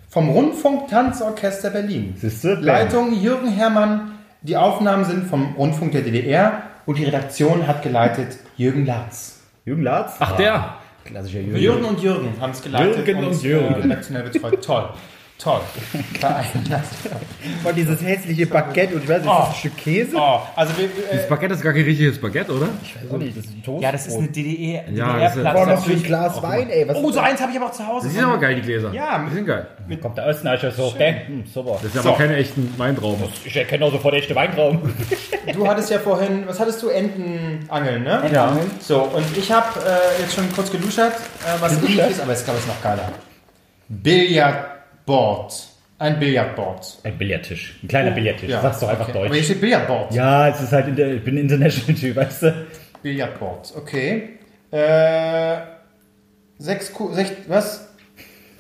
Vom 0.08 0.30
Rundfunk 0.30 0.88
Tanzorchester 0.88 1.70
Berlin. 1.70 2.14
Siehste? 2.16 2.54
Leitung 2.54 3.12
Jürgen 3.20 3.48
Herrmann. 3.48 4.12
Die 4.42 4.56
Aufnahmen 4.56 5.04
sind 5.04 5.26
vom 5.26 5.54
Rundfunk 5.56 5.92
der 5.92 6.02
DDR 6.02 6.62
und 6.86 6.98
die 6.98 7.04
Redaktion 7.04 7.66
hat 7.66 7.82
geleitet 7.82 8.38
Jürgen 8.56 8.86
Latz. 8.86 9.40
Jürgen 9.64 9.82
Latz? 9.82 10.16
Ach, 10.18 10.36
der. 10.36 10.76
Klassischer 11.04 11.40
Jürgen. 11.40 11.60
Jürgen 11.60 11.84
und 11.84 12.00
Jürgen 12.00 12.40
haben 12.40 12.52
es 12.52 12.62
geleitet 12.62 13.06
Jürgen 13.06 13.24
und 13.24 13.42
Jürgen. 13.42 13.74
Äh, 13.74 13.78
redaktionell 13.78 14.22
betreut. 14.30 14.64
Toll. 14.64 14.88
Toll. 15.36 15.60
Und 17.64 17.76
dieses 17.76 18.00
hässliche 18.02 18.46
Baguette 18.46 18.94
und 18.94 19.02
ich 19.02 19.08
weiß 19.08 19.22
nicht, 19.22 19.30
ist 19.32 19.38
das 19.38 19.48
ein 19.48 19.54
Stück 19.56 19.76
Käse? 19.76 20.16
Oh, 20.16 20.38
also 20.54 20.72
wir, 20.78 20.84
äh, 20.84 21.16
Das 21.16 21.28
Baguette 21.28 21.54
ist 21.54 21.60
gar 21.62 21.72
kein 21.72 21.82
richtiges 21.82 22.20
Baguette, 22.20 22.52
oder? 22.52 22.68
Ich 22.82 22.94
weiß 22.96 23.10
auch 23.12 23.16
nicht, 23.18 23.36
das 23.36 23.44
ist 23.46 23.52
ein 23.54 23.62
Toast. 23.62 23.82
ja, 23.82 23.92
das 23.92 24.06
ist 24.06 24.16
eine 24.16 24.28
DDR, 24.28 24.84
Ja, 24.92 25.18
das 25.18 25.30
ist- 25.30 25.38
DDR-Platz. 25.38 25.54
Boah, 25.54 25.66
noch 25.74 25.84
so 25.84 25.90
ein. 25.92 26.02
Glas 26.04 26.42
Wein, 26.42 26.70
ey. 26.70 26.88
Was 26.88 26.96
Oh, 26.98 27.10
so 27.10 27.20
eins 27.20 27.40
habe 27.40 27.50
ich 27.50 27.58
aber 27.58 27.66
auch 27.66 27.72
zu 27.72 27.86
Hause. 27.86 28.08
Die 28.08 28.14
sind 28.14 28.24
aber 28.24 28.38
geil, 28.38 28.54
die 28.54 28.62
Gläser. 28.62 28.92
Ja, 28.92 29.26
die 29.28 29.34
sind 29.34 29.46
geil. 29.46 29.66
kommt 30.00 30.16
der 30.18 30.26
Östneicher 30.26 30.70
so. 30.70 30.94
Hm, 30.96 31.44
super. 31.52 31.78
Das 31.82 31.92
sind 31.92 32.02
So. 32.02 32.08
aber 32.10 32.18
keine 32.18 32.36
echten 32.36 32.72
Weintrauben. 32.78 33.24
Ich 33.44 33.56
erkenne 33.56 33.84
auch 33.86 33.92
sofort 33.92 34.14
echte 34.14 34.34
Weintrauben. 34.36 34.80
Du 35.52 35.66
hattest 35.66 35.90
ja 35.90 35.98
vorhin, 35.98 36.44
was 36.46 36.58
hattest 36.60 36.80
du? 36.82 36.88
Entenangeln, 36.88 38.04
ne? 38.04 38.22
Ja. 38.32 38.56
So, 38.80 39.02
und 39.02 39.36
ich 39.36 39.50
habe 39.50 39.66
äh, 39.80 40.22
jetzt 40.22 40.34
schon 40.34 40.50
kurz 40.54 40.70
geluschert, 40.70 41.12
äh, 41.12 41.60
was 41.60 41.78
Geluschert? 41.80 42.10
ist, 42.12 42.20
aber 42.20 42.30
jetzt 42.30 42.44
glaube 42.44 42.60
ich 42.60 42.66
noch 42.66 42.80
geiler. 42.80 43.10
Billardboard. 45.06 45.68
Ein 45.98 46.18
Billardboard. 46.18 46.98
Ein 47.04 47.18
Billardtisch. 47.18 47.76
Ein 47.82 47.88
kleiner 47.88 48.10
Billardtisch. 48.10 48.50
Ja, 48.50 48.60
Sagst 48.60 48.82
du 48.82 48.86
einfach 48.86 49.08
okay. 49.08 49.18
Aber 49.18 49.26
hier 49.26 49.34
Deutsch. 49.36 49.44
steht 49.44 49.60
Billardboard. 49.60 50.14
Ja, 50.14 50.48
es 50.48 50.60
ist 50.60 50.72
halt, 50.72 50.88
in 50.88 50.96
der, 50.96 51.14
ich 51.14 51.24
bin 51.24 51.36
international 51.36 51.94
Typ, 51.94 52.16
weißt 52.16 52.42
du? 52.42 52.54
Billardboard, 53.02 53.72
okay. 53.76 54.30
Äh, 54.70 55.56
sechs, 56.58 56.92
Ku- 56.92 57.12
sech, 57.12 57.30
was? 57.48 57.88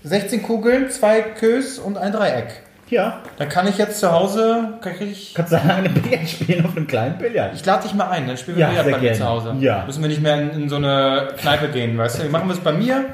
16 0.04 0.42
Kugeln, 0.42 0.90
zwei 0.90 1.22
Kös 1.22 1.78
und 1.78 1.96
ein 1.96 2.12
Dreieck. 2.12 2.48
Ja. 2.90 3.22
Dann 3.38 3.48
kann 3.48 3.66
ich 3.66 3.78
jetzt 3.78 3.98
zu 3.98 4.12
Hause, 4.12 4.74
kann 4.82 4.92
ich, 5.00 5.32
Kannst 5.34 5.52
du 5.52 5.60
eine 5.60 5.88
Billard 5.88 6.28
spielen 6.28 6.66
auf 6.66 6.76
einem 6.76 6.86
kleinen 6.86 7.16
Billard? 7.16 7.54
ich 7.54 7.64
lade 7.64 7.84
dich 7.84 7.94
mal 7.94 8.10
ein, 8.10 8.26
dann 8.28 8.36
spielen 8.36 8.58
wir 8.58 8.66
Ja, 8.66 8.82
Billard 8.82 8.90
bei 8.92 8.98
mir 8.98 9.14
zu 9.14 9.24
Hause. 9.26 9.56
Ja. 9.60 9.84
Müssen 9.86 10.02
wir 10.02 10.08
nicht 10.10 10.20
mehr 10.20 10.38
in, 10.40 10.50
in 10.50 10.68
so 10.68 10.76
eine 10.76 11.30
Kneipe 11.38 11.68
gehen, 11.68 11.96
weißt 11.96 12.18
du? 12.18 12.22
Wir 12.24 12.30
machen 12.30 12.50
es 12.50 12.58
bei 12.60 12.72
mir 12.72 13.06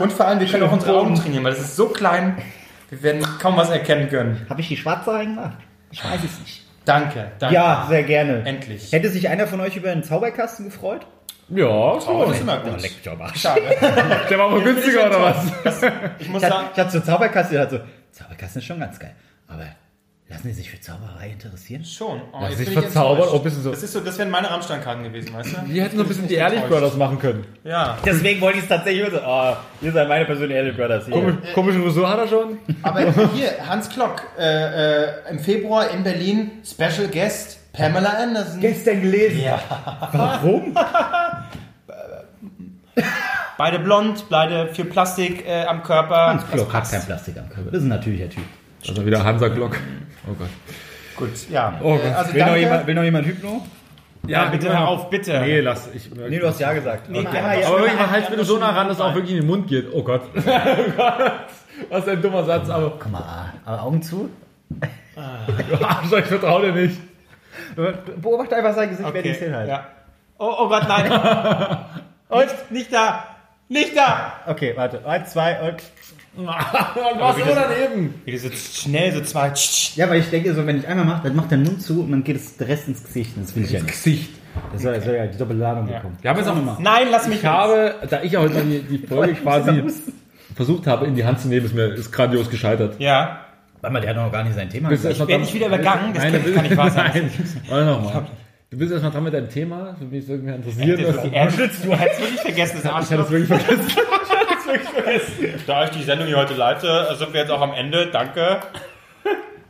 und 0.00 0.12
vor 0.12 0.26
allem, 0.28 0.38
wir 0.38 0.46
können 0.46 0.62
auch 0.62 0.72
unsere 0.72 0.96
Augen 0.96 1.16
trainieren, 1.16 1.42
weil 1.42 1.50
das 1.52 1.60
ist 1.60 1.74
so 1.76 1.88
klein, 1.88 2.36
wir 2.90 3.02
werden 3.02 3.22
kaum 3.40 3.56
was 3.56 3.70
erkennen 3.70 4.08
können. 4.08 4.46
Habe 4.48 4.60
ich 4.60 4.68
die 4.68 4.76
schwarze 4.76 5.12
reingemacht? 5.12 5.58
Ich 5.90 6.04
weiß 6.04 6.20
es 6.24 6.38
nicht. 6.40 6.64
Danke, 6.84 7.32
danke. 7.38 7.54
Ja, 7.54 7.86
sehr 7.88 8.02
gerne. 8.02 8.42
Endlich. 8.46 8.92
Hätte 8.92 9.08
sich 9.10 9.28
einer 9.28 9.46
von 9.46 9.60
euch 9.60 9.76
über 9.76 9.90
einen 9.90 10.02
Zauberkasten 10.02 10.64
gefreut? 10.66 11.06
Ja, 11.50 11.66
Oh, 11.66 12.00
so. 12.00 12.24
das 12.26 12.36
ist 12.36 12.40
immer 12.42 12.58
gut. 12.60 12.80
leck 12.80 12.92
mich 12.96 13.10
am 13.10 13.20
Arsch. 13.22 13.40
Schade. 13.40 13.62
Der 14.30 14.38
war 14.38 14.46
aber 14.50 14.60
günstiger, 14.62 15.06
oder 15.06 15.22
was? 15.22 15.46
Ich 16.18 16.28
muss 16.28 16.42
Ich 16.42 16.48
sagen, 16.48 16.64
hatte, 16.66 16.70
ich 16.74 16.78
hatte 16.80 16.90
so 16.90 17.00
Zauberkasten, 17.00 17.56
ich 17.56 17.62
hatte 17.62 17.76
so, 18.12 18.18
Zauberkasten 18.22 18.60
ist 18.60 18.66
schon 18.66 18.80
ganz 18.80 18.98
geil. 18.98 19.14
Aber 19.48 19.64
lassen 20.28 20.48
die 20.48 20.52
sich 20.54 20.70
für 20.70 20.80
Zauberei 20.80 21.30
interessieren? 21.30 21.84
schon. 21.84 22.20
Oh, 22.32 22.38
Lass 22.40 22.50
jetzt 22.50 22.58
dich 22.60 22.68
bin 22.68 22.78
ich 22.78 22.84
verzaubern, 22.84 23.42
bisschen 23.42 23.62
so- 23.62 23.70
Das 23.70 23.82
ist 23.82 23.92
so, 23.92 24.00
das 24.00 24.18
wären 24.18 24.30
meine 24.30 24.50
Rammstein-Karten 24.50 25.02
gewesen, 25.04 25.32
weißt 25.34 25.52
du? 25.52 25.56
Die 25.72 25.80
hätten 25.80 25.96
so 25.96 26.02
ein 26.02 26.08
bisschen 26.08 26.28
die 26.28 26.34
Ehrlich. 26.34 26.62
Brothers 26.64 26.96
machen 26.96 27.18
können. 27.18 27.46
Ja. 27.64 27.96
Deswegen 28.04 28.40
wollte 28.40 28.58
ich 28.58 28.64
es 28.64 28.68
tatsächlich 28.68 29.08
so, 29.10 29.18
oh, 29.24 29.56
ihr 29.80 29.92
seid 29.92 30.06
meine 30.08 30.24
persönlichen 30.26 30.56
Ehrlich 30.58 30.76
Brothers. 30.76 31.06
Hier. 31.06 31.14
Komisch, 31.14 31.34
komische 31.54 31.80
Frisur 31.82 32.08
hat 32.08 32.18
er 32.18 32.28
schon. 32.28 32.58
Aber 32.82 33.00
hier, 33.34 33.66
Hans 33.68 33.88
Klock, 33.88 34.22
äh, 34.38 35.04
äh, 35.04 35.30
im 35.30 35.38
Februar 35.38 35.90
in 35.90 36.02
Berlin, 36.04 36.50
Special 36.64 37.08
Guest 37.10 37.58
Pamela 37.72 38.10
Anderson. 38.10 38.60
Gestern 38.60 39.00
gelesen. 39.02 39.40
Ja. 39.42 39.60
Warum? 40.12 40.74
Beide 43.56 43.78
blond, 43.80 44.24
beide 44.30 44.72
viel 44.72 44.84
Plastik 44.84 45.44
äh, 45.46 45.64
am 45.64 45.82
Körper. 45.82 46.28
Hans 46.28 46.46
Klock 46.50 46.72
hat 46.72 46.88
kein 46.90 47.02
Plastik 47.04 47.36
am 47.38 47.48
Körper. 47.48 47.70
Das 47.70 47.80
ist 47.80 47.86
ein 47.86 47.88
natürlicher 47.88 48.28
Typ. 48.28 48.44
Also 48.86 49.04
wieder 49.06 49.24
Hansa 49.24 49.48
Glock. 49.48 49.76
Oh 50.28 50.34
Gott. 50.38 50.48
Gut, 51.16 51.50
ja. 51.50 51.78
Oh 51.82 51.96
Gott. 51.96 52.04
Äh, 52.04 52.08
also 52.10 52.34
Will 52.34 52.44
noch, 52.44 52.56
jemand, 52.56 52.86
will 52.86 52.94
noch 52.94 53.02
jemand 53.02 53.26
Hypno? 53.26 53.66
Ja, 54.26 54.46
bitte 54.46 54.68
hör 54.68 54.88
auf, 54.88 55.10
bitte. 55.10 55.40
Nee, 55.40 55.60
lass. 55.60 55.88
Ich, 55.94 56.10
Nee, 56.14 56.38
du 56.38 56.46
hast 56.46 56.60
ja 56.60 56.72
gesagt. 56.72 57.08
Nee, 57.08 57.20
Okay. 57.20 57.38
Ah, 57.42 57.54
ja. 57.54 57.66
aber 57.68 57.78
wirklich, 57.80 57.98
Ja, 57.98 58.10
halt 58.10 58.24
ja, 58.24 58.30
bitte 58.30 58.44
so 58.44 58.58
nah 58.58 58.70
ran, 58.70 58.88
dass 58.88 58.98
es 58.98 59.02
auch 59.02 59.14
wirklich 59.14 59.32
in 59.32 59.38
den 59.38 59.46
Mund 59.46 59.66
geht. 59.68 59.86
Oh 59.92 60.02
Gott. 60.02 60.22
oh 60.34 60.40
Gott. 60.96 61.32
Was 61.88 62.08
ein 62.08 62.20
dummer 62.20 62.44
Satz, 62.44 62.68
aber. 62.68 62.90
Guck 62.98 63.10
mal, 63.10 63.52
aber 63.64 63.82
Augen 63.82 64.02
zu. 64.02 64.28
Arsch, 65.16 66.12
ich 66.12 66.24
vertraue 66.26 66.72
dir 66.72 66.72
nicht. 66.72 67.00
Beobachte 68.20 68.56
einfach 68.56 68.74
sein 68.74 68.90
Gesicht, 68.90 69.08
wer 69.12 69.20
Okay, 69.20 69.34
Zählen 69.38 69.54
halt. 69.54 69.68
ja. 69.68 69.86
Oh, 70.38 70.52
oh 70.60 70.68
Gott, 70.68 70.86
nein. 70.88 71.10
und 72.28 72.70
nicht 72.70 72.92
da. 72.92 73.24
Nicht 73.68 73.96
da. 73.96 74.34
Okay, 74.46 74.72
warte. 74.76 75.04
Eins, 75.06 75.30
zwei 75.32 75.60
und. 75.68 75.82
Was 77.18 77.36
so 77.36 77.42
daneben? 77.44 78.14
Wie 78.24 78.30
du 78.32 78.38
so 78.38 78.48
schnell 78.50 79.12
so 79.12 79.20
zwei. 79.22 79.52
Ja, 79.96 80.08
weil 80.08 80.20
ich 80.20 80.30
denke, 80.30 80.54
so, 80.54 80.64
wenn 80.66 80.78
ich 80.78 80.86
einmal 80.86 81.04
mache, 81.04 81.24
dann 81.24 81.36
macht 81.36 81.50
der 81.50 81.58
Mund 81.58 81.82
zu 81.82 82.02
und 82.02 82.10
dann 82.12 82.22
geht 82.24 82.36
es 82.36 82.56
der 82.56 82.68
Rest 82.68 82.86
ins 82.88 83.02
Gesicht. 83.02 83.36
Und 83.36 83.44
Das 83.46 83.56
will 83.56 83.64
ich 83.64 83.72
ja 83.72 83.80
nicht. 83.80 83.90
Gesicht. 83.92 84.30
Das 84.72 84.82
soll, 84.82 84.94
das 84.94 85.04
soll 85.04 85.14
ja 85.14 85.26
die 85.26 85.36
doppelte 85.38 85.62
Ladung 85.62 85.86
bekommen. 85.86 86.16
Wir 86.20 86.30
haben 86.30 86.38
jetzt 86.38 86.48
auch 86.48 86.78
Nein, 86.80 87.08
lass 87.10 87.28
mich 87.28 87.38
Ich 87.38 87.44
habe, 87.44 87.94
da 88.08 88.22
ich 88.22 88.32
ja 88.32 88.40
heute 88.40 88.54
mal 88.54 88.64
die, 88.64 88.80
die 88.98 89.06
Folge 89.06 89.34
quasi 89.42 89.82
versucht 90.54 90.86
habe, 90.86 91.06
in 91.06 91.14
die 91.14 91.24
Hand 91.24 91.40
zu 91.40 91.48
nehmen, 91.48 91.66
ist 91.66 91.74
mir 91.74 91.86
ist 91.94 92.10
grandios 92.12 92.48
gescheitert. 92.50 92.96
Ja. 93.00 93.40
Warte 93.80 93.92
mal, 93.92 94.00
der 94.00 94.10
hat 94.10 94.16
noch 94.16 94.32
gar 94.32 94.42
nicht 94.42 94.54
sein 94.56 94.68
Thema 94.68 94.88
Bist 94.88 95.04
du 95.04 95.08
gesagt. 95.08 95.28
erst 95.28 95.28
mal 95.28 95.28
Werd 95.28 95.40
dran- 95.40 95.48
ich 95.48 95.54
wieder 95.54 95.66
übergangen? 95.66 96.14
Das 96.14 96.22
Nein, 96.24 96.42
kann- 96.42 96.54
kann 96.54 96.64
nicht 96.64 96.76
wahr 96.76 96.90
sein. 96.90 97.30
Warte 97.68 97.84
nochmal. 97.86 98.26
Du 98.70 98.76
bist 98.76 98.90
erstmal 98.92 99.12
dran 99.12 99.24
mit 99.24 99.32
deinem 99.34 99.48
Thema, 99.48 99.94
für 99.98 100.04
mich 100.04 100.24
ist 100.24 100.28
irgendwie 100.30 100.54
interessiert. 100.54 101.00
Das 101.00 101.16
was- 101.16 101.24
ist 101.24 101.32
ernst. 101.32 101.58
Du 101.58 101.62
hättest 101.96 102.20
wirklich 102.20 102.40
vergessen, 102.40 102.76
das 102.82 102.84
Ich 102.84 102.90
hatte 102.90 102.96
Arschloch. 102.96 103.24
es 103.26 103.30
wirklich 103.30 103.48
vergessen. 103.48 103.96
Da 105.66 105.84
ich 105.84 105.90
die 105.90 106.02
Sendung 106.02 106.26
hier 106.26 106.36
heute 106.36 106.54
leite, 106.54 107.14
sind 107.18 107.32
wir 107.32 107.40
jetzt 107.40 107.50
auch 107.50 107.60
am 107.60 107.72
Ende. 107.72 108.10
Danke. 108.10 108.60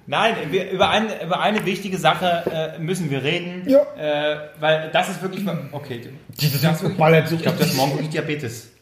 Nein, 0.07 0.35
wir, 0.51 0.71
über, 0.71 0.89
ein, 0.89 1.09
über 1.23 1.41
eine 1.41 1.67
wichtige 1.67 1.99
Sache 1.99 2.75
äh, 2.77 2.79
müssen 2.79 3.11
wir 3.11 3.23
reden. 3.23 3.65
Ja. 3.69 3.81
Äh, 3.99 4.37
weil 4.59 4.89
das 4.91 5.11
ist 5.11 5.21
wirklich. 5.23 5.45
Okay. 5.73 6.09
Dieses 6.29 6.63
Das 6.63 6.81
wirklich- 6.81 6.93
geballert 6.97 7.29
so 7.29 7.35
Ich 7.35 7.43
glaube, 7.43 7.59
das 7.59 7.69
ist 7.69 7.77
morgen 7.77 7.93
wirklich 7.93 8.09
Diabetes. 8.11 8.73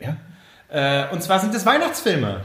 Ja. 0.00 0.16
Äh, 0.68 1.12
und 1.12 1.22
zwar 1.22 1.38
sind 1.38 1.54
es 1.54 1.64
Weihnachtsfilme. 1.64 2.40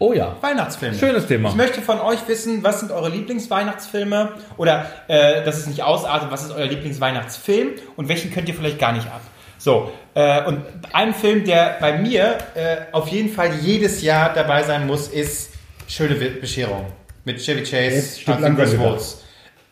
Oh 0.00 0.12
ja. 0.12 0.34
Weihnachtsfilme. 0.40 0.98
Schönes 0.98 1.26
Thema. 1.26 1.50
Ich 1.50 1.54
möchte 1.54 1.80
von 1.82 2.00
euch 2.00 2.26
wissen, 2.26 2.64
was 2.64 2.80
sind 2.80 2.90
eure 2.90 3.08
Lieblingsweihnachtsfilme? 3.10 4.30
Oder, 4.56 4.86
äh, 5.08 5.44
dass 5.44 5.58
es 5.58 5.66
nicht 5.68 5.82
ausartet, 5.84 6.30
was 6.32 6.42
ist 6.42 6.50
euer 6.52 6.66
Lieblingsweihnachtsfilm? 6.66 7.72
Und 7.96 8.08
welchen 8.08 8.32
könnt 8.32 8.48
ihr 8.48 8.54
vielleicht 8.54 8.78
gar 8.80 8.92
nicht 8.92 9.06
ab? 9.06 9.20
So, 9.60 9.92
äh, 10.14 10.42
und 10.44 10.62
ein 10.94 11.12
Film, 11.14 11.44
der 11.44 11.76
bei 11.80 11.98
mir 11.98 12.38
äh, 12.54 12.76
auf 12.92 13.08
jeden 13.08 13.28
Fall 13.30 13.50
jedes 13.60 14.00
Jahr 14.02 14.32
dabei 14.32 14.62
sein 14.62 14.86
muss, 14.86 15.08
ist 15.08 15.50
Schöne 15.86 16.14
Be- 16.14 16.30
Bescherung. 16.30 16.86
Mit 17.24 17.40
Chevy 17.44 17.62
Chase, 17.64 18.18
Anthony 18.26 18.56
langsam 18.56 18.72
wieder. 18.78 18.90
Rhodes. 18.90 19.22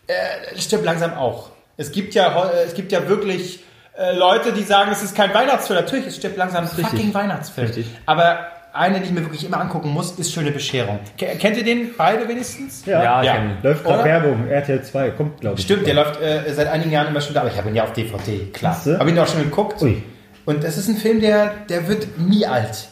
Äh, 0.06 0.60
stirbt 0.60 0.84
langsam 0.84 1.14
auch. 1.14 1.50
Es 1.78 1.90
gibt 1.90 2.14
ja, 2.14 2.50
äh, 2.50 2.64
es 2.66 2.74
gibt 2.74 2.92
ja 2.92 3.08
wirklich 3.08 3.60
äh, 3.96 4.14
Leute, 4.14 4.52
die 4.52 4.62
sagen, 4.64 4.90
es 4.92 5.02
ist 5.02 5.16
kein 5.16 5.32
Weihnachtsfilm. 5.32 5.80
Natürlich, 5.80 6.06
es 6.06 6.16
stirbt 6.16 6.36
langsam 6.36 6.64
ein 6.64 6.68
fucking 6.70 7.14
Weihnachtsfilm. 7.14 7.66
Richtig. 7.68 7.86
Aber 8.04 8.46
eine, 8.78 8.98
die 9.00 9.06
ich 9.06 9.10
mir 9.12 9.20
wirklich 9.22 9.44
immer 9.44 9.60
angucken 9.60 9.90
muss, 9.90 10.12
ist 10.12 10.32
Schöne 10.32 10.50
Bescherung. 10.52 10.98
Ke- 11.18 11.36
Kennt 11.38 11.56
ihr 11.56 11.64
den 11.64 11.90
beide 11.96 12.28
wenigstens? 12.28 12.84
Ja, 12.86 13.20
ich 13.20 13.26
Ja. 13.26 13.36
ihn. 13.36 13.50
Läuft 13.62 13.84
gerade? 13.84 14.04
Werbung, 14.04 14.46
RTL 14.48 14.82
2, 14.82 15.10
kommt 15.10 15.40
glaube 15.40 15.58
ich. 15.58 15.64
Stimmt, 15.64 15.86
der 15.86 15.94
läuft 15.94 16.20
äh, 16.20 16.52
seit 16.54 16.68
einigen 16.68 16.90
Jahren 16.90 17.08
immer 17.08 17.20
schon 17.20 17.34
da, 17.34 17.40
aber 17.40 17.50
ich 17.50 17.56
habe 17.58 17.68
ihn 17.68 17.74
ja 17.74 17.84
auf 17.84 17.92
DVD, 17.92 18.46
klar. 18.52 18.80
Habe 18.98 19.10
ihn 19.10 19.18
auch 19.18 19.26
schon 19.28 19.42
geguckt. 19.42 19.82
Ui. 19.82 20.02
Und 20.46 20.64
das 20.64 20.78
ist 20.78 20.88
ein 20.88 20.96
Film, 20.96 21.20
der, 21.20 21.52
der 21.68 21.86
wird 21.88 22.06
nie 22.18 22.46
alt. 22.46 22.88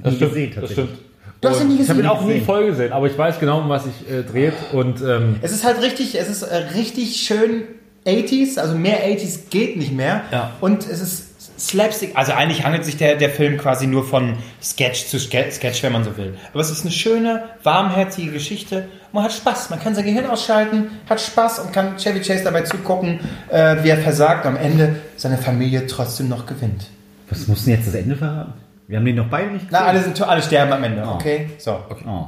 Das 0.00 0.12
Nie 0.12 0.16
stimmt, 0.16 0.30
gesehen, 0.32 0.52
das 0.54 0.60
tatsächlich. 0.68 0.86
stimmt. 0.88 1.04
Du 1.40 1.48
hast 1.48 1.60
ihn 1.60 1.68
nie 1.68 1.74
Ich 1.82 1.88
habe 1.88 2.00
ihn 2.00 2.06
gesehen? 2.08 2.10
auch 2.18 2.24
nie 2.24 2.40
voll 2.40 2.66
gesehen, 2.66 2.92
aber 2.92 3.06
ich 3.06 3.16
weiß 3.18 3.38
genau, 3.38 3.60
um 3.60 3.68
was 3.68 3.84
sich 3.84 4.10
äh, 4.10 4.22
dreht 4.22 4.54
und 4.72 5.00
ähm, 5.02 5.36
Es 5.42 5.52
ist 5.52 5.64
halt 5.64 5.80
richtig, 5.82 6.18
es 6.18 6.28
ist 6.28 6.42
äh, 6.42 6.56
richtig 6.74 7.16
schön 7.16 7.62
80s, 8.06 8.58
also 8.58 8.74
mehr 8.74 9.06
80s 9.08 9.50
geht 9.50 9.76
nicht 9.76 9.92
mehr. 9.92 10.22
Ja. 10.32 10.52
Und 10.60 10.88
es 10.88 11.00
ist 11.00 11.37
Slapstick, 11.58 12.16
also 12.16 12.32
eigentlich 12.32 12.64
handelt 12.64 12.84
sich 12.84 12.96
der, 12.96 13.16
der 13.16 13.30
Film 13.30 13.58
quasi 13.58 13.86
nur 13.86 14.06
von 14.06 14.34
Sketch 14.62 15.06
zu 15.06 15.18
Ske- 15.18 15.50
Sketch, 15.50 15.82
wenn 15.82 15.92
man 15.92 16.04
so 16.04 16.16
will. 16.16 16.34
Aber 16.52 16.60
es 16.60 16.70
ist 16.70 16.82
eine 16.82 16.92
schöne, 16.92 17.44
warmherzige 17.64 18.30
Geschichte. 18.30 18.88
Man 19.12 19.24
hat 19.24 19.32
Spaß, 19.32 19.70
man 19.70 19.80
kann 19.80 19.94
sein 19.94 20.04
Gehirn 20.04 20.26
ausschalten, 20.26 20.90
hat 21.08 21.20
Spaß 21.20 21.58
und 21.60 21.72
kann 21.72 21.96
Chevy 21.96 22.20
Chase 22.20 22.44
dabei 22.44 22.62
zugucken, 22.62 23.20
äh, 23.50 23.76
wie 23.82 23.88
er 23.88 23.98
versagt, 23.98 24.46
am 24.46 24.56
Ende 24.56 24.96
seine 25.16 25.38
Familie 25.38 25.86
trotzdem 25.86 26.28
noch 26.28 26.46
gewinnt. 26.46 26.86
Was 27.30 27.46
mussten 27.48 27.70
jetzt 27.70 27.86
das 27.88 27.94
Ende 27.94 28.16
verraten? 28.16 28.52
Wir 28.88 28.96
haben 28.96 29.04
den 29.04 29.16
noch 29.16 29.26
beide 29.28 29.50
nicht 29.50 29.66
Na, 29.70 29.80
alle, 29.80 30.00
sind, 30.00 30.18
alle 30.22 30.40
sterben 30.40 30.72
am 30.72 30.82
Ende, 30.82 31.02
okay? 31.06 31.50
So. 31.58 31.78
Oh. 32.06 32.24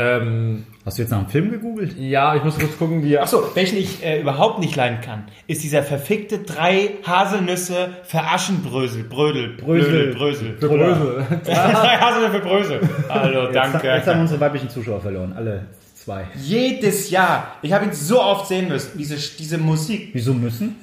ähm, 0.00 0.66
Hast 0.84 0.98
du 0.98 1.02
jetzt 1.02 1.10
nach 1.12 1.18
einem 1.18 1.28
Film 1.28 1.52
gegoogelt? 1.52 1.96
ja, 1.96 2.34
ich 2.34 2.42
muss 2.42 2.58
kurz 2.58 2.76
gucken, 2.76 3.04
wie 3.04 3.14
er. 3.14 3.22
Achso, 3.22 3.44
welchen 3.54 3.78
ich 3.78 4.04
äh, 4.04 4.20
überhaupt 4.20 4.58
nicht 4.58 4.74
leiden 4.74 5.00
kann, 5.00 5.26
ist 5.46 5.62
dieser 5.62 5.84
verfickte 5.84 6.40
drei 6.40 6.90
Haselnüsse 7.06 7.90
für 8.02 8.18
Aschenbrösel. 8.18 9.04
Brödel. 9.04 9.50
Brösel. 9.56 10.12
Brösel. 10.12 10.54
Brösel. 10.54 11.24
drei 11.44 11.54
Haselnüsse 11.54 12.32
für 12.32 12.40
Brösel. 12.40 12.80
Hallo, 13.08 13.44
Jetzt, 13.44 13.54
jetzt 13.54 13.64
haben 13.64 13.80
danke. 14.04 14.20
unsere 14.22 14.40
weiblichen 14.40 14.70
Zuschauer 14.70 15.00
verloren, 15.00 15.32
alle 15.36 15.66
zwei. 15.94 16.24
Jedes 16.34 17.10
Jahr. 17.10 17.58
Ich 17.62 17.72
habe 17.72 17.84
ihn 17.84 17.92
so 17.92 18.20
oft 18.20 18.48
sehen 18.48 18.66
müssen. 18.66 18.98
Diese, 18.98 19.14
diese 19.38 19.56
Musik. 19.56 20.10
Wieso 20.12 20.34
müssen? 20.34 20.74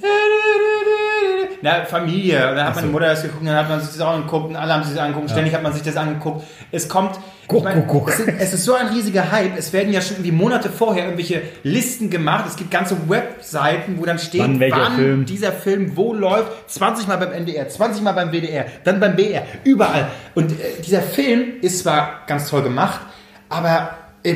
Na, 1.62 1.86
Familie. 1.86 2.50
Und 2.50 2.56
dann 2.56 2.68
hat 2.68 2.76
meine 2.76 2.88
Mutter 2.88 3.08
das 3.08 3.24
geguckt, 3.24 3.46
dann 3.46 3.56
hat 3.56 3.70
man 3.70 3.82
sich 3.82 3.92
das 3.92 4.02
auch 4.02 4.14
angeguckt 4.14 4.50
und 4.50 4.56
alle 4.56 4.74
haben 4.74 4.84
sich 4.84 4.94
das 4.94 5.02
angeguckt. 5.02 5.30
Ständig 5.30 5.54
hat 5.54 5.64
man 5.64 5.74
sich 5.74 5.82
das 5.82 5.98
angeguckt. 5.98 6.44
Es 6.72 6.88
kommt. 6.88 7.20
Guck, 7.48 7.66
guck, 7.66 7.88
guck. 7.88 8.10
Es, 8.10 8.20
ist, 8.20 8.30
es 8.40 8.54
ist 8.54 8.66
so 8.66 8.76
ein 8.76 8.88
riesiger 8.88 9.32
Hype. 9.32 9.58
Es 9.58 9.74
werden 9.74 9.92
ja 9.92 10.02
schon 10.02 10.18
irgendwie 10.18 10.32
Monate 10.32 10.70
vorher 10.70 11.06
irgendwelche 11.06 11.42
Listen 11.64 12.10
gemacht. 12.10 12.46
Es 12.48 12.56
gibt 12.56 12.70
ganze 12.70 13.10
Webseiten, 13.10 13.98
wo 13.98 14.06
dann 14.06 14.20
steht, 14.20 14.42
Wann 14.42 14.60
welcher 14.60 14.92
Film. 14.92 15.26
dieser 15.26 15.52
Film 15.52 15.96
wo 15.96 16.14
läuft. 16.14 16.70
20 16.70 17.08
Mal 17.08 17.18
beim 17.18 17.32
NDR, 17.32 17.68
20 17.68 18.04
Mal 18.04 18.12
beim 18.12 18.32
WDR, 18.32 18.66
dann 18.84 19.00
beim 19.00 19.16
BR, 19.16 19.44
überall. 19.64 20.10
Und 20.36 20.52
äh, 20.52 20.82
dieser 20.86 21.02
Film 21.02 21.54
ist 21.62 21.80
zwar 21.80 22.22
ganz 22.28 22.50
toll 22.50 22.62
gemacht, 22.62 23.02
aber 23.50 23.98
äh, 24.24 24.36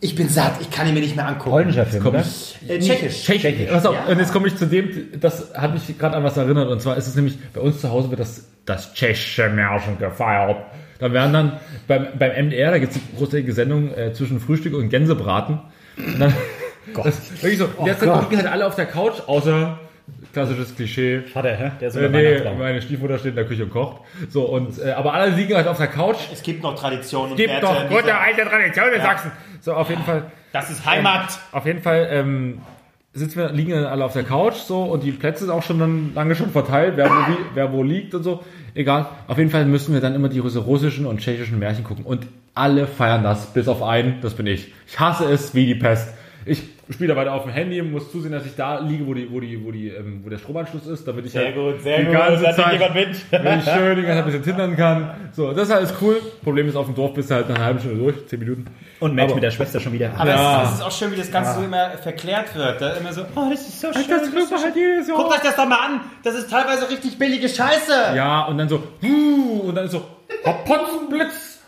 ich 0.00 0.14
bin 0.14 0.28
satt. 0.28 0.54
Ich 0.60 0.70
kann 0.70 0.86
ihn 0.88 0.94
mir 0.94 1.00
nicht 1.00 1.16
mehr 1.16 1.26
angucken. 1.26 1.50
Polnischer 1.50 1.84
Film, 1.86 2.06
oder? 2.06 2.24
Äh, 2.68 2.78
Tschechisch. 2.78 3.24
Tschechisch. 3.24 3.70
Pass 3.70 3.84
auf, 3.86 3.94
Ja. 3.94 4.12
und 4.12 4.18
jetzt 4.18 4.32
komme 4.32 4.48
ich 4.48 4.56
zu 4.56 4.66
dem, 4.66 5.08
das 5.20 5.52
hat 5.54 5.74
mich 5.74 5.98
gerade 5.98 6.16
an 6.16 6.24
was 6.24 6.36
erinnert. 6.36 6.68
Und 6.70 6.80
zwar 6.80 6.96
ist 6.96 7.06
es 7.06 7.14
nämlich, 7.14 7.38
bei 7.52 7.60
uns 7.60 7.80
zu 7.80 7.90
Hause 7.90 8.10
wird 8.10 8.20
das, 8.20 8.48
das 8.64 8.94
tschechische 8.94 9.48
Märchen 9.50 9.98
gefeiert. 9.98 10.56
Da 10.98 11.12
werden 11.12 11.32
dann 11.32 11.60
beim, 11.86 12.08
beim 12.18 12.46
MDR, 12.46 12.70
da 12.70 12.78
gibt 12.78 12.92
es 12.92 12.98
eine 12.98 13.18
großartige 13.18 13.52
Sendung 13.52 13.94
äh, 13.94 14.12
zwischen 14.12 14.40
Frühstück 14.40 14.74
und 14.74 14.88
Gänsebraten. 14.90 15.60
Und 15.96 16.20
dann, 16.20 16.34
das, 16.94 17.18
ist 17.18 17.42
wirklich 17.42 17.58
so, 17.58 17.68
derzeit 17.84 18.08
Gott. 18.08 18.30
liegen 18.30 18.42
halt 18.42 18.52
alle 18.52 18.66
auf 18.66 18.74
der 18.76 18.86
Couch, 18.86 19.20
außer 19.26 19.78
klassisches 20.32 20.74
Klischee. 20.74 21.20
Vater, 21.20 21.54
hä? 21.54 21.70
Der 21.80 21.88
ist 21.88 21.96
Äh, 21.96 22.08
nee, 22.08 22.40
meine 22.58 22.82
Stiefmutter 22.82 23.18
steht 23.18 23.30
in 23.30 23.36
der 23.36 23.46
Küche 23.46 23.64
und 23.64 23.70
kocht. 23.70 24.02
So, 24.28 24.42
und, 24.42 24.78
äh, 24.78 24.92
aber 24.92 25.14
alle 25.14 25.34
liegen 25.34 25.54
halt 25.54 25.66
auf 25.66 25.78
der 25.78 25.88
Couch. 25.88 26.16
Es 26.32 26.42
gibt 26.42 26.62
noch 26.62 26.74
Traditionen 26.78 27.32
und 27.32 27.36
Gibt 27.36 27.50
Werte 27.50 27.66
doch 27.66 27.82
in 27.82 27.88
gute 27.88 28.16
alte 28.16 28.42
Tradition 28.42 28.86
in 28.94 29.00
Sachsen. 29.00 29.32
So, 29.60 29.74
auf 29.74 29.88
jeden 29.90 30.02
Fall. 30.02 30.30
Das 30.52 30.70
ist 30.70 30.84
Heimat. 30.84 31.38
Auf 31.52 31.66
jeden 31.66 31.82
Fall 31.82 32.08
ähm, 32.10 32.60
sitzen 33.12 33.38
wir, 33.38 33.50
liegen 33.50 33.72
dann 33.72 33.84
alle 33.84 34.04
auf 34.04 34.12
der 34.12 34.24
Couch 34.24 34.54
so 34.54 34.84
und 34.84 35.02
die 35.02 35.12
Plätze 35.12 35.44
sind 35.44 35.50
auch 35.50 35.62
schon 35.62 35.78
dann 35.78 36.12
lange 36.14 36.34
schon 36.34 36.50
verteilt, 36.50 36.94
wer 36.96 37.10
wo, 37.10 37.36
wer 37.54 37.72
wo 37.72 37.82
liegt 37.82 38.14
und 38.14 38.22
so. 38.22 38.44
Egal. 38.74 39.06
Auf 39.26 39.38
jeden 39.38 39.50
Fall 39.50 39.64
müssen 39.64 39.94
wir 39.94 40.00
dann 40.00 40.14
immer 40.14 40.28
die 40.28 40.38
russischen 40.38 41.06
und 41.06 41.20
tschechischen 41.20 41.58
Märchen 41.58 41.84
gucken 41.84 42.04
und 42.04 42.26
alle 42.54 42.86
feiern 42.86 43.22
das, 43.22 43.46
bis 43.52 43.68
auf 43.68 43.82
einen, 43.82 44.20
das 44.22 44.34
bin 44.34 44.46
ich. 44.46 44.72
Ich 44.86 44.98
hasse 44.98 45.24
es 45.24 45.54
wie 45.54 45.66
die 45.66 45.74
Pest. 45.74 46.12
Ich 46.44 46.68
spiele 46.90 47.14
weiter 47.16 47.32
auf 47.34 47.44
dem 47.44 47.52
Handy 47.52 47.80
und 47.80 47.92
muss 47.92 48.10
zusehen, 48.10 48.32
dass 48.32 48.44
ich 48.44 48.56
da 48.56 48.80
liege, 48.80 49.06
wo 49.06 49.14
die, 49.14 49.30
wo 49.30 49.40
die, 49.40 49.64
wo 49.64 49.70
die, 49.70 49.88
ähm, 49.88 50.20
wo 50.24 50.28
der 50.28 50.38
Stromanschluss 50.38 50.86
ist, 50.86 51.06
damit 51.06 51.24
ich 51.26 51.36
halt 51.36 51.54
die 51.56 52.04
ganze 52.10 52.42
Zeit, 52.44 52.80
wenn 53.30 53.58
ich 53.60 53.64
schön 53.64 53.96
die 53.96 54.02
ganze 54.02 54.06
Zeit 54.06 54.18
ein 54.18 54.24
bisschen 54.26 54.42
tindern 54.42 54.76
kann. 54.76 55.10
So, 55.32 55.52
das 55.52 55.68
ist 55.68 55.74
alles 55.74 55.94
cool. 56.00 56.20
Problem 56.42 56.68
ist, 56.68 56.76
auf 56.76 56.86
dem 56.86 56.94
Dorf 56.94 57.14
bist 57.14 57.30
du 57.30 57.34
halt 57.36 57.48
nach 57.48 57.56
einer 57.56 57.64
halben 57.64 57.78
Stunde 57.80 57.98
durch, 57.98 58.26
zehn 58.26 58.38
Minuten. 58.40 58.66
Und 58.98 59.14
Mensch 59.14 59.32
mit 59.34 59.42
der 59.42 59.50
Schwester 59.50 59.80
schon 59.80 59.92
wieder. 59.92 60.10
Aber 60.18 60.30
Ja. 60.30 60.62
es, 60.62 60.68
ist, 60.68 60.74
es 60.74 60.80
ist 60.80 60.86
auch 60.86 60.92
schön, 60.92 61.12
wie 61.12 61.16
das 61.16 61.30
Ganze 61.30 61.54
so 61.54 61.62
immer 61.64 61.90
verklärt 62.02 62.54
wird. 62.54 62.80
Da 62.80 62.92
immer 62.94 63.12
so, 63.12 63.22
oh, 63.34 63.48
das 63.50 63.60
ist 63.60 63.80
so 63.80 63.92
schön. 63.92 64.04
Das 64.08 64.22
ist 64.22 64.32
kriegt 64.34 64.48
so 64.48 64.56
halt 64.56 64.74
schön. 64.74 65.06
Jahr. 65.08 65.16
Guckt 65.16 65.32
euch 65.32 65.40
das 65.42 65.56
doch 65.56 65.66
mal 65.68 65.78
an. 65.86 66.00
Das 66.22 66.34
ist 66.34 66.50
teilweise 66.50 66.90
richtig 66.90 67.18
billige 67.18 67.48
Scheiße. 67.48 67.92
Ja, 68.16 68.42
und 68.46 68.58
dann 68.58 68.68
so, 68.68 68.82
"Huh", 69.02 69.68
und 69.68 69.74
dann 69.74 69.84
ist 69.86 69.92
so, 69.92 70.02
Potzenblitz. 70.66 71.60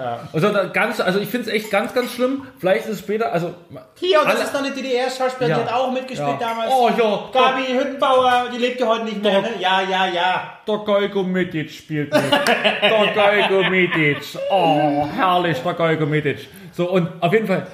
Ja. 0.00 0.20
Also 0.32 0.48
da 0.50 0.64
ganz, 0.64 0.98
also 1.00 1.18
ich 1.18 1.28
finde 1.28 1.48
es 1.48 1.54
echt 1.54 1.70
ganz, 1.70 1.92
ganz 1.94 2.12
schlimm. 2.12 2.44
Vielleicht 2.58 2.86
ist 2.86 2.92
es 2.94 2.98
später, 3.00 3.32
also 3.32 3.52
Hier, 3.96 4.20
und 4.20 4.26
das 4.26 4.36
Alle- 4.36 4.44
ist 4.44 4.54
noch 4.54 4.64
eine 4.64 4.70
DDR-Schauspielerin, 4.74 5.50
Ja. 5.58 5.62
die 5.64 5.68
hat 5.70 5.74
auch 5.80 5.92
mitgespielt 5.92 6.38
Ja. 6.40 6.48
damals. 6.48 6.70
Oh 6.72 6.88
ja, 6.88 7.30
Gabi 7.32 7.72
Hüttenbauer, 7.78 8.44
die 8.54 8.58
lebt 8.58 8.80
ja 8.80 8.86
heute 8.86 9.04
nicht 9.04 9.22
mehr. 9.22 9.42
Ne? 9.42 9.48
Ja, 9.60 9.82
ja, 9.82 10.06
ja. 10.06 10.52
der 10.66 10.78
Geigo 10.78 11.22
Mitic 11.22 11.70
spielt 11.70 12.12
mit. 12.14 12.22
der 12.32 13.12
Geigo 13.14 13.68
Mitic. 13.68 14.18
Oh, 14.50 15.06
herrlich, 15.16 15.58
der 15.58 15.74
Geigo 15.74 16.06
Mitic. 16.06 16.48
So, 16.72 16.90
und 16.90 17.08
auf 17.20 17.32
jeden 17.32 17.46
Fall 17.46 17.66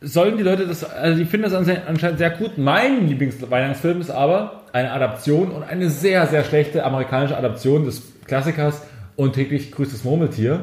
sollen 0.00 0.36
die 0.36 0.42
Leute 0.42 0.66
das, 0.66 0.84
also 0.84 1.16
die 1.18 1.24
finden 1.24 1.50
das 1.50 1.54
anscheinend 1.86 2.18
sehr 2.18 2.30
gut. 2.30 2.58
Mein 2.58 3.08
Lieblingsweihnachtsfilm 3.08 4.00
ist 4.00 4.10
aber 4.10 4.62
eine 4.72 4.90
Adaption 4.92 5.50
und 5.50 5.62
eine 5.62 5.88
sehr, 5.88 6.26
sehr 6.26 6.44
schlechte 6.44 6.84
amerikanische 6.84 7.36
Adaption 7.36 7.84
des 7.86 8.02
Klassikers 8.26 8.82
und 9.16 9.34
täglich 9.34 9.70
grüßt 9.72 9.92
das 9.94 10.04
Murmeltier. 10.04 10.60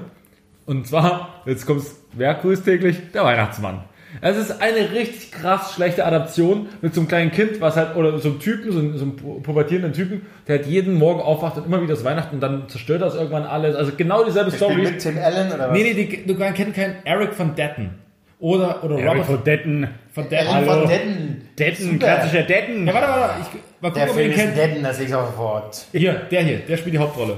Und 0.65 0.87
zwar, 0.87 1.41
jetzt 1.45 1.65
kommt's, 1.65 1.95
wer 2.13 2.33
grüßt 2.35 2.63
täglich? 2.65 2.97
Der 3.13 3.23
Weihnachtsmann. 3.23 3.83
Es 4.19 4.35
ist 4.35 4.61
eine 4.61 4.91
richtig 4.91 5.31
krass 5.31 5.73
schlechte 5.73 6.05
Adaption 6.05 6.67
mit 6.81 6.93
so 6.93 6.99
einem 6.99 7.07
kleinen 7.07 7.31
Kind, 7.31 7.61
was 7.61 7.77
halt, 7.77 7.95
oder 7.95 8.19
so 8.19 8.29
einem 8.29 8.39
Typen, 8.39 8.71
so 8.71 8.79
einem, 8.79 8.97
so 8.97 9.05
einem 9.05 9.15
pu- 9.15 9.41
pubertierenden 9.41 9.93
Typen, 9.93 10.23
der 10.47 10.57
halt 10.57 10.67
jeden 10.67 10.95
Morgen 10.95 11.21
aufwacht 11.21 11.55
und 11.57 11.65
immer 11.65 11.81
wieder 11.81 11.93
das 11.93 12.03
Weihnachten 12.03 12.35
und 12.35 12.41
dann 12.41 12.67
zerstört 12.67 13.01
das 13.01 13.15
irgendwann 13.15 13.43
alles. 13.45 13.73
Also 13.75 13.93
genau 13.95 14.25
dieselbe 14.25 14.51
Spielt 14.51 14.69
Story. 14.71 14.81
mit 14.83 14.99
Tim 14.99 15.17
Allen 15.17 15.51
oder 15.53 15.69
was? 15.69 15.77
Nee, 15.77 15.83
nee, 15.83 15.93
die, 15.93 16.25
du 16.27 16.35
kennst 16.35 16.75
keinen 16.75 16.95
Eric 17.05 17.33
von 17.33 17.55
Detten. 17.55 17.91
Oder, 18.39 18.83
oder 18.83 18.95
Eric 18.97 19.11
Robert 19.11 19.25
von 19.27 19.43
Detten. 19.45 19.87
von 20.11 20.27
Detten. 20.29 20.47
Allen 20.47 20.65
von 20.65 20.75
Hallo. 20.75 20.87
Detten. 20.87 21.41
Detten, 21.57 21.99
klassischer 21.99 22.43
Detten. 22.43 22.87
Ja, 22.87 22.93
warte, 22.93 23.07
warte, 23.07 23.33
ich 23.41 23.81
mal 23.81 23.91
Der 23.91 23.91
gucken, 23.91 24.01
ob 24.01 24.07
ihr 24.07 24.13
Film 24.13 24.25
ihn 24.25 24.31
ist 24.31 24.37
kennt. 24.39 24.57
Detten, 24.57 24.83
das 24.83 24.99
ich 24.99 25.09
sofort. 25.09 25.85
Hier, 25.93 26.13
der 26.29 26.41
hier, 26.43 26.57
der 26.57 26.75
spielt 26.77 26.95
die 26.95 26.99
Hauptrolle. 26.99 27.37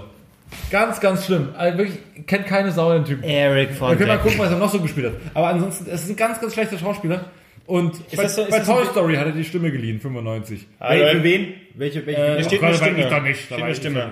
Ganz, 0.71 0.99
ganz 0.99 1.25
schlimm. 1.25 1.49
Also 1.57 1.77
wirklich, 1.77 1.97
kennt 2.27 2.45
keine 2.47 2.71
Sau 2.71 2.93
den 2.93 3.05
Typen. 3.05 3.23
Eric 3.23 3.69
Wir 3.69 3.75
von 3.75 3.97
können 3.97 4.07
mal 4.09 4.17
gucken, 4.19 4.39
was 4.39 4.51
er 4.51 4.57
noch 4.57 4.69
so 4.71 4.79
gespielt 4.79 5.07
hat. 5.07 5.13
Aber 5.33 5.47
ansonsten, 5.47 5.89
es 5.89 6.03
ist 6.03 6.09
ein 6.09 6.15
ganz, 6.15 6.39
ganz 6.41 6.53
schlechter 6.53 6.77
Schauspieler. 6.77 7.25
Und 7.65 7.93
bei, 8.15 8.23
das 8.23 8.35
so- 8.35 8.41
ist 8.43 8.49
bei 8.51 8.57
das 8.59 8.67
so- 8.67 8.73
Toy 8.73 8.85
Story 8.85 9.15
hat 9.15 9.25
er 9.27 9.31
die 9.31 9.43
Stimme 9.45 9.71
geliehen, 9.71 9.99
95. 10.01 10.67
Hallo. 10.79 11.07
Für 11.11 11.23
wen? 11.23 11.53
Welche, 11.75 12.05
welche 12.05 12.21
Äh, 12.21 12.43
steht 12.43 12.61
eine 12.63 12.75
Stimme. 12.75 13.09
doch 13.09 13.21
nicht. 13.23 13.41
Da 13.49 13.55
Steht 13.55 13.61
eine 13.63 13.71
ich 13.71 13.77
Stimme. 13.77 14.09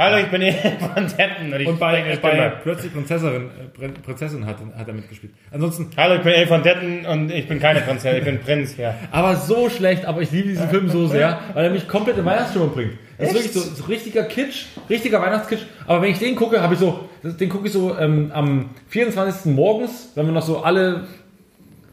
Hallo, 0.00 0.16
ich 0.16 0.28
bin 0.30 0.40
von 0.94 1.06
Detten. 1.06 1.52
Und, 1.52 1.60
ich 1.60 1.68
Und 1.68 1.78
bei, 1.78 2.18
bei 2.22 2.48
plötzlich 2.62 2.90
Prinzessin, 2.90 3.28
äh, 3.28 3.78
Prin- 3.78 3.92
Prinzessin 3.92 4.46
hat, 4.46 4.56
hat 4.74 4.88
er 4.88 4.94
mitgespielt. 4.94 5.34
Ansonsten, 5.50 5.90
Hallo, 5.94 6.14
ich 6.14 6.22
bin 6.22 6.32
Eric 6.32 6.48
von 6.48 6.62
Detten 6.62 7.04
und 7.04 7.30
ich 7.30 7.46
bin 7.46 7.60
keine 7.60 7.82
Prinzessin, 7.82 8.16
ich 8.16 8.24
bin 8.24 8.38
Prinz, 8.44 8.78
ja. 8.78 8.94
aber 9.10 9.36
so 9.36 9.68
schlecht, 9.68 10.06
aber 10.06 10.22
ich 10.22 10.30
liebe 10.30 10.48
diesen 10.48 10.70
Film 10.70 10.88
so 10.88 11.06
sehr, 11.06 11.38
weil 11.52 11.66
er 11.66 11.70
mich 11.70 11.86
komplett 11.86 12.16
in 12.16 12.24
Weihnachtsstimmung 12.24 12.72
bringt. 12.72 12.94
Das 13.18 13.28
ist 13.28 13.34
wirklich 13.34 13.52
so, 13.52 13.60
so 13.60 13.84
richtiger 13.84 14.22
Kitsch, 14.22 14.68
richtiger 14.88 15.20
Weihnachtskitsch. 15.20 15.64
Aber 15.86 16.00
wenn 16.00 16.12
ich 16.12 16.18
den 16.18 16.34
gucke, 16.34 16.62
habe 16.62 16.72
ich 16.72 16.80
so, 16.80 17.10
den 17.22 17.50
gucke 17.50 17.66
ich 17.66 17.72
so 17.74 17.94
ähm, 17.98 18.30
am 18.32 18.70
24. 18.88 19.52
morgens, 19.54 20.12
wenn 20.14 20.24
wir 20.24 20.32
noch 20.32 20.40
so 20.46 20.62
alle 20.62 21.04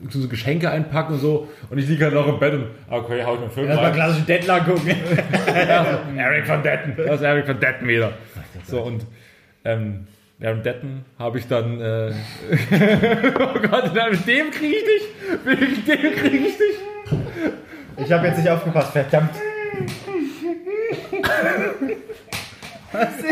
so 0.09 0.27
Geschenke 0.27 0.69
einpacken 0.69 1.13
und 1.13 1.19
so. 1.19 1.47
Und 1.69 1.77
ich 1.77 1.87
liege 1.87 2.05
halt 2.05 2.13
noch 2.13 2.27
im 2.27 2.39
Bett 2.39 2.53
und, 2.53 2.65
okay, 2.89 3.23
hau 3.25 3.35
ich 3.35 3.41
mir 3.41 3.49
Film 3.49 3.67
Erstmal 3.67 3.89
rein. 3.89 3.95
klassische 3.95 4.25
Dettler 4.25 4.59
gucken. 4.61 4.87
Eric 6.17 6.47
van 6.47 6.63
Detten. 6.63 6.93
Das 6.97 7.15
ist 7.15 7.21
Eric 7.21 7.47
van 7.47 7.59
Detten 7.59 7.87
wieder. 7.87 8.13
So, 8.65 8.81
und 8.81 9.05
ähm, 9.65 10.07
während 10.37 10.65
Detten 10.65 11.05
habe 11.17 11.39
ich 11.39 11.47
dann, 11.47 11.81
äh, 11.81 12.11
oh 13.39 13.59
Gott, 13.69 13.93
mit 14.11 14.27
dem 14.27 14.51
kriege 14.51 14.75
ich 14.75 14.83
dich, 14.83 15.03
mit 15.45 15.87
dem 15.87 16.15
kriege 16.15 16.37
ich 16.47 16.57
dich. 16.57 16.77
Ich 17.97 18.11
habe 18.11 18.27
jetzt 18.27 18.37
nicht 18.37 18.49
aufgepasst, 18.49 18.91
verdammt. 18.91 19.31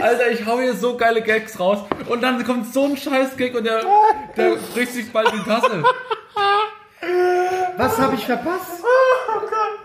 Alter, 0.01 0.31
ich 0.31 0.45
hau 0.45 0.59
hier 0.59 0.73
so 0.75 0.97
geile 0.97 1.21
Gags 1.21 1.59
raus 1.59 1.79
und 2.07 2.21
dann 2.21 2.43
kommt 2.43 2.73
so 2.73 2.85
ein 2.85 2.97
scheiß 2.97 3.37
Gag 3.37 3.55
und 3.55 3.65
der, 3.65 3.81
der 4.37 4.55
bricht 4.73 4.93
sich 4.93 5.11
bald 5.11 5.31
die 5.33 5.43
Tasse. 5.43 5.83
Was 7.77 7.99
habe 7.99 8.15
ich 8.15 8.25
verpasst? 8.25 8.83
Oh 8.83 9.39
Gott. 9.39 9.79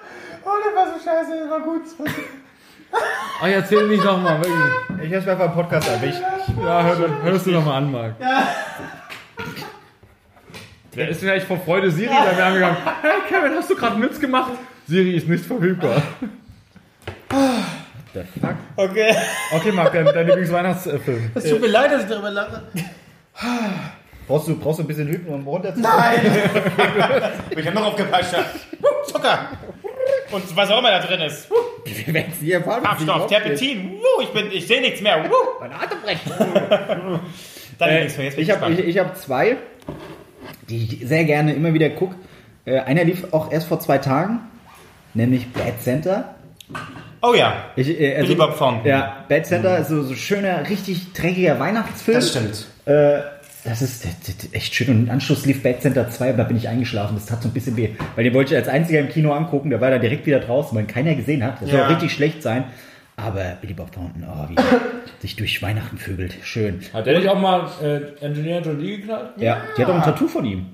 Oh, 0.45 0.51
der 0.65 0.75
war 0.77 0.87
so 0.87 1.05
scheiße, 1.05 1.41
das 1.41 1.51
war 1.51 1.61
gut. 1.61 1.83
Ach, 3.41 3.47
erzähl 3.47 3.87
nicht 3.89 4.05
nochmal, 4.05 4.39
wirklich. 4.39 5.09
Ich 5.09 5.15
hab's 5.15 5.27
mir 5.27 5.33
einfach 5.33 5.47
im 5.47 5.53
Podcast 5.53 5.89
erwischt. 5.89 6.21
Ja, 6.63 6.83
hör, 6.83 7.23
hörst 7.23 7.47
du 7.47 7.51
nochmal 7.53 7.77
an, 7.77 7.93
Marc. 7.93 8.15
Der 10.95 11.09
ist 11.09 11.21
vielleicht 11.21 11.47
vor 11.47 11.59
Freude 11.59 11.91
Siri 11.91 12.09
bei 12.09 12.35
mir 12.35 12.45
angegangen. 12.45 12.77
Hey 13.01 13.21
Kevin, 13.29 13.53
hast 13.57 13.71
du 13.71 13.77
gerade 13.77 13.95
einen 13.95 14.05
Witz 14.05 14.19
gemacht? 14.19 14.53
Siri 14.87 15.15
ist 15.17 15.29
nicht 15.29 15.45
verfügbar. 15.45 16.03
The 18.13 18.25
fuck? 18.41 18.57
Okay. 18.77 19.15
Okay, 19.55 19.73
Marc, 19.73 19.93
dein, 19.93 20.05
dein 20.07 20.27
Lieblingsweihnachtsfilm. 20.27 21.31
Es 21.35 21.45
tut 21.49 21.61
mir 21.61 21.69
leid, 21.69 21.93
dass 21.93 22.03
ich 22.03 22.09
darüber 22.09 22.31
lache. 22.31 22.63
Brauchst 24.27 24.49
du, 24.49 24.59
brauchst 24.59 24.79
du 24.81 24.85
ein 24.85 24.87
bisschen 24.87 25.09
Hüten, 25.09 25.33
um 25.33 25.47
runterzukommen? 25.47 25.97
Nein! 25.99 26.21
ich 27.57 27.67
habe 27.67 27.77
noch 27.77 27.87
aufgepasst. 27.87 28.35
Zucker! 29.07 29.49
Und 30.33 30.57
was 30.57 30.71
auch 30.71 30.79
immer 30.79 30.91
da 30.91 31.01
drin 31.01 31.21
ist. 31.23 31.49
Wir 31.85 32.15
werden 32.15 32.33
es 32.33 32.41
nie 32.41 32.53
erfahren. 32.53 32.83
Terpentin. 33.29 33.97
Ich, 34.23 34.29
bin- 34.33 34.53
ich 34.53 34.67
sehe 34.67 34.81
nichts 34.81 35.01
mehr. 35.01 35.25
Mein 35.61 35.73
Atem 35.73 35.99
brecht. 36.03 36.23
Dann 37.79 37.89
Äh, 37.89 38.03
nichts 38.05 38.17
mehr. 38.17 38.27
Jetzt 38.27 38.37
bin 38.37 38.45
ich 38.45 38.51
habe 38.51 38.73
ich, 38.73 38.79
ich 38.81 38.99
hab 38.99 39.17
zwei, 39.17 39.57
die 40.69 40.85
ich 41.01 41.09
sehr 41.09 41.25
gerne 41.25 41.55
immer 41.55 41.73
wieder 41.75 41.91
gucke. 41.91 42.15
Äh, 42.65 42.81
einer 42.81 43.05
lief 43.05 43.33
auch 43.33 43.51
erst 43.51 43.67
vor 43.69 43.81
zwei 43.81 43.99
Tagen, 43.99 44.41
nämlich 45.15 45.53
Bad 45.53 45.81
Center. 45.83 46.35
Oh 47.23 47.35
ja, 47.35 47.65
Ich, 47.77 47.89
äh, 48.01 48.15
also, 48.17 48.29
Billy 48.29 48.35
Bob 48.39 48.57
Thornton. 48.59 48.87
Ja, 48.89 49.25
Bad 49.29 49.47
Center 49.47 49.79
ist 49.79 49.89
so, 49.89 50.03
so 50.03 50.15
schöner, 50.15 50.69
richtig 50.69 51.13
dreckiger 51.13 51.59
Weihnachtsfilm. 51.61 52.17
das 52.17 52.31
stimmt. 52.31 52.67
Äh, 52.87 53.21
das 53.65 53.83
ist 53.83 54.07
echt 54.53 54.75
schön. 54.75 54.89
Und 54.89 55.03
im 55.05 55.11
Anschluss 55.11 55.45
lief 55.45 55.63
Bad 55.63 55.83
Center 55.83 56.09
2, 56.09 56.29
aber 56.31 56.39
da 56.39 56.45
bin 56.45 56.57
ich 56.57 56.67
eingeschlafen. 56.69 57.15
Das 57.17 57.27
tat 57.27 57.43
so 57.43 57.49
ein 57.49 57.53
bisschen 57.53 57.77
weh. 57.77 57.91
Weil 58.15 58.25
den 58.25 58.33
wollte 58.33 58.55
ich 58.55 58.59
als 58.59 58.69
einziger 58.69 59.01
im 59.01 59.11
Kino 59.11 59.33
angucken. 59.35 59.69
Der 59.69 59.83
war 59.83 59.91
dann 59.91 60.01
direkt 60.01 60.25
wieder 60.25 60.41
draußen, 60.41 60.75
weil 60.75 60.85
ihn 60.85 60.89
keiner 60.89 61.15
gesehen 61.15 61.45
hat. 61.45 61.61
Das 61.61 61.69
soll 61.69 61.79
Ja. 61.79 61.85
auch 61.87 61.91
richtig 61.91 62.11
schlecht 62.13 62.43
sein. 62.43 62.65
Aber 63.17 63.59
Billy 63.61 63.75
Bob 63.75 63.93
Thornton, 63.93 64.25
oh, 64.27 64.49
wie 64.49 64.57
sich 65.21 65.37
durch 65.37 65.61
Weihnachten 65.61 65.99
vögelt. 65.99 66.35
Schön. 66.43 66.81
Hat 66.95 67.05
der 67.07 67.19
nicht 67.19 67.29
auch 67.29 67.39
mal 67.39 67.69
äh, 67.83 68.25
Engineer 68.25 68.63
Jolie 68.63 68.97
geknallt? 68.97 69.33
Ja, 69.37 69.59
die 69.77 69.83
hat 69.83 69.91
doch 69.91 69.95
ein 69.95 70.03
Tattoo 70.03 70.27
von 70.27 70.47
ihm. 70.47 70.65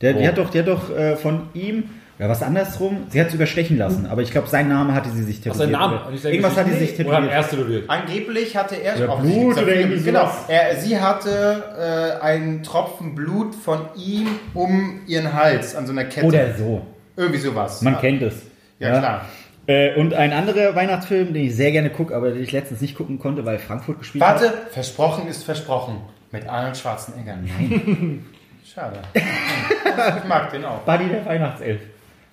Der, 0.00 0.14
Die 0.14 0.24
Oh. 0.24 0.26
hat 0.26 0.38
doch, 0.38 0.50
die 0.50 0.58
hat 0.58 0.66
doch 0.66 0.90
äh, 0.96 1.14
von 1.14 1.50
ihm, 1.54 1.84
oder 2.18 2.28
was 2.28 2.42
andersrum, 2.42 3.06
sie 3.10 3.20
hat 3.20 3.28
es 3.28 3.34
überstechen 3.34 3.78
lassen, 3.78 4.06
aber 4.06 4.22
ich 4.22 4.32
glaube, 4.32 4.48
seinen 4.48 4.70
Namen 4.70 4.92
hatte 4.92 5.08
sie 5.10 5.22
sich 5.22 5.36
tätowiert. 5.40 5.56
sein 5.56 5.70
Name, 5.70 6.00
sein 6.16 6.32
Irgendwas 6.32 6.56
hatte 6.56 6.70
sie 6.70 6.78
sich 6.86 6.98
Oder 6.98 6.98
hat 6.98 7.08
er 7.08 7.14
tätowiert. 7.14 7.32
erst 7.32 7.50
tätowiert? 7.50 7.84
Angeblich 7.90 8.56
hatte 8.56 8.74
er 8.74 8.96
Oder 8.96 9.12
auch 9.12 9.20
Blut 9.20 9.56
oder 9.56 9.74
irgendwie 9.76 10.02
Genau. 10.02 10.30
Er, 10.48 10.76
sie 10.76 10.98
hatte 11.00 12.18
äh, 12.20 12.24
einen 12.24 12.64
Tropfen 12.64 13.14
Blut 13.14 13.54
von 13.54 13.82
ihm 13.96 14.26
um 14.52 15.02
ihren 15.06 15.32
Hals 15.32 15.76
an 15.76 15.86
so 15.86 15.92
einer 15.92 16.04
Kette. 16.06 16.26
Oder 16.26 16.54
so. 16.54 16.84
Irgendwie 17.16 17.38
sowas. 17.38 17.82
Man 17.82 17.94
ja. 17.94 18.00
kennt 18.00 18.22
es. 18.22 18.34
Ja, 18.80 18.98
klar. 18.98 19.24
Äh, 19.68 19.94
und 19.94 20.14
ein 20.14 20.32
anderer 20.32 20.74
Weihnachtsfilm, 20.74 21.34
den 21.34 21.44
ich 21.44 21.54
sehr 21.54 21.70
gerne 21.70 21.90
gucke, 21.90 22.16
aber 22.16 22.30
den 22.30 22.42
ich 22.42 22.50
letztens 22.50 22.80
nicht 22.80 22.96
gucken 22.96 23.20
konnte, 23.20 23.44
weil 23.44 23.58
Frankfurt 23.58 23.98
gespielt 24.00 24.24
Warte, 24.24 24.48
hat. 24.48 24.70
versprochen 24.72 25.28
ist 25.28 25.44
versprochen. 25.44 26.00
Mit 26.32 26.48
Arnold 26.48 26.76
Schwarzenegger. 26.76 27.36
Nein. 27.36 28.24
Schade. 28.74 28.98
ich 29.14 30.28
mag 30.28 30.50
den 30.50 30.64
auch. 30.64 30.80
Buddy 30.80 31.08
der 31.08 31.24
Weihnachtself. 31.24 31.80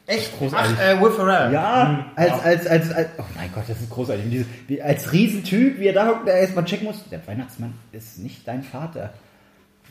Echt? 0.08 0.32
Ach, 0.54 0.80
äh, 0.80 1.02
Will 1.02 1.12
Ferrell. 1.12 1.52
Ja, 1.52 2.06
als, 2.16 2.32
als, 2.44 2.68
als, 2.68 2.92
als, 2.92 3.08
oh 3.18 3.24
mein 3.36 3.52
Gott, 3.54 3.64
das 3.68 3.82
ist 3.82 3.90
großartig. 3.90 4.26
Dieses, 4.30 4.48
wie, 4.68 4.82
als 4.82 5.12
Riesentyp, 5.12 5.80
wie 5.80 5.88
er 5.88 5.94
da 5.94 6.08
hockt, 6.08 6.28
der 6.28 6.36
erstmal 6.36 6.64
checken 6.66 6.86
muss, 6.86 7.04
der 7.10 7.26
Weihnachtsmann 7.28 7.74
ist 7.92 8.20
nicht 8.20 8.48
dein 8.48 8.64
Vater. 8.64 9.14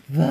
Was? 0.08 0.24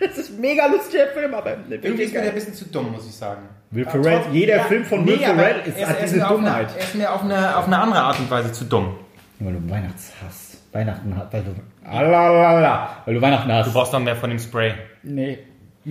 Das 0.00 0.18
ist 0.18 0.38
mega 0.40 0.66
lustiger 0.66 1.06
Film, 1.06 1.32
aber 1.34 1.56
Irgendwie 1.70 2.02
ist 2.02 2.12
mir 2.12 2.20
der 2.20 2.30
ein 2.30 2.34
bisschen 2.34 2.52
zu 2.52 2.64
dumm, 2.66 2.90
muss 2.90 3.06
ich 3.06 3.14
sagen. 3.14 3.42
Will 3.70 3.86
Ferrell, 3.86 4.22
jeder 4.32 4.56
Ja, 4.56 4.64
Film 4.64 4.84
von 4.84 5.06
Will 5.06 5.16
nee, 5.16 5.24
Ferrell 5.24 5.62
ist, 5.64 5.78
er 5.78 5.88
hat 5.88 6.02
diese 6.02 6.16
mir 6.16 6.24
auf 6.24 6.32
Dummheit. 6.32 6.68
Eine, 6.68 6.76
er 6.78 6.84
ist 6.84 6.94
mir 6.96 7.12
auf 7.12 7.22
eine, 7.22 7.56
auf 7.56 7.66
eine 7.66 7.78
andere 7.78 8.00
Art 8.02 8.18
und 8.18 8.28
Weise 8.28 8.50
zu 8.52 8.64
dumm. 8.64 8.96
Weil 9.38 9.52
du 9.52 9.70
Weihnachtshass. 9.70 10.58
Weihnachten 10.72 11.16
hast, 11.16 11.32
weil 11.32 11.44
du. 11.44 11.54
Alalala, 11.88 12.88
weil 13.04 13.14
du 13.14 13.22
Weihnachten 13.22 13.52
hast. 13.52 13.68
Du 13.68 13.72
brauchst 13.72 13.92
noch 13.92 14.00
mehr 14.00 14.16
von 14.16 14.30
dem 14.30 14.40
Spray. 14.40 14.74
nee. 15.04 15.38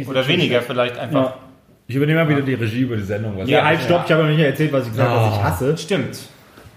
Oder 0.05 0.27
weniger 0.27 0.55
schlecht. 0.55 0.67
vielleicht 0.67 0.97
einfach. 0.97 1.35
Ja. 1.35 1.37
Ich 1.93 1.97
übernehme 1.97 2.23
mal 2.23 2.27
wieder 2.27 2.41
die 2.41 2.55
Regie 2.55 2.79
über 2.79 2.95
die 2.97 3.03
Sendung. 3.03 3.37
Was 3.37 3.45
Nee, 3.47 3.55
halt, 3.55 3.79
stopp, 3.81 4.05
ich 4.07 4.11
habe 4.11 4.23
noch 4.23 4.29
nicht 4.31 4.39
erzählt, 4.39 4.73
was 4.73 4.85
ich 4.85 4.93
gesagt 4.93 5.09
habe, 5.11 5.27
was 5.29 5.37
ich 5.37 5.43
hasse. 5.43 5.77
Stimmt. 5.77 6.17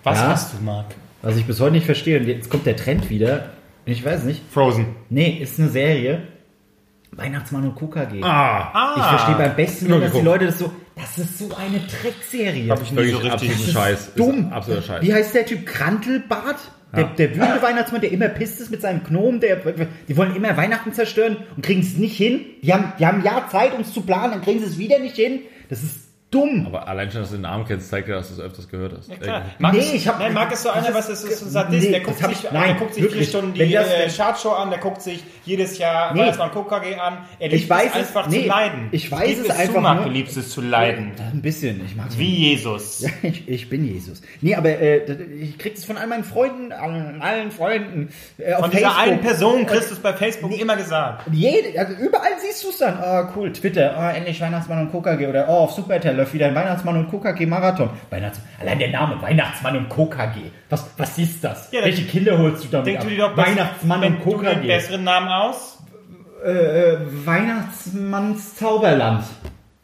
Was 0.03 0.19
Ja. 0.21 0.27
hast 0.29 0.53
du, 0.53 0.63
Marc? 0.63 0.85
Was 1.23 1.39
ich 1.39 1.47
bis 1.47 1.59
heute 1.59 1.73
nicht 1.73 1.87
verstehe. 1.87 2.21
Und 2.21 2.27
jetzt 2.27 2.51
kommt 2.51 2.67
der 2.67 2.77
Trend 2.77 3.09
wieder. 3.09 3.47
Ich 3.87 4.05
weiß 4.05 4.25
nicht. 4.25 4.43
Frozen. 4.53 4.89
Nee, 5.09 5.39
ist 5.41 5.59
eine 5.59 5.71
Serie. 5.71 6.25
Weihnachtsmann 7.13 7.65
und 7.65 7.77
KKG. 7.77 8.23
Ah, 8.23 8.95
Ich 8.99 9.03
verstehe 9.05 9.35
beim 9.37 9.57
besten, 9.57 9.89
Nur 9.89 10.01
dass 10.03 10.13
die. 10.13 10.21
Leute 10.21 10.45
das 10.47 10.59
so. 10.59 10.71
Das 10.97 11.17
ist 11.17 11.39
so 11.39 11.49
eine 11.57 11.81
Dreckserie. 11.81 12.69
Hab 12.71 12.83
ich 12.83 12.91
nie 12.91 12.97
wirklich 12.99 13.15
so 13.17 13.23
richtig. 13.23 13.51
absoluter 13.53 13.73
Scheiß. 13.73 14.15
Dumm. 14.17 14.47
Ist 14.49 14.53
absoluter 14.53 14.83
Scheiß. 14.83 15.03
Wie 15.03 15.15
heißt 15.15 15.35
der 15.35 15.47
Typ? 15.47 15.65
Krantelbart? 15.65 16.57
Der, 16.95 17.03
Ja. 17.03 17.09
der 17.19 17.31
wütende 17.37 17.63
Weihnachtsmann, 17.63 18.01
der 18.01 18.13
immer 18.13 18.29
pisst 18.29 18.61
ist 18.61 18.71
mit 18.71 18.81
seinem 18.81 19.03
Gnom, 19.03 19.41
der, 19.41 19.57
die 20.09 20.17
wollen 20.17 20.37
immer 20.37 20.57
Weihnachten 20.57 20.93
zerstören 20.93 21.37
und 21.57 21.65
kriegen 21.65 21.81
es 21.81 21.97
nicht 21.97 22.17
hin. 22.17 22.41
Die 22.63 22.73
haben, 22.73 22.93
die 22.99 23.07
haben 23.07 23.19
ein 23.19 23.25
Jahr 23.25 23.49
Zeit, 23.49 23.75
um 23.75 23.81
es 23.81 23.93
zu 23.93 24.03
planen, 24.03 24.33
dann 24.33 24.43
kriegen 24.43 24.61
sie 24.61 24.67
es 24.67 24.79
wieder 24.79 24.99
nicht 25.01 25.17
hin. 25.17 25.41
Das 25.69 25.83
ist 25.83 26.06
dumm. 26.37 26.67
Aber 26.67 26.87
allein 26.89 27.11
schon, 27.11 27.21
dass 27.23 27.31
du 27.31 27.37
den 27.37 27.43
Namen 27.43 27.65
kennst, 27.67 27.89
zeigt 27.91 28.09
dir, 28.09 28.15
dass 28.15 28.29
du 28.29 28.35
es 28.35 28.41
öfters 28.41 28.69
gehört 28.69 28.93
hast. 28.97 29.09
Irgendwie. 29.11 29.31
Marc 29.59 29.73
Nee, 29.75 29.81
ist, 29.81 29.95
ich 29.95 30.09
hab- 30.09 30.19
nein, 30.19 30.33
Marc 30.35 30.53
ist 30.53 30.63
so 30.63 30.71
einer, 30.71 30.93
was 30.95 31.09
ist, 31.09 31.25
ist 31.25 31.39
so 31.41 31.47
ein 31.47 31.51
Sadist, 31.51 31.85
Nee, 31.87 31.91
der 31.91 32.01
guckt 32.01 32.19
sich, 32.19 32.29
ich- 32.45 32.51
nein, 32.53 32.63
der 32.69 32.75
guckt 32.75 32.95
sich 32.95 33.03
vier 33.03 33.11
wirklich. 33.13 33.29
Stunden 33.29 33.59
Wenn 33.59 33.69
die 33.69 33.75
das- 33.75 33.91
äh, 33.91 34.09
Chartshow 34.09 34.51
an, 34.51 34.71
der 34.71 34.79
guckt 34.79 35.03
sich 35.03 35.23
jedes 35.45 35.79
Jahr 35.79 36.13
Nee. 36.13 36.21
Weihnachtsmann 36.21 36.51
KKG 36.53 36.95
an. 36.97 37.19
Er 37.39 37.49
liebt 37.49 37.63
Ich 37.63 37.71
weiß 37.71 37.87
es 37.91 37.95
einfach 37.97 38.27
es- 38.27 38.33
nee, 38.33 38.43
zu 38.43 38.49
leiden. 38.49 38.89
ich 38.93 39.11
weiß 39.11 39.29
Lieb 39.29 39.45
es 39.45 39.51
einfach 39.51 39.75
zu, 39.75 39.81
Marc, 39.81 39.97
nur- 39.97 40.05
du 40.07 40.11
liebst 40.11 40.37
es 40.37 40.51
zu 40.51 40.61
leiden. 40.61 41.13
Ein 41.33 41.43
bisschen, 41.43 41.81
ich 41.85 41.97
mag 41.97 42.07
Wie 42.17 42.51
Jesus. 42.51 43.01
Ja, 43.07 43.11
ich, 43.23 43.49
ich 43.49 43.69
bin 43.71 43.85
Jesus. 43.87 44.23
Nee, 44.41 44.55
aber 44.55 44.69
äh, 44.71 45.13
ich 45.41 45.59
krieg 45.59 45.75
das 45.75 45.85
von 45.85 45.97
all 45.97 46.07
meinen 46.07 46.25
Freunden, 46.25 46.73
an 46.73 47.21
allen 47.23 47.51
Freunden. 47.51 48.09
Äh, 48.39 48.55
auf 48.55 48.61
Von 48.63 48.71
dieser 48.71 48.91
Facebook. 48.91 49.03
einen 49.09 49.21
Person 49.21 49.67
kriegst 49.67 49.91
du 49.91 49.95
es 49.95 50.01
bei 50.01 50.13
Facebook 50.13 50.59
immer 50.59 50.77
gesagt. 50.77 51.23
Jede, 51.33 51.79
also 51.79 51.93
überall 51.95 52.33
siehst 52.43 52.65
du 52.65 52.69
es 52.71 52.79
dann. 52.79 52.95
Ah, 52.99 53.33
cool, 53.37 53.53
Twitter, 53.53 53.97
ah, 53.97 54.11
endlich 54.13 54.41
Weihnachtsmann 54.41 54.81
und 54.89 54.93
KKG. 54.93 55.27
Oder 55.27 55.47
oh, 55.49 55.53
auf 55.65 55.73
Supertel 55.73 56.17
läuft 56.27 56.35
wieder 56.35 56.47
ein 56.47 56.55
Weihnachtsmann 56.55 56.97
und 56.97 57.11
KKG-Marathon. 57.11 57.91
Weihnachtsmann, 58.11 58.47
allein 58.61 58.79
der 58.79 58.91
Name, 58.91 59.23
Weihnachtsmann 59.23 59.77
und 59.77 59.89
KKG. 59.89 60.41
Was, 60.69 60.91
was 60.97 61.19
ist 61.19 61.43
das? 61.45 61.71
Ja, 61.73 61.85
Welche 61.85 62.05
Kinder 62.05 62.37
holst 62.39 62.65
du 62.65 62.69
damit 62.69 62.87
Denk 62.89 62.99
ab? 62.99 63.05
du 63.05 63.11
dir 63.11 63.19
doch 63.19 63.37
Weihnachtsmann 63.37 64.03
und 64.05 64.25
du 64.25 64.31
dir 64.31 64.49
einen 64.51 64.61
KKG. 64.61 64.67
besseren 64.67 65.05
Namen 65.05 65.29
aus? 65.29 65.79
Äh, 66.45 66.97
Weihnachtsmanns 67.25 68.57
Zauberland. 68.57 69.25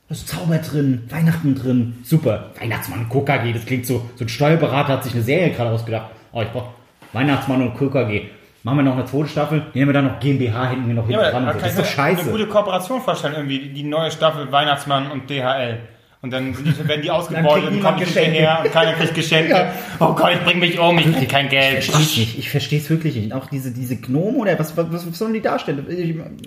Da 0.09 0.13
ist 0.15 0.29
Zauber 0.29 0.59
drin, 0.59 1.05
Weihnachten 1.09 1.55
drin. 1.55 1.99
Super. 2.05 2.51
Weihnachtsmann 2.61 3.01
und 3.01 3.09
KKG, 3.11 3.53
das 3.53 3.65
klingt 3.67 3.87
so. 3.87 4.05
So 4.17 4.25
ein 4.25 4.29
Steuerberater 4.29 4.95
hat 4.95 5.05
sich 5.05 5.15
eine 5.15 5.23
Serie 5.23 5.51
gerade 5.51 5.71
ausgedacht. 5.71 6.11
Oh, 6.33 6.43
ich 6.43 6.49
brauch 6.51 6.69
Weihnachtsmann 7.13 7.63
und 7.63 7.79
KKG. 7.79 8.23
Machen 8.65 8.77
wir 8.79 8.83
noch 8.85 8.95
eine 8.95 9.07
zweite 9.07 9.27
Staffel, 9.29 9.63
nehmen 9.75 9.89
wir 9.89 9.93
dann 9.93 10.05
noch 10.07 10.21
GmbH 10.21 10.69
hinten 10.71 10.95
noch 10.95 11.09
hinten 11.09 11.21
dran. 11.21 11.47
da 11.47 11.53
Das 11.53 11.71
ist 11.71 11.79
doch 11.81 11.85
scheiße. 11.85 12.21
eine 12.23 12.31
gute 12.31 12.47
Kooperation 12.47 13.01
vorstellen, 13.01 13.35
irgendwie 13.35 13.71
die 13.71 13.83
neue 13.83 14.11
Staffel 14.13 14.53
Weihnachtsmann 14.53 15.11
und 15.11 15.29
DHL. 15.29 15.81
Und 16.23 16.31
dann 16.31 16.53
die, 16.53 16.89
werden 16.89 17.03
die 17.03 17.11
ausgebeutet 17.11 17.71
und 17.71 17.99
Geschenke. 17.99 18.21
hinterher 18.21 18.63
und 18.65 18.73
keiner 18.73 18.93
kriegt 18.93 19.15
Geschenke. 19.15 19.73
Oh 19.99 20.13
Gott, 20.15 20.31
ich 20.35 20.41
bring 20.45 20.61
mich 20.61 20.79
um, 20.79 20.97
ich 20.97 21.13
krieg 21.13 21.29
kein 21.29 21.49
Geld. 21.49 21.81
Ich 21.81 21.91
versteh's 21.91 22.17
nicht. 22.17 22.39
Ich 22.39 22.49
versteh's 22.51 22.89
wirklich 22.91 23.17
nicht. 23.17 23.33
Auch 23.33 23.47
diese, 23.47 23.73
diese 23.73 23.97
Gnome 23.97 24.39
oder 24.39 24.57
was, 24.57 24.77
was, 24.77 24.87
was 24.93 25.19
sollen 25.19 25.35
die 25.35 25.41
darstellen? 25.41 25.85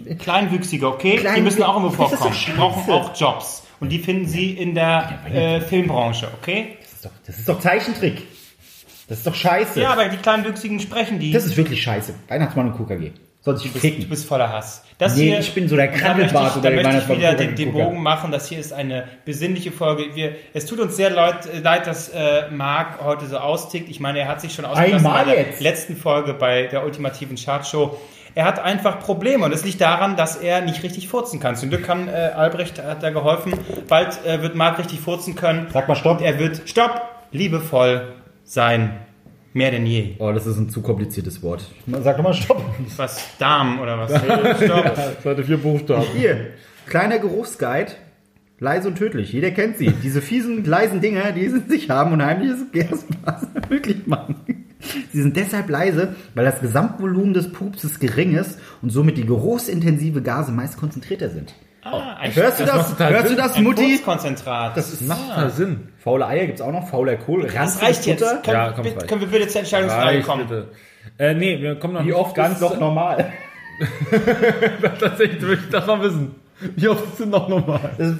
Ich, 0.06 0.18
Kleinwüchsige, 0.18 0.88
okay? 0.88 1.18
Klein- 1.18 1.36
die 1.36 1.42
müssen 1.42 1.62
auch 1.62 1.76
irgendwo 1.76 1.94
vorkommen. 2.08 2.34
Die 2.48 2.52
brauchen 2.54 2.90
auch 2.90 3.14
Jobs. 3.20 3.64
Und 3.82 3.90
die 3.90 4.00
finden 4.00 4.26
sie 4.26 4.52
in 4.52 4.76
der 4.76 5.20
äh, 5.30 5.60
Filmbranche, 5.60 6.30
okay? 6.42 6.78
das, 6.82 6.94
ist 6.94 7.06
doch, 7.06 7.12
das 7.28 7.40
ist 7.40 7.50
doch 7.50 7.60
Zeichentrick. 7.60 8.24
Das 9.10 9.18
ist 9.20 9.28
doch 9.28 9.36
scheiße. 9.36 9.82
Ja, 9.82 9.92
aber 9.92 10.08
die 10.08 10.18
Kleinwüchsigen 10.18 10.80
sprechen 10.80 11.20
die. 11.20 11.32
das 11.32 11.46
ist 11.46 11.58
wirklich 11.58 11.84
scheiße. 11.84 12.14
Weihnachtsmann 12.30 12.72
und 12.72 12.78
KKG. 12.78 13.12
Soll 13.46 13.58
sich 13.58 13.72
Du 13.72 13.78
ficken. 13.78 14.10
bist 14.10 14.28
voller 14.28 14.52
Hass. 14.52 14.84
Das 14.98 15.16
Nee, 15.16 15.26
hier, 15.30 15.40
ich 15.40 15.54
bin 15.54 15.70
so 15.70 15.76
der 15.76 15.94
und 15.94 16.02
da 16.02 16.14
möchte 16.16 16.36
ich, 16.36 16.62
da 16.64 16.70
möchte 16.72 16.98
ich 16.98 17.18
wieder 17.18 17.34
den, 17.36 17.56
den. 17.56 17.72
Bogen 17.74 18.02
machen. 18.02 18.32
Das 18.32 18.50
hier 18.50 18.58
ist 18.58 18.74
eine 18.74 19.08
besinnliche 19.24 19.72
Folge. 19.72 20.16
Wir, 20.16 20.36
es 20.56 20.66
tut 20.66 20.80
uns 20.80 20.96
sehr 20.96 21.12
leid, 21.12 21.48
leid 21.62 21.86
dass 21.86 22.10
äh, 22.10 22.50
Marc 22.50 23.04
heute 23.04 23.28
so 23.28 23.38
austickt. 23.38 23.88
Ich 23.90 24.00
meine, 24.00 24.18
er 24.20 24.28
hat 24.30 24.42
sich 24.42 24.54
schon 24.56 24.66
ausgelassen 24.66 24.96
Einmal 25.06 25.26
bei 25.26 25.36
der 25.36 25.44
jetzt. 25.46 25.62
letzten 25.62 25.96
Folge 25.96 26.34
bei 26.34 26.64
der 26.64 26.84
ultimativen 26.84 27.36
Chartshow. 27.38 27.96
Er 28.34 28.46
hat 28.46 28.58
einfach 28.60 29.00
Probleme 29.00 29.46
und 29.46 29.54
es 29.54 29.64
liegt 29.64 29.80
daran, 29.80 30.16
dass 30.18 30.38
er 30.38 30.62
nicht 30.62 30.82
richtig 30.82 31.08
furzen 31.08 31.40
kann. 31.40 31.56
Zum 31.56 31.70
Glück 31.70 31.84
kann 31.84 32.08
äh, 32.08 32.12
Albrecht 32.36 32.82
hat 32.82 33.04
da 33.04 33.12
geholfen. 33.12 33.54
Bald 33.88 34.26
äh, 34.26 34.42
wird 34.42 34.56
Marc 34.56 34.80
richtig 34.80 35.00
furzen 35.02 35.36
können. 35.36 35.68
Sag 35.72 35.88
mal 35.88 35.96
Stopp. 35.96 36.18
Und 36.20 36.26
er 36.26 36.40
wird, 36.40 36.64
stopp, 36.68 37.02
liebevoll 37.32 38.14
sein. 38.44 39.05
Mehr 39.56 39.72
denn 39.72 39.86
je. 39.86 40.16
Oh, 40.20 40.34
das 40.34 40.46
ist 40.46 40.58
ein 40.58 40.68
zu 40.68 40.82
kompliziertes 40.82 41.42
Wort. 41.42 41.64
Sag 41.88 42.18
doch 42.18 42.24
mal 42.26 42.34
Stopp. 42.34 42.62
Was, 42.98 43.38
Darm 43.40 43.80
oder 43.80 43.98
was? 43.98 44.12
stopp. 44.62 44.98
Seite 45.24 45.46
vier 45.46 45.56
Buchstaben. 45.56 46.04
Hier, 46.14 46.48
kleiner 46.88 47.20
Geruchsguide. 47.20 47.94
Leise 48.60 48.90
und 48.90 48.98
tödlich. 48.98 49.32
Jeder 49.32 49.52
kennt 49.52 49.78
sie. 49.78 49.94
Diese 50.04 50.22
fiesen, 50.22 50.66
leisen 50.66 51.00
Dinger, 51.00 51.32
die 51.32 51.48
sie 51.48 51.60
in 51.60 51.70
sich 51.70 51.90
haben 51.90 52.12
und 52.12 52.22
heimliches 52.22 52.66
Gasmaß 52.74 53.48
möglich 53.70 54.06
machen. 54.06 54.66
Sie 55.14 55.22
sind 55.22 55.38
deshalb 55.38 55.70
leise, 55.70 56.16
weil 56.34 56.44
das 56.44 56.60
Gesamtvolumen 56.60 57.34
des 57.34 57.54
Pupses 57.54 58.02
gering 58.02 58.36
ist 58.36 58.60
und 58.82 58.90
somit 58.90 59.18
die 59.18 59.26
geruchsintensive 59.26 60.22
Gase 60.22 60.52
meist 60.52 60.76
konzentrierter 60.76 61.30
sind. 61.30 61.56
Hörst 61.86 62.60
du 62.60 62.66
das? 62.66 62.90
total 62.90 63.14
Hörst 63.14 63.26
du 63.26 63.30
Sinn. 63.30 63.38
das, 63.38 63.56
Ein 63.56 63.64
Mutti? 63.64 63.90
Kurzkonzentrat. 63.98 64.76
Das 64.76 64.92
ist 64.92 65.02
Macht 65.08 65.30
total 65.30 65.52
Sinn. 65.52 65.90
faule 66.04 66.26
Eier 66.28 66.46
gibt's 66.48 66.62
auch 66.62 66.72
noch, 66.72 66.88
fauler 66.90 67.16
Kohl. 67.18 67.48
das 67.48 67.82
reicht 67.82 68.06
jetzt. 68.08 68.22
Können, 68.44 68.56
Ja, 68.58 68.72
komm, 68.72 68.84
bitte, 68.84 69.06
können 69.06 69.22
wir 69.22 69.28
bitte 69.28 69.48
zur 69.48 69.60
Entscheidungsfrage 69.62 70.22
kommen? 70.22 70.48
bitte. 70.48 70.68
Äh, 71.20 71.34
nee, 71.36 71.62
wir 71.62 71.76
kommen 71.76 71.94
noch 71.94 72.06
Wie 72.06 72.14
oft 72.14 72.34
ganz 72.36 72.60
noch 72.60 72.80
normal? 72.80 73.32
Tatsächlich, 75.00 75.42
möchte 75.42 75.66
ich 75.66 75.72
das 75.72 75.86
mal 75.86 76.02
wissen. 76.02 76.36
Wie 76.76 76.88
oft 76.88 77.04
ist 77.06 77.20
denn 77.20 77.30
noch 77.30 77.48
normal? 77.50 77.92
Das, 77.98 78.14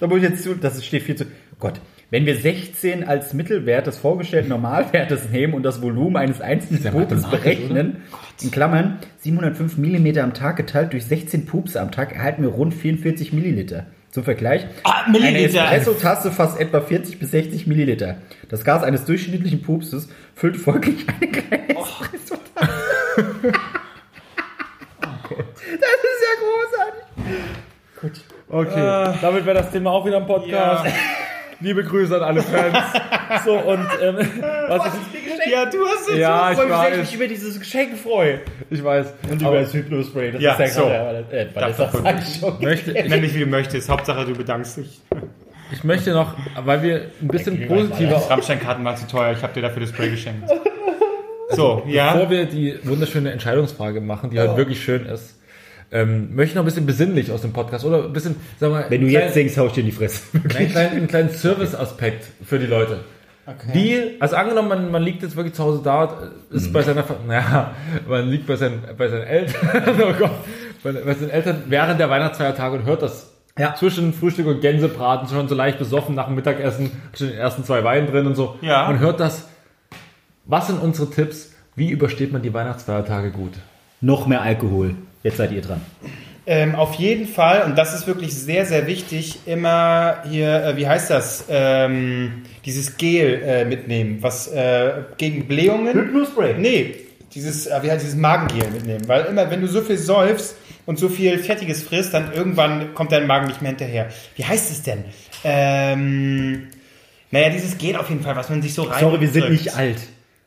da 0.00 0.06
muss 0.06 0.16
ich 0.18 0.22
jetzt 0.24 0.42
zu, 0.42 0.54
das 0.54 0.84
steht 0.84 1.02
viel 1.02 1.14
zu. 1.16 1.24
Oh 1.24 1.56
Gott, 1.60 1.80
wenn 2.14 2.26
wir 2.26 2.36
16 2.36 3.02
als 3.02 3.34
Mittelwert 3.34 3.88
des 3.88 3.98
vorgestellten 3.98 4.50
Normalwertes 4.50 5.30
nehmen 5.32 5.52
und 5.52 5.64
das 5.64 5.82
Volumen 5.82 6.16
eines 6.16 6.40
einzelnen 6.40 6.80
mathematisch, 6.80 7.26
berechnen, 7.28 8.02
in 8.40 8.52
Klammern 8.52 9.00
705 9.18 9.78
Milliliter 9.78 10.22
am 10.22 10.32
Tag 10.32 10.54
geteilt 10.54 10.92
durch 10.92 11.06
16 11.06 11.44
Pups 11.44 11.74
am 11.74 11.90
Tag, 11.90 12.14
erhalten 12.14 12.42
wir 12.42 12.50
rund 12.50 12.72
44 12.72 13.32
Milliliter. 13.32 13.86
Zum 14.12 14.22
Vergleich, 14.22 14.64
Ah, 14.84 15.06
eine. 15.06 15.40
Espresso-Tasse 15.40 16.30
fasst 16.30 16.60
etwa 16.60 16.80
40 16.80 17.18
bis 17.18 17.32
60 17.32 17.66
Milliliter. 17.66 18.18
Das 18.48 18.62
Gas 18.62 18.84
eines 18.84 19.06
durchschnittlichen 19.06 19.62
Pupses 19.62 20.08
füllt 20.36 20.56
folglich 20.56 21.04
eine 21.20 21.32
kleine 21.32 21.68
Espresso-Tasse. 21.70 22.70
Das 25.80 25.90
ist 26.04 26.22
ja 26.22 26.34
großartig. 28.02 28.22
Okay, 28.48 29.18
damit 29.20 29.46
wäre 29.46 29.56
das 29.58 29.70
Thema 29.72 29.90
auch 29.90 30.06
wieder 30.06 30.18
im 30.18 30.26
Podcast. 30.26 30.86
Liebe 31.60 31.84
Grüße 31.84 32.16
an 32.16 32.22
alle 32.22 32.42
Fans. 32.42 32.76
So, 33.44 33.52
und 33.58 33.86
ähm, 34.02 34.16
was 34.68 34.92
ich, 34.94 35.52
Ja, 35.52 35.66
du 35.66 35.78
hast 35.86 36.08
es. 36.10 36.18
ja, 36.18 36.50
ich 36.50 36.56
sehr 36.56 36.66
ich 36.66 36.72
weiß, 36.72 36.96
mich 36.98 37.14
über 37.14 37.26
dieses 37.28 37.58
Geschenk 37.58 37.96
freue. 37.98 38.40
ich 38.70 38.82
weiß. 38.82 39.14
Und 39.30 39.40
über 39.42 39.60
das 39.60 39.72
Hypnospray. 39.72 40.32
Das 40.32 40.42
Ja, 40.42 40.52
ist 40.54 40.58
ja 40.76 40.82
so. 40.82 40.82
gerade, 40.88 41.18
äh, 41.30 41.46
weil 41.54 41.68
das 41.68 41.76
Davon 41.76 42.02
sag 42.02 42.22
ich 42.22 42.40
schon. 42.40 42.60
möchte, 42.62 42.92
Nenn 42.92 43.20
mich, 43.20 43.34
wie 43.34 43.40
du 43.40 43.46
möchtest. 43.46 43.88
Hauptsache, 43.88 44.24
du 44.26 44.34
bedankst 44.34 44.76
dich. 44.78 45.00
ich 45.72 45.84
möchte 45.84 46.12
noch, 46.12 46.34
weil 46.64 46.82
wir 46.82 47.02
ein 47.22 47.28
bisschen 47.28 47.66
positiver, 47.66 48.16
Rammstein-Karten 48.28 48.84
waren 48.84 48.96
zu 48.96 49.06
teuer. 49.06 49.32
Ich 49.32 49.42
habe 49.42 49.52
dir 49.54 49.62
dafür 49.62 49.80
das 49.80 49.90
Spray 49.90 50.10
geschenkt. 50.10 50.50
So, 51.50 51.82
ja. 51.86 52.12
bevor 52.14 52.30
wir 52.30 52.46
die 52.46 52.78
wunderschöne 52.84 53.30
Entscheidungsfrage 53.30 54.00
machen, 54.00 54.30
die 54.30 54.40
heute 54.40 54.56
wirklich 54.56 54.82
schön 54.82 55.06
ist, 55.06 55.38
ähm, 55.94 56.34
möchte 56.34 56.50
ich 56.50 56.54
noch 56.56 56.62
ein 56.62 56.66
bisschen 56.66 56.84
besinnlich 56.86 57.30
aus 57.32 57.40
dem 57.40 57.52
Podcast 57.54 57.84
oder 57.86 58.04
ein 58.04 58.12
bisschen, 58.12 58.36
sag 58.60 58.70
mal, 58.70 58.84
Wenn 58.90 59.00
du 59.00 59.08
klein- 59.08 59.22
jetzt 59.24 59.34
singst, 59.34 59.56
hau 59.56 59.66
ich 59.68 59.72
dir 59.72 59.80
in 59.80 59.86
die 59.86 59.92
Fresse. 59.92 60.20
einen 60.34 60.68
kleinen, 60.68 60.90
einen 60.96 61.08
kleinen 61.08 61.30
Service-Aspekt 61.30 62.26
für 62.44 62.58
die 62.58 62.66
Leute. 62.66 62.98
Wie, 63.74 64.16
also 64.20 64.36
angenommen, 64.36 64.68
man, 64.68 64.90
man 64.90 65.02
liegt 65.02 65.22
jetzt 65.22 65.36
wirklich 65.36 65.54
zu 65.54 65.62
Hause 65.64 65.82
da, 65.84 66.30
ist 66.50 66.72
bei 66.72 66.82
seiner, 66.82 67.04
naja, 67.28 67.72
man 68.08 68.28
liegt 68.28 68.46
bei 68.46 68.56
seinen, 68.56 68.82
bei 68.96 69.06
seinen 69.08 69.22
Eltern, 69.24 69.54
oh 70.02 70.12
Gott, 70.18 70.30
bei, 70.82 70.92
bei 70.92 71.14
seinen 71.14 71.28
Eltern 71.30 71.62
während 71.68 72.00
der 72.00 72.08
Weihnachtsfeiertage 72.08 72.76
und 72.78 72.84
hört 72.86 73.02
das 73.02 73.30
Ja. 73.58 73.74
zwischen 73.74 74.14
Frühstück 74.14 74.46
und 74.46 74.62
Gänsebraten 74.62 75.28
schon 75.28 75.46
so 75.46 75.54
leicht 75.54 75.78
besoffen 75.78 76.14
nach 76.14 76.26
dem 76.26 76.36
Mittagessen, 76.36 76.90
schon 77.16 77.28
den 77.28 77.36
ersten 77.36 77.64
zwei 77.64 77.84
Weinen 77.84 78.06
drin 78.06 78.26
und 78.26 78.34
so. 78.34 78.56
Ja. 78.62 78.86
Man 78.88 78.98
hört 78.98 79.20
das. 79.20 79.46
Was 80.46 80.66
sind 80.68 80.80
unsere 80.82 81.10
Tipps? 81.10 81.52
Wie 81.76 81.90
übersteht 81.90 82.32
man 82.32 82.40
die 82.40 82.52
Weihnachtsfeiertage 82.54 83.30
gut? 83.30 83.52
Noch 84.00 84.26
mehr 84.26 84.40
Alkohol. 84.40 84.94
Jetzt 85.24 85.38
seid 85.38 85.50
ihr 85.52 85.62
dran. 85.62 85.80
Ähm, 86.46 86.74
auf 86.74 86.94
jeden 86.96 87.26
Fall, 87.26 87.62
und 87.62 87.76
das 87.78 87.94
ist 87.94 88.06
wirklich 88.06 88.34
sehr, 88.34 88.66
sehr 88.66 88.86
wichtig, 88.86 89.38
immer 89.46 90.22
hier, 90.28 90.62
äh, 90.62 90.76
wie 90.76 90.86
heißt 90.86 91.08
das, 91.08 91.46
ähm, 91.48 92.42
dieses 92.66 92.98
Gel 92.98 93.42
äh, 93.42 93.64
mitnehmen, 93.64 94.18
was 94.20 94.48
äh, 94.48 94.92
gegen 95.16 95.48
Blähungen. 95.48 95.94
Hypnospray. 95.94 96.54
Nee, 96.58 96.96
dieses, 97.34 97.66
äh, 97.66 97.82
wie 97.82 97.90
heißt 97.90 98.04
dieses 98.04 98.16
Magengel 98.16 98.70
mitnehmen, 98.70 99.08
weil 99.08 99.24
immer, 99.24 99.50
wenn 99.50 99.62
du 99.62 99.68
so 99.68 99.80
viel 99.80 99.96
säufst 99.96 100.56
und 100.84 100.98
so 100.98 101.08
viel 101.08 101.38
Fettiges 101.38 101.82
frisst, 101.82 102.12
dann 102.12 102.34
irgendwann 102.34 102.92
kommt 102.92 103.10
dein 103.10 103.26
Magen 103.26 103.46
nicht 103.46 103.62
mehr 103.62 103.70
hinterher. 103.70 104.10
Wie 104.36 104.44
heißt 104.44 104.70
es 104.70 104.82
denn? 104.82 105.04
Ähm, 105.44 106.68
naja, 107.30 107.48
dieses 107.48 107.78
Gel 107.78 107.96
auf 107.96 108.10
jeden 108.10 108.22
Fall, 108.22 108.36
was 108.36 108.50
man 108.50 108.60
sich 108.60 108.74
so 108.74 108.82
rein. 108.82 109.00
Sorry, 109.00 109.18
wir 109.18 109.28
sind 109.30 109.48
nicht 109.50 109.74
alt. 109.74 109.96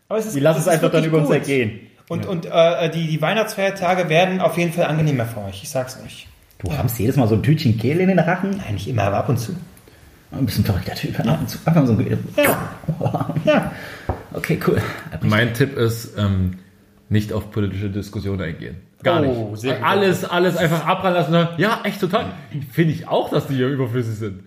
Aber 0.09 0.19
es 0.19 0.27
ist, 0.27 0.35
Wir 0.35 0.43
lassen 0.43 0.59
es 0.59 0.67
einfach 0.67 0.91
dann 0.91 1.03
über 1.03 1.17
uns 1.17 1.27
gut. 1.27 1.37
ergehen. 1.37 1.86
Und, 2.09 2.25
und 2.25 2.45
äh, 2.45 2.89
die, 2.89 3.07
die 3.07 3.21
Weihnachtsfeiertage 3.21 4.09
werden 4.09 4.39
auf 4.39 4.57
jeden 4.57 4.71
Fall 4.71 4.85
angenehmer 4.85 5.25
für 5.25 5.41
euch, 5.41 5.63
ich 5.63 5.69
sag's 5.69 5.99
euch. 6.05 6.27
Du 6.59 6.71
rammst 6.71 6.97
jedes 6.97 7.17
Mal 7.17 7.27
so 7.27 7.35
ein 7.35 7.43
Tütchen 7.43 7.77
Kehl 7.77 7.99
in 7.99 8.07
den 8.07 8.19
Rachen. 8.19 8.51
Nein, 8.51 8.75
nicht 8.75 8.87
immer, 8.87 9.03
aber 9.03 9.17
ab 9.17 9.29
und 9.29 9.37
zu. 9.37 9.55
Ein 10.31 10.45
bisschen 10.45 10.65
verrückter 10.65 10.95
Typ. 10.95 11.19
Ab 11.19 11.39
und 11.39 11.49
zu. 11.49 11.57
Einfach 11.65 11.85
so 11.85 11.93
ein 11.93 12.27
Ja. 13.45 13.71
Okay, 14.33 14.59
cool. 14.67 14.81
Mein 15.21 15.53
Tipp 15.53 15.77
ist, 15.77 16.17
ähm, 16.17 16.57
nicht 17.09 17.31
auf 17.31 17.51
politische 17.51 17.89
Diskussionen 17.89 18.41
eingehen. 18.41 18.77
Gar 19.03 19.21
Oh, 19.23 19.49
nicht. 19.51 19.61
sehr 19.61 19.75
gut. 19.75 19.85
alles, 19.85 20.25
alles 20.25 20.57
einfach 20.57 20.85
abprallen 20.87 21.15
lassen. 21.17 21.31
sagen, 21.31 21.49
Ja, 21.57 21.81
echt 21.83 22.01
total. 22.01 22.25
Finde 22.71 22.93
ich 22.93 23.07
auch, 23.07 23.29
dass 23.29 23.45
die 23.47 23.53
hier 23.55 23.67
überflüssig 23.67 24.15
sind. 24.15 24.43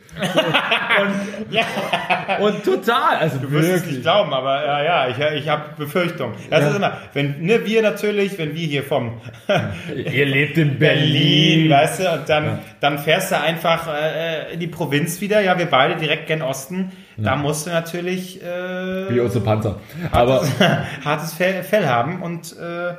und, 1.00 2.40
und 2.44 2.64
total. 2.64 3.16
Also 3.16 3.38
Du 3.38 3.50
wirst 3.52 3.68
es 3.68 3.86
nicht 3.86 4.02
glauben, 4.02 4.32
aber 4.34 4.64
ja, 4.64 4.82
ja, 4.82 5.08
ich, 5.08 5.42
ich 5.42 5.48
habe 5.48 5.62
Befürchtungen. 5.78 6.34
Das 6.50 6.68
ist 6.68 6.76
immer, 6.76 6.98
wenn 7.14 7.40
ne, 7.42 7.64
wir 7.64 7.80
natürlich, 7.82 8.38
wenn 8.38 8.54
wir 8.54 8.66
hier 8.66 8.82
vom 8.82 9.20
Ihr 9.94 10.26
lebt 10.26 10.58
in 10.58 10.78
Berlin, 10.80 11.68
Berlin. 11.68 11.70
weißt 11.70 12.00
du, 12.00 12.12
und 12.12 12.28
dann, 12.28 12.58
dann 12.80 12.98
fährst 12.98 13.30
du 13.30 13.38
einfach 13.40 13.86
äh, 13.88 14.52
in 14.54 14.58
die 14.60 14.66
Provinz 14.66 15.20
wieder, 15.20 15.40
ja, 15.40 15.58
wir 15.58 15.66
beide 15.66 15.96
direkt 15.96 16.26
gen 16.26 16.42
Osten, 16.42 16.90
da 17.16 17.36
musst 17.36 17.66
du 17.66 17.70
natürlich 17.70 18.42
äh, 18.42 19.14
Wie 19.14 19.20
unsere 19.20 19.44
Panzer. 19.44 19.78
Aber 20.10 20.42
hartes 21.04 21.34
Fell, 21.34 21.62
Fell 21.62 21.86
haben 21.86 22.22
und 22.22 22.56
äh, 22.58 22.94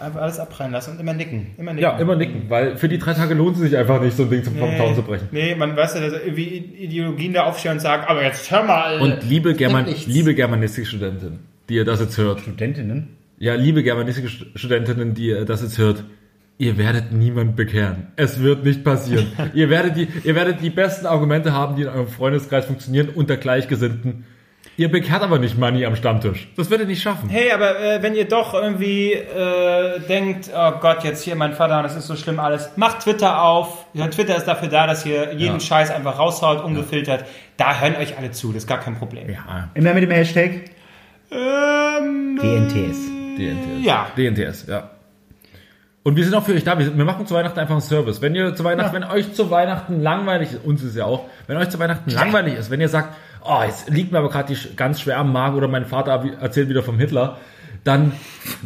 einfach 0.00 0.22
alles 0.22 0.38
abprallen 0.38 0.72
lassen 0.72 0.92
und 0.92 1.00
immer 1.00 1.12
nicken. 1.12 1.48
Immer 1.58 1.72
nicken. 1.72 1.82
ja, 1.82 1.98
immer 1.98 2.16
nicken, 2.16 2.44
weil 2.48 2.76
für 2.76 2.88
die 2.88 2.98
drei 2.98 3.14
Tage 3.14 3.34
lohnt 3.34 3.56
es 3.56 3.62
sich 3.62 3.76
einfach 3.76 4.00
nicht, 4.00 4.16
so 4.16 4.24
ein 4.24 4.30
Ding 4.30 4.44
zum 4.44 4.56
vom 4.56 4.76
Zaun 4.76 4.94
zu 4.94 5.02
brechen. 5.02 5.28
Nee, 5.30 5.54
man 5.54 5.76
weiß 5.76 5.94
ja, 5.94 6.00
dass 6.00 6.12
irgendwie 6.12 6.56
Ideologien 6.56 7.32
da 7.32 7.44
aufstehen 7.44 7.72
und 7.72 7.80
sagen, 7.80 8.04
aber 8.06 8.22
jetzt 8.22 8.50
hör 8.50 8.62
mal. 8.62 9.00
Und 9.00 9.22
liebe, 9.28 9.54
German, 9.54 9.86
liebe 10.06 10.34
Germanistikstudentin, 10.34 11.40
die 11.68 11.74
ihr 11.74 11.84
das 11.84 12.00
jetzt 12.00 12.18
hört, 12.18 12.40
Studentinnen. 12.40 13.16
Ja, 13.38 13.54
liebe 13.54 13.82
Germanistikstudentinnen, 13.82 15.14
die 15.14 15.28
ihr 15.28 15.44
das 15.44 15.62
jetzt 15.62 15.78
hört, 15.78 16.04
ihr 16.58 16.76
werdet 16.76 17.10
niemand 17.10 17.56
bekehren. 17.56 18.08
Es 18.16 18.40
wird 18.40 18.64
nicht 18.64 18.84
passieren. 18.84 19.28
ihr, 19.54 19.70
werdet 19.70 19.96
die, 19.96 20.08
ihr 20.24 20.34
werdet 20.34 20.60
die 20.60 20.70
besten 20.70 21.06
Argumente 21.06 21.52
haben, 21.52 21.74
die 21.76 21.82
in 21.82 21.88
eurem 21.88 22.08
Freundeskreis 22.08 22.66
funktionieren, 22.66 23.08
unter 23.08 23.38
Gleichgesinnten. 23.38 24.24
Ihr 24.80 24.90
bekehrt 24.90 25.22
aber 25.22 25.38
nicht 25.38 25.58
Money 25.58 25.84
am 25.84 25.94
Stammtisch. 25.94 26.48
Das 26.56 26.70
werdet 26.70 26.86
ihr 26.86 26.92
nicht 26.92 27.02
schaffen. 27.02 27.28
Hey, 27.28 27.52
aber 27.52 27.78
äh, 27.78 28.02
wenn 28.02 28.14
ihr 28.14 28.26
doch 28.26 28.54
irgendwie 28.54 29.12
äh, 29.12 30.00
denkt, 30.08 30.48
oh 30.56 30.70
Gott, 30.80 31.04
jetzt 31.04 31.22
hier 31.22 31.36
mein 31.36 31.52
Vater, 31.52 31.82
das 31.82 31.96
ist 31.96 32.06
so 32.06 32.16
schlimm 32.16 32.40
alles, 32.40 32.70
macht 32.76 33.00
Twitter 33.00 33.42
auf. 33.42 33.84
Ja, 33.92 34.06
Twitter 34.06 34.34
ist 34.38 34.46
dafür 34.46 34.68
da, 34.68 34.86
dass 34.86 35.04
ihr 35.04 35.34
jeden 35.34 35.56
Ja. 35.56 35.60
Scheiß 35.60 35.90
einfach 35.90 36.18
raushaut, 36.18 36.64
ungefiltert. 36.64 37.26
Da 37.58 37.78
hören 37.78 37.94
euch 37.96 38.16
alle 38.16 38.30
zu, 38.30 38.54
das 38.54 38.62
ist 38.62 38.68
gar 38.68 38.80
kein 38.80 38.96
Problem. 38.96 39.28
Ja, 39.28 39.68
Immer 39.74 39.92
mit 39.92 40.04
dem 40.04 40.12
Hashtag 40.12 40.70
Ähm, 41.30 42.38
DNTS. 42.40 42.96
DNTS. 43.36 43.84
Ja. 43.84 44.06
DNTS, 44.16 44.64
ja. 44.66 44.88
Und 46.02 46.16
wir 46.16 46.24
sind 46.24 46.34
auch 46.34 46.42
für 46.42 46.54
euch 46.54 46.64
da. 46.64 46.78
Wir, 46.78 47.04
machen 47.04 47.26
zu 47.26 47.34
Weihnachten 47.34 47.58
einfach 47.60 47.74
einen 47.74 47.82
Service. 47.82 48.22
Wenn 48.22 48.34
ihr 48.34 48.54
zu 48.54 48.64
Weihnachten, 48.64 48.94
wenn 48.94 49.04
euch 49.04 49.34
zu 49.34 49.50
Weihnachten 49.50 50.00
langweilig 50.00 50.52
ist, 50.52 50.64
uns 50.64 50.82
ist 50.82 50.96
ja 50.96 51.04
auch, 51.04 51.26
wenn 51.46 51.58
euch 51.58 51.68
zu 51.68 51.78
Weihnachten 51.78 52.08
langweilig 52.10 52.54
ist, 52.54 52.70
wenn 52.70 52.80
ihr 52.80 52.88
sagt, 52.88 53.14
oh, 53.44 53.62
jetzt 53.64 53.88
liegt 53.90 54.12
mir 54.12 54.18
aber 54.18 54.30
gerade 54.30 54.54
ganz 54.76 55.00
schwer 55.00 55.18
am 55.18 55.32
Magen 55.32 55.56
oder 55.56 55.68
mein 55.68 55.86
Vater 55.86 56.24
erzählt 56.40 56.68
wieder 56.68 56.82
vom 56.82 56.98
Hitler, 56.98 57.38
dann, 57.84 58.12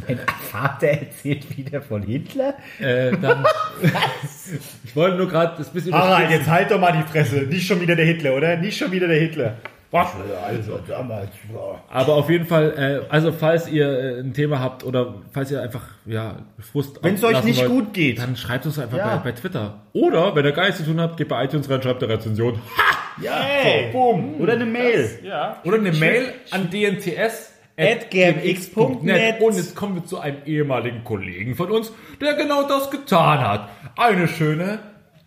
Mein 0.09 0.19
Vater 0.51 0.89
erzählt 0.89 1.57
wieder 1.57 1.81
von 1.83 2.03
Hitler. 2.03 2.55
äh, 2.81 3.13
dann, 3.17 3.45
ich 4.85 4.97
wollte 4.97 5.17
nur 5.17 5.29
gerade 5.29 5.55
das 5.59 5.71
bisschen 5.71 5.95
Harald, 5.95 6.31
jetzt 6.31 6.49
halt 6.49 6.71
doch 6.71 6.81
mal 6.81 6.93
die 6.93 7.09
Fresse. 7.11 7.43
Nicht 7.43 7.67
schon 7.67 7.81
wieder 7.81 7.95
der 7.95 8.07
Hitler, 8.07 8.35
oder? 8.35 8.57
Nicht 8.57 8.77
schon 8.77 8.91
wieder 8.91 9.07
der 9.07 9.19
Hitler. 9.21 9.57
Was? 9.95 10.09
Also, 10.45 10.81
damals. 10.89 11.29
ja. 11.53 11.81
Aber 11.89 12.15
auf 12.17 12.29
jeden 12.29 12.47
Fall, 12.47 13.05
äh, 13.07 13.13
also 13.13 13.31
falls 13.31 13.69
ihr 13.69 13.87
äh, 13.89 14.21
ein 14.21 14.35
Thema 14.35 14.59
habt 14.59 14.83
oder 14.83 15.15
falls 15.33 15.53
ihr 15.53 15.63
einfach 15.63 15.83
ja 16.05 16.35
Frust 16.59 16.99
Wenn's 17.03 17.23
euch 17.23 17.37
ablassen 17.37 17.49
nicht 17.49 17.67
gut 17.69 17.95
geht. 17.95 18.19
dann 18.19 18.35
schreibt 18.35 18.67
uns 18.67 18.77
einfach 18.79 18.99
Ja. 18.99 19.17
bei, 19.19 19.31
bei 19.31 19.33
Twitter. 19.33 19.83
Oder 19.93 20.35
wenn 20.35 20.45
ihr 20.45 20.51
gar 20.51 20.65
nichts 20.65 20.79
zu 20.79 20.85
tun 20.87 21.01
habt, 21.01 21.17
geht 21.17 21.29
bei 21.29 21.45
iTunes 21.45 21.71
rein, 21.71 21.81
schreibt 21.81 22.03
eine 22.03 22.13
Rezension. 22.13 22.59
Ja, 23.23 23.39
Hey. 23.41 23.93
so, 23.93 23.99
boom. 23.99 24.41
Oder 24.41 24.55
eine 24.55 24.65
Mail. 24.67 25.09
Ja. 25.23 25.61
Oder 25.65 25.77
eine 25.77 25.93
Mail 25.93 26.33
an 26.51 26.71
dnts 26.71 27.53
At 27.77 28.11
gmx.net. 28.11 29.41
Und 29.41 29.57
jetzt 29.57 29.77
kommen 29.77 29.95
wir 29.97 30.05
zu 30.05 30.19
einem 30.19 30.39
ehemaligen 30.47 31.05
Kollegen 31.05 31.55
von 31.55 31.71
uns, 31.71 31.93
der 32.21 32.35
genau 32.35 32.65
das 32.69 32.91
getan 32.91 33.39
hat. 33.41 33.69
Eine 33.97 34.27
schöne. 34.29 34.79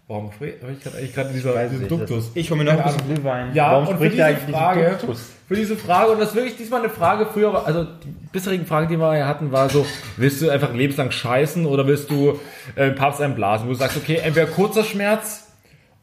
Warum 0.10 0.32
spreche 0.32 0.56
ich 0.72 0.82
gerade 0.84 0.98
eigentlich 0.98 1.14
gerade 1.14 1.34
dieser, 1.34 1.68
diesen 1.68 1.88
Duktus? 1.90 2.32
Ich 2.34 2.50
hole 2.50 2.64
mir 2.64 2.72
noch 2.74 2.80
ein 2.80 2.84
bisschen 2.94 3.14
Glühwein. 3.14 3.54
Ja, 3.54 3.72
Warum 3.74 3.88
und 3.90 3.98
für 3.98 4.06
spricht 4.10 4.14
diese 4.14 4.52
Frage, 4.54 4.98
Duktus? 5.02 5.32
für 5.50 5.56
diese 5.56 5.76
Frage, 5.76 6.12
und 6.12 6.20
das 6.22 6.30
ist 6.30 6.36
wirklich 6.36 6.56
diesmal 6.56 6.80
eine 6.80 6.90
Frage, 6.90 7.26
früher, 7.26 7.52
war- 7.52 7.66
also 7.68 7.84
die 7.84 8.14
bisherigen 8.32 8.66
Fragen, 8.66 8.88
die 8.88 8.98
wir 8.98 9.18
ja 9.18 9.28
hatten, 9.28 9.52
war 9.52 9.68
so, 9.70 9.86
willst 10.16 10.42
du 10.42 10.50
einfach 10.50 10.74
lebenslang 10.74 11.12
scheißen 11.12 11.66
oder 11.66 11.86
willst 11.88 12.10
du 12.10 12.40
äh, 12.76 12.92
Papst 12.92 13.20
einblasen? 13.22 13.68
Wo 13.68 13.72
du 13.74 13.78
sagst, 13.78 13.98
okay, 13.98 14.16
entweder 14.24 14.46
kurzer 14.48 14.86
Schmerz 14.86 15.52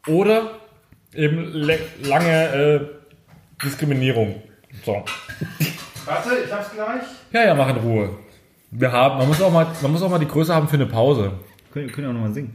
oder 0.07 0.51
eben 1.15 1.51
lange 2.03 2.29
äh, 2.53 2.79
Diskriminierung. 3.63 4.35
So. 4.85 5.03
Warte, 6.05 6.29
ich 6.45 6.51
hab's 6.51 6.71
gleich. 6.75 7.01
Ja, 7.31 7.43
ja, 7.47 7.55
mach 7.55 7.69
in 7.69 7.77
Ruhe. 7.77 8.09
Wir 8.69 8.91
haben, 8.91 9.17
man 9.17 9.27
muss 9.29 9.41
auch 9.41 9.51
mal, 9.51 9.65
man 9.81 9.91
muss 9.91 10.03
auch 10.03 10.09
mal 10.11 10.19
die 10.19 10.27
Größe 10.27 10.53
haben 10.53 10.67
für 10.67 10.75
eine 10.75 10.85
Pause. 10.85 11.31
Können, 11.73 11.91
können 11.91 12.09
auch 12.09 12.13
nochmal 12.13 12.33
singen. 12.33 12.53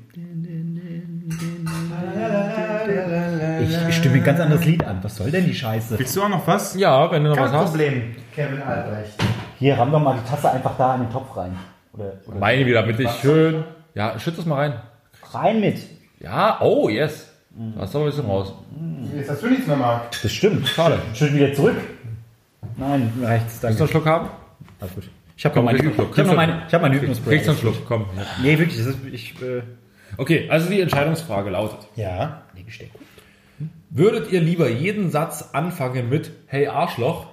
Ich, 3.71 3.89
ich 3.89 3.97
stimme 3.97 4.17
mir 4.17 4.23
ein 4.23 4.25
ganz 4.25 4.41
anderes 4.41 4.65
Lied 4.65 4.85
an. 4.85 4.99
Was 5.03 5.17
soll 5.17 5.31
denn 5.31 5.47
die 5.47 5.55
Scheiße? 5.55 5.99
Willst 5.99 6.17
du 6.17 6.23
auch 6.23 6.29
noch 6.29 6.47
was? 6.47 6.75
Ja, 6.75 7.11
wenn 7.11 7.23
du 7.25 7.31
noch 7.31 7.37
Kein 7.37 7.47
was 7.47 7.53
hast. 7.53 7.71
Problem, 7.71 8.17
Kevin 8.35 8.63
Albrecht. 8.63 9.13
Hier, 9.59 9.79
ramm 9.79 9.93
doch 9.93 10.01
mal 10.01 10.17
die 10.23 10.29
Tasse 10.29 10.51
einfach 10.51 10.77
da 10.77 10.95
in 10.97 11.03
den 11.03 11.11
Topf 11.11 11.37
rein. 11.37 11.57
Oder, 11.93 12.13
oder 12.27 12.39
Meine 12.39 12.67
wieder, 12.67 12.83
damit 12.83 12.99
ich 12.99 13.11
schön. 13.21 13.65
Ja, 13.95 14.19
schütz 14.19 14.37
das 14.37 14.47
mal 14.47 14.57
rein. 14.57 14.75
rein 15.33 15.61
mit. 15.61 15.79
Ja, 16.21 16.59
oh, 16.61 16.89
yes. 16.89 17.29
Da 17.77 17.85
ist 17.85 17.95
doch 17.95 18.01
ein 18.01 18.07
bisschen 18.07 18.27
raus. 18.27 18.55
Jetzt 19.17 19.31
hast 19.31 19.43
du 19.43 19.49
nichts 19.49 19.67
mehr, 19.67 19.77
Marc. 19.77 20.11
Das 20.23 20.33
stimmt. 20.33 20.67
Schade. 20.69 20.99
Schön 21.15 21.35
wieder 21.35 21.53
zurück. 21.53 21.77
Nein, 22.77 23.13
reicht's. 23.23 23.63
Willst 23.63 23.63
du 23.63 23.67
Danke. 23.67 23.81
einen 23.83 23.89
Schluck 23.91 24.07
haben? 24.07 24.29
Alles 24.81 24.95
gut. 24.95 25.11
Ich 25.37 25.45
habe 25.45 25.57
noch 25.57 25.63
meine 25.65 25.79
Übung. 25.79 26.07
Ich 26.13 26.19
habe 26.19 26.29
noch 26.29 26.37
meine, 26.37 26.63
ich 26.69 26.75
habe 26.75 26.83
meine. 26.83 27.01
Kriegst 27.01 27.47
du 27.47 27.51
einen 27.51 27.61
Schluck, 27.61 27.87
komm. 27.87 28.07
Nee, 28.43 28.59
wirklich. 28.59 28.79
Das 28.79 28.87
ist, 28.87 28.99
ich, 29.11 29.35
äh, 29.43 29.63
Okay, 30.17 30.49
also 30.51 30.69
die 30.69 30.81
Entscheidungsfrage 30.81 31.51
lautet. 31.51 31.87
Ja. 31.97 32.43
nee, 32.55 32.63
gesteckt. 32.63 32.95
Würdet 33.93 34.31
ihr 34.31 34.41
lieber 34.41 34.69
jeden 34.69 35.11
Satz 35.11 35.51
anfangen 35.53 36.09
mit 36.09 36.31
Hey 36.47 36.69
Arschloch 36.69 37.27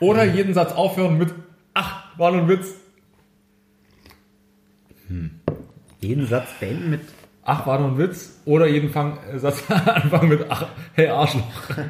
oder 0.00 0.24
jeden 0.24 0.52
Satz 0.52 0.72
aufhören 0.72 1.16
mit 1.16 1.32
Ach, 1.74 2.18
war 2.18 2.32
nur 2.32 2.42
ein 2.42 2.48
Witz? 2.48 2.74
Jeden 6.00 6.26
Satz 6.26 6.48
beenden 6.58 6.90
mit. 6.90 7.02
Ach, 7.44 7.66
war 7.68 7.78
nur 7.78 7.90
ein 7.90 7.98
Witz 7.98 8.40
oder 8.44 8.66
jeden 8.66 8.90
Fang, 8.90 9.16
äh, 9.32 9.38
Satz 9.38 9.62
anfangen 9.70 10.30
mit 10.30 10.44
Ach, 10.48 10.66
hey 10.94 11.06
Arschloch. 11.08 11.44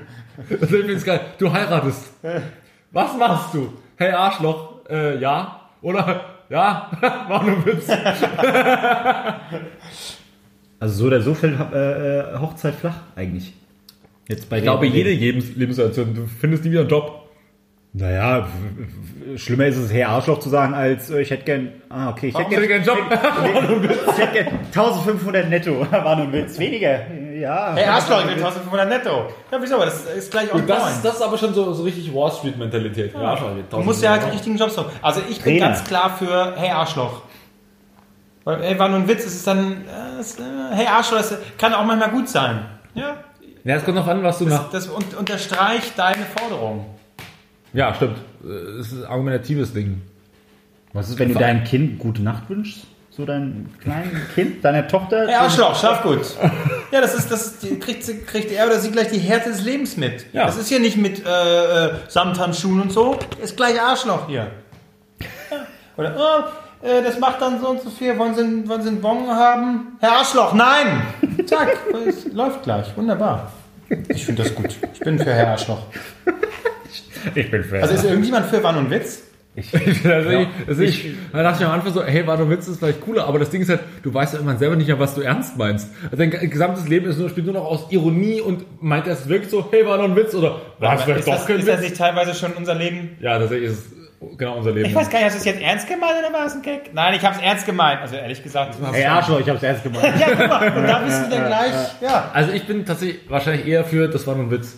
Das 0.49 0.63
ist 0.63 0.73
übrigens 0.73 1.05
geil. 1.05 1.21
Du 1.39 1.53
heiratest. 1.53 2.11
Was 2.91 3.17
machst 3.19 3.53
du? 3.55 3.73
Hey 3.97 4.13
Arschloch, 4.13 4.87
äh, 4.89 5.19
ja 5.19 5.61
oder 5.81 6.21
ja, 6.51 6.91
war 7.29 7.43
nur 7.45 7.57
ein 7.57 7.67
Witz. 7.67 7.89
Also 10.81 10.95
so 10.95 11.07
oder 11.07 11.23
so 11.23 11.35
fällt 11.35 11.59
äh, 11.73 12.35
äh, 12.35 12.39
Hochzeit 12.39 12.75
flach 12.75 12.97
eigentlich. 13.15 13.55
Jetzt 14.29 14.49
bei 14.49 14.59
Ich 14.59 14.63
glaube, 14.63 14.87
jede 14.87 15.11
Lebens 15.11 15.57
Lebenssituation, 15.57 16.15
du 16.15 16.27
findest 16.27 16.65
nie 16.65 16.71
wieder 16.71 16.81
einen 16.81 16.91
Job. 16.91 17.19
Naja, 17.95 18.49
schlimmer 19.37 19.67
ist 19.67 19.77
es, 19.77 19.93
Herr 19.93 20.09
Arschloch 20.09 20.39
zu 20.39 20.49
sagen, 20.49 20.73
als 20.73 21.11
äh, 21.11 21.21
ich 21.21 21.31
hätte 21.31 21.45
gern. 21.45 21.73
Ah, 21.91 22.09
okay, 22.09 22.29
ich 22.29 22.39
hätte 22.39 22.49
gern, 22.49 22.67
keinen 22.67 22.85
Job? 22.85 22.97
ich 23.11 24.19
hätte 24.19 24.33
gern 24.33 24.47
1500 24.75 25.51
netto. 25.51 25.81
War 25.91 26.17
nur 26.17 26.25
ein 26.27 26.33
Witz. 26.33 26.59
Weniger. 26.59 27.01
Ja. 27.35 27.75
Hey, 27.75 27.85
Arschloch, 27.85 28.21
ich 28.21 28.29
bin 28.29 28.37
1500 28.37 28.89
netto. 28.89 29.27
Ja, 29.51 29.59
wieso? 29.61 29.75
Aber 29.75 29.85
Das 29.85 30.07
ist 30.07 30.31
gleich 30.31 30.51
Und 30.55 30.67
das, 30.71 31.03
das 31.03 31.17
ist 31.17 31.23
aber 31.23 31.37
schon 31.37 31.53
so, 31.53 31.71
so 31.75 31.83
richtig 31.83 32.15
Wall 32.15 32.33
Street 32.33 32.57
Mentalität. 32.57 33.13
Ja. 33.13 33.37
Du 33.69 33.81
musst 33.81 34.03
ja 34.03 34.13
halt 34.13 34.25
die 34.25 34.31
richtigen 34.31 34.57
Jobs 34.57 34.79
haben. 34.79 34.89
Also 35.03 35.21
ich 35.29 35.43
bin 35.43 35.59
Trainer. 35.59 35.67
ganz 35.67 35.85
klar 35.85 36.17
für 36.17 36.55
Hey 36.57 36.71
Arschloch. 36.71 37.21
Weil, 38.45 38.63
ey, 38.63 38.79
war 38.79 38.89
nur 38.89 39.01
ein 39.01 39.09
Witz, 39.09 39.27
es 39.27 39.35
ist 39.35 39.47
dann, 39.47 39.85
äh, 39.87 40.19
es, 40.19 40.39
äh, 40.39 40.43
hey 40.73 40.87
Arschloch, 40.87 41.19
das 41.19 41.37
kann 41.59 41.75
auch 41.75 41.85
manchmal 41.85 42.11
gut 42.11 42.29
sein. 42.29 42.65
Ja, 42.95 43.17
Ja, 43.65 43.77
es 43.77 43.85
kommt 43.85 43.97
noch 43.97 44.07
an, 44.09 44.23
was 44.23 44.39
du 44.39 44.47
nach. 44.47 44.71
das 44.71 44.89
un 44.89 45.05
unterstreicht 45.19 45.97
deine 45.97 46.25
Forderung. 46.25 46.87
Ja, 47.73 47.95
stimmt. 47.95 48.19
Es 48.81 48.93
ist 48.93 49.05
ein 49.05 49.05
argumentatives 49.11 49.73
Ding. 49.73 50.03
Was 50.93 51.09
ist, 51.09 51.19
wenn 51.19 51.33
du 51.33 51.39
deinem 51.39 51.65
Kind 51.65 51.99
gute 51.99 52.23
Nacht 52.23 52.51
wünschst? 52.51 52.85
So 53.11 53.25
deinem 53.27 53.69
kleinen 53.79 54.21
Kind, 54.35 54.65
deiner 54.65 54.89
Tochter? 54.89 55.27
Hey 55.27 55.35
Arschloch, 55.35 55.79
schlaf 55.79 56.03
gut. 56.03 56.21
Ja, 56.91 57.01
das 57.03 57.15
ist, 57.15 57.31
das 57.31 57.59
kriegt, 57.81 58.03
sie- 58.05 58.19
kriegt 58.21 58.51
er 58.51 58.67
oder 58.67 58.81
sie 58.81 58.91
gleich 58.91 59.09
die 59.09 59.19
Härte 59.19 59.51
des 59.51 59.63
Lebens 59.63 59.97
mit. 59.99 60.27
Ja. 60.33 60.47
Das 60.47 60.57
ist 60.57 60.69
hier 60.69 60.81
nicht 60.81 60.97
mit 60.97 61.25
äh, 61.25 61.87
äh, 61.87 61.93
Samthandschuhen 62.09 62.81
und 62.81 62.91
so. 62.93 63.19
Ist 63.43 63.57
gleich 63.57 63.81
Arschloch 63.81 64.29
hier. 64.29 64.51
Ja. 65.21 65.27
Oder, 65.99 66.15
oh, 66.19 66.49
äh, 66.83 67.03
das 67.03 67.19
macht 67.19 67.41
dann 67.41 67.61
so 67.61 67.69
und 67.69 67.81
so 67.81 67.91
viel. 67.91 68.19
Wollen 68.19 68.35
Sie, 68.35 68.43
einen- 68.43 68.69
wollen 68.69 68.83
Sie 68.83 68.89
einen 68.89 69.01
Bon 69.01 69.29
haben? 69.29 69.97
Herr 70.01 70.13
Arschloch, 70.19 70.53
nein! 70.55 71.03
Zack, 71.47 71.77
es 72.07 72.33
läuft 72.33 72.63
gleich. 72.65 72.97
Wunderbar. 72.97 73.53
Ich 74.09 74.25
finde 74.27 74.43
das 74.43 74.55
gut. 74.55 74.77
Ich 74.95 75.01
bin 75.01 75.19
für 75.19 75.33
Herr 75.33 75.49
Arschloch. 75.49 75.83
Ich 77.35 77.51
bin 77.51 77.63
fair. 77.65 77.83
Also 77.83 77.95
ist 77.95 78.05
irgendjemand 78.05 78.47
für 78.47 78.63
Wann 78.63 78.77
und 78.79 78.91
Witz? 78.91 79.23
also 79.55 80.31
ich, 80.31 80.49
also 80.67 80.83
ich, 80.83 81.11
da 81.31 81.43
dachte 81.43 81.63
ich 81.63 81.67
am 81.69 81.75
Anfang 81.75 81.93
so, 81.93 82.03
hey, 82.03 82.27
war 82.27 82.39
ein 82.41 82.49
Witz, 82.49 82.69
ist 82.69 82.79
vielleicht 82.79 83.03
cooler, 83.03 83.27
aber 83.27 83.39
das 83.39 83.51
Ding 83.51 83.61
ist 83.61 83.69
halt, 83.69 83.81
du 84.03 84.13
weißt 84.15 84.33
ja 84.33 84.39
irgendwann 84.39 84.59
selber 84.59 84.77
nicht 84.77 84.87
mehr, 84.87 84.99
was 84.99 85.15
du 85.15 85.21
ernst 85.21 85.59
meinst. 85.59 85.91
Also 86.05 86.17
dein 86.17 86.31
ge- 86.31 86.47
gesamtes 86.47 86.89
Leben 86.89 87.05
ist 87.11 87.19
nur, 87.19 87.29
spielt 87.29 87.45
nur 87.45 87.55
noch 87.57 87.67
aus 87.67 87.85
Ironie 87.91 88.41
und 88.41 88.65
meint 88.83 89.07
er 89.07 89.13
es 89.13 89.29
wirklich 89.29 89.51
so, 89.51 89.69
hey, 89.71 89.85
war 89.87 89.99
nur 89.99 90.07
ein 90.07 90.17
Witz 90.17 90.35
oder 90.35 90.63
war 90.79 90.95
es 90.97 91.03
vielleicht 91.03 91.21
ist, 91.21 91.29
doch 91.29 91.35
das, 91.35 91.47
kein 91.47 91.59
ist 91.59 91.69
das 91.69 91.77
Witz? 91.81 91.91
nicht 91.91 91.97
teilweise 91.99 92.35
schon 92.35 92.53
unser 92.55 92.75
Leben? 92.75 93.19
Ja, 93.21 93.39
tatsächlich 93.39 93.71
ist 93.73 93.79
es 93.79 93.93
genau 94.37 94.57
unser 94.57 94.73
Leben. 94.73 94.89
Ich 94.89 94.95
weiß 94.95 95.09
gar 95.11 95.19
nicht, 95.19 95.27
hast 95.27 95.35
du 95.35 95.39
es 95.39 95.45
jetzt 95.45 95.61
ernst 95.61 95.89
gemeint 95.89 96.15
oder 96.19 96.33
war 96.33 96.47
es 96.47 96.55
ein 96.55 96.63
Gag? 96.63 96.91
Nein, 96.95 97.15
ich 97.15 97.25
habe 97.25 97.37
es 97.37 97.43
ernst 97.43 97.67
gemeint. 97.67 98.01
Also 98.01 98.17
ehrlich 98.17 98.43
gesagt. 98.43 98.77
Hey 98.93 99.05
Arschloch, 99.05 99.41
ich 99.41 99.49
hab's 99.49 99.63
erst 99.63 99.83
gemacht. 99.83 100.03
Ja, 100.19 100.27
guck 100.37 100.49
mal, 100.49 100.73
und 100.77 100.87
da 100.87 100.99
bist 101.01 101.23
du 101.27 101.31
dann 101.31 101.47
gleich, 101.47 101.73
ja. 102.01 102.31
Also 102.33 102.53
ich 102.53 102.67
bin 102.67 102.85
tatsächlich 102.85 103.21
wahrscheinlich 103.31 103.67
eher 103.67 103.85
für, 103.85 104.09
das 104.09 104.27
war 104.27 104.35
nur 104.35 104.45
ein 104.47 104.51
Witz. 104.51 104.77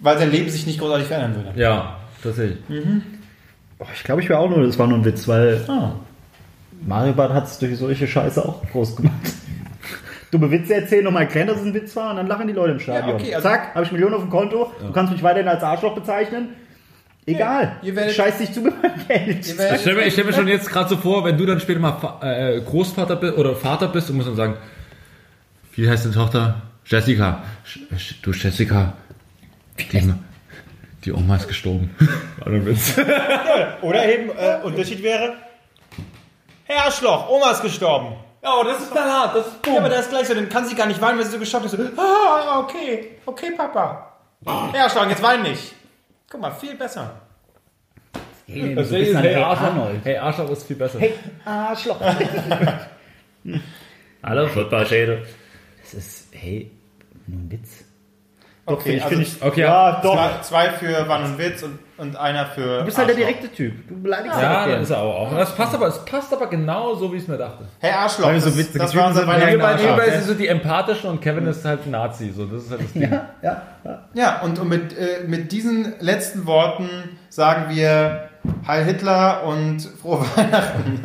Weil 0.00 0.18
sein 0.18 0.30
Leben 0.30 0.48
sich 0.50 0.66
nicht 0.66 0.78
großartig 0.78 1.06
verändern 1.08 1.36
würde. 1.44 1.60
Ja, 1.60 1.96
tatsächlich. 2.22 2.58
Oh, 3.78 3.84
ich 3.94 4.04
glaube, 4.04 4.20
ich 4.22 4.28
wäre 4.28 4.38
auch 4.40 4.48
nur, 4.48 4.64
das 4.66 4.78
war 4.78 4.86
nur 4.86 4.98
ein 4.98 5.04
Witz, 5.04 5.26
weil 5.28 5.60
Ah. 5.68 5.92
Mario 6.84 7.12
Bart 7.14 7.32
hat 7.32 7.44
es 7.46 7.58
durch 7.58 7.76
solche 7.78 8.06
Scheiße 8.06 8.44
auch 8.44 8.62
groß 8.70 8.96
gemacht. 8.96 9.14
Dumme 10.30 10.50
Witze 10.50 10.74
erzählen, 10.74 11.04
nochmal 11.04 11.22
erklären, 11.22 11.46
dass 11.46 11.58
es 11.58 11.64
ein 11.64 11.72
Witz 11.72 11.94
war 11.96 12.10
und 12.10 12.16
dann 12.16 12.26
lachen 12.26 12.46
die 12.46 12.52
Leute 12.52 12.72
im 12.72 12.80
Stadion. 12.80 13.10
Ja, 13.10 13.14
okay, 13.14 13.34
also- 13.34 13.48
Zack, 13.48 13.74
habe 13.74 13.84
ich 13.84 13.92
Millionen 13.92 14.14
auf 14.14 14.22
dem 14.22 14.30
Konto, 14.30 14.72
du 14.80 14.92
kannst 14.92 15.12
mich 15.12 15.22
weiterhin 15.22 15.48
als 15.48 15.62
Arschloch 15.62 15.94
bezeichnen. 15.94 16.48
Egal, 17.26 17.76
ihr 17.82 17.96
werdet- 17.96 18.14
scheiß 18.14 18.38
dich 18.38 18.52
zu 18.52 18.60
mit 18.60 18.80
meinem 18.80 19.06
Geld. 19.08 19.46
Ich 19.46 19.80
stelle 19.80 19.96
mir, 20.04 20.10
stell 20.10 20.24
mir 20.24 20.32
schon 20.32 20.46
jetzt 20.48 20.68
gerade 20.70 20.88
so 20.88 20.96
vor, 20.96 21.24
wenn 21.24 21.36
du 21.36 21.44
dann 21.44 21.58
später 21.60 21.80
mal 21.80 21.92
Fa 21.98 22.20
äh, 22.22 22.60
Großvater 22.60 23.16
bist 23.16 23.36
oder 23.36 23.56
Vater 23.56 23.88
bist 23.88 24.08
und 24.10 24.16
musst 24.16 24.28
dann 24.28 24.36
sagen, 24.36 24.56
wie 25.74 25.88
heißt 25.90 26.04
deine 26.04 26.14
Tochter? 26.14 26.62
Jessica. 26.84 27.42
Sch- 27.66 28.14
Du 28.22 28.30
Jessica, 28.30 28.92
die, 29.92 30.12
die 31.04 31.12
Oma 31.12 31.34
ist 31.36 31.48
gestorben. 31.48 31.90
Witz. 32.46 32.94
Oder 33.82 34.08
eben, 34.08 34.30
äh, 34.30 34.60
Unterschied 34.62 35.02
wäre, 35.02 35.34
Herr 36.64 36.84
Arschloch, 36.86 37.28
Oma 37.28 37.50
ist 37.50 37.62
gestorben. 37.62 38.14
Oh, 38.42 38.62
das 38.64 38.80
ist 38.82 38.94
dann 38.94 39.08
hart. 39.10 39.34
Das 39.36 39.46
ist 39.48 39.54
Ja, 39.66 39.78
aber 39.78 39.88
das 39.88 40.00
ist 40.02 40.10
gleich 40.10 40.28
so, 40.28 40.34
dann 40.34 40.48
kann 40.48 40.64
sie 40.66 40.76
gar 40.76 40.86
nicht 40.86 41.00
weinen, 41.00 41.18
weil 41.18 41.24
sie 41.24 41.32
so 41.32 41.38
geschockt 41.40 41.64
ist. 41.66 41.72
So, 41.72 41.78
ah, 41.96 42.60
okay, 42.60 43.16
okay, 43.26 43.50
Papa. 43.56 44.12
Herr 44.72 44.84
Arschloch, 44.84 45.08
jetzt 45.08 45.22
wein 45.22 45.42
nicht. 45.42 45.74
Guck 46.30 46.40
mal, 46.40 46.50
viel 46.52 46.74
besser. 46.76 47.20
Hey, 48.46 48.74
Das 48.74 48.88
so 48.88 48.94
ein 48.94 49.00
bisschen 49.00 49.16
ist, 49.16 49.22
hey, 49.22 49.34
hey, 49.34 49.42
Arschloch, 49.42 49.66
Arnold. 49.68 50.04
hey, 50.04 50.16
Arschloch 50.18 50.50
ist 50.50 50.62
viel 50.66 50.76
besser. 50.76 50.98
Hey, 51.00 51.14
Arschloch. 51.44 52.00
Hallo, 54.22 54.48
Footballschädel. 54.48 55.26
Das 55.82 55.94
ist, 55.94 56.28
hey, 56.32 56.70
nur 57.26 57.40
ein 57.40 57.50
Witz. 57.50 57.84
Okay, 58.68 58.96
ich 58.96 59.04
also 59.04 59.16
finde 59.16 59.24
ich, 59.30 59.42
okay, 59.42 59.60
ja, 59.60 60.00
doch. 60.02 60.42
zwei, 60.42 60.68
zwei 60.68 60.70
für 60.70 61.08
Wann 61.08 61.22
und 61.24 61.38
Witz 61.38 61.62
und, 61.62 61.78
und 61.98 62.16
einer 62.16 62.46
für 62.46 62.80
Du 62.80 62.84
bist 62.84 62.98
halt 62.98 63.08
der 63.08 63.14
Arschloch. 63.14 63.28
direkte 63.28 63.56
Typ. 63.56 63.88
Du 63.88 64.02
beleidigst 64.02 64.36
Ja, 64.36 64.66
ja, 64.66 64.74
das 64.74 64.82
ist 64.82 64.90
er 64.90 64.98
aber 64.98 65.14
auch. 65.14 65.34
Das 65.36 65.54
passt 65.54 65.74
aber, 65.74 65.86
es 65.86 66.04
passt 66.04 66.32
aber 66.32 66.48
genau 66.48 66.94
so, 66.96 67.12
wie 67.12 67.16
ich 67.18 67.22
es 67.22 67.28
mir 67.28 67.38
dachte. 67.38 67.64
Herr 67.78 68.00
Arschloch, 68.00 68.32
wir 68.32 68.40
so 68.40 68.46
das, 68.48 68.58
witzige 68.58 68.80
das 68.80 68.96
war 68.96 69.06
unser 69.06 69.24
Weihnachten. 69.26 69.60
Arschloch. 69.60 69.96
beide 69.96 70.12
sind 70.12 70.24
so 70.24 70.34
die 70.34 70.48
empathischen 70.48 71.10
und 71.10 71.20
Kevin 71.20 71.46
ist 71.46 71.64
halt 71.64 71.86
ein 71.86 71.92
Nazi. 71.92 72.32
So, 72.32 72.44
das 72.46 72.64
ist 72.64 72.70
halt 72.72 72.80
das 72.82 72.92
Ding. 72.92 73.02
ja, 73.02 73.28
ja, 73.40 73.62
ja. 73.84 73.98
Ja, 74.14 74.40
und, 74.42 74.58
und 74.58 74.68
mit, 74.68 74.98
äh, 74.98 75.24
mit 75.28 75.52
diesen 75.52 75.94
letzten 76.00 76.44
Worten 76.46 76.88
sagen 77.28 77.66
wir 77.74 78.30
Heil 78.66 78.84
Hitler 78.84 79.44
und 79.44 79.78
frohe 80.02 80.24
Weihnachten. 80.36 81.02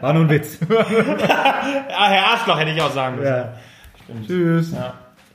War 0.00 0.12
nur 0.14 0.24
ein 0.24 0.30
Witz. 0.30 0.56
Ah, 0.68 2.08
Herr 2.08 2.26
Arschloch 2.32 2.58
hätte 2.58 2.70
ich 2.70 2.80
auch 2.80 2.90
sagen 2.92 3.16
müssen. 3.16 3.28
ja. 3.28 3.52
Tschüss. 4.26 4.72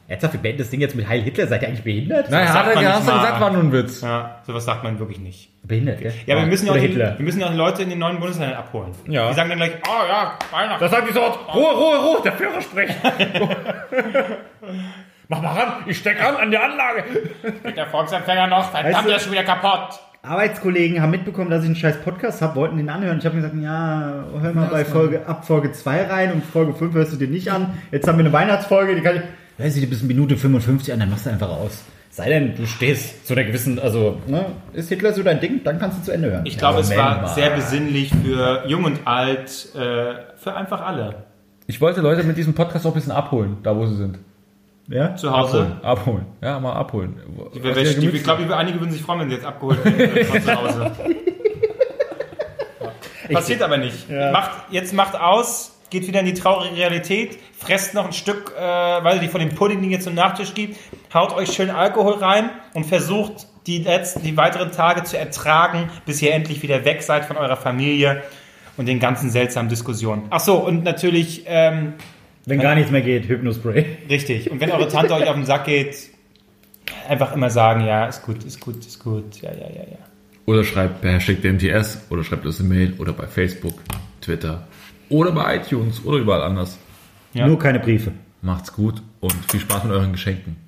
Ernsthaft, 0.08 0.34
wir 0.36 0.42
beenden 0.42 0.60
das 0.60 0.70
Ding 0.70 0.82
jetzt 0.82 0.96
mit 0.96 1.08
Heil 1.10 1.22
Hitler. 1.22 1.48
Seid 1.48 1.64
ihr 1.64 1.68
eigentlich 1.68 1.84
behindert? 1.84 2.30
Naja, 2.30 2.52
sagt 2.54 2.68
hat 2.68 2.76
er 2.76 2.82
mal. 2.84 2.98
gesagt, 3.00 3.42
war 3.42 3.50
nur 3.52 3.64
ein 3.64 3.72
Witz. 3.72 4.02
Ja, 4.02 4.40
sowas 4.46 4.64
sagt 4.64 4.84
man 4.84 5.00
wirklich 5.00 5.20
nicht. 5.20 5.50
Behindert, 5.64 6.00
gell? 6.00 6.14
Ja, 6.28 6.36
wir 6.36 6.46
müssen 6.46 6.68
ja 6.68 6.74
auch 6.74 6.78
Hitler. 6.78 7.16
wir 7.18 7.26
müssen 7.26 7.40
ja 7.40 7.48
auch 7.48 7.54
Leute 7.56 7.82
in 7.82 7.90
den 7.90 7.98
neuen 7.98 8.20
Bundesländern 8.20 8.58
abholen. 8.60 8.92
Ja. 9.08 9.30
Die 9.30 9.34
sagen 9.36 9.50
dann 9.50 9.58
gleich, 9.58 9.72
oh 9.88 10.08
ja, 10.08 10.38
Weihnachten. 10.52 10.80
Das 10.80 10.92
sagt 10.92 11.10
die 11.10 11.14
Sort. 11.14 11.40
Ruhe, 11.56 11.74
Ruhe, 11.74 11.98
Ruhe, 11.98 12.22
der 12.24 12.34
Führer 12.34 12.62
spricht. 12.62 12.94
Mach 15.28 15.42
mal 15.42 15.54
ran, 15.60 15.74
ich 15.88 15.98
steck 15.98 16.24
an 16.24 16.36
an 16.36 16.52
die 16.52 16.58
Anlage. 16.58 17.04
der 17.76 17.88
Volksempfänger 17.88 18.46
noch, 18.48 18.70
verdammt, 18.70 18.94
Weißt 18.94 19.04
du- 19.06 19.08
der 19.08 19.18
ist 19.18 19.24
schon 19.24 19.32
wieder 19.32 19.44
kaputt. 19.44 20.00
Arbeitskollegen 20.22 21.02
haben 21.02 21.12
mitbekommen, 21.12 21.50
dass 21.52 21.62
ich 21.62 21.68
einen 21.68 21.76
scheiß 21.76 22.02
Podcast 22.02 22.42
habe, 22.42 22.56
wollten 22.56 22.78
den 22.78 22.90
anhören. 22.90 23.20
Ich 23.20 23.26
habe 23.26 23.36
gesagt, 23.36 23.54
ja, 23.62 24.24
hör 24.42 24.54
mal 24.54 24.68
bei 24.70 24.84
Folge, 24.86 25.22
ab 25.28 25.46
Folge 25.46 25.72
2 25.72 26.06
rein 26.06 26.32
und 26.32 26.44
Folge 26.44 26.74
5 26.74 26.94
hörst 26.96 27.14
du 27.14 27.18
dir 27.18 27.28
nicht 27.28 27.52
an. 27.52 27.78
Jetzt 27.92 28.08
haben 28.08 28.18
wir 28.18 28.26
eine 28.26 28.34
Weihnachtsfolge, 28.34 28.96
die 28.96 29.02
kann 29.02 29.18
ich, 29.18 29.22
weiß 29.58 29.76
ich, 29.76 29.82
die 29.82 29.88
bis 29.88 30.04
Minute 30.04 30.38
55 30.38 30.94
an, 30.94 31.00
dann 31.00 31.10
machst 31.10 31.26
du 31.26 31.30
einfach 31.30 31.50
aus. 31.50 31.84
Sei 32.10 32.30
denn, 32.30 32.56
du 32.56 32.66
stehst 32.66 33.28
zu 33.28 33.34
einer 33.34 33.44
gewissen, 33.44 33.78
also, 33.78 34.22
ne, 34.28 34.46
ist 34.72 34.88
Hitler 34.88 35.12
so 35.12 35.22
dein 35.22 35.42
Ding, 35.42 35.66
dann 35.66 35.80
kannst 35.80 35.98
du 36.00 36.04
zu 36.04 36.12
Ende 36.12 36.32
hören. 36.32 36.46
Ich 36.46 36.58
glaube, 36.58 36.80
es 36.80 36.90
Moment 36.90 37.06
war 37.06 37.28
sehr 37.28 37.50
besinnlich 37.50 38.10
für 38.24 38.64
Jung 38.68 38.86
und 38.86 39.06
Alt, 39.06 39.76
äh, 39.76 40.16
für 40.38 40.54
einfach 40.56 40.80
alle. 40.82 41.26
Ich 41.68 41.82
wollte 41.82 42.00
Leute 42.02 42.24
mit 42.24 42.38
diesem 42.38 42.54
Podcast 42.54 42.86
auch 42.86 42.92
ein 42.92 42.96
bisschen 42.96 43.12
abholen, 43.12 43.58
da 43.64 43.76
wo 43.76 43.86
sie 43.86 43.96
sind. 43.96 44.20
Ja? 44.88 45.16
Zu 45.16 45.32
Hause. 45.32 45.62
Abholen, 45.82 45.84
abholen. 45.84 46.26
Ja, 46.42 46.60
mal 46.60 46.74
abholen. 46.74 47.16
Die, 47.54 47.64
Was 47.64 47.76
die, 47.76 48.00
die, 48.00 48.08
ich 48.16 48.24
glaube, 48.24 48.56
einige 48.56 48.80
würden 48.80 48.92
sich 48.92 49.02
freuen, 49.02 49.22
wenn 49.22 49.30
sie 49.30 49.36
jetzt 49.36 49.46
abgeholt 49.46 49.84
werden 49.84 50.26
von 50.26 50.42
zu 50.42 50.56
Hause. 50.56 50.92
Passiert 53.34 53.62
aber 53.62 53.78
nicht. 53.78 54.10
Macht, 54.10 54.52
jetzt 54.72 54.94
macht 54.94 55.20
aus, 55.20 55.75
geht 55.90 56.08
wieder 56.08 56.20
in 56.20 56.26
die 56.26 56.34
traurige 56.34 56.76
Realität, 56.76 57.38
fresst 57.58 57.94
noch 57.94 58.06
ein 58.06 58.14
Stück, 58.14 58.54
äh, 58.58 58.62
weil 58.62 59.20
die 59.20 59.28
von 59.28 59.40
dem 59.40 59.50
Pudding, 59.50 59.82
den 59.82 59.92
ihr 59.92 60.00
zum 60.00 60.16
Nachtisch 60.16 60.54
gibt, 60.54 60.78
haut 61.14 61.34
euch 61.34 61.52
schön 61.54 61.70
Alkohol 61.70 62.14
rein 62.14 62.50
und 62.74 62.86
versucht 62.86 63.48
die 63.68 63.80
letzten, 63.80 64.24
die 64.24 64.38
weiteren 64.38 64.72
Tage 64.72 65.04
zu 65.04 65.18
ertragen, 65.18 65.90
bis 66.06 66.22
ihr 66.22 66.34
endlich 66.34 66.62
wieder 66.62 66.86
weg 66.86 67.02
seid 67.02 67.26
von 67.26 67.38
eurer 67.38 67.58
Familie 67.58 68.24
und 68.78 68.88
den 68.88 69.00
ganzen 69.00 69.30
seltsamen 69.30 69.70
Diskussionen. 69.70 70.24
Ach 70.30 70.40
so, 70.40 70.58
und 70.58 70.84
natürlich, 70.84 71.44
ähm, 71.48 71.94
Wenn 72.46 72.60
gar 72.60 72.76
nichts 72.76 72.92
mehr 72.92 73.02
geht, 73.02 73.28
Hypnospray. 73.28 73.86
richtig. 74.10 74.52
Und 74.52 74.60
wenn 74.60 74.72
eure 74.72 74.88
Tante 74.88 75.14
euch 75.14 75.28
auf 75.28 75.36
den 75.36 75.46
Sack 75.46 75.66
geht, 75.66 76.10
einfach 77.08 77.34
immer 77.34 77.50
sagen, 77.50 77.86
ja, 77.86 78.06
ist 78.06 78.24
gut, 78.24 78.44
ist 78.44 78.60
gut, 78.60 78.86
ist 78.86 79.04
gut, 79.04 79.42
ja, 79.42 79.52
ja, 79.52 79.68
ja, 79.68 79.84
ja. 79.92 79.98
Oder 80.46 80.64
schreibt 80.64 81.02
per 81.02 81.14
Hashtag 81.14 81.42
DMTS 81.42 82.06
oder 82.10 82.24
schreibt 82.24 82.46
das 82.46 82.60
in 82.60 82.68
Mail 82.68 82.94
oder 83.00 83.14
bei 83.14 83.26
Facebook, 83.26 83.80
Twitter 84.22 84.68
oder 85.10 85.32
bei 85.32 85.58
iTunes 85.58 86.04
oder 86.06 86.18
überall 86.18 86.44
anders. 86.44 86.78
Ja. 87.34 87.48
Nur 87.48 87.60
keine 87.60 87.80
Briefe. 87.80 88.12
Macht's 88.42 88.72
gut 88.72 89.02
und 89.20 89.34
viel 89.50 89.60
Spaß 89.60 89.84
mit 89.84 89.94
euren 89.94 90.12
Geschenken. 90.12 90.65